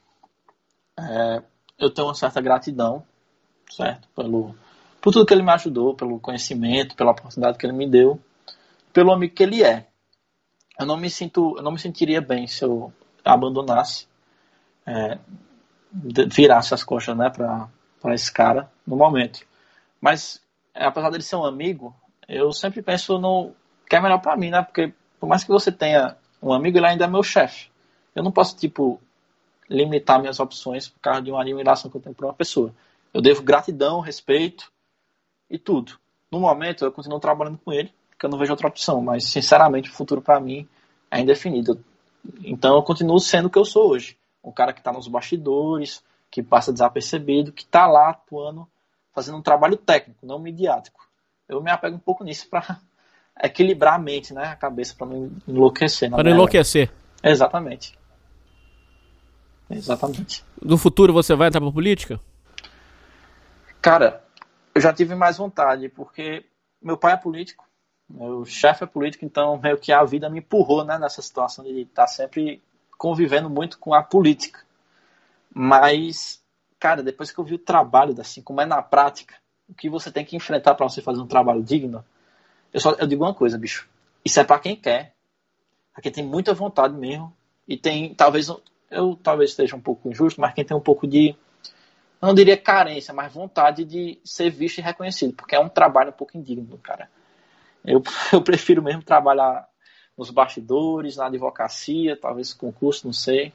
é, 1.00 1.42
eu 1.80 1.90
tenho 1.90 2.08
uma 2.08 2.16
certa 2.16 2.42
gratidão, 2.42 3.04
certo? 3.72 4.10
Pelo, 4.14 4.54
por 5.06 5.14
tudo 5.14 5.24
que 5.28 5.36
ele 5.36 5.44
me 5.44 5.52
ajudou, 5.52 5.94
pelo 5.94 6.20
conhecimento, 6.20 6.96
pela 6.96 7.12
oportunidade 7.12 7.60
que 7.60 7.66
ele 7.68 7.74
me 7.74 7.88
deu, 7.88 8.20
pelo 8.92 9.14
amigo 9.14 9.36
que 9.36 9.44
ele 9.44 9.64
é. 9.64 9.86
Eu 10.80 10.88
não 10.88 10.98
me 10.98 11.12
sinto, 11.12 11.54
eu 11.58 11.62
não 11.62 11.72
me 11.72 11.78
sentiria 11.78 12.20
bem 12.20 12.48
se 12.48 12.66
eu 12.66 12.92
abandonasse, 13.24 14.08
é, 14.84 15.20
virasse 16.28 16.74
as 16.74 16.84
costas, 16.84 17.16
né, 17.16 17.30
para 17.30 18.16
esse 18.16 18.34
cara 18.34 18.68
no 18.86 18.96
momento. 18.96 19.46
Mas 20.02 20.42
é, 20.74 20.88
apesar 20.88 21.12
dele 21.12 21.22
ser 21.22 21.36
um 21.36 21.46
amigo, 21.46 21.96
eu 22.28 22.52
sempre 22.52 22.82
penso 22.82 23.20
no 23.20 23.52
que 23.88 23.96
é 23.96 24.02
melhor 24.02 24.18
para 24.18 24.36
mim, 24.36 24.50
né? 24.50 24.64
Porque 24.64 24.92
por 25.20 25.30
mais 25.30 25.44
que 25.44 25.52
você 25.52 25.72
tenha 25.72 26.18
um 26.42 26.52
amigo, 26.52 26.80
ele 26.80 26.88
ainda 26.88 27.06
é 27.06 27.08
meu 27.08 27.22
chefe. 27.22 27.70
Eu 28.16 28.24
não 28.24 28.32
posso 28.32 28.58
tipo 28.58 29.00
limitar 29.70 30.20
minhas 30.20 30.40
opções 30.40 30.90
por 30.90 31.00
causa 31.00 31.22
de 31.22 31.30
uma 31.30 31.44
admiração 31.44 31.92
que 31.92 31.98
eu 31.98 32.02
tenho 32.02 32.16
por 32.16 32.26
uma 32.26 32.34
pessoa. 32.34 32.74
Eu 33.14 33.22
devo 33.22 33.44
gratidão, 33.44 34.00
respeito 34.00 34.74
e 35.50 35.58
tudo. 35.58 35.94
No 36.32 36.40
momento, 36.40 36.86
eu 36.86 36.92
continuo 36.92 37.20
trabalhando 37.20 37.60
com 37.64 37.72
ele, 37.72 37.94
porque 38.10 38.26
eu 38.26 38.30
não 38.30 38.38
vejo 38.38 38.52
outra 38.52 38.68
opção, 38.68 39.02
mas 39.02 39.26
sinceramente, 39.26 39.90
o 39.90 39.94
futuro 39.94 40.22
para 40.22 40.40
mim 40.40 40.68
é 41.10 41.20
indefinido. 41.20 41.84
Então, 42.44 42.76
eu 42.76 42.84
continuo 42.84 43.20
sendo 43.20 43.46
o 43.46 43.50
que 43.50 43.60
eu 43.60 43.66
sou 43.66 43.90
hoje. 43.90 44.18
Um 44.44 44.52
cara 44.52 44.74
que 44.74 44.80
está 44.80 44.92
nos 44.92 45.08
bastidores, 45.08 46.04
que 46.30 46.44
passa 46.44 46.74
desapercebido, 46.74 47.52
que 47.52 47.64
está 47.64 47.88
lá 47.88 48.10
atuando, 48.10 48.68
fazendo 49.14 49.38
um 49.38 49.42
trabalho 49.42 49.78
técnico, 49.78 50.26
não 50.26 50.40
midiático. 50.40 51.08
Eu 51.48 51.62
me 51.62 51.72
apego 51.72 51.96
um 51.96 52.00
pouco 52.00 52.24
nisso 52.24 52.50
para 52.50 52.80
equilibrar 53.42 53.96
a 53.96 54.00
mente, 54.00 54.34
né, 54.34 54.44
a 54.48 54.56
cabeça, 54.56 54.96
para 54.98 55.08
não 55.08 55.32
enlouquecer. 55.48 56.10
Para 56.10 56.24
não 56.24 56.32
enlouquecer. 56.32 56.92
Exatamente. 57.24 57.98
Exatamente. 59.70 60.44
No 60.62 60.78
futuro 60.78 61.14
você 61.14 61.36
vai 61.36 61.48
entrar 61.48 61.62
pra 61.62 61.72
política? 61.72 62.20
Cara, 63.82 64.25
eu 64.76 64.82
já 64.82 64.92
tive 64.92 65.16
mais 65.16 65.38
vontade, 65.38 65.88
porque 65.88 66.46
meu 66.82 66.98
pai 66.98 67.14
é 67.14 67.18
político, 67.18 67.66
meu 68.10 68.44
chefe 68.46 68.84
é 68.84 68.88
político, 68.88 69.24
então 69.24 69.58
meio 69.58 69.78
que 69.78 69.94
a 69.94 70.04
vida 70.04 70.30
me 70.30 70.40
empurrou 70.40 70.84
né, 70.84 71.00
nessa 71.00 71.22
situação 71.22 71.64
de 71.64 71.82
estar 71.82 72.08
sempre 72.08 72.62
convivendo 72.98 73.50
muito 73.50 73.80
com 73.80 73.94
a 73.94 74.04
política. 74.04 74.60
Mas, 75.54 76.44
cara, 76.78 77.02
depois 77.02 77.32
que 77.32 77.40
eu 77.40 77.44
vi 77.46 77.56
o 77.56 77.60
trabalho, 77.60 78.14
assim, 78.20 78.42
como 78.42 78.60
é 78.60 78.66
na 78.66 78.82
prática, 78.82 79.36
o 79.70 79.74
que 79.74 79.90
você 79.90 80.12
tem 80.12 80.26
que 80.26 80.36
enfrentar 80.36 80.76
para 80.76 80.88
você 80.88 81.02
fazer 81.02 81.22
um 81.22 81.28
trabalho 81.28 81.64
digno, 81.64 82.04
eu 82.74 82.82
só 82.82 82.92
eu 82.92 83.08
digo 83.08 83.24
uma 83.24 83.34
coisa, 83.34 83.58
bicho. 83.58 83.88
Isso 84.24 84.40
é 84.42 84.44
para 84.44 84.60
quem 84.60 84.76
quer, 84.76 85.16
pra 85.94 86.02
quem 86.02 86.12
tem 86.12 86.26
muita 86.26 86.54
vontade 86.54 86.94
mesmo, 86.94 87.34
e 87.66 87.78
tem, 87.78 88.14
talvez, 88.14 88.50
eu 88.92 89.16
talvez 89.24 89.52
esteja 89.52 89.76
um 89.76 89.82
pouco 89.82 90.10
injusto, 90.10 90.42
mas 90.42 90.54
quem 90.54 90.66
tem 90.66 90.76
um 90.76 90.82
pouco 90.82 91.08
de 91.08 91.34
não 92.26 92.34
diria 92.34 92.58
carência, 92.58 93.14
mas 93.14 93.32
vontade 93.32 93.86
de 93.86 94.20
ser 94.24 94.50
visto 94.50 94.80
e 94.80 94.82
reconhecido, 94.82 95.34
porque 95.34 95.56
é 95.56 95.60
um 95.60 95.70
trabalho 95.70 96.10
um 96.10 96.14
pouco 96.14 96.38
indigno, 96.38 96.78
cara. 96.80 97.10
Eu, 97.84 98.02
eu 98.34 98.42
prefiro 98.42 98.82
mesmo 98.82 99.04
trabalhar 99.04 99.68
nos 100.18 100.30
bastidores, 100.32 101.18
na 101.18 101.28
advocacia, 101.28 102.18
talvez 102.20 102.54
concurso, 102.54 103.06
não 103.06 103.14
sei, 103.14 103.54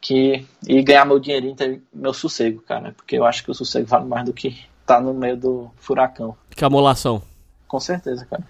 que 0.00 0.46
e 0.66 0.82
ganhar 0.82 1.04
meu 1.04 1.18
dinheirinho, 1.18 1.54
ter 1.54 1.82
meu 1.92 2.12
sossego, 2.12 2.60
cara, 2.62 2.92
porque 2.92 3.16
eu 3.16 3.24
acho 3.24 3.44
que 3.44 3.50
o 3.50 3.54
sossego 3.54 3.86
vale 3.86 4.06
mais 4.06 4.24
do 4.24 4.32
que 4.32 4.66
estar 4.80 5.00
no 5.00 5.14
meio 5.14 5.36
do 5.36 5.70
furacão. 5.76 6.36
Que 6.50 6.64
amolação. 6.64 7.22
Com 7.66 7.78
certeza, 7.78 8.26
cara. 8.26 8.42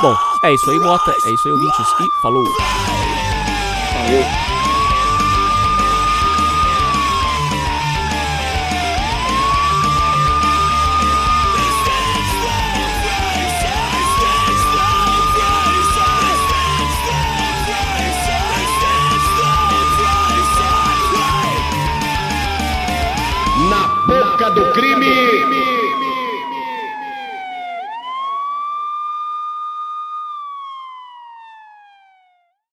Bom, 0.00 0.16
é 0.44 0.54
isso 0.54 0.70
aí, 0.70 0.78
Mota. 0.78 1.10
É 1.10 1.30
isso 1.32 1.48
aí, 1.48 1.52
ouvintes. 1.52 1.86
E 2.00 2.22
falou. 2.22 2.44
Valeu. 3.94 4.24